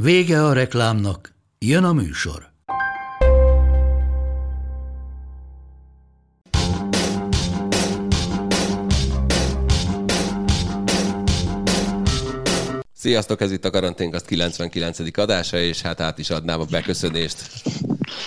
Vége 0.00 0.44
a 0.44 0.52
reklámnak, 0.52 1.32
jön 1.58 1.84
a 1.84 1.92
műsor. 1.92 2.47
Sziasztok, 13.00 13.40
ez 13.40 13.52
itt 13.52 13.64
a 13.64 13.70
Karanténkaszt 13.70 14.26
99. 14.26 15.18
adása, 15.18 15.58
és 15.58 15.80
hát 15.80 16.00
át 16.00 16.18
is 16.18 16.30
adnám 16.30 16.60
a 16.60 16.64
beköszönést 16.64 17.36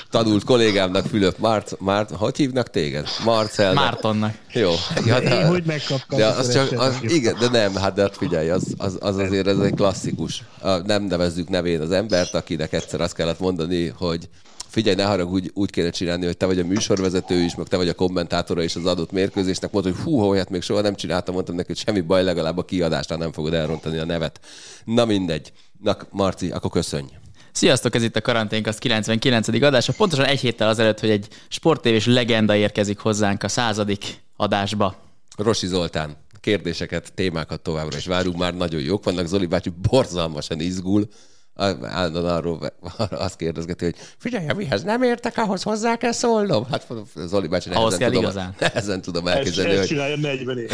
tanult 0.09 0.43
kollégámnak, 0.43 1.05
Fülöp 1.05 1.37
Mart, 1.37 1.75
Mart, 1.79 2.11
hogy 2.11 2.37
hívnak 2.37 2.69
téged? 2.69 3.07
Marcel. 3.25 3.73
Mártonnak. 3.73 4.33
Jó. 4.53 4.71
Ja, 5.05 5.19
de, 5.19 5.39
Én 5.39 5.47
hogy 5.47 5.63
megkaptam. 5.65 6.19
De 6.19 6.25
az 6.25 6.53
csak, 6.53 6.71
az, 6.79 6.97
igen, 7.01 7.35
de 7.39 7.49
nem, 7.49 7.75
hát 7.75 7.93
de 7.93 8.01
hát 8.01 8.17
figyelj, 8.17 8.49
az, 8.49 8.73
az, 8.77 8.97
az 8.99 9.17
azért 9.17 9.47
ez 9.47 9.59
egy 9.59 9.73
klasszikus. 9.73 10.43
Nem 10.85 11.03
nevezzük 11.03 11.49
nevén 11.49 11.81
az 11.81 11.91
embert, 11.91 12.33
akinek 12.33 12.73
egyszer 12.73 13.01
azt 13.01 13.15
kellett 13.15 13.39
mondani, 13.39 13.87
hogy 13.87 14.29
figyelj, 14.71 14.95
ne 14.95 15.03
harag, 15.03 15.31
úgy, 15.31 15.51
úgy 15.53 15.69
kéne 15.69 15.89
csinálni, 15.89 16.25
hogy 16.25 16.37
te 16.37 16.45
vagy 16.45 16.59
a 16.59 16.65
műsorvezető 16.65 17.35
is, 17.35 17.55
meg 17.55 17.67
te 17.67 17.77
vagy 17.77 17.87
a 17.87 17.93
kommentátora 17.93 18.63
is 18.63 18.75
az 18.75 18.85
adott 18.85 19.11
mérkőzésnek. 19.11 19.71
Mondta, 19.71 19.91
hogy 19.91 20.01
hú, 20.03 20.17
hogy 20.17 20.45
még 20.49 20.61
soha 20.61 20.81
nem 20.81 20.95
csináltam, 20.95 21.33
mondtam 21.33 21.55
neki, 21.55 21.67
hogy 21.67 21.77
semmi 21.77 22.01
baj, 22.01 22.23
legalább 22.23 22.57
a 22.57 22.65
kiadásnál 22.65 23.17
nem 23.17 23.31
fogod 23.31 23.53
elrontani 23.53 23.97
a 23.97 24.05
nevet. 24.05 24.39
Na 24.85 25.05
mindegy. 25.05 25.51
Na, 25.81 25.97
Marci, 26.09 26.51
akkor 26.51 26.71
köszönj. 26.71 27.07
Sziasztok, 27.51 27.95
ez 27.95 28.03
itt 28.03 28.15
a 28.15 28.21
Karanténk, 28.21 28.67
az 28.67 28.77
99. 28.77 29.47
adása. 29.47 29.93
Pontosan 29.93 30.25
egy 30.25 30.39
héttel 30.39 30.67
azelőtt, 30.67 30.99
hogy 30.99 31.09
egy 31.09 31.27
sporttévés 31.47 32.05
legenda 32.05 32.55
érkezik 32.55 32.99
hozzánk 32.99 33.43
a 33.43 33.47
századik 33.47 34.21
adásba. 34.35 34.95
Rosi 35.37 35.67
Zoltán, 35.67 36.17
kérdéseket, 36.39 37.13
témákat 37.13 37.61
továbbra 37.61 37.97
is 37.97 38.05
várunk, 38.05 38.37
már 38.37 38.53
nagyon 38.55 38.81
jók 38.81 39.03
vannak. 39.03 39.25
Zoli 39.25 39.45
bácsi 39.45 39.71
borzalmasan 39.89 40.59
izgul, 40.59 41.07
állandóan 41.55 42.25
arról 42.25 42.73
azt 43.09 43.35
kérdezgeti, 43.35 43.85
hogy 43.85 43.95
figyelj, 44.17 44.45
mihez 44.55 44.83
nem 44.83 45.03
értek, 45.03 45.37
ahhoz 45.37 45.63
hozzá 45.63 45.95
kell 45.95 46.11
szólnom. 46.11 46.65
Hát 46.65 46.87
Zoli 47.15 47.47
bácsi, 47.47 47.69
nehezen, 47.69 47.99
kell 47.99 48.07
tudom, 48.07 48.23
igazán. 48.23 48.55
nehezen 48.59 49.01
tudom 49.01 49.27
elképzelni, 49.27 49.75
hogy... 49.77 50.19
40 50.21 50.67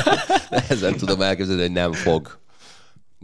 nehezen 0.50 0.96
tudom 0.96 1.22
elképzelni, 1.22 1.60
hogy 1.60 1.72
nem 1.72 1.92
fog 1.92 2.40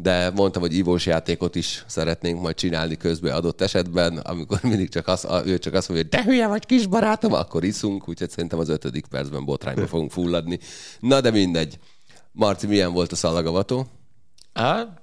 de 0.00 0.30
mondtam, 0.30 0.62
hogy 0.62 0.74
ívós 0.74 1.06
játékot 1.06 1.54
is 1.54 1.84
szeretnénk 1.86 2.40
majd 2.40 2.54
csinálni 2.54 2.96
közben 2.96 3.34
adott 3.34 3.60
esetben, 3.60 4.16
amikor 4.16 4.58
mindig 4.62 4.88
csak 4.88 5.08
az, 5.08 5.26
ő 5.44 5.58
csak 5.58 5.74
azt 5.74 5.88
mondja, 5.88 6.06
hogy 6.10 6.20
de 6.20 6.30
hülye 6.30 6.46
vagy 6.46 6.66
kis 6.66 6.86
barátom, 6.86 7.32
akkor 7.32 7.64
iszunk, 7.64 8.08
úgyhogy 8.08 8.30
szerintem 8.30 8.58
az 8.58 8.68
ötödik 8.68 9.06
percben 9.06 9.44
botrányba 9.44 9.86
fogunk 9.86 10.10
fulladni. 10.10 10.58
Na 11.00 11.20
de 11.20 11.30
mindegy. 11.30 11.78
Marci, 12.32 12.66
milyen 12.66 12.92
volt 12.92 13.12
a 13.12 13.16
szalagavató? 13.16 13.86
Á, 14.52 15.00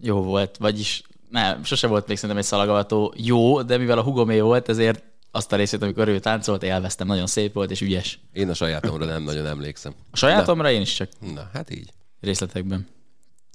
jó 0.00 0.22
volt, 0.22 0.56
vagyis 0.56 1.02
nem, 1.36 1.64
sose 1.64 1.86
volt 1.86 2.06
még 2.06 2.16
szerintem 2.16 2.38
egy 2.38 2.44
szalagavató 2.44 3.14
jó, 3.16 3.62
de 3.62 3.76
mivel 3.76 3.98
a 3.98 4.02
hugomé 4.02 4.40
volt, 4.40 4.68
ezért 4.68 5.02
azt 5.30 5.52
a 5.52 5.56
részét, 5.56 5.82
amikor 5.82 6.08
ő 6.08 6.18
táncolt, 6.18 6.62
élveztem, 6.62 7.06
nagyon 7.06 7.26
szép 7.26 7.52
volt 7.52 7.70
és 7.70 7.80
ügyes. 7.80 8.20
Én 8.32 8.48
a 8.48 8.54
sajátomra 8.54 9.04
nem 9.04 9.22
nagyon 9.22 9.46
emlékszem. 9.46 9.94
A 10.10 10.16
sajátomra 10.16 10.62
Na. 10.62 10.70
én 10.70 10.80
is 10.80 10.94
csak. 10.94 11.08
Na, 11.34 11.50
hát 11.52 11.70
így. 11.70 11.90
Részletekben. 12.20 12.86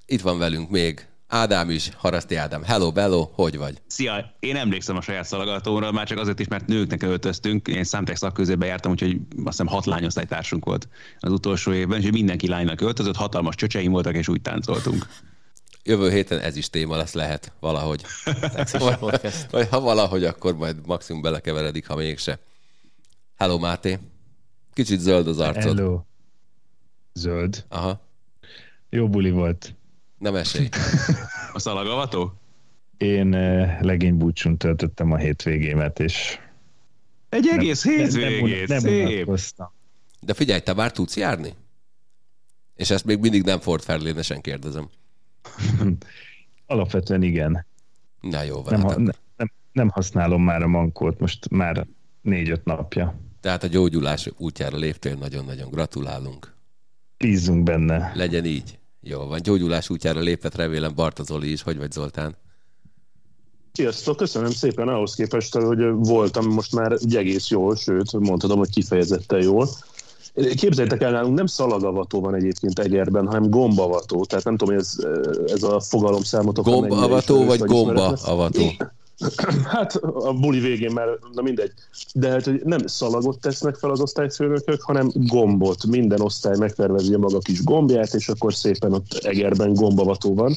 Itt 0.05 0.21
van 0.21 0.37
velünk 0.37 0.69
még 0.69 1.07
Ádám 1.27 1.69
is, 1.69 1.89
Haraszti 1.97 2.35
Ádám. 2.35 2.63
Hello, 2.63 2.91
Bello, 2.91 3.29
hogy 3.33 3.57
vagy? 3.57 3.81
Szia, 3.87 4.35
én 4.39 4.55
emlékszem 4.55 4.95
a 4.95 5.01
saját 5.01 5.25
szalagatóra, 5.25 5.91
már 5.91 6.07
csak 6.07 6.17
azért 6.17 6.39
is, 6.39 6.47
mert 6.47 6.67
nőknek 6.67 7.03
öltöztünk. 7.03 7.67
Én 7.67 7.83
számtek 7.83 8.15
szakközébe 8.15 8.65
jártam, 8.65 8.91
úgyhogy 8.91 9.17
azt 9.35 9.45
hiszem 9.45 9.67
hat 9.67 9.85
lányosztálytársunk 9.85 10.65
volt 10.65 10.87
az 11.19 11.31
utolsó 11.31 11.73
évben, 11.73 12.01
és 12.01 12.11
mindenki 12.11 12.47
lánynak 12.47 12.81
öltözött, 12.81 13.15
hatalmas 13.15 13.55
csöcseim 13.55 13.91
voltak, 13.91 14.15
és 14.15 14.27
úgy 14.27 14.41
táncoltunk. 14.41 15.07
Jövő 15.83 16.09
héten 16.09 16.39
ez 16.39 16.55
is 16.55 16.69
téma 16.69 16.95
lesz, 16.95 17.13
lehet 17.13 17.53
valahogy. 17.59 18.03
vagy, 18.99 19.19
vagy 19.51 19.67
ha 19.69 19.79
valahogy, 19.79 20.23
akkor 20.23 20.55
majd 20.55 20.85
maximum 20.85 21.21
belekeveredik, 21.21 21.87
ha 21.87 21.95
mégse. 21.95 22.39
Hello, 23.37 23.59
Máté. 23.59 23.99
Kicsit 24.73 24.99
zöld 24.99 25.27
az 25.27 25.39
arcod. 25.39 25.77
Hello. 25.77 26.01
Zöld. 27.13 27.65
Aha. 27.69 28.01
Jó 28.89 29.09
buli 29.09 29.31
volt. 29.31 29.75
Nem 30.17 30.35
esély. 30.35 30.69
A 31.53 31.59
szalagavató? 31.59 32.33
Én 32.97 33.33
uh, 33.33 33.81
legénybúcsún 33.81 34.57
töltöttem 34.57 35.11
a 35.11 35.17
hétvégémet, 35.17 35.99
és... 35.99 36.39
Egy 37.29 37.47
egész 37.47 37.83
nem, 37.83 37.95
hétvégét, 37.95 38.67
nem, 38.67 38.83
nem, 38.83 39.07
szép. 39.07 39.67
De 40.19 40.33
figyelj, 40.33 40.59
te 40.59 40.73
már 40.73 40.91
tudsz 40.91 41.17
járni? 41.17 41.53
És 42.75 42.89
ezt 42.89 43.05
még 43.05 43.19
mindig 43.19 43.43
nem 43.43 43.59
Ford 43.59 43.83
Fairlane-esen 43.83 44.41
kérdezem. 44.41 44.89
Alapvetően 46.65 47.23
igen. 47.23 47.65
Na 48.21 48.41
jó, 48.41 48.61
van. 48.61 48.73
Nem, 48.79 48.87
hát 48.87 48.97
nem, 48.97 49.13
nem, 49.37 49.51
nem 49.71 49.89
használom 49.89 50.43
már 50.43 50.61
a 50.61 50.67
mankót, 50.67 51.19
most 51.19 51.49
már 51.49 51.87
négy-öt 52.21 52.65
napja. 52.65 53.15
Tehát 53.41 53.63
a 53.63 53.67
gyógyulás 53.67 54.29
útjára 54.37 54.77
léptél, 54.77 55.15
nagyon-nagyon 55.15 55.69
gratulálunk. 55.69 56.53
Bízzunk 57.17 57.63
benne. 57.63 58.11
Legyen 58.15 58.45
így. 58.45 58.79
Jó 59.01 59.25
van, 59.25 59.41
gyógyulás 59.41 59.89
útjára 59.89 60.19
lépett 60.19 60.55
remélem 60.55 60.95
Barta 60.95 61.23
Zoli 61.23 61.51
is. 61.51 61.61
Hogy 61.61 61.77
vagy 61.77 61.91
Zoltán? 61.91 62.35
Sziasztok, 63.71 64.17
köszönöm 64.17 64.51
szépen 64.51 64.87
ahhoz 64.87 65.15
képest, 65.15 65.55
hogy 65.55 65.83
voltam 65.91 66.45
most 66.45 66.75
már 66.75 66.91
egy 66.91 67.15
egész 67.15 67.49
jól, 67.49 67.75
sőt, 67.75 68.11
mondhatom, 68.11 68.57
hogy 68.57 68.69
kifejezetten 68.69 69.41
jól. 69.41 69.67
Képzeljétek 70.33 71.01
el, 71.01 71.11
nálunk 71.11 71.35
nem 71.37 71.45
szalagavató 71.45 72.21
van 72.21 72.35
egyébként 72.35 72.79
Egerben, 72.79 73.27
hanem 73.27 73.49
gombavató. 73.49 74.25
Tehát 74.25 74.45
nem 74.45 74.57
tudom, 74.57 74.75
hogy 74.75 74.83
ez, 74.83 75.05
ez 75.51 75.63
a 75.63 75.79
fogalom 75.79 76.23
számotok. 76.23 76.65
Gombavató 76.65 77.45
vagy 77.45 77.59
gombaavató? 77.59 78.61
Hát 79.63 79.95
a 80.03 80.33
buli 80.33 80.59
végén 80.59 80.91
már, 80.91 81.07
na 81.33 81.41
mindegy. 81.41 81.71
De 82.13 82.29
hát, 82.29 82.43
hogy 82.43 82.61
nem 82.63 82.87
szalagot 82.87 83.39
tesznek 83.39 83.75
fel 83.75 83.89
az 83.89 84.01
osztályfőnökök, 84.01 84.81
hanem 84.81 85.11
gombot. 85.13 85.85
Minden 85.85 86.21
osztály 86.21 86.57
megtervezi 86.57 87.13
a 87.13 87.17
maga 87.17 87.39
kis 87.39 87.63
gombját, 87.63 88.13
és 88.13 88.29
akkor 88.29 88.53
szépen 88.53 88.93
ott 88.93 89.19
Egerben 89.21 89.73
gombavató 89.73 90.33
van. 90.33 90.55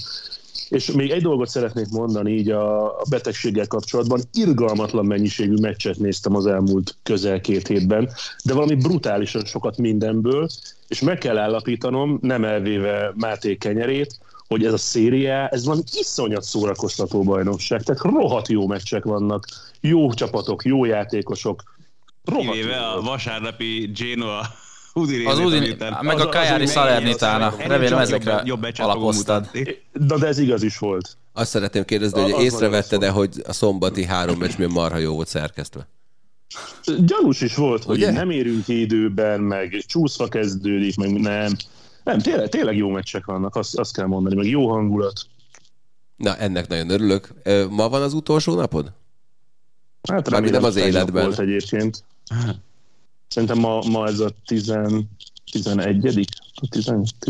És 0.68 0.90
még 0.90 1.10
egy 1.10 1.22
dolgot 1.22 1.48
szeretnék 1.48 1.88
mondani 1.88 2.32
így 2.32 2.50
a, 2.50 2.96
betegséggel 3.10 3.66
kapcsolatban. 3.66 4.20
Irgalmatlan 4.32 5.06
mennyiségű 5.06 5.54
meccset 5.60 5.98
néztem 5.98 6.34
az 6.34 6.46
elmúlt 6.46 6.96
közel 7.02 7.40
két 7.40 7.66
hétben, 7.66 8.10
de 8.44 8.54
valami 8.54 8.74
brutálisan 8.74 9.44
sokat 9.44 9.76
mindenből, 9.76 10.48
és 10.88 11.00
meg 11.00 11.18
kell 11.18 11.38
állapítanom, 11.38 12.18
nem 12.22 12.44
elvéve 12.44 13.12
Máté 13.16 13.56
kenyerét, 13.56 14.18
hogy 14.48 14.64
ez 14.64 14.72
a 14.72 14.78
széria, 14.78 15.48
ez 15.48 15.64
van 15.64 15.82
iszonyat 15.92 16.42
szórakoztató 16.42 17.22
bajnokság, 17.22 17.82
tehát 17.82 18.02
rohadt 18.02 18.48
jó 18.48 18.66
meccsek 18.66 19.04
vannak, 19.04 19.46
jó 19.80 20.12
csapatok, 20.12 20.64
jó 20.64 20.84
játékosok. 20.84 21.62
Kivéve 22.24 22.76
a 22.76 23.00
vasárnapi 23.00 23.90
Genoa 23.94 24.46
Udinese, 24.96 25.30
az 25.30 25.38
Udin, 25.38 25.76
meg 26.00 26.20
a 26.20 26.28
Kajári 26.28 26.66
Salernitana. 26.66 27.54
Remélem 27.58 27.98
ezekre 27.98 28.42
jobb, 28.44 28.64
jobb 28.64 28.72
alapoztad. 28.76 29.50
De, 29.92 30.16
de 30.16 30.26
ez 30.26 30.38
igaz 30.38 30.62
is 30.62 30.78
volt. 30.78 31.16
Azt 31.32 31.50
szeretném 31.50 31.84
kérdezni, 31.84 32.20
hogy 32.20 32.42
észrevetted-e, 32.42 33.10
hogy 33.10 33.42
a 33.46 33.52
szombati 33.52 34.04
három 34.04 34.38
meccs 34.38 34.56
milyen 34.56 34.72
marha 34.72 34.98
jó 34.98 35.14
volt 35.14 35.28
szerkesztve? 35.28 35.88
Gyanús 36.98 37.40
is 37.40 37.54
volt, 37.54 37.84
hogy 37.84 37.96
Ugye? 37.96 38.10
nem 38.10 38.30
érünk 38.30 38.68
időben, 38.68 39.40
meg 39.40 39.84
csúszva 39.86 40.28
kezdődik, 40.28 40.96
meg 40.96 41.12
nem. 41.12 41.52
Nem, 42.04 42.18
tényleg, 42.18 42.48
tényleg 42.48 42.76
jó 42.76 42.88
meccsek 42.88 43.24
vannak, 43.24 43.56
azt, 43.56 43.78
azt 43.78 43.94
kell 43.94 44.06
mondani, 44.06 44.34
meg 44.34 44.46
jó 44.46 44.70
hangulat. 44.70 45.26
Na, 46.16 46.36
ennek 46.36 46.68
nagyon 46.68 46.90
örülök. 46.90 47.28
Ma 47.70 47.88
van 47.88 48.02
az 48.02 48.12
utolsó 48.12 48.54
napod? 48.54 48.92
Hát 50.08 50.28
remélem, 50.28 50.60
nem 50.60 50.64
az 50.64 50.76
életben. 50.76 51.24
Volt 51.24 51.38
egyébként. 51.38 52.04
Szerintem 53.28 53.58
ma, 53.58 53.82
ma 53.90 54.06
ez 54.06 54.18
a 54.18 54.30
10, 54.46 54.74
11 55.52 56.28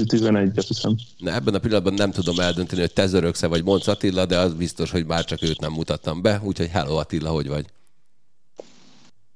11 0.08 0.64
hiszem. 0.67 0.96
Na, 1.19 1.35
ebben 1.35 1.55
a 1.55 1.58
pillanatban 1.58 1.94
nem 1.94 2.11
tudom 2.11 2.38
eldönteni, 2.38 2.81
hogy 2.81 2.93
te 2.93 3.06
zöröksze 3.06 3.46
vagy 3.46 3.64
Monc 3.64 3.87
Attila, 3.87 4.26
de 4.26 4.38
az 4.38 4.55
biztos, 4.55 4.91
hogy 4.91 5.06
már 5.06 5.25
csak 5.25 5.43
őt 5.43 5.61
nem 5.61 5.73
mutattam 5.73 6.23
be, 6.23 6.41
úgyhogy 6.44 6.69
hello 6.69 6.96
Attila, 6.96 7.31
hogy 7.31 7.49
vagy? 7.49 7.67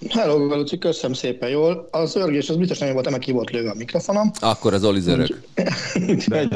Hello, 0.09 0.47
Galuci, 0.47 0.79
köszönöm 0.79 1.17
szépen 1.17 1.49
jól. 1.49 1.89
Az 1.91 2.17
örgés 2.17 2.49
az 2.49 2.57
biztos 2.57 2.79
nem 2.79 2.93
volt, 2.93 3.11
mert 3.11 3.23
ki 3.23 3.33
volt 3.33 3.51
lőve 3.51 3.71
a 3.71 3.75
mikrofonom. 3.75 4.31
Akkor 4.41 4.75
az 4.75 4.85
Oli 4.85 5.01
zörög. 5.01 5.43
Úgyhogy, 6.09 6.49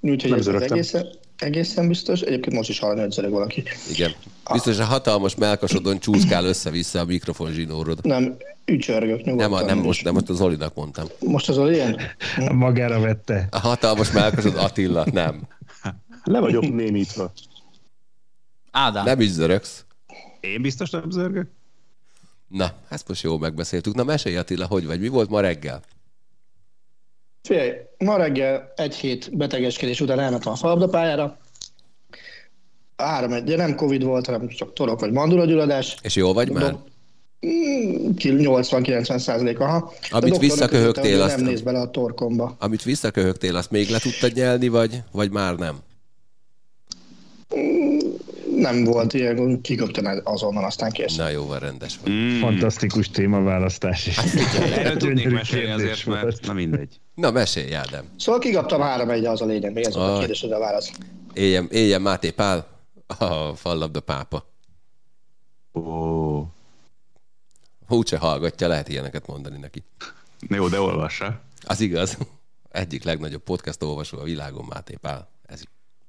úgyhogy 0.00 0.32
ez 0.32 0.46
az 0.46 0.62
egész. 0.62 0.94
Egészen 1.40 1.88
biztos. 1.88 2.20
Egyébként 2.20 2.56
most 2.56 2.68
is 2.68 2.78
hallani, 2.78 3.00
hogy 3.00 3.10
zörög 3.10 3.30
valaki. 3.30 3.62
Igen. 3.90 4.12
Biztos 4.52 4.78
a 4.78 4.84
hatalmas 4.84 5.34
melkasodon 5.34 5.98
csúszkál 5.98 6.44
össze-vissza 6.44 7.00
a 7.00 7.04
mikrofon 7.04 7.52
zsinórod. 7.52 8.04
Nem, 8.04 8.36
ücsörgök 8.64 9.24
nyugodtan. 9.24 9.50
Nem, 9.50 9.66
nem 9.66 9.78
most, 9.78 10.04
nem 10.04 10.14
most 10.14 10.28
az 10.28 10.36
Zolinak 10.36 10.74
mondtam. 10.74 11.06
Most 11.20 11.48
az 11.48 11.70
ilyen? 11.70 12.00
Magára 12.52 13.00
vette. 13.00 13.48
A 13.50 13.58
hatalmas 13.58 14.10
melkasod 14.12 14.56
Attila, 14.56 15.06
nem. 15.12 15.42
Le 16.24 16.40
vagyok 16.40 16.62
némítva. 16.74 17.32
Ádám, 18.70 19.04
Nem 19.04 19.20
is 19.20 19.28
zörögsz. 19.28 19.84
Én 20.40 20.62
biztos 20.62 20.90
nem 20.90 21.10
zörgök? 21.10 21.48
Na, 22.48 22.72
ezt 22.88 23.08
most 23.08 23.22
jól 23.22 23.38
megbeszéltük. 23.38 23.94
Na, 23.94 24.04
mesélj 24.04 24.36
Attila, 24.36 24.66
hogy 24.66 24.86
vagy? 24.86 25.00
Mi 25.00 25.08
volt 25.08 25.28
ma 25.30 25.40
reggel? 25.40 25.80
Figyelj, 27.42 27.70
ma 27.98 28.16
reggel 28.16 28.72
egy 28.76 28.94
hét 28.94 29.36
betegeskedés 29.36 30.00
után 30.00 30.20
elmentem 30.20 30.52
a 30.52 30.56
falabdapályára. 30.56 31.38
Három 32.96 33.32
egy, 33.32 33.56
nem 33.56 33.74
Covid 33.74 34.02
volt, 34.02 34.26
hanem 34.26 34.48
csak 34.48 34.72
torok 34.72 35.00
vagy 35.00 35.12
mandulagyulladás. 35.12 35.96
És 36.02 36.16
jó 36.16 36.32
vagy 36.32 36.50
már? 36.50 36.76
80-90 37.40 39.18
százalék, 39.18 39.60
aha. 39.60 39.92
Amit 40.10 40.38
visszaköhögtél, 40.38 41.12
hogy 41.12 41.20
azt- 41.20 41.36
Nem 41.36 41.44
néz 41.46 41.60
bele 41.60 41.80
a 41.80 41.90
torkomba. 41.90 42.56
Amit 42.58 42.82
visszaköhögtél, 42.82 43.56
azt 43.56 43.70
még 43.70 43.88
le 43.88 43.98
tudtad 43.98 44.32
nyelni, 44.32 44.68
vagy, 44.68 45.02
vagy 45.12 45.30
már 45.30 45.54
nem? 45.56 45.78
Nem 48.60 48.84
volt 48.84 49.12
ilyen, 49.12 49.60
kiköptem 49.60 50.20
azonnal, 50.24 50.64
aztán 50.64 50.90
kész. 50.90 51.16
Na 51.16 51.28
jó, 51.28 51.46
van, 51.46 51.58
rendes 51.58 51.98
vagy. 52.02 52.12
Mm. 52.12 52.40
Fantasztikus 52.40 53.10
témaválasztás. 53.10 54.06
is. 54.06 54.16
Erről 54.16 54.96
tudnék 54.96 55.30
mesélni 55.30 55.66
kérdés 55.66 55.90
azért, 55.90 56.02
volt. 56.02 56.22
mert 56.22 56.46
na 56.46 56.52
mindegy. 56.52 57.00
Na, 57.14 57.30
mesélj, 57.30 57.74
Ádám. 57.74 58.04
Szóval 58.18 58.40
kigaptam 58.40 58.80
három 58.80 59.10
egy, 59.10 59.24
az 59.24 59.40
a 59.40 59.44
lényeg, 59.44 59.72
még 59.72 59.84
ez 59.84 59.94
volt 59.94 60.08
a 60.08 60.12
Aj. 60.12 60.18
kérdésedre 60.18 60.56
a 60.56 60.58
válasz. 60.58 60.90
Éljen, 61.32 61.68
éljen 61.70 62.02
Máté 62.02 62.30
Pál, 62.30 62.66
a 63.18 63.54
fallabda 63.54 64.00
pápa. 64.00 64.44
Ó. 65.72 66.44
Úgyse 67.88 68.18
hallgatja, 68.18 68.68
lehet 68.68 68.88
ilyeneket 68.88 69.26
mondani 69.26 69.58
neki. 69.58 69.82
Jó, 70.48 70.68
de 70.68 70.80
olvassa. 70.80 71.40
Az 71.62 71.80
igaz. 71.80 72.18
Egyik 72.70 73.04
legnagyobb 73.04 73.42
podcast 73.42 73.82
olvasó 73.82 74.18
a 74.18 74.22
világon, 74.22 74.64
Máté 74.68 74.94
Pál. 75.00 75.28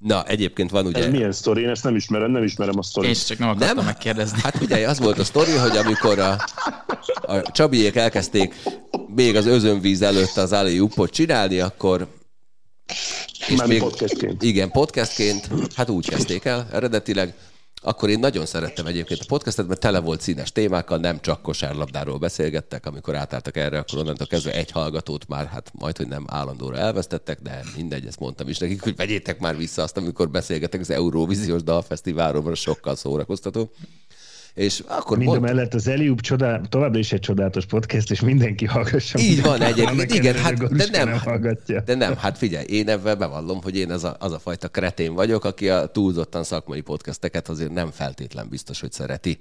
Na, 0.02 0.24
egyébként 0.24 0.70
van 0.70 0.86
ugye... 0.86 1.04
Ez 1.04 1.12
milyen 1.12 1.32
sztori? 1.32 1.62
Én 1.62 1.70
ezt 1.70 1.84
nem 1.84 1.96
ismerem, 1.96 2.32
nem 2.32 2.44
ismerem 2.44 2.74
a 2.76 2.78
én 2.78 2.84
sztorit. 2.84 3.12
is 3.12 3.24
csak 3.26 3.38
nem 3.38 3.50
akartam 3.50 3.76
Nem? 3.76 3.86
megkérdezni. 3.86 4.40
Hát 4.44 4.62
ugye 4.62 4.88
az 4.88 5.00
volt 5.00 5.20
a 5.20 5.24
sztori, 5.24 5.52
hogy 5.52 5.78
amikor 5.78 6.20
a, 6.20 6.38
a 7.22 7.52
Csabiék 7.52 7.96
elkezdték 7.96 8.56
még 9.16 9.36
az 9.36 9.46
özönvíz 9.46 10.02
előtt 10.02 10.38
az 10.38 10.54
Ali 10.54 10.80
Uppot 10.80 11.12
csinálni, 11.12 11.60
akkor 11.60 12.08
Mármint 13.56 13.82
podcastként. 13.82 14.44
Igen, 14.44 14.72
podcastként, 14.72 15.50
hát 15.76 15.90
úgy 15.90 16.10
kezdték 16.10 16.46
el 16.46 16.68
eredetileg. 16.72 17.34
Akkor 17.84 18.10
én 18.10 18.20
nagyon 18.20 18.46
szerettem 18.46 18.86
egyébként 18.86 19.20
a 19.20 19.26
podcastet, 19.28 19.68
mert 19.68 19.80
tele 19.80 20.00
volt 20.00 20.22
színes 20.22 20.52
témákkal, 20.52 20.98
nem 20.98 21.22
csak 21.22 21.42
kosárlabdáról 21.42 22.18
beszélgettek, 22.18 22.86
amikor 22.86 23.16
átálltak 23.16 23.58
erre, 23.58 23.78
akkor 23.78 24.00
onnantól 24.00 24.28
kezdve 24.28 24.54
egy 24.54 24.72
hallgatót 24.72 25.28
már 25.28 25.46
hát 25.46 25.72
majd, 25.74 25.98
hogy 25.98 26.08
nem 26.08 26.26
állandóra 26.28 26.78
elvesztettek, 26.78 27.40
de 27.42 27.64
mindegy, 27.76 28.06
ezt 28.06 28.20
mondtam 28.20 28.48
is 28.48 28.58
nekik, 28.58 28.82
hogy 28.82 28.96
vegyétek 28.96 29.40
már 29.40 29.58
vissza 29.58 29.82
azt, 29.84 29.98
amikor 29.98 30.30
beszélgetek 30.30 30.80
az 30.80 30.90
Euróvíziós 30.90 31.64
Dalfesztiválról, 31.64 32.42
mert 32.42 32.56
sokkal 32.56 32.96
szórakoztató. 32.96 33.72
És 34.54 34.84
akkor 34.88 35.18
Mind 35.18 35.30
mondtam, 35.30 35.56
mellett 35.56 35.74
az 35.74 35.88
Eliup 35.88 36.22
csodál, 36.22 36.62
továbbra 36.70 37.00
is 37.00 37.12
egy 37.12 37.20
csodálatos 37.20 37.66
podcast, 37.66 38.12
és 38.12 38.20
mindenki 38.20 38.66
hallgassa. 38.66 39.20
Így 39.20 39.42
van 39.42 39.62
egyébként, 39.62 40.14
igen, 40.14 40.36
hát, 40.36 40.74
de 40.74 40.88
nem, 40.92 41.10
nem 41.10 41.20
hallgatja. 41.20 41.82
de 41.82 41.96
nem, 41.96 42.16
hát 42.16 42.38
figyelj, 42.38 42.66
én 42.66 42.90
ebben 42.90 43.18
bevallom, 43.18 43.62
hogy 43.62 43.78
én 43.78 43.92
az 43.92 44.04
a, 44.04 44.16
az 44.20 44.32
a 44.32 44.40
fajta 44.40 44.68
kretén 44.68 45.14
vagyok, 45.14 45.46
aki 45.46 45.70
a 45.70 45.86
túlzottan 45.86 46.44
szakmai 46.44 46.82
podcasteket 46.82 47.50
azért 47.50 47.72
nem 47.72 47.92
feltétlen 47.92 48.50
biztos, 48.50 48.80
hogy 48.80 48.92
szereti. 48.92 49.40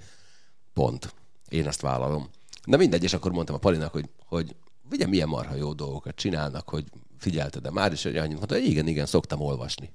Pont. 0.75 1.15
Én 1.49 1.67
ezt 1.67 1.81
vállalom. 1.81 2.29
Na 2.65 2.77
mindegy, 2.77 3.03
és 3.03 3.13
akkor 3.13 3.33
mondtam 3.33 3.55
a 3.55 3.59
Palinak, 3.59 3.93
hogy, 3.93 4.09
hogy 4.25 4.55
ugye 4.91 5.07
milyen 5.07 5.29
marha 5.29 5.55
jó 5.55 5.73
dolgokat 5.73 6.15
csinálnak, 6.15 6.69
hogy 6.69 6.85
figyelted, 7.19 7.63
de 7.63 7.71
már 7.71 7.93
is 7.93 8.03
hogy 8.03 8.17
annyit 8.17 8.37
mondta, 8.37 8.55
hogy 8.55 8.65
igen, 8.65 8.87
igen, 8.87 9.07
szoktam 9.07 9.41
olvasni. 9.41 9.91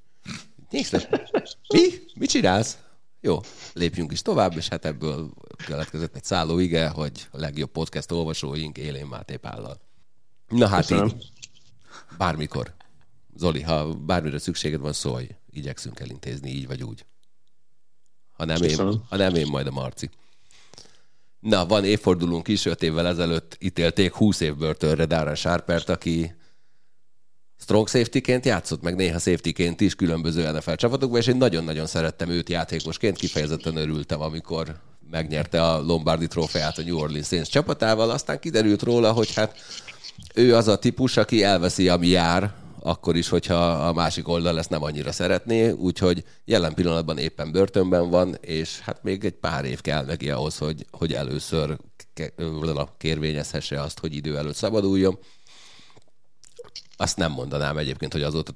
Nézd, 0.70 1.08
mi? 1.74 1.80
Mit 2.16 2.30
csinálsz? 2.30 2.78
Jó, 3.26 3.42
lépjünk 3.74 4.12
is 4.12 4.22
tovább, 4.22 4.58
és 4.58 4.68
hát 4.68 4.86
ebből 4.86 5.32
keletkezett 5.66 6.16
egy 6.16 6.24
szálló 6.24 6.60
ige, 6.60 6.88
hogy 6.88 7.28
a 7.32 7.38
legjobb 7.38 7.72
podcast 7.72 8.12
olvasóink 8.12 8.78
Élén 8.78 9.06
Máté 9.06 9.36
Pállal. 9.36 9.80
Na 10.48 10.68
hát 10.68 10.88
Köszönöm. 10.88 11.06
így, 11.06 11.30
bármikor. 12.18 12.74
Zoli, 13.36 13.62
ha 13.62 13.94
bármire 13.94 14.40
szükséged 14.40 14.80
van, 14.80 14.94
szólj. 14.94 15.28
Igyekszünk 15.50 16.00
elintézni 16.00 16.50
így 16.50 16.68
vagy 16.68 16.84
úgy. 16.84 17.06
Ha 18.32 18.46
nem, 18.46 18.62
én, 18.62 18.78
ha 19.10 19.16
nem 19.18 19.36
én, 19.36 19.48
majd 19.48 19.68
a 19.68 19.72
Marci. 19.72 20.10
Na, 21.40 21.66
van 21.66 21.86
évfordulónk 21.86 22.48
is, 22.48 22.66
öt 22.66 22.84
évvel 22.84 23.08
ezelőtt 23.08 23.58
ítélték 23.60 24.14
20 24.14 24.40
év 24.40 24.56
börtönre 24.56 25.06
Darren 25.06 25.36
Sharpert, 25.36 25.90
aki 25.90 26.36
strong 27.66 27.88
safety-ként 27.88 28.46
játszott, 28.46 28.82
meg 28.82 28.96
néha 28.96 29.20
safety-ként 29.20 29.82
is 29.82 29.96
különböző 29.96 30.52
NFL 30.52 30.74
csapatokban, 30.74 31.20
és 31.20 31.28
én 31.28 31.36
nagyon-nagyon 31.36 31.86
szerettem 31.86 32.30
őt 32.30 32.50
játékosként, 32.50 33.18
kifejezetten 33.18 33.76
örültem, 33.76 34.22
amikor 34.22 34.76
megnyerte 35.12 35.64
a 35.64 35.82
Lombardi 35.82 36.28
trófeát 36.28 36.78
a 36.78 36.82
New 36.82 36.98
Orleans 36.98 37.28
Saints 37.28 37.50
csapatával, 37.50 38.10
aztán 38.10 38.40
kiderült 38.40 38.82
róla, 38.82 39.12
hogy 39.12 39.34
hát 39.34 39.58
ő 40.34 40.56
az 40.56 40.68
a 40.68 40.78
típus, 40.78 41.18
aki 41.18 41.44
elveszi, 41.44 41.90
ami 41.90 42.08
jár, 42.08 42.54
akkor 42.80 43.16
is, 43.16 43.30
hogyha 43.30 43.68
a 43.68 43.94
másik 43.94 44.28
oldal 44.28 44.58
ezt 44.58 44.70
nem 44.70 44.84
annyira 44.84 45.12
szeretné, 45.12 45.70
úgyhogy 45.70 46.24
jelen 46.46 46.74
pillanatban 46.74 47.18
éppen 47.18 47.52
börtönben 47.52 48.10
van, 48.10 48.38
és 48.42 48.80
hát 48.80 49.04
még 49.04 49.26
egy 49.26 49.34
pár 49.34 49.66
év 49.66 49.82
kell 49.82 50.06
neki 50.06 50.30
ahhoz, 50.30 50.58
hogy, 50.58 50.86
hogy 50.92 51.14
először 51.14 51.78
kérvényezhesse 52.98 53.82
azt, 53.82 54.00
hogy 54.00 54.16
idő 54.16 54.38
előtt 54.38 54.56
szabaduljon. 54.56 55.20
Azt 56.98 57.18
nem 57.18 57.32
mondanám 57.32 57.78
egyébként, 57.78 58.14
hogy 58.14 58.22
azóta 58.22 58.54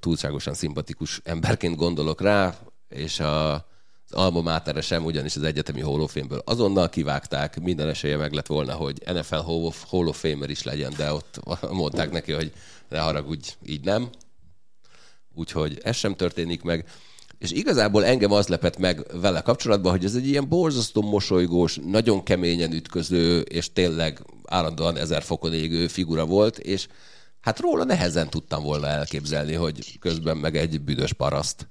túlságosan 0.00 0.54
szimpatikus 0.54 1.20
emberként 1.24 1.76
gondolok 1.76 2.20
rá, 2.20 2.58
és 2.88 3.20
a, 3.20 3.54
az 3.54 4.12
Alma 4.12 4.40
Matere 4.40 4.80
sem, 4.80 5.04
ugyanis 5.04 5.36
az 5.36 5.42
egyetemi 5.42 5.80
Hall 5.80 6.00
of 6.00 6.12
Fame-ből 6.12 6.42
azonnal 6.44 6.88
kivágták, 6.88 7.60
minden 7.60 7.88
esélye 7.88 8.16
meg 8.16 8.32
lett 8.32 8.46
volna, 8.46 8.74
hogy 8.74 9.02
NFL 9.12 9.34
Hall 9.88 10.06
of, 10.06 10.24
is 10.46 10.62
legyen, 10.62 10.92
de 10.96 11.12
ott 11.12 11.40
mondták 11.70 12.10
neki, 12.10 12.32
hogy 12.32 12.52
ne 12.88 12.98
haragudj, 12.98 13.56
így 13.66 13.84
nem. 13.84 14.08
Úgyhogy 15.34 15.80
ez 15.82 15.96
sem 15.96 16.14
történik 16.14 16.62
meg. 16.62 16.88
És 17.38 17.50
igazából 17.50 18.04
engem 18.04 18.32
az 18.32 18.48
lepett 18.48 18.78
meg 18.78 19.20
vele 19.20 19.40
kapcsolatban, 19.40 19.92
hogy 19.92 20.04
ez 20.04 20.14
egy 20.14 20.28
ilyen 20.28 20.48
borzasztó 20.48 21.02
mosolygós, 21.02 21.78
nagyon 21.86 22.22
keményen 22.22 22.72
ütköző, 22.72 23.40
és 23.40 23.72
tényleg 23.72 24.22
állandóan 24.44 24.96
ezer 24.96 25.22
fokon 25.22 25.54
égő 25.54 25.86
figura 25.86 26.26
volt, 26.26 26.58
és 26.58 26.86
hát 27.46 27.60
róla 27.60 27.84
nehezen 27.84 28.30
tudtam 28.30 28.62
volna 28.62 28.86
elképzelni, 28.86 29.54
hogy 29.54 29.98
közben 29.98 30.36
meg 30.36 30.56
egy 30.56 30.80
büdös 30.80 31.12
paraszt. 31.12 31.66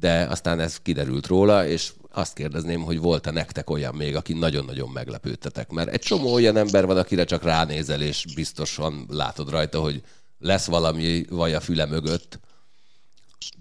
De 0.00 0.26
aztán 0.30 0.60
ez 0.60 0.76
kiderült 0.76 1.26
róla, 1.26 1.66
és 1.66 1.92
azt 2.12 2.34
kérdezném, 2.34 2.82
hogy 2.82 3.00
volt-e 3.00 3.30
nektek 3.30 3.70
olyan 3.70 3.94
még, 3.94 4.16
aki 4.16 4.32
nagyon-nagyon 4.32 4.88
meglepődtetek? 4.88 5.70
Mert 5.70 5.88
egy 5.88 6.00
csomó 6.00 6.32
olyan 6.32 6.56
ember 6.56 6.86
van, 6.86 6.96
akire 6.96 7.24
csak 7.24 7.42
ránézel, 7.42 8.02
és 8.02 8.24
biztosan 8.34 9.06
látod 9.08 9.50
rajta, 9.50 9.80
hogy 9.80 10.02
lesz 10.38 10.66
valami 10.66 11.24
vaj 11.28 11.54
a 11.54 11.60
füle 11.60 11.86
mögött, 11.86 12.40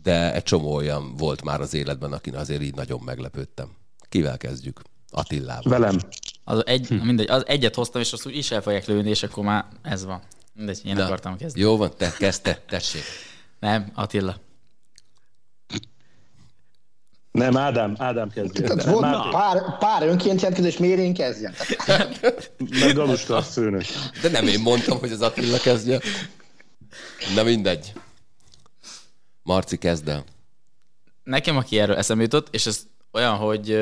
de 0.01 0.33
egy 0.33 0.43
csomó 0.43 0.73
olyan 0.73 1.15
volt 1.15 1.43
már 1.43 1.61
az 1.61 1.73
életben, 1.73 2.13
akin 2.13 2.35
azért 2.35 2.61
így 2.61 2.75
nagyon 2.75 3.01
meglepődtem. 3.05 3.69
Kivel 4.09 4.37
kezdjük? 4.37 4.81
Attillával. 5.09 5.79
Velem. 5.79 5.97
Az 6.43 6.65
egy, 6.65 7.01
mindegy, 7.03 7.29
az 7.29 7.47
egyet 7.47 7.75
hoztam, 7.75 8.01
és 8.01 8.13
azt 8.13 8.25
úgy 8.25 8.35
is 8.35 8.51
el 8.51 8.61
fogják 8.61 8.85
lőni, 8.85 9.09
és 9.09 9.23
akkor 9.23 9.43
már 9.43 9.65
ez 9.81 10.05
van. 10.05 10.21
Mindegy, 10.59 10.81
én 10.85 10.95
Na, 10.95 11.05
akartam 11.05 11.37
kezdeni. 11.37 11.65
Jó 11.65 11.77
van, 11.77 11.91
te 11.97 12.13
kezdte, 12.17 12.61
tessék. 12.67 13.01
Nem, 13.59 13.91
Attila. 13.93 14.35
Nem, 17.31 17.57
Ádám, 17.57 17.95
Ádám 17.97 18.29
kezdje. 18.29 18.67
Tehát 18.67 18.83
volt 18.83 19.01
Máté, 19.01 19.29
pár, 19.29 19.77
pár 19.77 20.07
önként 20.07 20.41
jelentkezés, 20.41 20.77
miért 20.77 20.99
én 20.99 21.13
kezdjem? 21.13 21.53
Meg 22.79 22.93
Galuska 22.93 23.35
a 23.35 23.41
főnök. 23.41 23.83
De 24.21 24.29
nem 24.29 24.47
én 24.47 24.59
mondtam, 24.59 24.99
hogy 24.99 25.11
az 25.11 25.21
Attila 25.21 25.57
kezdje. 25.57 25.99
Na 27.35 27.43
mindegy. 27.43 27.93
Marci 29.43 29.77
kezd 29.77 30.07
el. 30.07 30.23
Nekem, 31.23 31.57
aki 31.57 31.79
erről 31.79 31.95
eszembe 31.95 32.23
jutott, 32.23 32.47
és 32.51 32.65
ez 32.65 32.87
olyan, 33.11 33.35
hogy 33.35 33.77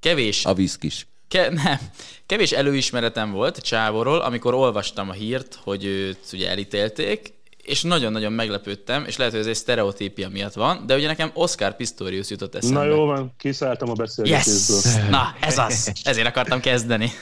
kevés 0.00 0.44
A 0.44 0.54
viszkis. 0.54 1.06
Ke- 1.34 1.52
nem. 1.52 1.78
Kevés 2.26 2.52
előismeretem 2.52 3.30
volt 3.30 3.58
Csávóról, 3.58 4.20
amikor 4.20 4.54
olvastam 4.54 5.08
a 5.08 5.12
hírt, 5.12 5.58
hogy 5.62 5.84
őt 5.84 6.18
ugye 6.32 6.48
elítélték, 6.48 7.32
és 7.62 7.82
nagyon-nagyon 7.82 8.32
meglepődtem, 8.32 9.04
és 9.04 9.16
lehet, 9.16 9.32
hogy 9.32 9.42
ez 9.42 9.48
egy 9.48 9.54
sztereotípia 9.54 10.28
miatt 10.28 10.52
van, 10.52 10.86
de 10.86 10.94
ugye 10.94 11.06
nekem 11.06 11.30
Oscar 11.34 11.76
Pistorius 11.76 12.30
jutott 12.30 12.54
eszembe. 12.54 12.78
Na 12.78 12.84
jó 12.84 13.04
van, 13.04 13.34
kiszálltam 13.38 13.90
a 13.90 13.92
beszélgetésből. 13.92 14.80
Yes! 14.84 15.10
Na, 15.10 15.34
ez 15.40 15.58
az. 15.58 15.92
Ezért 16.04 16.26
akartam 16.26 16.60
kezdeni. 16.60 17.12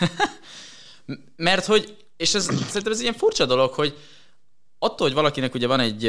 Mert 1.36 1.64
hogy, 1.64 1.96
és 2.16 2.34
ez 2.34 2.44
szerintem 2.44 2.92
ez 2.92 2.96
egy 2.96 3.02
ilyen 3.02 3.14
furcsa 3.14 3.46
dolog, 3.46 3.72
hogy 3.72 3.96
attól, 4.78 5.06
hogy 5.06 5.16
valakinek 5.16 5.54
ugye 5.54 5.66
van 5.66 5.80
egy, 5.80 6.06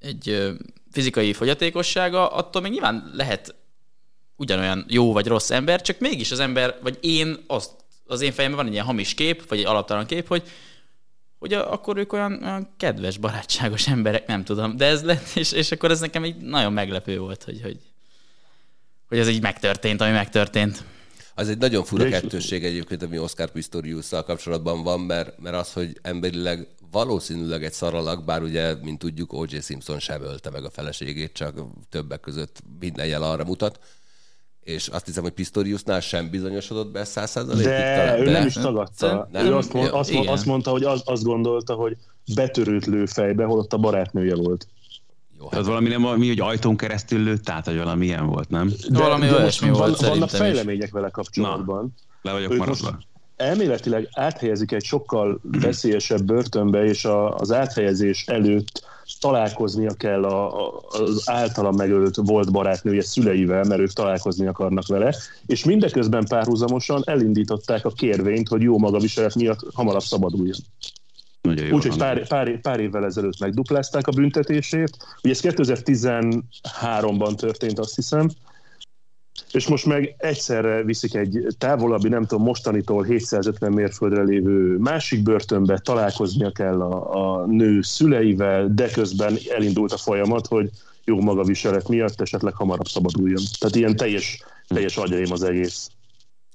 egy 0.00 0.52
fizikai 0.92 1.32
fogyatékossága, 1.32 2.28
attól 2.28 2.62
még 2.62 2.72
nyilván 2.72 3.10
lehet 3.14 3.54
ugyanolyan 4.38 4.84
jó 4.88 5.12
vagy 5.12 5.26
rossz 5.26 5.50
ember, 5.50 5.82
csak 5.82 5.98
mégis 5.98 6.30
az 6.30 6.40
ember, 6.40 6.78
vagy 6.82 6.98
én, 7.00 7.36
azt, 7.46 7.70
az 8.06 8.20
én 8.20 8.32
fejemben 8.32 8.58
van 8.58 8.66
egy 8.66 8.72
ilyen 8.72 8.84
hamis 8.84 9.14
kép, 9.14 9.48
vagy 9.48 9.58
egy 9.58 9.66
alaptalan 9.66 10.06
kép, 10.06 10.26
hogy 10.26 10.42
hogy 11.38 11.52
akkor 11.52 11.96
ők 11.96 12.12
olyan, 12.12 12.42
olyan 12.42 12.74
kedves, 12.76 13.18
barátságos 13.18 13.88
emberek, 13.88 14.26
nem 14.26 14.44
tudom. 14.44 14.76
De 14.76 14.86
ez 14.86 15.02
lett, 15.02 15.28
és, 15.34 15.52
és 15.52 15.70
akkor 15.72 15.90
ez 15.90 16.00
nekem 16.00 16.22
egy 16.22 16.36
nagyon 16.36 16.72
meglepő 16.72 17.18
volt, 17.18 17.44
hogy, 17.44 17.60
hogy, 17.62 17.78
hogy 19.08 19.18
ez 19.18 19.28
így 19.28 19.42
megtörtént, 19.42 20.00
ami 20.00 20.10
megtörtént. 20.10 20.84
Az 21.34 21.48
egy 21.48 21.58
nagyon 21.58 21.84
fura 21.84 22.08
kettősség 22.08 22.64
egyébként, 22.64 23.02
ami 23.02 23.18
Oscar 23.18 23.50
pistorius 23.50 24.08
kapcsolatban 24.08 24.82
van, 24.82 25.00
mert, 25.00 25.38
mert 25.38 25.56
az, 25.56 25.72
hogy 25.72 25.98
emberileg 26.02 26.68
valószínűleg 26.90 27.64
egy 27.64 27.72
szaralag, 27.72 28.24
bár 28.24 28.42
ugye, 28.42 28.74
mint 28.74 28.98
tudjuk, 28.98 29.32
O.J. 29.32 29.58
Simpson 29.60 29.98
sem 29.98 30.22
ölte 30.22 30.50
meg 30.50 30.64
a 30.64 30.70
feleségét, 30.70 31.32
csak 31.32 31.60
többek 31.90 32.20
között 32.20 32.62
minden 32.80 33.06
jel 33.06 33.22
arra 33.22 33.44
mutat. 33.44 33.80
És 34.68 34.88
azt 34.88 35.06
hiszem, 35.06 35.22
hogy 35.22 35.32
Pistoriusnál 35.32 36.00
sem 36.00 36.30
bizonyosodott 36.30 36.90
be 36.90 37.04
száz 37.04 37.30
százalékig. 37.30 37.64
De 37.64 38.18
ő 38.18 38.24
de... 38.24 38.30
nem 38.30 38.46
is 38.46 38.52
tagadta. 38.52 39.28
Nem? 39.32 39.46
Ő 39.46 39.54
azt, 39.54 39.72
mond, 39.72 39.88
azt, 39.92 40.14
azt 40.26 40.46
mondta, 40.46 40.70
hogy 40.70 40.84
az, 40.84 41.02
azt 41.04 41.22
gondolta, 41.22 41.74
hogy 41.74 41.96
betörőt 42.34 42.86
lő 42.86 43.06
fejbe, 43.06 43.44
holott 43.44 43.72
a 43.72 43.78
barátnője 43.78 44.34
volt. 44.34 44.66
Jó, 45.36 45.42
hát 45.42 45.50
Tehát 45.50 45.66
valami 45.66 45.88
nem 45.88 46.02
valami, 46.02 46.28
hogy 46.28 46.40
ajtón 46.40 46.76
keresztül 46.76 47.22
lőtt 47.22 47.48
át, 47.48 47.66
vagy 47.66 47.76
valami 47.76 48.06
ilyen 48.06 48.26
volt, 48.26 48.48
nem? 48.48 48.72
De, 48.88 48.98
Valami 48.98 49.26
de 49.26 49.34
olyasmi 49.34 49.70
van, 49.70 49.78
volt 49.78 50.00
vannak 50.00 50.28
fejlemények 50.28 50.90
vele 50.90 51.10
kapcsolatban. 51.10 51.94
Le 52.22 52.32
vagyok 52.32 52.52
Őt 52.52 52.66
most 52.66 52.82
maradva. 52.82 53.06
Elméletileg 53.38 54.08
áthelyezik 54.12 54.72
egy 54.72 54.84
sokkal 54.84 55.40
veszélyesebb 55.42 56.22
börtönbe, 56.22 56.84
és 56.84 57.04
a, 57.04 57.34
az 57.34 57.52
áthelyezés 57.52 58.26
előtt 58.26 58.86
találkoznia 59.20 59.92
kell 59.94 60.24
a, 60.24 60.66
a, 60.66 60.82
az 60.88 61.22
általa 61.24 61.70
megölt 61.70 62.16
volt 62.16 62.52
barátnője 62.52 63.02
szüleivel, 63.02 63.64
mert 63.64 63.80
ők 63.80 63.92
találkozni 63.92 64.46
akarnak 64.46 64.86
vele, 64.86 65.14
és 65.46 65.64
mindeközben 65.64 66.24
párhuzamosan 66.24 67.02
elindították 67.04 67.84
a 67.84 67.90
kérvényt, 67.90 68.48
hogy 68.48 68.62
jó 68.62 68.78
magaviselet 68.78 69.34
miatt 69.34 69.60
hamarabb 69.74 70.02
szabaduljon. 70.02 70.56
Úgyhogy 71.72 71.96
pár, 71.96 72.26
pár, 72.26 72.60
pár 72.60 72.80
évvel 72.80 73.04
ezelőtt 73.04 73.38
megduplázták 73.38 74.06
a 74.06 74.12
büntetését. 74.12 74.96
Ugye 75.22 75.32
ez 75.32 75.40
2013-ban 75.42 77.34
történt, 77.34 77.78
azt 77.78 77.94
hiszem, 77.94 78.30
és 79.52 79.68
most 79.68 79.86
meg 79.86 80.14
egyszerre 80.18 80.82
viszik 80.82 81.14
egy 81.14 81.46
távolabbi, 81.58 82.08
nem 82.08 82.26
tudom, 82.26 82.44
mostanitól 82.44 83.04
750 83.04 83.72
mérföldre 83.72 84.22
lévő 84.22 84.76
másik 84.76 85.22
börtönbe, 85.22 85.78
találkoznia 85.78 86.50
kell 86.50 86.80
a, 86.80 87.40
a 87.40 87.46
nő 87.46 87.82
szüleivel, 87.82 88.68
de 88.74 88.90
közben 88.90 89.38
elindult 89.48 89.92
a 89.92 89.96
folyamat, 89.96 90.46
hogy 90.46 90.70
jó 91.04 91.20
magaviselet 91.20 91.88
miatt 91.88 92.20
esetleg 92.20 92.54
hamarabb 92.54 92.88
szabaduljon. 92.88 93.42
Tehát 93.58 93.76
ilyen 93.76 93.96
teljes, 93.96 94.42
teljes 94.66 94.96
agyaim 94.96 95.32
az 95.32 95.42
egész. 95.42 95.90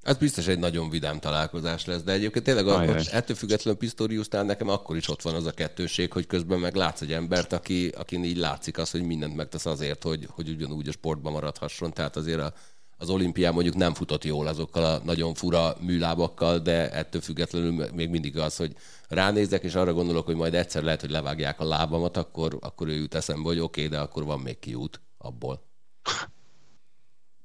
Az 0.06 0.18
biztos 0.18 0.48
egy 0.48 0.60
nagyon 0.60 0.90
vidám 0.90 1.20
találkozás 1.20 1.86
lesz, 1.86 2.02
de 2.02 2.12
egyébként 2.12 2.46
tényleg 2.46 2.68
a, 2.68 2.84
ettől 3.12 3.36
függetlenül 3.36 3.80
Pistoriusnál 3.80 4.44
nekem 4.44 4.70
akkor 4.70 4.96
is 4.96 5.10
ott 5.10 5.22
van 5.22 5.36
az 5.36 5.46
a 5.46 5.52
kettőség, 5.52 6.12
hogy 6.12 6.28
közben 6.28 6.60
meg 6.60 6.76
látsz 6.76 7.02
egy 7.02 7.12
embert, 7.12 7.54
aki, 7.54 7.88
akin 7.98 8.24
így 8.24 8.38
látszik 8.38 8.78
az, 8.78 8.92
hogy 8.92 9.04
mindent 9.04 9.36
megtesz 9.36 9.66
azért, 9.66 10.04
hogy, 10.04 10.28
hogy 10.30 10.50
ugyanúgy 10.50 10.88
a 10.88 10.92
sportban 10.92 11.32
maradhasson. 11.32 11.94
Tehát 11.94 12.16
azért 12.16 12.40
a, 12.40 12.54
az 13.04 13.10
olimpián 13.10 13.54
mondjuk 13.54 13.76
nem 13.76 13.94
futott 13.94 14.24
jól 14.24 14.48
azokkal 14.48 14.86
a 14.86 15.02
nagyon 15.04 15.34
fura 15.34 15.76
műlábakkal, 15.80 16.60
de 16.60 16.92
ettől 16.92 17.22
függetlenül 17.22 17.88
még 17.94 18.10
mindig 18.10 18.38
az, 18.38 18.56
hogy 18.56 18.76
ránézek, 19.10 19.64
és 19.64 19.76
arra 19.76 19.94
gondolok, 19.94 20.26
hogy 20.26 20.36
majd 20.36 20.54
egyszer 20.54 20.84
lehet, 20.84 21.02
hogy 21.02 21.10
levágják 21.10 21.60
a 21.60 21.64
lábamat, 21.64 22.18
akkor, 22.18 22.58
akkor 22.62 22.88
ő 22.88 22.94
jut 22.94 23.16
eszembe, 23.16 23.48
hogy 23.48 23.60
oké, 23.60 23.86
okay, 23.86 23.98
de 23.98 24.04
akkor 24.04 24.24
van 24.24 24.40
még 24.40 24.60
kiút 24.60 25.02
abból. 25.18 25.62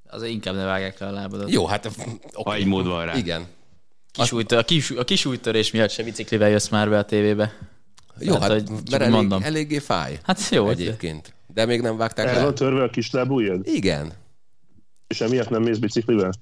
Az 0.05 0.23
inkább 0.23 0.55
ne 0.55 0.65
vágják 0.65 0.99
le 0.99 1.07
a 1.07 1.11
lábadat. 1.11 1.51
Jó, 1.51 1.67
hát 1.67 1.91
Ha 2.33 2.55
egy 2.55 2.67
mód 2.67 2.87
van 2.87 3.05
rá. 3.05 3.17
Igen. 3.17 3.47
Kisújtör, 4.11 4.59
a, 4.59 4.65
kis, 4.65 4.91
a 4.91 5.05
kisújtörés 5.05 5.71
miatt 5.71 5.91
se 5.91 6.03
biciklivel 6.03 6.49
jössz 6.49 6.69
már 6.69 6.89
be 6.89 6.99
a 6.99 7.05
tévébe. 7.05 7.59
Jó, 8.19 8.35
hát 8.35 8.51
hogy 8.51 8.65
csak 8.65 8.91
mert 8.91 9.03
elég, 9.03 9.15
mondom. 9.15 9.43
eléggé 9.43 9.79
fáj. 9.79 10.19
Hát 10.23 10.49
jó, 10.51 10.69
Egyébként. 10.69 11.35
De 11.47 11.65
még 11.65 11.81
nem 11.81 11.97
vágták 11.97 12.27
Erre 12.27 12.37
le. 12.37 12.45
van 12.45 12.55
törve 12.55 12.83
a 12.83 12.91
kislábújjad? 12.91 13.67
Igen. 13.67 14.13
És 15.09 15.21
emiatt 15.21 15.49
nem 15.49 15.63
mész 15.63 15.79
biciklivel? 15.79 16.33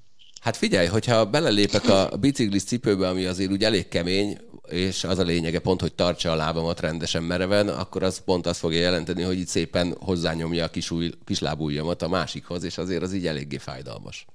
Hát 0.41 0.57
figyelj, 0.57 0.87
hogyha 0.87 1.29
belelépek 1.29 1.89
a 1.89 2.09
biciklis 2.19 2.63
cipőbe, 2.63 3.07
ami 3.07 3.25
azért 3.25 3.51
úgy 3.51 3.63
elég 3.63 3.87
kemény, 3.87 4.37
és 4.69 5.03
az 5.03 5.19
a 5.19 5.23
lényege 5.23 5.59
pont, 5.59 5.81
hogy 5.81 5.93
tartsa 5.93 6.31
a 6.31 6.35
lábamat 6.35 6.79
rendesen 6.79 7.23
mereven, 7.23 7.67
akkor 7.67 8.03
az 8.03 8.23
pont 8.23 8.45
azt 8.45 8.59
fogja 8.59 8.79
jelenteni, 8.79 9.21
hogy 9.21 9.39
itt 9.39 9.47
szépen 9.47 9.95
hozzányomja 9.99 10.63
a 10.63 10.69
kisúj, 10.69 11.11
kislábújjamat 11.25 12.01
a 12.01 12.07
másikhoz, 12.07 12.63
és 12.63 12.77
azért 12.77 13.01
az 13.01 13.13
így 13.13 13.27
eléggé 13.27 13.57
fájdalmas. 13.57 14.25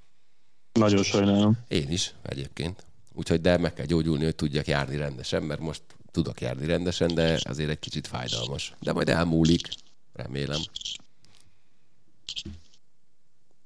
Nagyon 0.73 1.03
sajnálom. 1.03 1.59
Én 1.69 1.91
is 1.91 2.15
egyébként. 2.23 2.85
Úgyhogy 3.15 3.41
de 3.41 3.59
meg 3.59 3.75
kell 3.75 3.87
gyógyulni, 3.87 4.25
hogy 4.25 4.35
tudjak 4.35 4.67
járni 4.67 4.97
rendesen, 4.97 5.43
mert 5.43 5.61
most 5.61 5.83
tudok 6.11 6.41
járni 6.41 6.67
rendesen, 6.67 7.15
de 7.15 7.41
azért 7.43 7.71
egy 7.71 7.79
kicsit 7.79 8.07
fájdalmas. 8.07 8.73
De 8.81 8.93
majd 8.93 9.09
elmúlik, 9.09 9.69
remélem. 10.13 10.61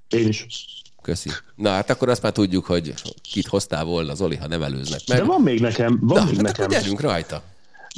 Én 0.09 0.29
is. 0.29 0.47
Köszi. 1.03 1.31
Na 1.55 1.71
hát 1.71 1.91
akkor 1.91 2.09
azt 2.09 2.23
már 2.23 2.33
tudjuk, 2.33 2.65
hogy 2.65 2.95
kit 3.23 3.47
hoztál 3.47 3.85
volna, 3.85 4.15
Zoli, 4.15 4.37
ha 4.37 4.47
nem 4.49 4.63
előznek 4.63 5.01
meg. 5.09 5.19
De 5.19 5.25
van 5.25 5.41
még 5.41 5.61
nekem, 5.61 5.99
van 6.01 6.19
Na, 6.19 6.25
még 6.25 6.35
hát 6.35 6.43
nekem. 6.43 6.69
gyerünk 6.69 7.01
rajta. 7.01 7.43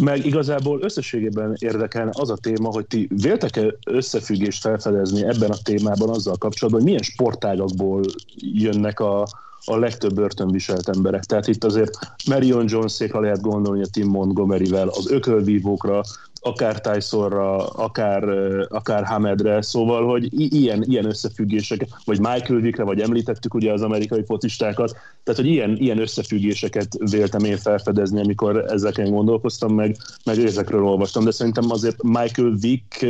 Meg 0.02 0.26
igazából 0.26 0.82
összességében 0.82 1.56
érdekelne 1.58 2.10
az 2.14 2.30
a 2.30 2.36
téma, 2.36 2.68
hogy 2.68 2.86
ti 2.86 3.08
véltek-e 3.22 3.74
összefüggést 3.86 4.60
felfedezni 4.60 5.24
ebben 5.24 5.50
a 5.50 5.56
témában 5.62 6.08
azzal 6.08 6.36
kapcsolatban, 6.36 6.82
hogy 6.82 6.90
milyen 6.90 7.04
sportágakból 7.04 8.02
jönnek 8.36 9.00
a, 9.00 9.26
a 9.64 9.76
legtöbb 9.76 10.14
börtönviselt 10.14 10.88
emberek. 10.88 11.24
Tehát 11.24 11.46
itt 11.46 11.64
azért 11.64 11.98
Marion 12.26 12.64
jones 12.68 12.98
ha 13.10 13.20
lehet 13.20 13.40
gondolni 13.40 13.82
a 13.82 13.86
Tim 13.92 14.06
Montgomeryvel, 14.08 14.88
az 14.88 15.10
ökölvívókra, 15.10 16.02
akár 16.48 16.80
Tysonra, 16.80 17.66
akár, 17.66 18.24
akár 18.68 19.04
Hamedre, 19.04 19.62
szóval, 19.62 20.06
hogy 20.06 20.28
ilyen, 20.54 20.82
ilyen 20.82 21.04
összefüggések, 21.04 21.86
vagy 22.04 22.18
Michael 22.18 22.60
Vickre, 22.60 22.84
vagy 22.84 23.00
említettük 23.00 23.54
ugye 23.54 23.72
az 23.72 23.82
amerikai 23.82 24.24
focistákat, 24.24 24.90
tehát, 25.22 25.40
hogy 25.40 25.50
ilyen, 25.50 25.76
ilyen 25.76 25.98
összefüggéseket 25.98 26.88
véltem 27.10 27.44
én 27.44 27.56
felfedezni, 27.56 28.20
amikor 28.20 28.64
ezeken 28.68 29.10
gondolkoztam, 29.10 29.74
meg, 29.74 29.96
meg 30.24 30.38
ezekről 30.38 30.84
olvastam, 30.84 31.24
de 31.24 31.30
szerintem 31.30 31.70
azért 31.70 32.02
Michael 32.02 32.54
Vick 32.60 33.06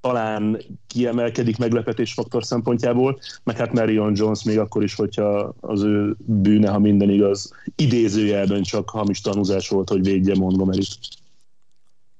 talán 0.00 0.58
kiemelkedik 0.86 1.58
meglepetésfaktor 1.58 2.44
szempontjából, 2.44 3.18
meg 3.44 3.56
hát 3.56 3.72
Marion 3.72 4.12
Jones 4.16 4.44
még 4.44 4.58
akkor 4.58 4.82
is, 4.82 4.94
hogyha 4.94 5.54
az 5.60 5.82
ő 5.82 6.16
bűne, 6.18 6.70
ha 6.70 6.78
minden 6.78 7.10
igaz, 7.10 7.52
idézőjelben 7.76 8.62
csak 8.62 8.90
hamis 8.90 9.20
tanúzás 9.20 9.68
volt, 9.68 9.88
hogy 9.88 10.04
védje 10.04 10.34
Montgomery-t. 10.34 11.19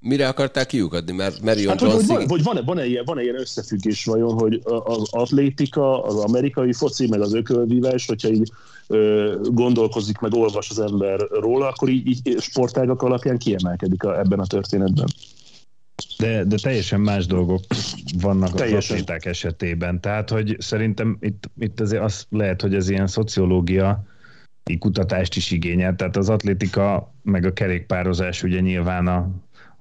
Mire 0.00 0.28
akartál 0.28 0.66
kiukadni? 0.66 1.12
Mert 1.12 1.40
Marion 1.40 1.68
Hát, 1.68 1.80
hogy, 1.80 1.90
hogy, 1.92 2.06
van, 2.06 2.28
hogy 2.28 2.42
van-e, 2.42 2.60
van-e, 2.60 2.86
ilyen, 2.86 3.04
van-e 3.04 3.22
ilyen 3.22 3.40
összefüggés 3.40 4.04
vajon, 4.04 4.32
hogy 4.32 4.60
az 4.64 5.08
atlétika, 5.10 6.02
az 6.02 6.16
amerikai 6.16 6.72
foci, 6.72 7.06
meg 7.08 7.20
az 7.20 7.34
ökölvívás, 7.34 8.06
hogyha 8.06 8.28
így 8.28 8.50
ö, 8.86 9.34
gondolkozik, 9.42 10.18
meg 10.18 10.34
olvas 10.34 10.70
az 10.70 10.78
ember 10.78 11.20
róla, 11.30 11.68
akkor 11.68 11.88
így, 11.88 12.06
így 12.06 12.40
sportágak 12.40 13.02
alapján 13.02 13.38
kiemelkedik 13.38 14.02
a, 14.02 14.18
ebben 14.18 14.38
a 14.38 14.46
történetben. 14.46 15.06
De, 16.18 16.44
de 16.44 16.56
teljesen 16.56 17.00
más 17.00 17.26
dolgok 17.26 17.60
vannak 18.20 18.54
Teljesen. 18.54 18.78
az 18.78 18.90
atléták 18.90 19.24
esetében. 19.24 20.00
Tehát, 20.00 20.30
hogy 20.30 20.56
szerintem 20.58 21.16
itt, 21.20 21.50
itt 21.58 21.80
azért 21.80 22.02
az 22.02 22.26
lehet, 22.30 22.60
hogy 22.60 22.74
ez 22.74 22.88
ilyen 22.88 23.06
szociológia 23.06 24.04
kutatást 24.78 25.36
is 25.36 25.50
igényel. 25.50 25.96
Tehát 25.96 26.16
az 26.16 26.28
atlétika 26.28 27.14
meg 27.22 27.44
a 27.44 27.52
kerékpározás 27.52 28.42
ugye 28.42 28.60
nyilván 28.60 29.06
a, 29.06 29.30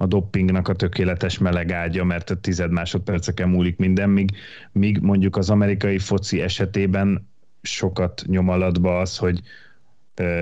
a 0.02 0.06
doppingnak 0.06 0.68
a 0.68 0.74
tökéletes 0.74 1.38
meleg 1.38 1.72
ágya, 1.72 2.04
mert 2.04 2.30
a 2.30 2.36
tized 2.36 2.72
másodperceken 2.72 3.50
múlik 3.50 3.78
minden, 3.78 4.10
míg, 4.10 4.32
míg 4.72 5.00
mondjuk 5.02 5.38
az 5.38 5.50
amerikai 5.50 5.98
foci 5.98 6.42
esetében 6.42 7.28
sokat 7.62 8.24
nyom 8.28 8.50
alatba 8.50 9.00
az, 9.00 9.18
hogy 9.18 9.42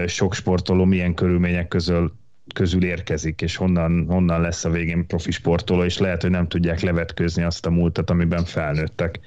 sok 0.05 0.33
sportoló 0.33 0.85
milyen 0.85 1.13
körülmények 1.13 1.67
közül 1.67 2.13
közül 2.53 2.83
érkezik, 2.83 3.41
és 3.41 3.55
honnan, 3.55 4.05
honnan 4.07 4.41
lesz 4.41 4.65
a 4.65 4.69
végén 4.69 5.07
profi 5.07 5.31
sportoló, 5.31 5.83
és 5.83 5.97
lehet, 5.97 6.21
hogy 6.21 6.31
nem 6.31 6.47
tudják 6.47 6.79
levetkőzni 6.79 7.43
azt 7.43 7.65
a 7.65 7.69
múltat, 7.69 8.09
amiben 8.09 8.45
felnőttek. 8.45 9.19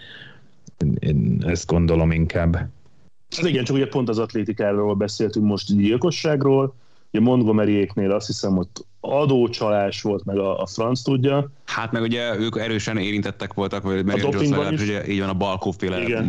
Én 0.98 1.44
ezt 1.46 1.66
gondolom 1.66 2.10
inkább. 2.10 2.54
Hát 2.56 3.46
igen, 3.46 3.64
csak 3.64 3.76
ugye 3.76 3.88
pont 3.88 4.08
az 4.08 4.18
atlétikáról 4.18 4.94
beszéltünk 4.94 5.46
most 5.46 5.76
gyilkosságról, 5.76 6.74
ugye 7.12 7.24
Montgomeryéknél 7.24 8.10
azt 8.10 8.26
hiszem, 8.26 8.58
ott 8.58 8.86
adócsalás 9.00 10.02
volt, 10.02 10.24
meg 10.24 10.38
a, 10.38 10.60
a 10.62 10.66
franc 10.66 11.02
tudja. 11.02 11.50
Hát 11.64 11.92
meg 11.92 12.02
ugye 12.02 12.38
ők 12.38 12.58
erősen 12.58 12.96
érintettek 12.96 13.54
voltak, 13.54 13.82
vagy 13.82 14.04
Marion 14.04 14.18
Jones 14.18 14.34
dopingban 14.34 14.58
legalábbis, 14.58 14.80
is. 14.80 14.88
ugye 14.88 15.06
így 15.08 15.20
van 15.20 15.28
a 15.28 15.34
Balkóféle 15.34 16.00
Igen. 16.00 16.28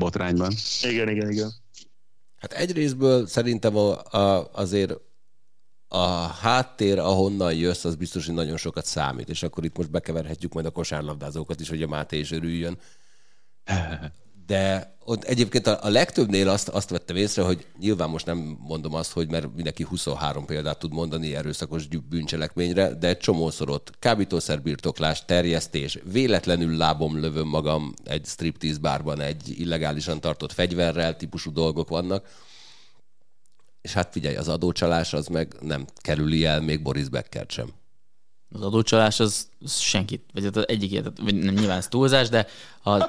a 5.87 6.27
háttér, 6.41 6.99
ahonnan 6.99 7.53
jössz, 7.53 7.83
az 7.85 7.95
biztos, 7.95 8.25
hogy 8.25 8.35
nagyon 8.35 8.57
sokat 8.57 8.85
számít, 8.85 9.29
és 9.29 9.43
akkor 9.43 9.63
itt 9.63 9.77
most 9.77 9.91
bekeverhetjük 9.91 10.53
majd 10.53 10.65
a 10.65 10.71
kosárlabdázókat 10.71 11.59
is, 11.59 11.69
hogy 11.69 11.81
a 11.81 11.87
Máté 11.87 12.19
is 12.19 12.31
örüljön. 12.31 12.77
De 14.51 14.95
ott 15.03 15.23
egyébként 15.23 15.67
a, 15.67 15.79
a 15.81 15.89
legtöbbnél 15.89 16.49
azt, 16.49 16.69
azt 16.69 16.89
vettem 16.89 17.15
észre, 17.15 17.43
hogy 17.43 17.65
nyilván 17.79 18.09
most 18.09 18.25
nem 18.25 18.57
mondom 18.59 18.93
azt, 18.93 19.11
hogy 19.11 19.29
mert 19.29 19.55
mindenki 19.55 19.83
23 19.83 20.45
példát 20.45 20.79
tud 20.79 20.93
mondani 20.93 21.35
erőszakos 21.35 21.87
bűncselekményre, 21.87 22.93
de 22.93 23.17
csomószor 23.17 23.69
ott 23.69 23.91
kábítószerbirtoklás, 23.99 25.25
terjesztés, 25.25 25.99
véletlenül 26.03 26.77
lábom 26.77 27.19
lövöm 27.19 27.47
magam 27.47 27.93
egy 28.03 28.25
striptease 28.25 28.79
bárban 28.79 29.21
egy 29.21 29.59
illegálisan 29.59 30.19
tartott 30.19 30.51
fegyverrel, 30.51 31.15
típusú 31.15 31.51
dolgok 31.51 31.89
vannak. 31.89 32.27
És 33.81 33.93
hát 33.93 34.11
figyelj, 34.11 34.35
az 34.35 34.47
adócsalás 34.47 35.13
az 35.13 35.27
meg 35.27 35.55
nem 35.61 35.85
kerüli 36.01 36.45
el 36.45 36.61
még 36.61 36.81
Boris 36.81 37.09
Beckert 37.09 37.51
sem. 37.51 37.80
Az 38.53 38.61
adócsalás 38.61 39.19
az, 39.19 39.47
az 39.63 39.77
senkit, 39.77 40.23
vagy 40.33 40.45
az 40.53 40.67
egyik 40.67 40.91
ilyet, 40.91 41.05
vagy 41.23 41.35
nem 41.35 41.53
nyilván 41.53 41.77
ez 41.77 41.87
túlzás, 41.87 42.29
de 42.29 42.47
az 42.83 43.05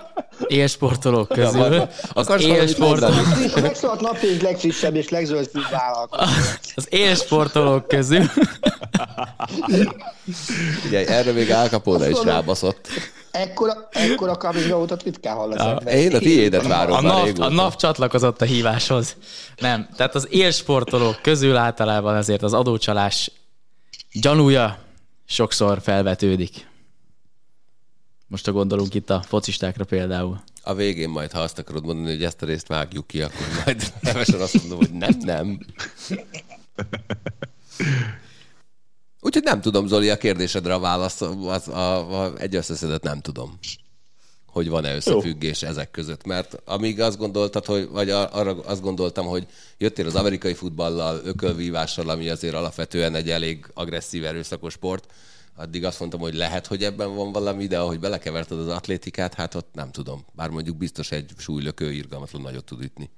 élsportolók 0.47 1.29
közül, 1.29 1.75
Ja, 1.75 1.89
az 2.13 2.27
akarsz 2.27 2.45
élsportolók, 2.45 3.61
Megszólalt 3.61 4.01
napjunk 4.01 4.41
legfrissebb 4.41 4.97
és 4.97 5.09
legzöldebb 5.09 5.71
vállalkozó. 5.71 6.23
az 6.75 6.87
élsportolók 6.91 7.89
közül, 7.89 8.25
Figyelj, 10.83 11.07
erre 11.07 11.33
még 11.33 11.51
Al 11.51 11.69
Capone 11.69 12.11
is 12.11 12.23
rábaszott. 12.23 12.89
Ekkora, 13.31 13.89
ekkora 13.91 14.37
coming 14.37 14.89
ritkán 15.05 15.37
hallasz. 15.37 15.85
Én 15.93 16.15
a 16.15 16.19
tiédet 16.19 16.67
várom 16.67 16.97
a 16.97 17.01
már 17.01 17.13
NAV, 17.13 17.41
a 17.41 17.49
NAV 17.49 17.77
csatlakozott 17.77 18.41
a 18.41 18.45
híváshoz. 18.45 19.17
Nem, 19.57 19.89
tehát 19.97 20.15
az 20.15 20.27
élsportolók 20.31 21.23
közül 21.23 21.57
általában 21.57 22.17
azért 22.17 22.43
az 22.43 22.53
adócsalás 22.53 23.31
gyanúja 24.13 24.79
sokszor 25.25 25.81
felvetődik. 25.81 26.71
Most 28.27 28.49
a 28.49 28.53
gondolunk 28.53 28.95
itt 28.95 29.11
a 29.11 29.23
focistákra 29.23 29.85
például. 29.85 30.43
A 30.63 30.75
végén 30.75 31.09
majd, 31.09 31.31
ha 31.31 31.41
azt 31.41 31.59
akarod 31.59 31.85
mondani, 31.85 32.15
hogy 32.15 32.25
ezt 32.25 32.43
a 32.43 32.47
részt 32.47 32.67
vágjuk 32.67 33.07
ki, 33.07 33.23
akkor 33.23 33.47
majd 33.65 33.93
nevesen 34.01 34.41
azt 34.41 34.61
mondom, 34.61 34.79
hogy 34.79 34.93
nem, 34.93 35.17
nem. 35.19 35.59
Úgyhogy 39.21 39.43
nem 39.43 39.61
tudom, 39.61 39.87
Zoli, 39.87 40.11
a 40.11 40.17
kérdésedre 40.17 40.75
a 40.75 40.79
válasz, 40.79 41.21
az, 41.21 41.69
a, 41.69 42.23
a, 42.23 42.39
egy 42.39 42.55
összeszedett 42.55 43.03
nem 43.03 43.21
tudom 43.21 43.59
hogy 44.53 44.69
van-e 44.69 44.95
összefüggés 44.95 45.63
Jó. 45.63 45.69
ezek 45.69 45.91
között. 45.91 46.25
Mert 46.25 46.63
amíg 46.65 47.01
azt 47.01 47.19
gondoltad, 47.19 47.65
hogy, 47.65 47.89
vagy 47.89 48.11
arra 48.11 48.61
azt 48.61 48.83
gondoltam, 48.83 49.27
hogy 49.27 49.47
jöttél 49.79 50.07
az 50.07 50.15
amerikai 50.15 50.55
futballal, 50.55 51.21
ökölvívással, 51.25 52.09
ami 52.09 52.29
azért 52.29 52.55
alapvetően 52.55 53.15
egy 53.15 53.31
elég 53.31 53.67
agresszív, 53.75 54.25
erőszakos 54.25 54.73
sport, 54.73 55.13
addig 55.57 55.85
azt 55.85 56.01
mondtam, 56.01 56.21
hogy 56.21 56.35
lehet, 56.35 56.67
hogy 56.67 56.85
ebben 56.85 57.15
van 57.15 57.33
valami, 57.33 57.67
de 57.67 57.79
ahogy 57.79 58.01
belekeverted 58.01 58.59
az 58.59 58.69
atlétikát, 58.69 59.35
hát 59.35 59.55
ott 59.55 59.75
nem 59.75 59.91
tudom. 59.91 60.25
Bár 60.33 60.51
mondjuk 60.51 60.77
biztos 60.77 61.11
egy 61.11 61.31
súlylökő 61.37 61.93
irgalmatlan 61.93 62.43
nagyot 62.43 62.65
tud 62.65 62.83
ütni. 62.83 63.11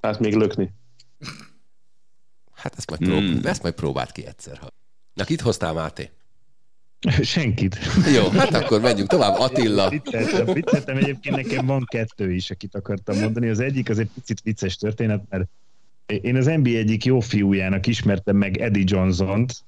Hát 0.00 0.18
még 0.18 0.34
lökni. 0.34 0.72
Hát 2.52 2.74
ezt 2.76 2.90
majd, 2.90 3.02
prób- 3.02 3.22
mm. 3.22 3.46
ezt 3.46 3.62
majd 3.62 3.74
próbált 3.74 4.12
ki 4.12 4.26
egyszer. 4.26 4.58
Ha. 4.58 4.68
Na, 5.14 5.24
kit 5.24 5.40
hoztál, 5.40 5.72
Máté? 5.72 6.10
Senkit. 7.22 7.78
Jó, 8.14 8.28
hát 8.28 8.54
akkor 8.54 8.80
menjünk 8.80 9.08
tovább. 9.08 9.38
Attila. 9.38 9.88
Vicceltem, 9.88 10.54
vicceltem, 10.54 10.96
egyébként 10.96 11.36
nekem 11.36 11.66
van 11.66 11.84
kettő 11.88 12.32
is, 12.32 12.50
akit 12.50 12.74
akartam 12.74 13.18
mondani. 13.18 13.48
Az 13.48 13.60
egyik 13.60 13.88
az 13.88 13.98
egy 13.98 14.10
picit 14.14 14.40
vicces 14.40 14.76
történet, 14.76 15.22
mert 15.28 15.48
én 16.06 16.36
az 16.36 16.46
NBA 16.46 16.70
egyik 16.70 17.04
jó 17.04 17.20
fiújának 17.20 17.86
ismertem 17.86 18.36
meg 18.36 18.56
Eddie 18.56 18.84
Johnson-t, 18.86 19.64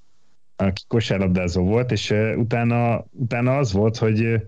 aki 0.56 0.82
kosárlabdázó 0.88 1.64
volt, 1.64 1.90
és 1.90 2.14
utána, 2.36 3.04
utána 3.10 3.56
az 3.56 3.72
volt, 3.72 3.96
hogy 3.96 4.42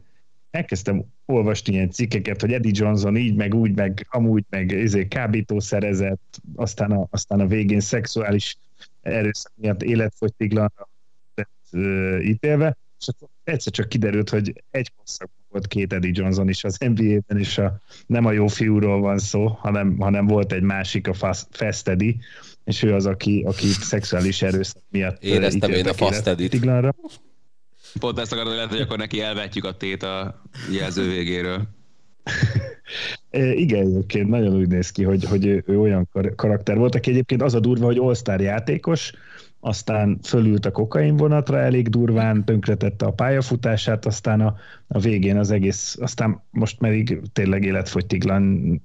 elkezdtem 0.50 1.04
olvasni 1.26 1.72
ilyen 1.72 1.90
cikkeket, 1.90 2.40
hogy 2.40 2.52
Eddie 2.52 2.72
Johnson 2.74 3.16
így, 3.16 3.34
meg 3.34 3.54
úgy, 3.54 3.74
meg 3.74 4.06
amúgy, 4.10 4.44
meg 4.50 4.72
ezért 4.72 5.08
kábítószerezett, 5.08 6.40
aztán 6.54 6.90
a, 6.90 7.06
aztán 7.10 7.40
a 7.40 7.46
végén 7.46 7.80
szexuális 7.80 8.56
erőszak 9.02 9.52
miatt 9.54 9.82
életfogytiglanra 9.82 10.88
ítélve, 12.22 12.76
és 12.98 13.08
akkor 13.08 13.28
egyszer 13.44 13.72
csak 13.72 13.88
kiderült, 13.88 14.30
hogy 14.30 14.64
egy 14.70 14.92
korszakban 14.96 15.44
volt 15.54 15.66
két 15.66 15.92
Eddie 15.92 16.10
Johnson 16.14 16.48
is 16.48 16.64
az 16.64 16.78
NBA-ben, 16.78 17.38
és 17.38 17.58
a, 17.58 17.80
nem 18.06 18.24
a 18.24 18.32
jó 18.32 18.46
fiúról 18.46 19.00
van 19.00 19.18
szó, 19.18 19.46
hanem, 19.46 19.96
hanem 19.98 20.26
volt 20.26 20.52
egy 20.52 20.62
másik, 20.62 21.08
a 21.08 21.12
Fast, 21.50 21.88
Eddie, 21.88 22.14
és 22.64 22.82
ő 22.82 22.94
az, 22.94 23.06
aki, 23.06 23.42
aki 23.46 23.66
szexuális 23.66 24.42
erőszak 24.42 24.82
miatt 24.90 25.22
Éreztem 25.22 25.70
én 25.70 25.88
a 25.88 25.92
Fast 25.92 26.26
Eddie-t. 26.26 26.94
Pont 27.98 28.18
ezt 28.18 28.32
akarod, 28.32 28.48
hogy 28.48 28.56
lehet, 28.56 28.70
hogy 28.70 28.80
akkor 28.80 28.98
neki 28.98 29.20
elvetjük 29.20 29.64
a 29.64 29.76
tét 29.76 30.02
a 30.02 30.42
jelző 30.72 31.08
végéről. 31.08 31.68
Igen, 33.64 33.87
egyébként 33.87 34.28
nagyon 34.28 34.54
úgy 34.54 34.68
néz 34.68 34.90
ki, 34.90 35.02
hogy, 35.02 35.24
hogy 35.24 35.46
ő, 35.46 35.64
ő 35.66 35.78
olyan 35.80 36.08
karakter 36.37 36.76
volt, 36.76 36.94
aki 36.94 37.10
egyébként 37.10 37.42
az 37.42 37.54
a 37.54 37.60
durva, 37.60 37.84
hogy 37.84 37.98
all 37.98 38.40
játékos, 38.40 39.12
aztán 39.64 40.18
fölült 40.22 40.66
a 40.66 40.70
kokain 40.70 41.16
vonatra 41.16 41.59
elég 41.59 41.88
durván, 41.88 42.44
tönkretette 42.44 43.07
a 43.07 43.12
pályafutását, 43.12 44.07
aztán 44.07 44.40
a, 44.40 44.57
a 44.87 44.98
végén 44.98 45.37
az 45.37 45.50
egész, 45.50 45.96
aztán 46.00 46.42
most 46.50 46.79
pedig 46.79 47.20
tényleg 47.33 47.64
életfogytiglan 47.64 48.83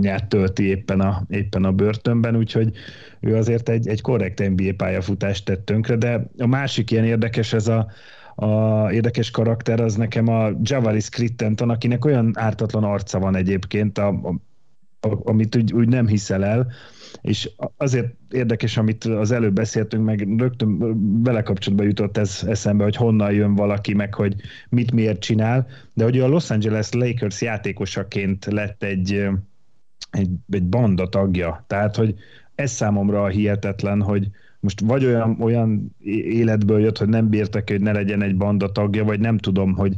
nyert 0.00 0.28
tölti 0.28 0.64
éppen 0.64 1.00
a, 1.00 1.22
éppen 1.28 1.64
a 1.64 1.72
börtönben, 1.72 2.36
úgyhogy 2.36 2.72
ő 3.20 3.36
azért 3.36 3.68
egy, 3.68 3.88
egy 3.88 4.00
korrekt 4.00 4.48
NBA 4.48 4.74
pályafutást 4.76 5.44
tett 5.44 5.64
tönkre, 5.64 5.96
de 5.96 6.26
a 6.38 6.46
másik 6.46 6.90
ilyen 6.90 7.04
érdekes, 7.04 7.52
ez 7.52 7.68
a, 7.68 7.86
a 8.34 8.90
érdekes 8.92 9.30
karakter 9.30 9.80
az 9.80 9.94
nekem 9.94 10.28
a 10.28 10.50
Javaris 10.62 11.08
Crittenton, 11.08 11.70
akinek 11.70 12.04
olyan 12.04 12.30
ártatlan 12.34 12.84
arca 12.84 13.18
van 13.18 13.36
egyébként, 13.36 13.98
a, 13.98 14.08
a, 14.08 14.34
a, 15.08 15.20
amit 15.24 15.56
úgy, 15.56 15.72
úgy 15.72 15.88
nem 15.88 16.06
hiszel 16.06 16.44
el, 16.44 16.72
és 17.20 17.50
azért 17.76 18.14
érdekes, 18.30 18.76
amit 18.76 19.04
az 19.04 19.30
előbb 19.30 19.54
beszéltünk, 19.54 20.04
meg 20.04 20.38
rögtön 20.38 21.22
vele 21.22 21.42
kapcsolatban 21.42 21.86
jutott 21.86 22.16
ez 22.16 22.42
eszembe, 22.46 22.84
hogy 22.84 22.96
honnan 22.96 23.32
jön 23.32 23.54
valaki, 23.54 23.94
meg 23.94 24.14
hogy 24.14 24.34
mit 24.68 24.92
miért 24.92 25.20
csinál, 25.20 25.66
de 25.92 26.04
hogy 26.04 26.18
a 26.18 26.28
Los 26.28 26.50
Angeles 26.50 26.92
Lakers 26.92 27.40
játékosaként 27.40 28.44
lett 28.44 28.82
egy, 28.82 29.28
egy, 30.10 30.30
egy 30.50 30.64
banda 30.64 31.08
tagja. 31.08 31.64
Tehát, 31.66 31.96
hogy 31.96 32.14
ez 32.54 32.70
számomra 32.70 33.26
hihetetlen, 33.26 34.02
hogy 34.02 34.28
most 34.60 34.80
vagy 34.80 35.04
olyan, 35.04 35.36
olyan 35.40 35.96
életből 36.24 36.80
jött, 36.80 36.98
hogy 36.98 37.08
nem 37.08 37.28
bírtak, 37.28 37.68
hogy 37.70 37.80
ne 37.80 37.92
legyen 37.92 38.22
egy 38.22 38.36
banda 38.36 38.72
tagja, 38.72 39.04
vagy 39.04 39.20
nem 39.20 39.38
tudom, 39.38 39.74
hogy 39.74 39.96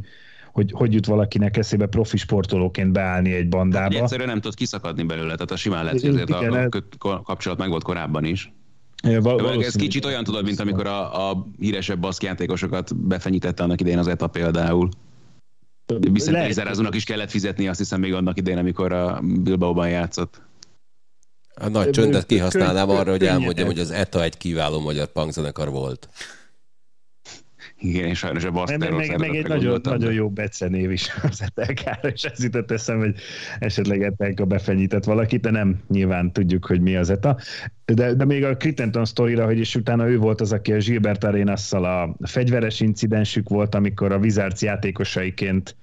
hogy 0.57 0.71
hogy 0.71 0.93
jut 0.93 1.05
valakinek 1.05 1.57
eszébe 1.57 1.85
profi 1.85 2.17
sportolóként 2.17 2.91
beállni 2.91 3.33
egy 3.33 3.49
bandába. 3.49 3.93
Hát, 3.93 4.01
egyszerűen 4.01 4.27
nem 4.27 4.41
tud 4.41 4.55
kiszakadni 4.55 5.03
belőle, 5.03 5.33
tehát 5.33 5.51
a 5.51 5.55
simán 5.55 5.83
lehet, 5.83 6.01
hogy 6.01 6.09
azért 6.09 6.29
Igen, 6.29 6.53
a, 6.99 7.07
a 7.07 7.21
kapcsolat 7.21 7.57
meg 7.57 7.69
volt 7.69 7.83
korábban 7.83 8.25
is. 8.25 8.53
Ja, 9.03 9.21
val- 9.21 9.63
ez 9.63 9.75
kicsit 9.75 10.05
olyan 10.05 10.23
tudod, 10.23 10.43
mint 10.43 10.59
amikor 10.59 10.87
a, 10.87 11.29
a 11.29 11.47
híresebb 11.59 11.99
baszkjátékosokat 11.99 12.95
befenyítette 12.95 13.63
annak 13.63 13.79
idején 13.79 13.99
az 13.99 14.07
ETA 14.07 14.27
például. 14.27 14.89
Viszont 16.11 16.37
Ezerázónak 16.37 16.95
is 16.95 17.03
kellett 17.03 17.29
fizetni, 17.29 17.67
azt 17.67 17.79
hiszem 17.79 17.99
még 17.99 18.13
annak 18.13 18.37
idején, 18.37 18.59
amikor 18.59 18.93
a 18.93 19.21
Bilbaóban 19.23 19.89
játszott. 19.89 20.41
A 21.55 21.67
nagy 21.67 21.89
csöndet 21.89 22.25
kihasználnám 22.25 22.89
arra, 22.89 23.11
hogy 23.11 23.25
elmondjam, 23.25 23.67
hogy 23.67 23.79
az 23.79 23.91
ETA 23.91 24.23
egy 24.23 24.37
kiváló 24.37 24.79
magyar 24.79 25.07
punkzenekar 25.07 25.69
volt. 25.69 26.09
Igen, 27.79 28.07
és 28.07 28.17
sajnos 28.17 28.43
a 28.43 28.51
Baster 28.51 28.77
meg, 28.77 28.93
meg, 28.93 29.19
meg 29.19 29.35
egy 29.35 29.47
nagyon, 29.47 29.79
nagyon 29.83 30.13
jó 30.13 30.29
becenév 30.29 30.91
is 30.91 31.09
az 31.29 31.41
Etelkára, 31.41 32.09
és 32.09 32.23
ez 32.23 32.43
jutott 32.43 32.71
eszem, 32.71 32.99
hogy 32.99 33.15
esetleg 33.59 34.03
Etelka 34.03 34.45
befenyített 34.45 35.03
valakit, 35.03 35.41
de 35.41 35.49
nem 35.49 35.79
nyilván 35.89 36.31
tudjuk, 36.31 36.65
hogy 36.65 36.81
mi 36.81 36.95
az 36.95 37.09
ETA. 37.09 37.37
De, 37.85 38.13
de 38.13 38.25
még 38.25 38.43
a 38.43 38.57
Crittenton 38.57 39.05
sztorira, 39.05 39.45
hogy 39.45 39.59
is 39.59 39.75
utána 39.75 40.07
ő 40.07 40.17
volt 40.17 40.41
az, 40.41 40.51
aki 40.51 40.73
a 40.73 40.77
Gilbert 40.77 41.23
Arenasszal 41.23 41.85
a 41.85 42.27
fegyveres 42.27 42.79
incidensük 42.79 43.49
volt, 43.49 43.75
amikor 43.75 44.11
a 44.11 44.17
Wizards 44.17 44.61
játékosaiként 44.61 45.75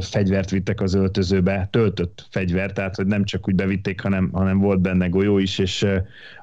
fegyvert 0.00 0.50
vittek 0.50 0.80
az 0.80 0.94
öltözőbe, 0.94 1.68
töltött 1.70 2.26
fegyver, 2.30 2.72
tehát 2.72 2.96
hogy 2.96 3.06
nem 3.06 3.24
csak 3.24 3.48
úgy 3.48 3.54
bevitték, 3.54 4.00
hanem, 4.00 4.30
hanem 4.32 4.58
volt 4.58 4.80
benne 4.80 5.06
golyó 5.08 5.38
is, 5.38 5.58
és 5.58 5.86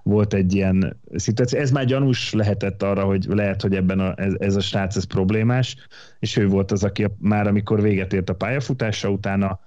volt 0.04 0.34
egy 0.34 0.54
ilyen 0.54 1.00
szituáció. 1.16 1.60
Ez 1.60 1.72
már 1.72 1.86
gyanús 1.86 2.34
lehetett 2.34 2.84
arra, 2.84 3.04
hogy 3.04 3.26
lehet, 3.30 3.62
hogy 3.62 3.76
ebben 3.76 4.00
a, 4.00 4.14
ez, 4.18 4.34
ez 4.40 4.56
a 4.56 4.62
srác 4.62 4.96
ez 4.96 5.04
problémás, 5.04 5.76
és 6.20 6.38
ő 6.38 6.48
volt 6.48 6.72
az, 6.72 6.84
aki 6.84 7.08
már 7.20 7.48
amikor 7.48 7.82
véget 7.82 8.14
ért 8.14 8.30
a 8.30 8.36
pályafutása, 8.36 9.10
utána 9.10 9.60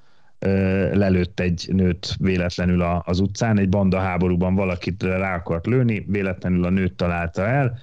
lelőtt 0.93 1.41
egy 1.41 1.69
nőt 1.73 2.15
véletlenül 2.19 2.83
az 3.05 3.21
utcán, 3.21 3.59
egy 3.59 3.69
banda 3.69 3.99
háborúban 3.99 4.55
valakit 4.55 5.03
rá 5.03 5.35
akart 5.35 5.67
lőni, 5.67 6.05
véletlenül 6.09 6.65
a 6.65 6.71
nőt 6.71 6.95
találta 6.95 7.47
el, 7.47 7.79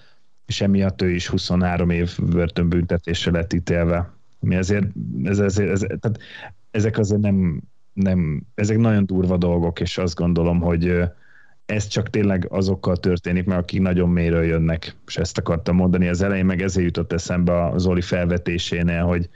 és 0.45 0.61
emiatt 0.61 1.01
ő 1.01 1.09
is 1.09 1.27
23 1.27 1.89
év 1.89 2.17
börtönbüntetésre 2.19 3.31
lett 3.31 3.53
ítélve 3.53 4.20
mi 4.41 4.55
azért, 4.55 4.85
ez, 5.23 5.39
ez, 5.39 5.57
ez, 5.57 5.79
tehát 5.79 6.19
ezek 6.71 6.97
azért 6.97 7.21
nem, 7.21 7.61
nem, 7.93 8.43
ezek 8.55 8.77
nagyon 8.77 9.05
durva 9.05 9.37
dolgok, 9.37 9.79
és 9.79 9.97
azt 9.97 10.15
gondolom, 10.15 10.59
hogy 10.59 11.03
ez 11.65 11.87
csak 11.87 12.09
tényleg 12.09 12.47
azokkal 12.49 12.97
történik, 12.97 13.45
mert 13.45 13.61
akik 13.61 13.81
nagyon 13.81 14.09
mélyről 14.09 14.43
jönnek, 14.43 14.95
és 15.07 15.17
ezt 15.17 15.37
akartam 15.37 15.75
mondani 15.75 16.07
az 16.07 16.21
elején, 16.21 16.45
meg 16.45 16.61
ezért 16.61 16.85
jutott 16.85 17.13
eszembe 17.13 17.65
a 17.65 17.77
Zoli 17.77 18.01
felvetésénél, 18.01 19.03
hogy 19.03 19.29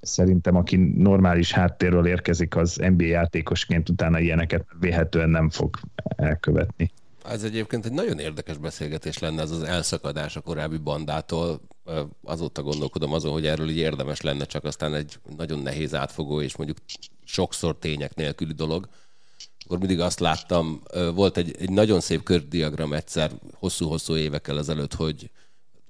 szerintem 0.00 0.56
aki 0.56 0.76
normális 0.76 1.52
háttérről 1.52 2.06
érkezik, 2.06 2.56
az 2.56 2.76
NBA 2.76 3.04
játékosként 3.04 3.88
utána 3.88 4.18
ilyeneket 4.18 4.66
véhetően 4.80 5.30
nem 5.30 5.50
fog 5.50 5.78
elkövetni. 6.16 6.90
Ez 7.28 7.42
egyébként 7.42 7.84
egy 7.84 7.92
nagyon 7.92 8.18
érdekes 8.18 8.56
beszélgetés 8.56 9.18
lenne 9.18 9.42
ez 9.42 9.50
az 9.50 9.62
elszakadás 9.62 10.36
a 10.36 10.40
korábbi 10.40 10.76
bandától. 10.76 11.60
Azóta 12.22 12.62
gondolkodom 12.62 13.12
azon, 13.12 13.32
hogy 13.32 13.46
erről 13.46 13.68
így 13.68 13.76
érdemes 13.76 14.20
lenne, 14.20 14.44
csak 14.44 14.64
aztán 14.64 14.94
egy 14.94 15.18
nagyon 15.36 15.58
nehéz 15.58 15.94
átfogó 15.94 16.40
és 16.40 16.56
mondjuk 16.56 16.78
sokszor 17.24 17.78
tények 17.78 18.14
nélküli 18.14 18.52
dolog. 18.52 18.88
Akkor 19.64 19.78
mindig 19.78 20.00
azt 20.00 20.20
láttam, 20.20 20.82
volt 21.14 21.36
egy, 21.36 21.56
egy 21.58 21.70
nagyon 21.70 22.00
szép 22.00 22.22
kördiagram 22.22 22.92
egyszer 22.92 23.30
hosszú-hosszú 23.52 24.16
évekkel 24.16 24.58
ezelőtt, 24.58 24.94
hogy 24.94 25.30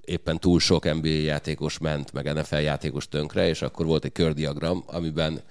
éppen 0.01 0.39
túl 0.39 0.59
sok 0.59 0.93
NBA 0.93 1.07
játékos 1.07 1.77
ment, 1.77 2.13
meg 2.13 2.33
NFL 2.33 2.55
játékos 2.55 3.07
tönkre, 3.07 3.47
és 3.47 3.61
akkor 3.61 3.85
volt 3.85 4.05
egy 4.05 4.11
kördiagram, 4.11 4.83
amiben 4.85 5.41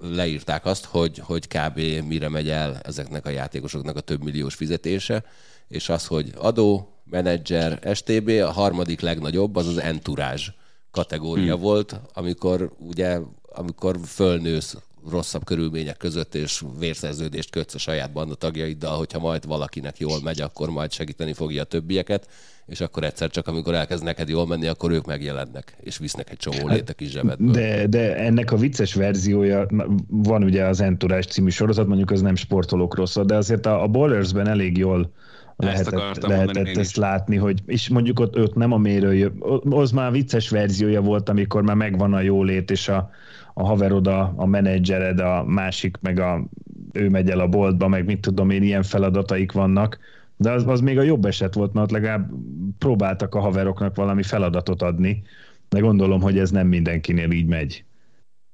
leírták 0.00 0.64
azt, 0.64 0.84
hogy, 0.84 1.18
hogy 1.18 1.48
kb. 1.48 1.80
mire 2.06 2.28
megy 2.28 2.48
el 2.48 2.78
ezeknek 2.82 3.26
a 3.26 3.30
játékosoknak 3.30 3.96
a 3.96 4.00
több 4.00 4.22
milliós 4.22 4.54
fizetése, 4.54 5.24
és 5.68 5.88
az, 5.88 6.06
hogy 6.06 6.32
adó, 6.36 6.96
menedzser, 7.04 7.94
STB, 7.94 8.28
a 8.28 8.50
harmadik 8.50 9.00
legnagyobb, 9.00 9.56
az 9.56 9.66
az 9.66 9.78
entourage 9.78 10.54
kategória 10.90 11.54
hmm. 11.54 11.62
volt, 11.62 12.00
amikor 12.12 12.72
ugye, 12.78 13.18
amikor 13.42 13.98
fölnősz 14.04 14.76
rosszabb 15.10 15.44
körülmények 15.44 15.96
között, 15.96 16.34
és 16.34 16.62
vérszerződést 16.78 17.50
kötsz 17.50 17.74
a 17.74 17.78
saját 17.78 18.12
banda 18.12 18.34
tagjaiddal, 18.34 18.96
hogyha 18.96 19.18
majd 19.18 19.46
valakinek 19.46 19.98
jól 19.98 20.20
megy, 20.22 20.40
akkor 20.40 20.70
majd 20.70 20.92
segíteni 20.92 21.32
fogja 21.32 21.62
a 21.62 21.64
többieket, 21.64 22.28
és 22.66 22.80
akkor 22.80 23.04
egyszer 23.04 23.30
csak, 23.30 23.46
amikor 23.46 23.74
elkezd 23.74 24.04
neked 24.04 24.28
jól 24.28 24.46
menni, 24.46 24.66
akkor 24.66 24.90
ők 24.90 25.06
megjelennek, 25.06 25.76
és 25.80 25.98
visznek 25.98 26.30
egy 26.30 26.36
csomó 26.36 26.68
lét 26.68 26.90
a 26.90 26.92
kis 26.92 27.10
zsebedből. 27.10 27.52
De, 27.52 27.86
de 27.86 28.16
ennek 28.16 28.52
a 28.52 28.56
vicces 28.56 28.94
verziója, 28.94 29.66
van 30.08 30.42
ugye 30.42 30.64
az 30.64 30.80
Entourage 30.80 31.28
című 31.28 31.50
sorozat, 31.50 31.86
mondjuk 31.86 32.10
az 32.10 32.20
nem 32.20 32.34
sportolók 32.34 32.94
rossz, 32.94 33.16
de 33.16 33.36
azért 33.36 33.66
a, 33.66 33.82
a 33.82 33.86
Ballersben 33.86 34.48
elég 34.48 34.76
jól 34.76 35.12
lehetett, 35.56 36.22
lehetett 36.22 36.76
ezt 36.76 36.96
látni, 36.96 37.36
hogy 37.36 37.62
és 37.66 37.88
mondjuk 37.88 38.20
ott, 38.20 38.38
ott 38.38 38.54
nem 38.54 38.72
a 38.72 38.78
mérő, 38.78 39.32
az 39.70 39.90
már 39.90 40.12
vicces 40.12 40.48
verziója 40.48 41.00
volt, 41.00 41.28
amikor 41.28 41.62
már 41.62 41.76
megvan 41.76 42.14
a 42.14 42.20
jólét, 42.20 42.70
és 42.70 42.88
a, 42.88 43.10
a 43.54 43.66
haverod, 43.66 44.06
a, 44.06 44.32
a 44.36 44.46
menedzsered, 44.46 45.20
a 45.20 45.44
másik, 45.44 45.96
meg 46.00 46.18
a, 46.18 46.44
ő 46.92 47.08
megy 47.08 47.30
el 47.30 47.40
a 47.40 47.48
boltba, 47.48 47.88
meg 47.88 48.04
mit 48.04 48.20
tudom 48.20 48.50
én, 48.50 48.62
ilyen 48.62 48.82
feladataik 48.82 49.52
vannak, 49.52 49.98
de 50.36 50.50
az, 50.50 50.66
az 50.66 50.80
még 50.80 50.98
a 50.98 51.02
jobb 51.02 51.24
eset 51.24 51.54
volt, 51.54 51.72
mert 51.72 51.90
legalább 51.90 52.30
próbáltak 52.78 53.34
a 53.34 53.40
haveroknak 53.40 53.96
valami 53.96 54.22
feladatot 54.22 54.82
adni, 54.82 55.22
de 55.68 55.78
gondolom, 55.78 56.20
hogy 56.20 56.38
ez 56.38 56.50
nem 56.50 56.66
mindenkinél 56.66 57.30
így 57.30 57.46
megy. 57.46 57.84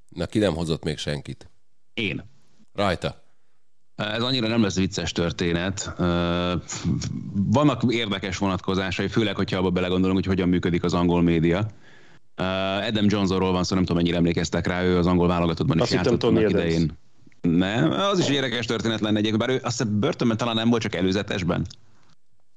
Na, 0.09 0.27
ki 0.27 0.39
nem 0.39 0.55
hozott 0.55 0.85
még 0.85 0.99
senkit? 0.99 1.51
Én. 1.95 2.25
Rajta. 2.75 3.22
Ez 4.15 4.23
annyira 4.23 4.49
nem 4.49 4.63
lesz 4.63 4.77
vicces 4.77 5.13
történet. 5.13 5.95
Vannak 7.33 7.83
érdekes 7.89 8.39
vonatkozásai, 8.39 9.09
főleg, 9.09 9.37
hogyha 9.37 9.59
abba 9.59 9.71
belegondolunk, 9.71 10.19
hogy 10.19 10.27
hogyan 10.27 10.49
működik 10.49 10.85
az 10.85 10.95
angol 10.95 11.23
média. 11.23 11.67
Adam 12.89 13.07
Johnsonról 13.09 13.53
van 13.53 13.65
szó, 13.65 13.75
nem 13.75 13.85
tudom, 13.85 14.03
mennyire 14.03 14.17
emlékeztek 14.17 14.67
rá, 14.67 14.83
ő 14.83 14.99
az 14.99 15.07
angol 15.07 15.29
válogatottban 15.29 15.79
is 15.79 15.91
játszott 15.91 16.23
annak 16.23 16.51
idején. 16.51 16.93
Nem, 17.41 17.91
az 17.91 18.19
is 18.19 18.29
érdekes 18.29 18.67
történet 18.67 19.01
lenne 19.01 19.19
egyébként, 19.19 19.41
bár 19.41 19.49
ő 19.49 19.61
azt 19.63 19.79
hiszem 19.79 19.99
börtönben 20.01 20.37
talán 20.37 20.55
nem 20.55 20.69
volt, 20.69 20.83
csak 20.83 20.95
előzetesben. 20.95 21.67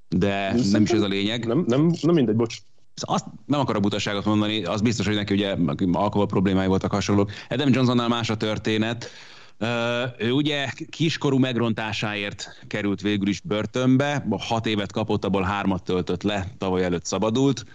De 0.08 0.53
nem, 0.53 0.63
nem 0.71 0.81
is 0.81 0.91
ez 0.91 1.01
a 1.01 1.08
lényeg. 1.08 1.47
Nem, 1.47 1.63
nem, 1.67 1.93
nem 2.01 2.15
mindegy, 2.15 2.36
bocs. 2.36 2.58
Azt 3.01 3.25
nem 3.45 3.60
akarok 3.60 3.81
butaságot 3.81 4.25
mondani, 4.25 4.63
az 4.63 4.81
biztos, 4.81 5.05
hogy 5.05 5.15
neki 5.15 5.34
ugye 5.34 5.55
alkohol 5.91 6.25
problémái 6.27 6.67
voltak 6.67 6.91
hasonlók. 6.91 7.31
Adam 7.49 7.73
Johnsonnál 7.73 8.08
más 8.08 8.29
a 8.29 8.38
történet. 8.38 9.10
Ő 10.18 10.32
ugye 10.32 10.68
kiskorú 10.89 11.38
megrontásáért 11.38 12.65
került 12.68 13.02
végül 13.02 13.28
is 13.28 13.39
börtönbe, 13.41 14.26
hat 14.30 14.65
évet 14.65 14.91
kapott, 14.91 15.26
abból 15.26 15.44
hármat 15.44 15.84
töltött 15.84 16.24
le, 16.24 16.48
tavaly 16.58 16.84
előtt 16.84 17.06
szabadult. 17.06 17.65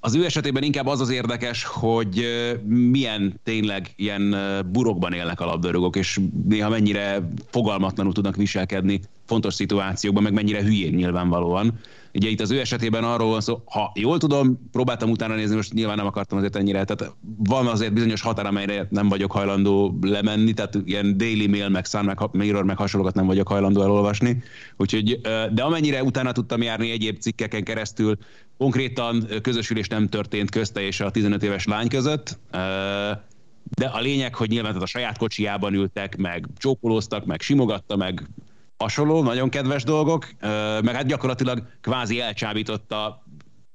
Az 0.00 0.14
ő 0.14 0.24
esetében 0.24 0.62
inkább 0.62 0.86
az 0.86 1.00
az 1.00 1.10
érdekes, 1.10 1.64
hogy 1.64 2.26
milyen 2.66 3.40
tényleg 3.44 3.92
ilyen 3.96 4.36
burokban 4.72 5.12
élnek 5.12 5.40
a 5.40 5.44
labdarúgók, 5.44 5.96
és 5.96 6.20
néha 6.48 6.68
mennyire 6.68 7.28
fogalmatlanul 7.50 8.12
tudnak 8.12 8.36
viselkedni 8.36 9.00
fontos 9.26 9.54
szituációkban, 9.54 10.22
meg 10.22 10.32
mennyire 10.32 10.62
hülyén 10.62 10.94
nyilvánvalóan. 10.94 11.78
Ugye 12.14 12.28
itt 12.28 12.40
az 12.40 12.50
ő 12.50 12.60
esetében 12.60 13.04
arról 13.04 13.30
van 13.30 13.40
szó, 13.40 13.62
ha 13.64 13.92
jól 13.94 14.18
tudom, 14.18 14.68
próbáltam 14.72 15.10
utána 15.10 15.34
nézni, 15.34 15.56
most 15.56 15.72
nyilván 15.72 15.96
nem 15.96 16.06
akartam 16.06 16.38
azért 16.38 16.56
ennyire, 16.56 16.84
tehát 16.84 17.14
van 17.36 17.66
azért 17.66 17.92
bizonyos 17.92 18.20
határ, 18.20 18.46
amelyre 18.46 18.86
nem 18.90 19.08
vagyok 19.08 19.32
hajlandó 19.32 19.98
lemenni, 20.00 20.52
tehát 20.52 20.78
ilyen 20.84 21.16
Daily 21.16 21.46
Mail, 21.46 21.68
meg 21.68 21.86
Sun, 21.86 22.04
meg 22.04 22.18
Mirror, 22.32 22.64
meg 22.64 22.76
hasonlókat 22.76 23.14
nem 23.14 23.26
vagyok 23.26 23.48
hajlandó 23.48 23.82
elolvasni. 23.82 24.42
Úgyhogy, 24.76 25.20
de 25.52 25.62
amennyire 25.62 26.02
utána 26.02 26.32
tudtam 26.32 26.62
járni 26.62 26.90
egyéb 26.90 27.18
cikkeken 27.18 27.64
keresztül, 27.64 28.16
konkrétan 28.58 29.26
közösülés 29.42 29.88
nem 29.88 30.08
történt 30.08 30.50
közte 30.50 30.80
és 30.80 31.00
a 31.00 31.10
15 31.10 31.42
éves 31.42 31.64
lány 31.64 31.88
között, 31.88 32.38
de 33.74 33.86
a 33.86 34.00
lényeg, 34.00 34.34
hogy 34.34 34.48
nyilván 34.48 34.70
tehát 34.72 34.86
a 34.86 34.90
saját 34.90 35.18
kocsiában 35.18 35.74
ültek, 35.74 36.16
meg 36.16 36.46
csókolóztak, 36.56 37.24
meg 37.24 37.40
simogatta, 37.40 37.96
meg 37.96 38.28
hasonló, 38.80 39.22
nagyon 39.22 39.48
kedves 39.48 39.82
dolgok, 39.82 40.26
meg 40.82 40.94
hát 40.94 41.06
gyakorlatilag 41.06 41.66
kvázi 41.80 42.20
elcsábította, 42.20 43.24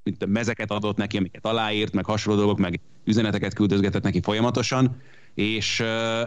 mint 0.02 0.26
mezeket 0.26 0.70
adott 0.70 0.96
neki, 0.96 1.16
amiket 1.16 1.46
aláírt, 1.46 1.92
meg 1.92 2.04
hasonló 2.04 2.38
dolgok, 2.38 2.58
meg 2.58 2.80
üzeneteket 3.04 3.54
küldözgetett 3.54 4.02
neki 4.02 4.20
folyamatosan, 4.20 5.00
és 5.34 5.80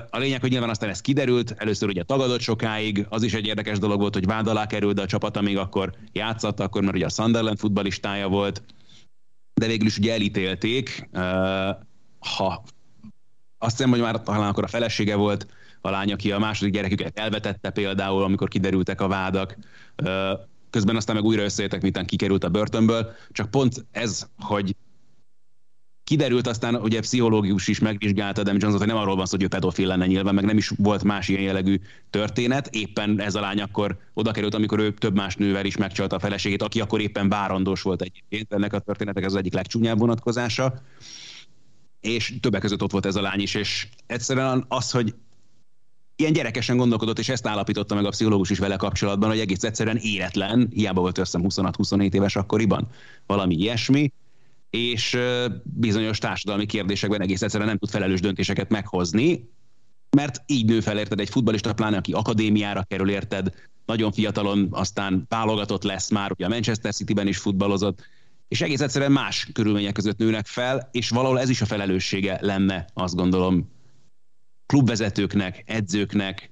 a 0.10 0.18
lényeg, 0.18 0.42
hogy 0.42 0.50
nyilván 0.50 0.70
aztán 0.70 0.90
ez 0.90 1.02
kiderült, 1.02 1.56
először 1.58 1.90
ugye 1.90 2.04
tagadott 2.04 2.40
sokáig, 2.40 3.06
az 3.10 3.24
is 3.24 3.34
egy 3.34 3.46
érdekes 3.46 3.80
dolog 3.80 4.00
volt, 4.00 4.14
hogy 4.14 4.26
vád 4.26 4.48
alá 4.48 4.66
került, 4.66 4.96
de 4.96 5.02
a 5.02 5.06
csapat, 5.06 5.38
amíg 5.38 5.58
akkor 5.58 5.94
játszott, 6.12 6.60
akkor 6.60 6.82
mert 6.82 6.96
ugye 6.96 7.06
a 7.06 7.10
Sunderland 7.10 7.58
futbalistája 7.58 8.28
volt, 8.28 8.64
de 9.54 9.68
végül 9.68 9.88
is 9.88 9.98
ugye 9.98 10.14
elítélték, 10.14 11.10
ha 12.38 12.64
azt 13.58 13.78
hiszem, 13.78 13.90
hogy 13.90 14.02
már 14.02 14.22
talán 14.22 14.50
akkor 14.50 14.64
a 14.64 14.68
felesége 14.68 15.16
volt, 15.16 15.48
a 15.82 15.90
lány, 15.90 16.12
aki 16.12 16.32
a 16.32 16.40
második 16.40 16.74
gyereküket 16.74 17.20
elvetette 17.20 17.70
például, 17.70 18.24
amikor 18.24 18.48
kiderültek 18.48 19.02
a 19.02 19.08
vádak, 19.08 19.58
közben 20.70 20.96
aztán 20.96 21.16
meg 21.16 21.26
újra 21.26 21.44
összejöttek, 21.44 21.82
miután 21.82 22.06
kikerült 22.06 22.44
a 22.44 22.50
börtönből, 22.50 23.12
csak 23.32 23.52
pont 23.52 23.86
ez, 23.92 24.28
hogy 24.38 24.76
kiderült 26.04 26.48
aztán, 26.48 26.76
ugye 26.76 27.00
pszichológus 27.00 27.68
is 27.68 27.80
megvizsgálta 27.80 28.42
Adam 28.42 28.58
Jones, 28.60 28.78
hogy 28.78 28.88
nem 28.88 28.98
arról 28.98 29.16
van 29.16 29.26
szó, 29.26 29.36
hogy 29.36 29.44
ő 29.44 29.48
pedofil 29.48 29.88
lenne 29.88 30.06
nyilván, 30.06 30.34
meg 30.34 30.46
nem 30.46 30.58
is 30.58 30.72
volt 30.78 31.04
más 31.04 31.28
ilyen 31.28 31.42
jellegű 31.42 31.80
történet. 32.10 32.68
Éppen 32.68 33.22
ez 33.22 33.36
a 33.36 33.40
lány 33.40 33.62
akkor 33.62 33.98
oda 34.14 34.32
került, 34.32 34.54
amikor 34.54 34.80
ő 34.80 34.94
több 34.94 35.16
más 35.16 35.36
nővel 35.36 35.66
is 35.66 35.78
megcsalta 35.78 36.16
a 36.16 36.20
feleségét, 36.20 36.62
aki 36.62 36.82
akkor 36.82 37.02
éppen 37.02 37.30
bárandós 37.30 37.82
volt 37.82 38.02
egyébként. 38.02 38.54
Ennek 38.54 38.74
a 38.74 38.80
történetek 38.80 39.24
ez 39.24 39.32
az 39.32 39.38
egyik 39.38 39.54
legcsúnyább 39.54 40.00
vonatkozása. 40.00 40.82
És 42.00 42.34
többek 42.42 42.62
között 42.62 42.82
ott 42.82 42.92
volt 42.92 43.06
ez 43.06 43.16
a 43.16 43.22
lány 43.22 43.42
is, 43.42 43.54
és 43.54 43.88
egyszerűen 44.08 44.66
az, 44.68 44.92
hogy 44.92 45.14
ilyen 46.20 46.34
gyerekesen 46.34 46.78
gondolkodott, 46.78 47.20
és 47.20 47.30
ezt 47.30 47.48
állapította 47.48 47.96
meg 47.96 48.06
a 48.06 48.10
pszichológus 48.10 48.50
is 48.50 48.60
vele 48.60 48.76
kapcsolatban, 48.76 49.30
hogy 49.30 49.40
egész 49.40 49.64
egyszerűen 49.64 49.98
éretlen, 49.98 50.70
hiába 50.74 51.02
volt 51.02 51.18
összem 51.18 51.42
26-27 51.48 52.14
éves 52.14 52.36
akkoriban, 52.36 52.88
valami 53.26 53.56
ilyesmi, 53.56 54.12
és 54.70 55.18
bizonyos 55.64 56.18
társadalmi 56.18 56.66
kérdésekben 56.66 57.22
egész 57.22 57.42
egyszerűen 57.42 57.70
nem 57.70 57.78
tud 57.78 57.90
felelős 57.90 58.20
döntéseket 58.20 58.70
meghozni, 58.70 59.50
mert 60.10 60.42
így 60.46 60.66
nő 60.66 60.80
fel 60.80 60.98
érted 60.98 61.20
egy 61.20 61.30
futbalista, 61.30 61.74
pláne 61.74 61.98
aki 61.98 62.12
akadémiára 62.12 62.84
kerül 62.84 63.10
érted, 63.10 63.54
nagyon 63.86 64.12
fiatalon 64.12 64.68
aztán 64.72 65.26
válogatott 65.30 65.84
lesz 65.84 66.10
már, 66.10 66.32
ugye 66.32 66.46
a 66.46 66.50
Manchester 66.50 66.94
City-ben 66.94 67.28
is 67.28 67.38
futballozott, 67.38 68.08
és 68.48 68.62
egész 68.62 68.82
egyszerűen 68.82 69.12
más 69.12 69.50
körülmények 69.54 69.94
között 69.94 70.18
nőnek 70.18 70.46
fel, 70.46 70.90
és 70.92 71.10
valahol 71.10 71.40
ez 71.40 71.50
is 71.50 71.62
a 71.62 71.66
felelőssége 71.66 72.38
lenne, 72.42 72.86
azt 72.94 73.16
gondolom, 73.16 73.70
klubvezetőknek, 74.70 75.64
edzőknek, 75.66 76.50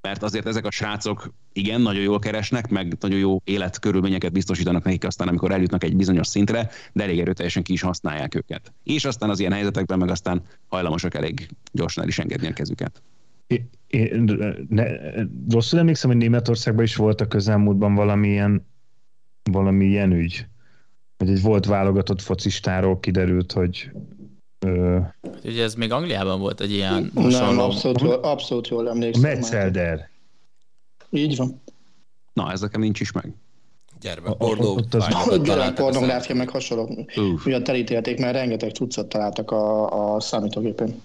mert 0.00 0.22
azért 0.22 0.46
ezek 0.46 0.64
a 0.64 0.70
srácok 0.70 1.32
igen, 1.52 1.80
nagyon 1.80 2.02
jól 2.02 2.18
keresnek, 2.18 2.68
meg 2.68 2.96
nagyon 3.00 3.18
jó 3.18 3.40
életkörülményeket 3.44 4.32
biztosítanak 4.32 4.84
nekik 4.84 5.04
aztán, 5.04 5.28
amikor 5.28 5.52
eljutnak 5.52 5.84
egy 5.84 5.96
bizonyos 5.96 6.26
szintre, 6.26 6.68
de 6.92 7.02
elég 7.02 7.20
erőteljesen 7.20 7.62
ki 7.62 7.72
is 7.72 7.80
használják 7.80 8.34
őket. 8.34 8.72
És 8.82 9.04
aztán 9.04 9.30
az 9.30 9.40
ilyen 9.40 9.52
helyzetekben 9.52 9.98
meg 9.98 10.10
aztán 10.10 10.42
hajlamosak 10.68 11.14
elég 11.14 11.48
gyorsan 11.72 12.02
el 12.02 12.08
is 12.08 12.18
engedni 12.18 12.46
a 12.46 12.52
kezüket. 12.52 13.02
Én, 13.86 14.24
ne, 14.68 14.84
rosszul 15.50 15.78
emlékszem, 15.78 16.10
hogy 16.10 16.18
Németországban 16.18 16.84
is 16.84 16.96
volt 16.96 17.20
a 17.20 17.28
közelmúltban 17.28 17.94
valamilyen, 17.94 18.66
valami 19.50 19.84
ilyen 19.84 20.12
ügy, 20.12 20.46
hogy 21.16 21.30
egy 21.30 21.42
volt 21.42 21.66
válogatott 21.66 22.20
focistáról 22.20 23.00
kiderült, 23.00 23.52
hogy. 23.52 23.90
Ugye 25.44 25.62
ez 25.62 25.74
még 25.74 25.92
Angliában 25.92 26.40
volt 26.40 26.60
egy 26.60 26.72
ilyen 26.72 27.10
hasonló. 27.14 27.46
Nem, 27.46 27.58
abszolút, 27.58 28.00
jól, 28.00 28.14
abszolút 28.14 28.68
jól 28.68 28.88
emlékszem. 28.88 29.22
Metzelder. 29.22 30.08
Így 31.10 31.36
van. 31.36 31.60
Na, 32.32 32.50
ez 32.52 32.60
nekem 32.60 32.80
nincs 32.80 33.00
is 33.00 33.12
meg. 33.12 33.32
Gyermekpornó. 34.00 34.74
Ott 34.76 34.94
az- 34.94 35.04
fájlot 35.04 35.42
találtak 35.42 35.78
a 35.78 35.82
Pornográfia 35.82 36.34
meg 36.34 36.48
hasonlók 36.48 36.90
Uff. 37.16 37.44
miatt 37.44 37.68
elítélték, 37.68 38.18
mert 38.18 38.34
rengeteg 38.34 38.70
cuccot 38.70 39.08
találtak 39.08 39.50
a, 39.50 40.14
a 40.14 40.20
számítógépen. 40.20 41.02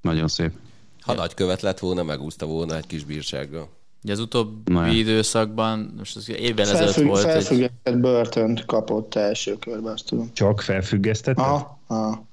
Nagyon 0.00 0.28
szép. 0.28 0.52
Ha 1.00 1.14
nagykövet 1.14 1.60
lett 1.60 1.78
volna, 1.78 2.02
megúszta 2.02 2.46
volna 2.46 2.76
egy 2.76 2.86
kis 2.86 3.04
bírsággal. 3.04 3.68
Ugye 4.02 4.12
az 4.12 4.18
utóbbi 4.18 4.72
Na. 4.72 4.86
időszakban, 4.88 5.94
most 5.98 6.16
az 6.16 6.30
évvel 6.30 6.68
ezelőtt 6.68 6.94
volt 6.94 7.24
egy... 7.24 7.30
felfüggesztett 7.30 7.96
börtönt 7.96 8.64
kapott 8.64 9.14
első 9.14 9.58
körben, 9.58 9.92
azt 9.92 10.06
tudom. 10.06 10.30
Csak 10.32 10.60
felfüggesztett? 10.60 11.38
Aha, 11.38 11.78
aha. 11.86 12.24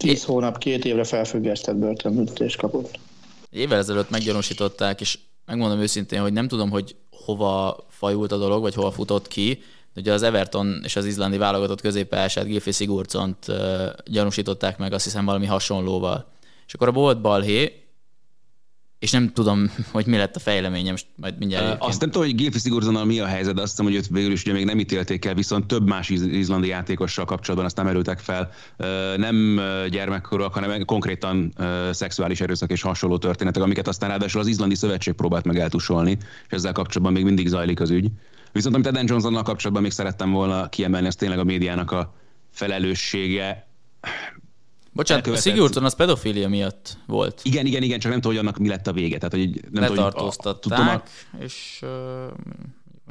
Tíz 0.00 0.24
hónap, 0.24 0.58
két 0.58 0.84
évre 0.84 1.04
felfüggesztett 1.04 1.76
börtönbüntetést 1.76 2.56
kapott. 2.56 2.98
évvel 3.50 3.78
ezelőtt 3.78 4.10
meggyanúsították, 4.10 5.00
és 5.00 5.18
megmondom 5.46 5.80
őszintén, 5.80 6.20
hogy 6.20 6.32
nem 6.32 6.48
tudom, 6.48 6.70
hogy 6.70 6.96
hova 7.10 7.76
fajult 7.88 8.32
a 8.32 8.36
dolog, 8.38 8.60
vagy 8.62 8.74
hova 8.74 8.90
futott 8.90 9.28
ki. 9.28 9.62
Ugye 9.96 10.12
az 10.12 10.22
Everton 10.22 10.80
és 10.84 10.96
az 10.96 11.06
izlandi 11.06 11.36
válogatott 11.36 11.80
középpályását 11.80 12.44
Gilfi 12.44 12.72
Sigurdsont 12.72 13.48
uh, 13.48 13.56
gyanúsították 14.04 14.78
meg, 14.78 14.92
azt 14.92 15.04
hiszem 15.04 15.24
valami 15.24 15.46
hasonlóval. 15.46 16.32
És 16.66 16.74
akkor 16.74 16.88
a 16.88 16.92
volt 16.92 17.20
balhé, 17.20 17.89
és 19.00 19.10
nem 19.10 19.32
tudom, 19.32 19.70
hogy 19.92 20.06
mi 20.06 20.16
lett 20.16 20.36
a 20.36 20.38
fejleménye, 20.38 20.90
most 20.90 21.06
majd 21.16 21.38
mindjárt 21.38 21.64
egyébként- 21.64 21.90
azt 21.90 22.00
nem 22.00 22.10
tudom, 22.10 22.26
hogy 22.26 22.36
Gilfi 22.36 22.58
Sigurdssonnal 22.58 23.04
mi 23.04 23.18
a 23.20 23.26
helyzet, 23.26 23.54
de 23.54 23.60
azt 23.60 23.70
hiszem, 23.70 23.84
hogy 23.84 23.94
őt 23.94 24.08
végül 24.08 24.32
is 24.32 24.42
ugye 24.42 24.52
még 24.52 24.64
nem 24.64 24.78
ítélték 24.78 25.24
el, 25.24 25.34
viszont 25.34 25.66
több 25.66 25.86
más 25.86 26.08
iz- 26.08 26.32
izlandi 26.32 26.68
játékossal 26.68 27.24
kapcsolatban 27.24 27.66
azt 27.66 27.76
nem 27.76 27.86
erőltek 27.86 28.18
fel. 28.18 28.50
Nem 29.16 29.60
gyermekkorúak, 29.90 30.54
hanem 30.54 30.84
konkrétan 30.84 31.54
szexuális 31.90 32.40
erőszak 32.40 32.70
és 32.70 32.82
hasonló 32.82 33.18
történetek, 33.18 33.62
amiket 33.62 33.88
aztán 33.88 34.08
ráadásul 34.08 34.40
az 34.40 34.46
izlandi 34.46 34.74
szövetség 34.74 35.14
próbált 35.14 35.44
meg 35.44 35.58
eltusolni, 35.58 36.18
és 36.46 36.52
ezzel 36.52 36.72
kapcsolatban 36.72 37.12
még 37.12 37.24
mindig 37.24 37.46
zajlik 37.48 37.80
az 37.80 37.90
ügy. 37.90 38.10
Viszont 38.52 38.74
amit 38.74 38.86
Eden 38.86 39.04
Johnsonnal 39.08 39.42
kapcsolatban 39.42 39.82
még 39.82 39.92
szerettem 39.92 40.30
volna 40.30 40.68
kiemelni, 40.68 41.06
az 41.06 41.14
tényleg 41.14 41.38
a 41.38 41.44
médiának 41.44 41.90
a 41.90 42.14
felelőssége. 42.50 43.68
Bocsánat, 44.92 45.26
a 45.26 45.36
Sigurdsson 45.36 45.84
az 45.84 45.94
pedofília 45.94 46.48
miatt 46.48 46.96
volt. 47.06 47.40
Igen, 47.44 47.66
igen, 47.66 47.82
igen, 47.82 47.98
csak 47.98 48.10
nem 48.10 48.20
tudom, 48.20 48.36
hogy 48.36 48.46
annak 48.46 48.58
mi 48.60 48.68
lett 48.68 48.86
a 48.86 48.92
vége. 48.92 49.16
Tehát, 49.18 49.32
hogy 49.32 49.60
nem 49.70 49.84
tudom, 49.84 49.88
hogy 49.88 49.98
a- 49.98 50.04
Letartóztatták, 50.04 50.60
tudom, 50.78 50.88
a- 50.88 51.02
és 51.44 51.78
uh, 51.82 51.88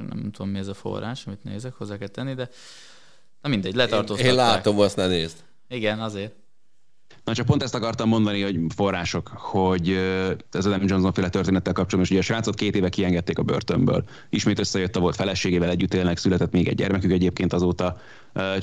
nem 0.10 0.32
tudom, 0.32 0.50
mi 0.52 0.58
ez 0.60 0.68
a 0.68 0.74
forrás, 0.74 1.26
amit 1.28 1.44
nézek, 1.44 1.74
hozzá 1.74 1.98
kell 1.98 2.08
tenni, 2.08 2.34
de 2.34 2.50
na 3.42 3.50
mindegy, 3.50 3.72
Én, 3.72 3.78
letartóztatták. 3.78 4.32
én 4.32 4.36
látom, 4.38 4.80
azt 4.80 4.96
ne 4.96 5.08
nézd. 5.08 5.38
Igen, 5.70 6.00
azért. 6.00 6.34
Na 7.24 7.34
csak 7.34 7.46
pont 7.46 7.64
ezt 7.64 7.76
akartam 7.76 8.08
mondani, 8.10 8.42
hogy 8.42 8.60
források, 8.76 9.28
hogy 9.28 9.90
ez 10.52 10.66
Adam 10.66 10.88
Johnson 10.88 11.14
féle 11.14 11.30
történettel 11.30 11.74
kapcsolatban, 11.74 12.02
és 12.04 12.10
ugye 12.10 12.20
a 12.20 12.24
srácot 12.24 12.56
két 12.56 12.76
éve 12.76 12.90
kiengedték 12.90 13.38
a 13.40 13.44
börtönből. 13.44 14.04
Ismét 14.30 14.60
összejött 14.60 14.96
a 14.96 15.00
volt 15.00 15.16
feleségével 15.16 15.70
együtt 15.70 15.94
élnek, 15.94 16.18
született 16.18 16.52
még 16.52 16.68
egy 16.68 16.76
gyermekük 16.76 17.12
egyébként 17.12 17.54
azóta. 17.54 17.98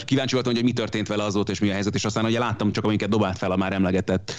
Kíváncsi 0.04 0.34
voltam, 0.34 0.54
hogy 0.54 0.64
mi 0.64 0.72
történt 0.72 1.08
vele 1.08 1.24
azóta, 1.24 1.52
és 1.52 1.60
mi 1.60 1.68
a 1.68 1.72
helyzet, 1.72 1.94
és 1.94 2.04
aztán 2.04 2.24
ugye 2.24 2.38
láttam 2.38 2.72
csak, 2.72 2.84
amiket 2.84 3.08
dobált 3.08 3.38
fel 3.38 3.50
a 3.50 3.56
már 3.56 3.72
emlegetett 3.72 4.32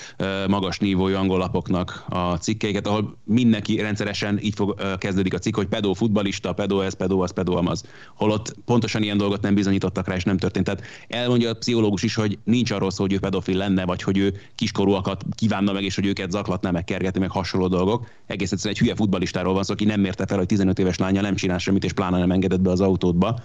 magas 0.48 0.80
nívói 0.80 1.14
angol 1.14 1.38
lapoknak 1.38 2.06
a 2.10 2.38
cikkeiket, 2.38 2.88
ahol 2.88 3.18
mindenki 3.24 3.82
rendszeresen 3.82 4.40
így 4.42 4.54
fog, 4.56 4.98
kezdődik 4.98 5.34
a 5.34 5.40
cikk, 5.40 5.56
hogy 5.56 5.68
pedó 5.68 5.94
futbalista, 5.94 6.54
pedó 6.54 6.82
ez, 6.82 6.94
pedó 6.94 7.22
az, 7.22 7.32
pedó 7.32 7.56
amaz. 7.56 7.84
Holott 8.16 8.56
pontosan 8.66 9.04
ilyen 9.04 9.18
dolgot 9.18 9.42
nem 9.42 9.56
bizonyítottak 9.56 10.08
rá, 10.08 10.16
és 10.16 10.24
nem 10.24 10.38
történt. 10.38 10.66
Tehát 10.66 10.84
elmondja 11.08 11.50
a 11.50 11.54
pszichológus 11.54 12.04
is, 12.04 12.16
hogy 12.16 12.38
nincs 12.44 12.72
arról 12.72 12.92
szó, 12.92 13.04
hogy 13.04 13.14
ő 13.14 13.20
pedofil 13.20 13.58
lenne, 13.58 13.86
vagy 13.86 14.02
hogy 14.02 14.18
ő 14.18 14.34
kiskorúakat 14.56 15.26
kívánna 15.36 15.72
meg, 15.72 15.84
és 15.84 15.96
hogy 15.96 16.06
őket 16.06 16.32
zaklatná, 16.32 16.72
meg 16.72 16.84
kergetni, 16.84 17.20
meg 17.20 17.32
hasonló 17.32 17.68
dolgok. 17.68 18.08
Egész 18.26 18.52
egyszerűen 18.52 18.76
egy 18.76 18.82
hülye 18.82 18.96
futballistáról 18.96 19.54
van 19.54 19.64
szó, 19.64 19.74
aki 19.74 19.86
nem 19.86 20.00
mérte 20.00 20.26
fel, 20.26 20.38
hogy 20.38 20.48
15 20.48 20.80
éves 20.80 20.98
lánya 20.98 21.22
nem 21.22 21.36
csinál 21.36 21.58
semmit, 21.58 21.84
és 21.84 21.94
pláne 21.94 22.18
nem 22.18 22.32
engedett 22.32 22.62
be 22.62 22.70
az 22.70 22.82
autódba. 22.82 23.40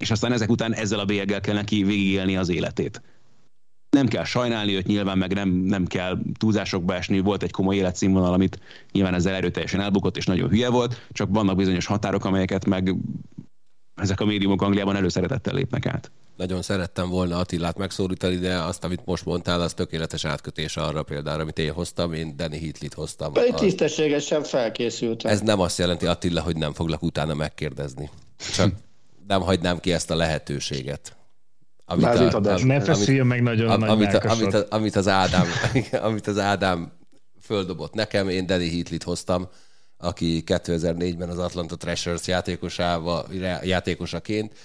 És 0.00 0.10
aztán 0.10 0.32
ezek 0.32 0.50
után 0.50 0.74
ezzel 0.74 0.98
a 0.98 1.04
bélyeggel 1.04 1.40
kell 1.40 1.54
neki 1.54 1.82
végigélni 1.82 2.36
az 2.36 2.48
életét. 2.48 3.02
Nem 3.96 4.08
kell 4.08 4.24
sajnálni 4.24 4.74
őt, 4.74 4.86
nyilván 4.86 5.18
meg 5.18 5.34
nem, 5.34 5.48
nem 5.48 5.86
kell 5.86 6.18
túlzásokba 6.38 6.94
esni, 6.94 7.20
volt 7.20 7.42
egy 7.42 7.50
komoly 7.50 7.76
életszínvonal, 7.76 8.32
amit 8.32 8.60
nyilván 8.92 9.14
ezzel 9.14 9.34
erőteljesen 9.34 9.80
elbukott, 9.80 10.16
és 10.16 10.26
nagyon 10.26 10.48
hülye 10.48 10.68
volt, 10.68 11.06
csak 11.12 11.28
vannak 11.30 11.56
bizonyos 11.56 11.86
határok, 11.86 12.24
amelyeket 12.24 12.66
meg 12.66 12.94
ezek 14.00 14.20
a 14.20 14.24
médiumok 14.24 14.62
Angliában 14.62 14.96
előszeretettel 14.96 15.54
lépnek 15.54 15.86
át. 15.86 16.10
Nagyon 16.36 16.62
szerettem 16.62 17.08
volna 17.08 17.38
Attilát 17.38 17.78
megszólítani, 17.78 18.36
de 18.36 18.54
azt, 18.54 18.84
amit 18.84 19.04
most 19.04 19.24
mondtál, 19.24 19.60
az 19.60 19.74
tökéletes 19.74 20.24
átkötés 20.24 20.76
arra 20.76 21.02
példára, 21.02 21.42
amit 21.42 21.58
én 21.58 21.72
hoztam, 21.72 22.12
én 22.12 22.36
Danny 22.36 22.52
Hitlit 22.58 22.94
hoztam. 22.94 23.32
Pedig 23.32 23.52
A- 23.52 23.58
tisztességesen 23.58 24.42
felkészültem. 24.42 25.30
Ez 25.30 25.40
nem 25.40 25.60
azt 25.60 25.78
jelenti, 25.78 26.06
Attila, 26.06 26.40
hogy 26.40 26.56
nem 26.56 26.72
foglak 26.72 27.02
utána 27.02 27.34
megkérdezni. 27.34 28.10
Csak 28.54 28.72
nem 29.30 29.40
hagynám 29.40 29.78
ki 29.80 29.92
ezt 29.92 30.10
a 30.10 30.14
lehetőséget. 30.14 31.16
Amit 31.84 32.04
Vázítadás. 32.04 32.62
Ne 32.62 32.80
feszüljön 32.80 33.26
meg 33.26 33.42
nagyon 33.42 33.70
am- 33.70 33.80
nagy 33.80 33.88
amit, 33.88 34.14
a, 34.14 34.30
amit, 34.30 34.54
a, 34.54 34.66
amit, 34.70 34.96
az 34.96 35.08
Ádám, 35.08 35.46
amit 36.08 36.26
az 36.26 36.38
Ádám 36.38 36.92
földobott 37.42 37.94
nekem, 37.94 38.28
én 38.28 38.46
Danny 38.46 38.68
Hitlit 38.68 39.02
hoztam, 39.02 39.48
aki 39.96 40.42
2004-ben 40.46 41.28
az 41.28 41.38
Atlanta 41.38 41.76
Thrashers 41.76 42.26
játékosával, 42.26 43.26
játékosaként. 43.62 44.56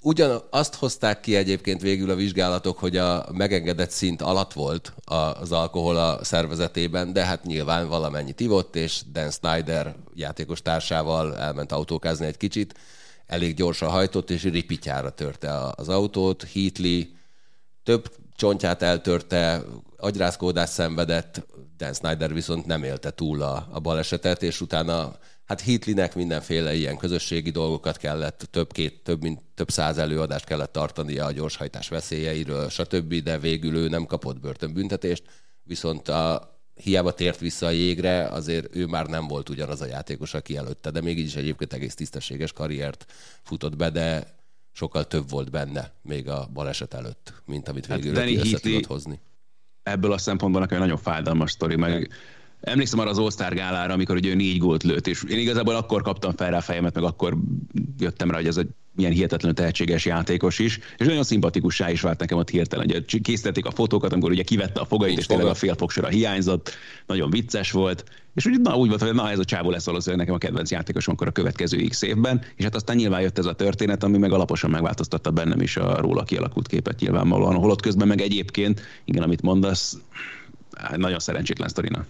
Ugyan 0.00 0.42
azt 0.50 0.74
hozták 0.74 1.20
ki 1.20 1.36
egyébként 1.36 1.80
végül 1.80 2.10
a 2.10 2.14
vizsgálatok, 2.14 2.78
hogy 2.78 2.96
a 2.96 3.26
megengedett 3.32 3.90
szint 3.90 4.22
alatt 4.22 4.52
volt 4.52 4.92
a- 5.04 5.14
az 5.14 5.52
alkohol 5.52 5.96
a 5.96 6.24
szervezetében, 6.24 7.12
de 7.12 7.24
hát 7.24 7.44
nyilván 7.44 7.88
valamennyit 7.88 8.40
ivott, 8.40 8.76
és 8.76 9.00
Dan 9.12 9.30
Snyder 9.30 9.94
játékos 10.14 10.62
társával 10.62 11.36
elment 11.38 11.72
autókázni 11.72 12.26
egy 12.26 12.36
kicsit, 12.36 12.74
elég 13.32 13.54
gyorsan 13.54 13.90
hajtott, 13.90 14.30
és 14.30 14.42
ripityára 14.42 15.10
törte 15.10 15.58
az 15.74 15.88
autót. 15.88 16.46
Heatley 16.52 17.02
több 17.82 18.16
csontját 18.36 18.82
eltörte, 18.82 19.62
agyrázkódást 19.96 20.72
szenvedett, 20.72 21.46
Dan 21.76 21.94
Snyder 21.94 22.34
viszont 22.34 22.66
nem 22.66 22.82
élte 22.82 23.10
túl 23.10 23.42
a, 23.42 23.68
a 23.70 23.80
balesetet, 23.80 24.42
és 24.42 24.60
utána 24.60 25.16
hát 25.44 25.60
Hitleynek 25.60 26.14
mindenféle 26.14 26.74
ilyen 26.74 26.96
közösségi 26.96 27.50
dolgokat 27.50 27.96
kellett, 27.96 28.48
több, 28.50 28.72
két, 28.72 29.02
több, 29.02 29.22
mint 29.22 29.40
több 29.54 29.70
száz 29.70 29.98
előadást 29.98 30.44
kellett 30.44 30.72
tartania 30.72 31.24
a 31.24 31.32
gyorshajtás 31.32 31.88
veszélyeiről, 31.88 32.68
stb., 32.68 33.14
de 33.14 33.38
végül 33.38 33.76
ő 33.76 33.88
nem 33.88 34.04
kapott 34.04 34.40
börtönbüntetést, 34.40 35.22
viszont 35.62 36.08
a, 36.08 36.50
hiába 36.74 37.12
tért 37.14 37.38
vissza 37.40 37.66
a 37.66 37.70
jégre, 37.70 38.26
azért 38.26 38.76
ő 38.76 38.86
már 38.86 39.06
nem 39.06 39.26
volt 39.26 39.48
ugyanaz 39.48 39.80
a 39.80 39.86
játékos, 39.86 40.34
aki 40.34 40.56
előtte, 40.56 40.90
de 40.90 41.00
mégis 41.00 41.34
egyébként 41.34 41.72
egész 41.72 41.94
tisztességes 41.94 42.52
karriert 42.52 43.12
futott 43.42 43.76
be, 43.76 43.90
de 43.90 44.36
sokkal 44.72 45.06
több 45.06 45.30
volt 45.30 45.50
benne 45.50 45.92
még 46.02 46.28
a 46.28 46.48
baleset 46.52 46.94
előtt, 46.94 47.32
mint 47.46 47.68
amit 47.68 47.86
Hát 47.86 47.96
végül 47.98 48.12
Danny 48.12 48.28
hát 48.36 48.36
össze 48.44 48.48
Heatley- 48.48 48.72
tudott 48.74 48.86
hozni. 48.90 49.20
ebből 49.82 50.12
a 50.12 50.18
szempontból 50.18 50.60
nekem 50.60 50.76
egy 50.76 50.82
nagyon 50.82 50.98
fájdalmas 51.02 51.50
sztori, 51.50 51.76
meg 51.76 52.10
emlékszem 52.60 52.98
arra 52.98 53.10
az 53.10 53.18
All-Star 53.18 53.54
gálára, 53.54 53.92
amikor 53.92 54.16
ugye 54.16 54.30
ő 54.30 54.34
négy 54.34 54.58
gólt 54.58 54.82
lőtt, 54.82 55.06
és 55.06 55.24
én 55.28 55.38
igazából 55.38 55.74
akkor 55.74 56.02
kaptam 56.02 56.36
fel 56.36 56.50
rá 56.50 56.56
a 56.56 56.60
fejemet, 56.60 56.94
meg 56.94 57.04
akkor 57.04 57.36
jöttem 57.98 58.30
rá, 58.30 58.36
hogy 58.36 58.46
ez 58.46 58.56
egy 58.56 58.68
milyen 58.94 59.12
hihetetlenül 59.12 59.56
tehetséges 59.56 60.04
játékos 60.04 60.58
is, 60.58 60.78
és 60.96 61.06
nagyon 61.06 61.22
szimpatikussá 61.22 61.90
is 61.90 62.00
vált 62.00 62.20
nekem 62.20 62.38
ott 62.38 62.50
hirtelen. 62.50 62.86
Ugye 62.86 63.00
készítették 63.22 63.66
a 63.66 63.70
fotókat, 63.70 64.12
amikor 64.12 64.30
ugye 64.30 64.42
kivette 64.42 64.80
a 64.80 64.84
fogait, 64.84 65.08
Nincs 65.08 65.20
és 65.20 65.26
tényleg 65.26 65.46
a 65.46 65.54
fél 65.54 65.74
fogsora 65.74 66.08
hiányzott, 66.08 66.70
nagyon 67.06 67.30
vicces 67.30 67.70
volt, 67.70 68.04
és 68.34 68.46
úgy, 68.46 68.60
na, 68.60 68.76
úgy 68.76 68.88
volt, 68.88 69.02
hogy 69.02 69.14
na 69.14 69.30
ez 69.30 69.38
a 69.38 69.44
csávó 69.44 69.70
lesz 69.70 69.84
valószínűleg 69.84 70.26
nekem 70.26 70.34
a 70.34 70.46
kedvenc 70.46 70.70
játékosom 70.70 71.14
akkor 71.14 71.26
a 71.26 71.30
következő 71.30 71.86
X 71.88 72.02
évben, 72.02 72.42
és 72.56 72.64
hát 72.64 72.74
aztán 72.74 72.96
nyilván 72.96 73.20
jött 73.20 73.38
ez 73.38 73.46
a 73.46 73.52
történet, 73.52 74.02
ami 74.02 74.18
meg 74.18 74.32
alaposan 74.32 74.70
megváltoztatta 74.70 75.30
bennem 75.30 75.60
is 75.60 75.76
a 75.76 76.00
róla 76.00 76.22
kialakult 76.24 76.68
képet 76.68 77.00
nyilvánvalóan, 77.00 77.54
holott 77.54 77.80
közben 77.80 78.08
meg 78.08 78.20
egyébként, 78.20 78.80
igen, 79.04 79.22
amit 79.22 79.42
mondasz, 79.42 79.96
hát 80.76 80.96
nagyon 80.96 81.18
szerencsétlen 81.18 81.68
sztorina. 81.68 82.06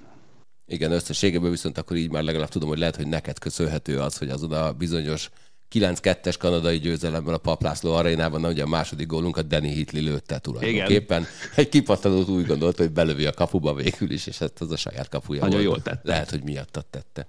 Igen, 0.66 0.92
összességében 0.92 1.50
viszont 1.50 1.78
akkor 1.78 1.96
így 1.96 2.10
már 2.10 2.22
legalább 2.22 2.48
tudom, 2.48 2.68
hogy 2.68 2.78
lehet, 2.78 2.96
hogy 2.96 3.06
neked 3.06 3.38
köszönhető 3.38 3.98
az, 3.98 4.16
hogy 4.16 4.28
azon 4.28 4.52
a 4.52 4.72
bizonyos 4.72 5.30
9-2-es 5.72 6.34
kanadai 6.38 6.78
győzelemmel 6.78 7.34
a 7.34 7.38
Paplászló 7.38 7.92
arénában, 7.94 8.44
ugye 8.44 8.62
a 8.62 8.66
második 8.66 9.06
gólunkat 9.06 9.46
Danny 9.46 9.72
Hitley 9.72 10.02
lőtte 10.02 10.38
tulajdonképpen. 10.38 11.26
Egy 11.56 11.68
kipattanót 11.68 12.28
úgy 12.28 12.46
gondolt, 12.46 12.76
hogy 12.76 12.90
belövi 12.90 13.26
a 13.26 13.32
kapuba 13.32 13.74
végül 13.74 14.10
is, 14.10 14.26
és 14.26 14.40
ezt 14.40 14.60
az 14.60 14.70
a 14.70 14.76
saját 14.76 15.08
kapuja 15.08 15.40
Nagyon 15.40 15.54
volt. 15.54 15.66
jól 15.66 15.82
tette. 15.82 16.00
Lehet, 16.02 16.30
hogy 16.30 16.42
miattat 16.42 16.86
tette. 16.86 17.26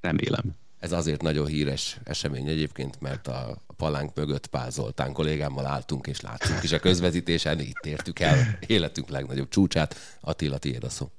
Remélem. 0.00 0.56
Ez 0.78 0.92
azért 0.92 1.22
nagyon 1.22 1.46
híres 1.46 1.98
esemény 2.04 2.48
egyébként, 2.48 3.00
mert 3.00 3.26
a 3.26 3.62
palánk 3.76 4.14
mögött 4.14 4.46
Pál 4.46 4.70
Zoltán 4.70 5.12
kollégámmal 5.12 5.66
álltunk, 5.66 6.06
és 6.06 6.20
láttunk 6.20 6.62
is 6.62 6.72
a 6.72 6.78
közvetítésen, 6.78 7.60
itt 7.60 7.86
értük 7.86 8.20
el 8.20 8.58
életünk 8.66 9.08
legnagyobb 9.08 9.48
csúcsát. 9.48 9.96
Attila, 10.20 10.58
tiéd 10.58 10.84
a 10.84 10.88
szó. 10.88 11.10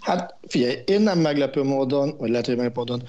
Hát 0.00 0.34
figyelj, 0.46 0.82
én 0.86 1.00
nem 1.00 1.18
meglepő 1.18 1.62
módon, 1.62 2.16
vagy 2.18 2.30
lehet, 2.30 2.46
hogy 2.46 2.56
meglepő 2.56 2.78
módon, 2.78 3.08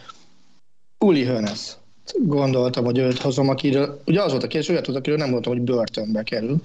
Uli 0.98 1.26
Hönes. 1.26 1.78
Gondoltam, 2.14 2.84
hogy 2.84 2.98
őt 2.98 3.18
hozom, 3.18 3.50
akiről, 3.50 4.02
ugye 4.06 4.22
az 4.22 4.32
volt 4.32 4.44
a 4.44 4.48
kérdés, 4.48 4.70
olyat 4.70 4.86
volt, 4.86 4.98
akiről 4.98 5.18
nem 5.18 5.32
gondoltam, 5.32 5.54
hogy 5.54 5.76
börtönbe 5.76 6.24
kerül. 6.24 6.62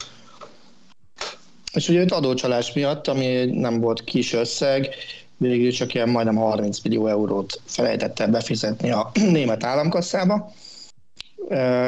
És 1.72 1.88
ugye 1.88 2.00
őt 2.00 2.12
adócsalás 2.12 2.72
miatt, 2.72 3.06
ami 3.06 3.44
nem 3.44 3.80
volt 3.80 4.04
kis 4.04 4.32
összeg, 4.32 4.94
végül 5.36 5.70
csak 5.70 5.94
ilyen 5.94 6.08
majdnem 6.08 6.36
30 6.36 6.80
millió 6.80 7.06
eurót 7.06 7.60
felejtette 7.64 8.26
befizetni 8.26 8.90
a 8.90 9.10
német 9.32 9.64
államkasszába, 9.64 10.52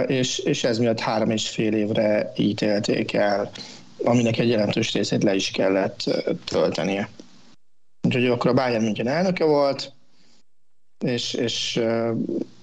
és, 0.07 0.39
és 0.39 0.65
ez 0.65 0.79
miatt 0.79 1.01
három 1.01 1.31
és 1.31 1.49
fél 1.49 1.73
évre 1.73 2.33
ítélték 2.37 3.13
el, 3.13 3.51
aminek 4.05 4.39
egy 4.39 4.49
jelentős 4.49 4.93
részét 4.93 5.23
le 5.23 5.35
is 5.35 5.51
kellett 5.51 6.05
töltenie. 6.45 7.09
Úgyhogy 8.07 8.27
akkor 8.27 8.51
a 8.51 8.55
Bayern 8.55 8.85
München 8.85 9.09
elnöke 9.09 9.45
volt, 9.45 9.93
és, 11.05 11.35
és 11.35 11.81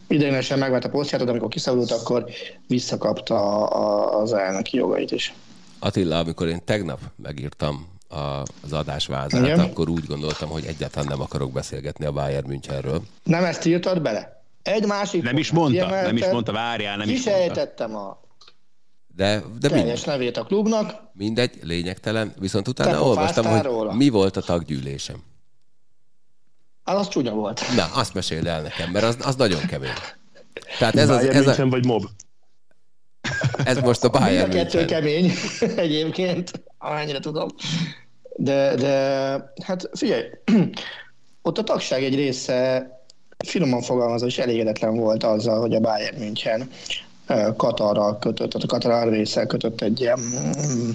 ideiglenesen 0.07 0.59
megvett 0.59 0.83
a 0.83 0.89
posztját, 0.89 1.23
de 1.23 1.29
amikor 1.29 1.49
kiszabadult, 1.49 1.91
akkor 1.91 2.25
visszakapta 2.67 3.65
az 4.21 4.33
elnöki 4.33 4.77
jogait 4.77 5.11
is. 5.11 5.33
Attila, 5.79 6.17
amikor 6.17 6.47
én 6.47 6.61
tegnap 6.65 6.99
megírtam 7.15 7.87
az 8.61 8.73
adásvázát, 8.73 9.43
Igen. 9.43 9.59
akkor 9.59 9.89
úgy 9.89 10.05
gondoltam, 10.05 10.49
hogy 10.49 10.65
egyáltalán 10.65 11.07
nem 11.07 11.21
akarok 11.21 11.51
beszélgetni 11.51 12.05
a 12.05 12.11
Bayern 12.11 12.47
Münchenről. 12.47 13.01
Nem 13.23 13.43
ezt 13.43 13.65
írtad 13.65 14.01
bele? 14.01 14.43
Egy 14.63 14.85
másik... 14.85 15.23
Nem 15.23 15.37
is 15.37 15.51
mondta, 15.51 15.89
nem 15.89 16.17
is 16.17 16.25
mondta, 16.25 16.51
várjál, 16.51 16.97
nem 16.97 17.09
is 17.09 17.25
mondta. 17.25 17.83
a 17.83 18.23
de, 19.15 19.43
de 19.59 19.69
teljes 19.69 19.85
mindegy. 19.85 20.05
nevét 20.05 20.37
a 20.37 20.43
klubnak. 20.43 20.93
Mindegy, 21.13 21.59
lényegtelen. 21.61 22.33
Viszont 22.39 22.67
utána 22.67 22.91
Te 22.91 22.99
olvastam, 22.99 23.45
hogy 23.45 23.61
róla. 23.61 23.93
mi 23.93 24.09
volt 24.09 24.37
a 24.37 24.41
taggyűlésem. 24.41 25.23
Hát 26.85 26.95
az 26.95 27.07
csúnya 27.07 27.31
volt. 27.31 27.61
Na, 27.75 27.85
azt 27.93 28.13
meséld 28.13 28.47
el 28.47 28.61
nekem, 28.61 28.91
mert 28.91 29.05
az, 29.05 29.17
az 29.21 29.35
nagyon 29.35 29.65
kemény. 29.65 29.89
Tehát 30.79 30.95
ez, 30.95 31.09
az, 31.09 31.23
ez 31.23 31.47
a... 31.59 31.67
vagy 31.67 31.85
mob? 31.85 32.03
Ez 33.63 33.77
most 33.77 34.03
a 34.03 34.09
Bayern 34.09 34.47
Mind 34.47 34.53
a 34.53 34.63
kettő 34.63 34.85
kemény 34.85 35.31
egyébként, 35.75 36.51
amennyire 36.77 37.19
tudom. 37.19 37.49
De, 38.35 38.75
de 38.75 38.93
hát 39.63 39.89
figyelj, 39.93 40.23
ott 41.41 41.57
a 41.57 41.63
tagság 41.63 42.03
egy 42.03 42.15
része 42.15 42.89
finoman 43.45 43.81
fogalmazva 43.81 44.27
is 44.27 44.37
elégedetlen 44.37 44.95
volt 44.95 45.23
azzal, 45.23 45.59
hogy 45.59 45.75
a 45.75 45.79
Bayern 45.79 46.17
München 46.17 46.69
Katarral 47.57 48.19
kötött, 48.19 48.49
tehát 48.49 48.63
a 48.63 48.67
Katar 48.67 48.91
airways 48.91 49.33
kötött 49.47 49.81
egy 49.81 50.01
ilyen 50.01 50.19
mm, 50.19 50.89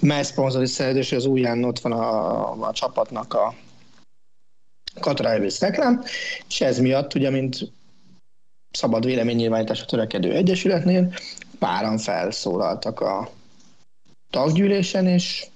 mely 0.00 0.22
szponzori 0.22 0.66
szerződés, 0.66 1.12
az 1.12 1.26
ujján 1.26 1.64
ott 1.64 1.78
van 1.78 1.92
a, 1.92 2.68
a 2.68 2.72
csapatnak 2.72 3.34
a 3.34 3.54
Airways 4.94 5.60
reklám, 5.60 6.02
és 6.48 6.60
ez 6.60 6.78
miatt, 6.78 7.14
ugye, 7.14 7.30
mint 7.30 7.72
szabad 8.70 9.04
véleménynyilvánításra 9.04 9.84
törekedő 9.84 10.32
egyesületnél, 10.32 11.12
páran 11.58 11.98
felszólaltak 11.98 13.00
a 13.00 13.30
taggyűlésen, 14.30 15.06
és 15.06 15.46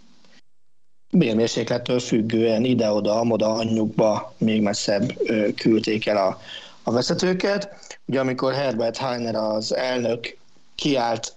bérmérséklettől 1.11 2.01
függően 2.01 2.65
ide-oda, 2.65 3.19
amoda, 3.19 3.55
anyjukba 3.55 4.35
még 4.39 4.63
messzebb 4.63 5.13
küldték 5.57 6.07
el 6.07 6.17
a, 6.17 6.41
a 6.83 6.93
vezetőket. 6.93 7.99
Ugye 8.07 8.21
amikor 8.21 8.53
Herbert 8.53 8.97
Heiner 8.97 9.35
az 9.35 9.75
elnök 9.75 10.37
kiállt 10.75 11.35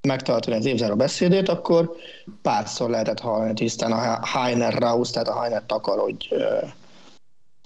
megtartani 0.00 0.56
az 0.56 0.64
évzáró 0.64 0.96
beszédét, 0.96 1.48
akkor 1.48 1.96
párszor 2.42 2.90
lehetett 2.90 3.20
hallani 3.20 3.54
tisztán 3.54 3.92
a 3.92 4.26
Heiner 4.26 4.74
Raus, 4.74 5.10
tehát 5.10 5.28
a 5.28 5.40
Heiner 5.40 5.62
takarodj 5.66 6.28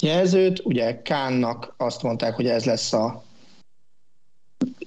jelzőt. 0.02 0.61
Ugye 0.64 1.02
Kánnak 1.02 1.74
azt 1.76 2.02
mondták, 2.02 2.34
hogy 2.34 2.46
ez 2.46 2.64
lesz 2.64 2.92
a 2.92 3.26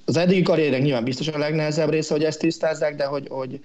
az 0.05 0.17
eddigi 0.17 0.41
karrierek 0.41 0.81
nyilván 0.81 1.03
biztos 1.03 1.27
a 1.27 1.37
legnehezebb 1.37 1.89
része, 1.89 2.13
hogy 2.13 2.23
ezt 2.23 2.39
tisztázzák, 2.39 2.95
de 2.95 3.05
hogy, 3.05 3.27
hogy 3.29 3.59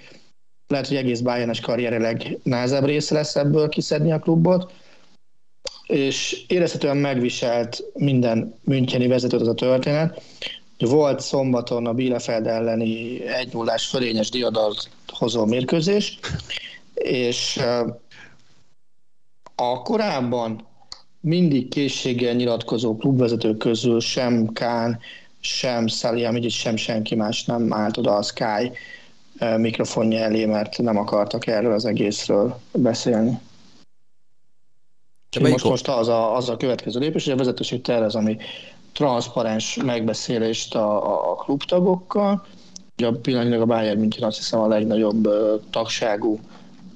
lehet, 0.68 0.86
hogy 0.86 0.96
egész 0.96 1.20
Bayernes 1.20 1.60
karriere 1.60 1.98
legnehezebb 1.98 2.84
része 2.84 3.14
lesz 3.14 3.36
ebből 3.36 3.68
kiszedni 3.68 4.12
a 4.12 4.18
klubot, 4.18 4.72
és 5.86 6.44
érezhetően 6.48 6.96
megviselt 6.96 7.82
minden 7.94 8.54
Müncheni 8.64 9.06
vezetőt 9.06 9.40
az 9.40 9.48
a 9.48 9.54
történet. 9.54 10.22
Volt 10.78 11.20
szombaton 11.20 11.86
a 11.86 11.92
Bielefeld 11.92 12.46
elleni 12.46 13.22
1 13.26 13.52
0 13.52 13.78
fölényes 13.78 14.30
diadalt 14.30 14.90
hozó 15.06 15.44
mérkőzés, 15.44 16.18
és 16.94 17.60
a 19.54 19.82
korábban 19.82 20.66
mindig 21.26 21.68
készséggel 21.68 22.34
nyilatkozó 22.34 22.96
klubvezetők 22.96 23.58
közül 23.58 24.00
sem 24.00 24.46
Kán, 24.46 24.98
sem 25.40 25.86
Salihamidzic, 25.86 26.52
sem 26.52 26.76
senki 26.76 27.14
más 27.14 27.44
nem 27.44 27.72
állt 27.72 27.96
oda 27.96 28.16
a 28.16 28.22
Sky 28.22 28.72
mikrofonja 29.56 30.18
elé, 30.18 30.44
mert 30.44 30.78
nem 30.78 30.96
akartak 30.96 31.46
erről 31.46 31.72
az 31.72 31.84
egészről 31.84 32.60
beszélni. 32.72 33.38
most, 35.40 35.64
most 35.64 35.88
az, 35.88 36.08
a, 36.08 36.36
az 36.36 36.48
a 36.48 36.56
következő 36.56 37.00
lépés, 37.00 37.24
hogy 37.24 37.32
a 37.32 37.36
vezetőség 37.36 37.82
tervez, 37.82 38.14
ami 38.14 38.36
transzparens 38.92 39.76
megbeszélést 39.84 40.74
a, 40.74 41.30
a 41.30 41.34
klubtagokkal. 41.34 42.46
Ugye 42.96 43.06
a 43.06 43.12
pillanatnyilag 43.12 43.60
a 43.60 43.66
Bayern 43.66 43.98
München 43.98 44.22
azt 44.22 44.36
hiszem 44.36 44.60
a 44.60 44.68
legnagyobb 44.68 45.28
tagságú 45.70 46.38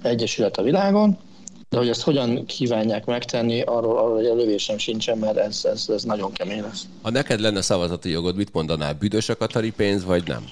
egyesület 0.03 0.57
a 0.57 0.63
világon, 0.63 1.19
de 1.71 1.77
hogy 1.79 1.89
ezt 1.89 2.03
hogyan 2.03 2.47
kívánják 2.47 3.05
megtenni, 3.05 3.61
arról, 3.61 3.99
arról 3.99 4.17
a 4.31 4.35
lövésem 4.35 4.79
sincsen, 4.79 5.19
mert 5.19 5.37
ez, 5.37 5.65
ez, 5.65 5.89
ez 5.89 6.03
nagyon 6.03 6.33
kemény 6.33 6.61
lesz. 6.63 6.87
Ha 7.03 7.11
neked 7.11 7.41
lenne 7.41 7.61
szavazati 7.63 8.11
jogod, 8.11 8.37
mit 8.37 8.53
mondanál? 8.53 8.95
Büdös 8.95 9.29
a 9.29 9.37
katari 9.37 9.71
pénz, 9.71 10.05
vagy 10.05 10.27
nem? 10.27 10.45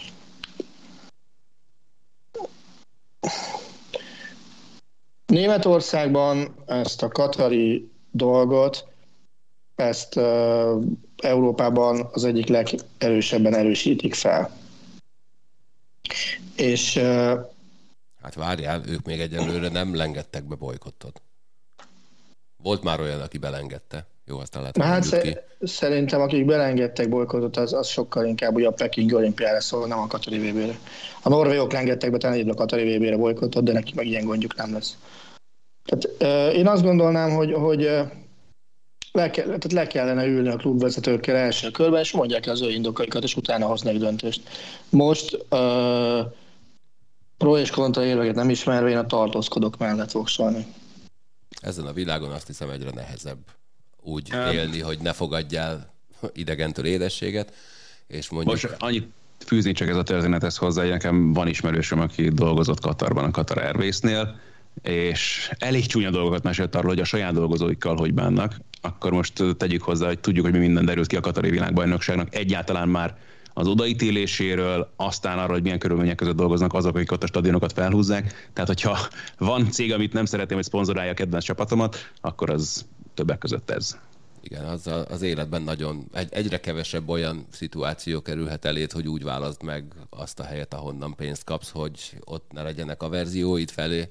Németországban 5.27 6.55
ezt 6.67 7.03
a 7.03 7.09
katari 7.09 7.91
dolgot, 8.11 8.87
ezt 9.75 10.17
uh, 10.17 10.83
Európában 11.17 12.09
az 12.13 12.25
egyik 12.25 12.49
legerősebben 12.49 13.55
erősítik 13.55 14.15
fel. 14.15 14.51
És 16.57 16.97
uh, 16.97 17.33
Hát 18.23 18.35
várjál, 18.35 18.83
ők 18.89 19.05
még 19.05 19.21
egyelőre 19.21 19.69
nem 19.69 19.95
lengedtek 19.95 20.45
be 20.45 20.55
bolykottot. 20.55 21.23
Volt 22.63 22.83
már 22.83 23.01
olyan, 23.01 23.21
aki 23.21 23.39
belengedte. 23.39 24.07
Jó, 24.27 24.39
aztán 24.39 24.63
lehet, 24.63 24.77
hát 24.83 25.05
sze- 25.05 25.21
ki. 25.21 25.37
Szerintem, 25.61 26.21
akik 26.21 26.45
belengedtek 26.45 27.09
bolykottot, 27.09 27.57
az, 27.57 27.73
az 27.73 27.89
sokkal 27.89 28.27
inkább 28.27 28.55
ugye 28.55 28.67
a 28.67 28.71
Peking 28.71 29.13
olimpiára 29.13 29.61
szól, 29.61 29.87
nem 29.87 29.99
a 29.99 30.07
Katari 30.07 30.51
vb 30.51 30.77
A 31.23 31.29
norvégok 31.29 31.73
lengedtek 31.73 32.11
be 32.11 32.19
talán 32.19 32.49
a 32.49 32.55
Katari 32.55 32.99
vb 32.99 33.19
bolykottot, 33.19 33.65
de 33.65 33.73
nekik 33.73 33.95
meg 33.95 34.07
ilyen 34.07 34.25
gondjuk 34.25 34.57
nem 34.57 34.73
lesz. 34.73 34.97
Tehát, 35.85 36.23
euh, 36.23 36.59
én 36.59 36.67
azt 36.67 36.83
gondolnám, 36.83 37.31
hogy, 37.31 37.53
hogy 37.53 37.81
le, 39.13 39.31
ke- 39.31 39.45
tehát 39.45 39.73
le 39.73 39.87
kellene 39.87 40.27
ülni 40.27 40.49
a 40.49 40.57
klubvezetőkkel 40.57 41.37
első 41.37 41.71
körben, 41.71 42.01
és 42.01 42.13
mondják 42.13 42.47
el 42.47 42.53
az 42.53 42.63
ő 42.63 42.71
indokaikat, 42.71 43.23
és 43.23 43.37
utána 43.37 43.67
hoznak 43.67 43.95
döntést. 43.95 44.49
Most 44.89 45.45
euh, 45.49 46.27
pro 47.39 47.59
és 47.59 47.71
kontra 47.71 48.05
érveket 48.05 48.35
nem 48.35 48.51
ismerve, 48.51 48.89
én 48.89 48.97
a 48.97 49.07
tartózkodok 49.07 49.79
mellett 49.79 50.11
voksolni. 50.11 50.67
Ezen 51.61 51.87
a 51.87 51.93
világon 51.93 52.31
azt 52.31 52.47
hiszem 52.47 52.71
egyre 52.71 52.91
nehezebb 52.91 53.39
úgy 54.03 54.33
um, 54.35 54.53
élni, 54.53 54.81
hogy 54.81 54.99
ne 54.99 55.13
fogadjál 55.13 55.95
idegentől 56.33 56.85
édességet, 56.85 57.53
és 58.07 58.29
mondjuk... 58.29 58.53
Most 58.53 58.77
annyit 58.79 59.09
fűzni 59.47 59.73
csak 59.73 59.89
ez 59.89 59.97
a 59.97 60.03
történethez 60.03 60.57
hozzá, 60.57 60.81
hogy 60.81 60.91
nekem 60.91 61.33
van 61.33 61.49
ismerősöm, 61.49 62.01
aki 62.01 62.29
dolgozott 62.29 62.81
Katarban, 62.81 63.25
a 63.25 63.31
Qatar 63.31 63.59
Airways-nél, 63.59 64.39
és 64.83 65.51
elég 65.59 65.87
csúnya 65.87 66.11
dolgokat 66.11 66.43
mesélt 66.43 66.75
arról, 66.75 66.89
hogy 66.89 67.01
a 67.01 67.05
saját 67.05 67.33
dolgozóikkal 67.33 67.97
hogy 67.97 68.15
bánnak. 68.15 68.57
Akkor 68.81 69.13
most 69.13 69.43
tegyük 69.57 69.83
hozzá, 69.83 70.07
hogy 70.07 70.19
tudjuk, 70.19 70.45
hogy 70.45 70.55
mi 70.55 70.61
minden 70.61 70.85
derült 70.85 71.07
ki 71.07 71.17
a 71.17 71.21
Katari 71.21 71.51
világbajnokságnak. 71.51 72.35
Egyáltalán 72.35 72.89
már 72.89 73.17
az 73.59 73.67
odaítéléséről, 73.67 74.93
aztán 74.97 75.39
arra, 75.39 75.53
hogy 75.53 75.63
milyen 75.63 75.79
körülmények 75.79 76.17
között 76.17 76.37
dolgoznak 76.37 76.75
azok, 76.75 76.97
akik 76.97 77.13
ott 77.13 77.23
a 77.23 77.27
stadionokat 77.27 77.73
felhúzzák. 77.73 78.51
Tehát, 78.53 78.69
hogyha 78.69 78.99
van 79.39 79.71
cég, 79.71 79.93
amit 79.93 80.13
nem 80.13 80.25
szeretném, 80.25 80.57
hogy 80.57 80.67
szponzorálja 80.67 81.11
a 81.11 81.15
kedvenc 81.15 81.45
csapatomat, 81.45 81.97
akkor 82.21 82.51
az 82.51 82.87
többek 83.15 83.39
között 83.39 83.71
ez. 83.71 83.99
Igen, 84.41 84.65
az, 84.65 84.87
a, 84.87 85.07
az 85.07 85.23
életben 85.23 85.63
nagyon, 85.63 86.09
egy, 86.13 86.29
egyre 86.31 86.61
kevesebb 86.61 87.09
olyan 87.09 87.47
szituáció 87.51 88.23
kerülhet 88.23 88.65
elét, 88.65 88.93
hogy 88.93 89.09
úgy 89.09 89.23
válaszd 89.23 89.63
meg 89.63 89.85
azt 90.11 90.41
a 90.41 90.45
helyet, 90.45 90.75
ahonnan 90.75 91.15
pénzt 91.15 91.45
kapsz, 91.45 91.71
hogy 91.71 92.19
ott 92.25 92.53
ne 92.53 92.63
legyenek 92.63 93.03
a 93.03 93.09
verzióid 93.09 93.71
felé. 93.71 94.11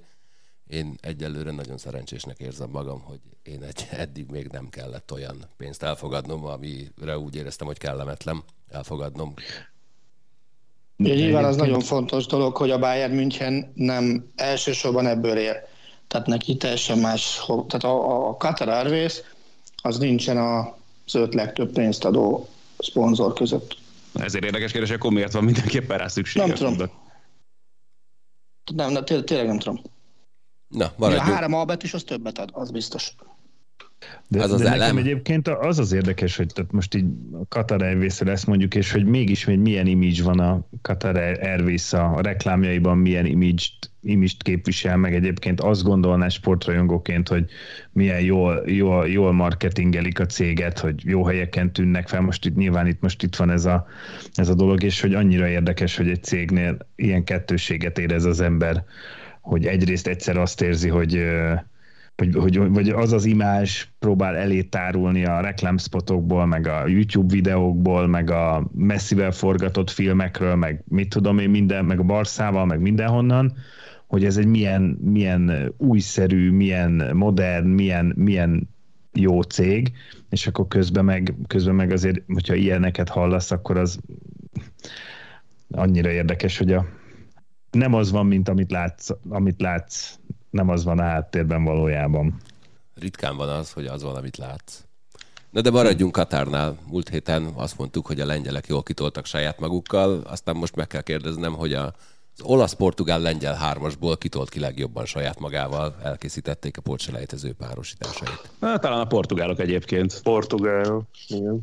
Én 0.68 0.96
egyelőre 1.02 1.52
nagyon 1.52 1.78
szerencsésnek 1.78 2.40
érzem 2.40 2.70
magam, 2.70 3.02
hogy 3.02 3.20
én 3.44 3.64
egy, 3.64 3.88
eddig 3.92 4.30
még 4.30 4.48
nem 4.48 4.70
kellett 4.70 5.12
olyan 5.12 5.46
pénzt 5.58 5.84
elfogadnom, 5.84 6.46
amire 6.46 7.18
úgy 7.18 7.36
éreztem, 7.36 7.68
hogy 7.68 7.78
kellemetlen 7.78 8.44
elfogadnom. 8.70 9.34
Ja, 10.98 11.14
nyilván 11.14 11.46
az 11.46 11.56
nagyon 11.56 11.80
fontos 11.80 12.26
dolog, 12.26 12.58
hogy 12.58 12.72
a 12.72 12.80
Bayern 12.80 13.14
München 13.14 13.72
nem 13.76 14.32
elsősorban 14.36 15.08
ebből 15.08 15.38
él. 15.38 15.56
Tehát 16.08 16.28
neki 16.28 16.58
teljesen 16.58 16.98
más, 16.98 17.42
tehát 17.46 17.84
a, 17.84 18.28
a 18.28 18.36
Qatar 18.36 18.70
Airways 18.70 19.22
az 19.82 19.98
nincsen 19.98 20.38
az 20.38 21.16
öt 21.16 21.34
legtöbb 21.34 21.72
pénzt 21.72 22.06
adó 22.06 22.48
szponzor 22.78 23.34
között. 23.34 23.78
Ezért 24.14 24.44
érdekes 24.44 24.72
kérdés, 24.72 24.90
akkor 24.90 25.12
miért 25.12 25.34
van 25.34 25.44
mindenképpen 25.44 25.98
rá 25.98 26.08
szükség? 26.08 26.42
Nem 26.42 26.56
tudom. 26.56 26.76
Nem, 28.76 28.92
nem 28.92 29.06
tényleg 29.06 29.48
nem 29.48 29.60
tudom. 29.60 29.82
Na, 30.68 30.94
maradjunk. 30.96 31.28
A 31.28 31.32
három 31.32 31.54
albet 31.54 31.84
is 31.84 31.94
az 31.94 32.04
többet 32.04 32.38
ad, 32.38 32.50
az 32.54 32.72
biztos. 32.72 33.16
De, 34.28 34.44
Az 34.44 34.52
az 34.52 34.62
de 34.62 34.70
nekem 34.70 34.98
egyébként 34.98 35.48
az 35.48 35.80
az 35.80 35.92
érdekes, 35.92 36.36
hogy 36.38 36.48
tehát 36.54 36.72
most 36.72 36.96
így 36.96 37.06
a 37.32 37.46
Qatar 37.50 37.82
airways 37.84 38.22
ezt 38.22 38.48
mondjuk, 38.48 38.76
és 38.76 38.92
hogy 38.92 39.06
mégis 39.06 39.44
hogy 39.44 39.60
milyen 39.60 39.88
image 39.88 40.24
van 40.24 40.40
a 40.40 40.68
Qatar 40.82 41.16
Airways 41.42 41.94
a 41.94 42.22
reklámjaiban, 42.22 42.98
milyen 42.98 43.26
image-t, 43.26 43.92
image-t 44.02 44.44
képvisel, 44.44 44.98
meg 44.98 45.16
egyébként 45.16 45.62
azt 45.62 45.84
gondolná 45.84 46.28
sportrajongóként, 46.28 47.28
hogy 47.28 47.46
milyen 47.92 48.22
jól, 48.22 48.64
jól, 48.66 49.08
jól 49.08 49.32
marketingelik 49.32 50.20
a 50.20 50.26
céget, 50.26 50.80
hogy 50.80 51.06
jó 51.06 51.26
helyeken 51.26 51.74
tűnnek 51.74 52.08
fel. 52.08 52.22
Most 52.22 52.46
itt 52.46 52.56
nyilván 52.56 52.88
itt 52.88 53.02
most 53.02 53.24
itt 53.24 53.36
van 53.36 53.50
ez 53.50 53.66
a, 53.66 53.88
ez 54.34 54.50
a 54.50 54.56
dolog, 54.56 54.84
és 54.84 55.02
hogy 55.02 55.14
annyira 55.14 55.48
érdekes, 55.48 55.98
hogy 55.98 56.10
egy 56.10 56.24
cégnél 56.24 56.78
ilyen 56.96 57.24
kettőséget 57.24 57.98
érez 58.00 58.26
az 58.26 58.40
ember, 58.40 58.84
hogy 59.42 59.66
egyrészt 59.66 60.08
egyszer 60.08 60.38
azt 60.38 60.62
érzi, 60.62 60.90
hogy 60.90 61.24
ö, 62.18 62.40
hogy, 62.40 62.58
vagy 62.58 62.90
az 62.90 63.14
az 63.14 63.26
imázs 63.26 63.88
próbál 64.00 64.36
elé 64.36 64.62
tárulni 64.62 65.26
a 65.26 65.40
reklámspotokból, 65.40 66.46
meg 66.46 66.68
a 66.68 66.88
YouTube 66.88 67.34
videókból, 67.34 68.08
meg 68.08 68.32
a 68.32 68.70
messzivel 68.76 69.32
forgatott 69.32 69.90
filmekről, 69.90 70.56
meg 70.56 70.84
mit 70.88 71.10
tudom 71.10 71.40
én, 71.40 71.50
minden, 71.50 71.86
meg 71.86 72.00
a 72.00 72.04
Barszával, 72.04 72.66
meg 72.66 72.80
mindenhonnan, 72.80 73.54
hogy 74.08 74.26
ez 74.26 74.38
egy 74.38 74.48
milyen, 74.48 74.82
milyen 75.02 75.74
újszerű, 75.78 76.52
milyen 76.52 77.10
modern, 77.14 77.68
milyen, 77.68 78.14
milyen 78.16 78.70
jó 79.14 79.42
cég, 79.42 79.92
és 80.30 80.48
akkor 80.48 80.68
közben 80.68 81.06
meg, 81.06 81.36
közben 81.48 81.76
meg 81.76 81.92
azért, 81.92 82.24
hogyha 82.28 82.56
ilyeneket 82.56 83.10
hallasz, 83.10 83.52
akkor 83.52 83.78
az 83.78 84.00
annyira 85.72 86.10
érdekes, 86.10 86.58
hogy 86.58 86.72
a, 86.74 86.86
nem 87.72 87.94
az 87.94 88.12
van, 88.12 88.26
mint 88.26 88.50
amit 88.50 88.72
látsz, 88.72 89.10
amit 89.30 89.62
látsz, 89.62 90.16
nem 90.50 90.70
az 90.70 90.84
van 90.84 91.00
a 91.00 91.04
háttérben 91.04 91.64
valójában. 91.64 92.42
Ritkán 92.96 93.38
van 93.38 93.50
az, 93.50 93.72
hogy 93.72 93.86
az 93.86 94.04
van, 94.04 94.16
amit 94.16 94.38
látsz. 94.38 94.84
Na 95.50 95.62
de 95.62 95.72
maradjunk 95.72 96.12
Katárnál. 96.12 96.78
Múlt 96.90 97.10
héten 97.10 97.52
azt 97.56 97.78
mondtuk, 97.78 98.06
hogy 98.06 98.20
a 98.20 98.26
lengyelek 98.26 98.68
jól 98.68 98.84
kitoltak 98.84 99.26
saját 99.26 99.60
magukkal, 99.60 100.22
aztán 100.26 100.56
most 100.56 100.76
meg 100.76 100.88
kell 100.88 101.02
kérdeznem, 101.02 101.54
hogy 101.54 101.74
a, 101.74 101.86
az 101.86 102.42
olasz-portugál-lengyel 102.42 103.56
hármasból 103.56 104.18
kitolt 104.18 104.50
ki 104.50 104.60
legjobban 104.60 105.06
saját 105.06 105.40
magával, 105.40 105.96
elkészítették 106.04 106.78
a 106.78 106.82
porcselejtező 106.82 107.54
párosításait. 107.54 108.50
Na, 108.60 108.80
talán 108.80 109.00
a 109.00 109.08
portugálok 109.08 109.60
egyébként. 109.60 110.22
Portugál, 110.24 111.08
igen. 111.28 111.62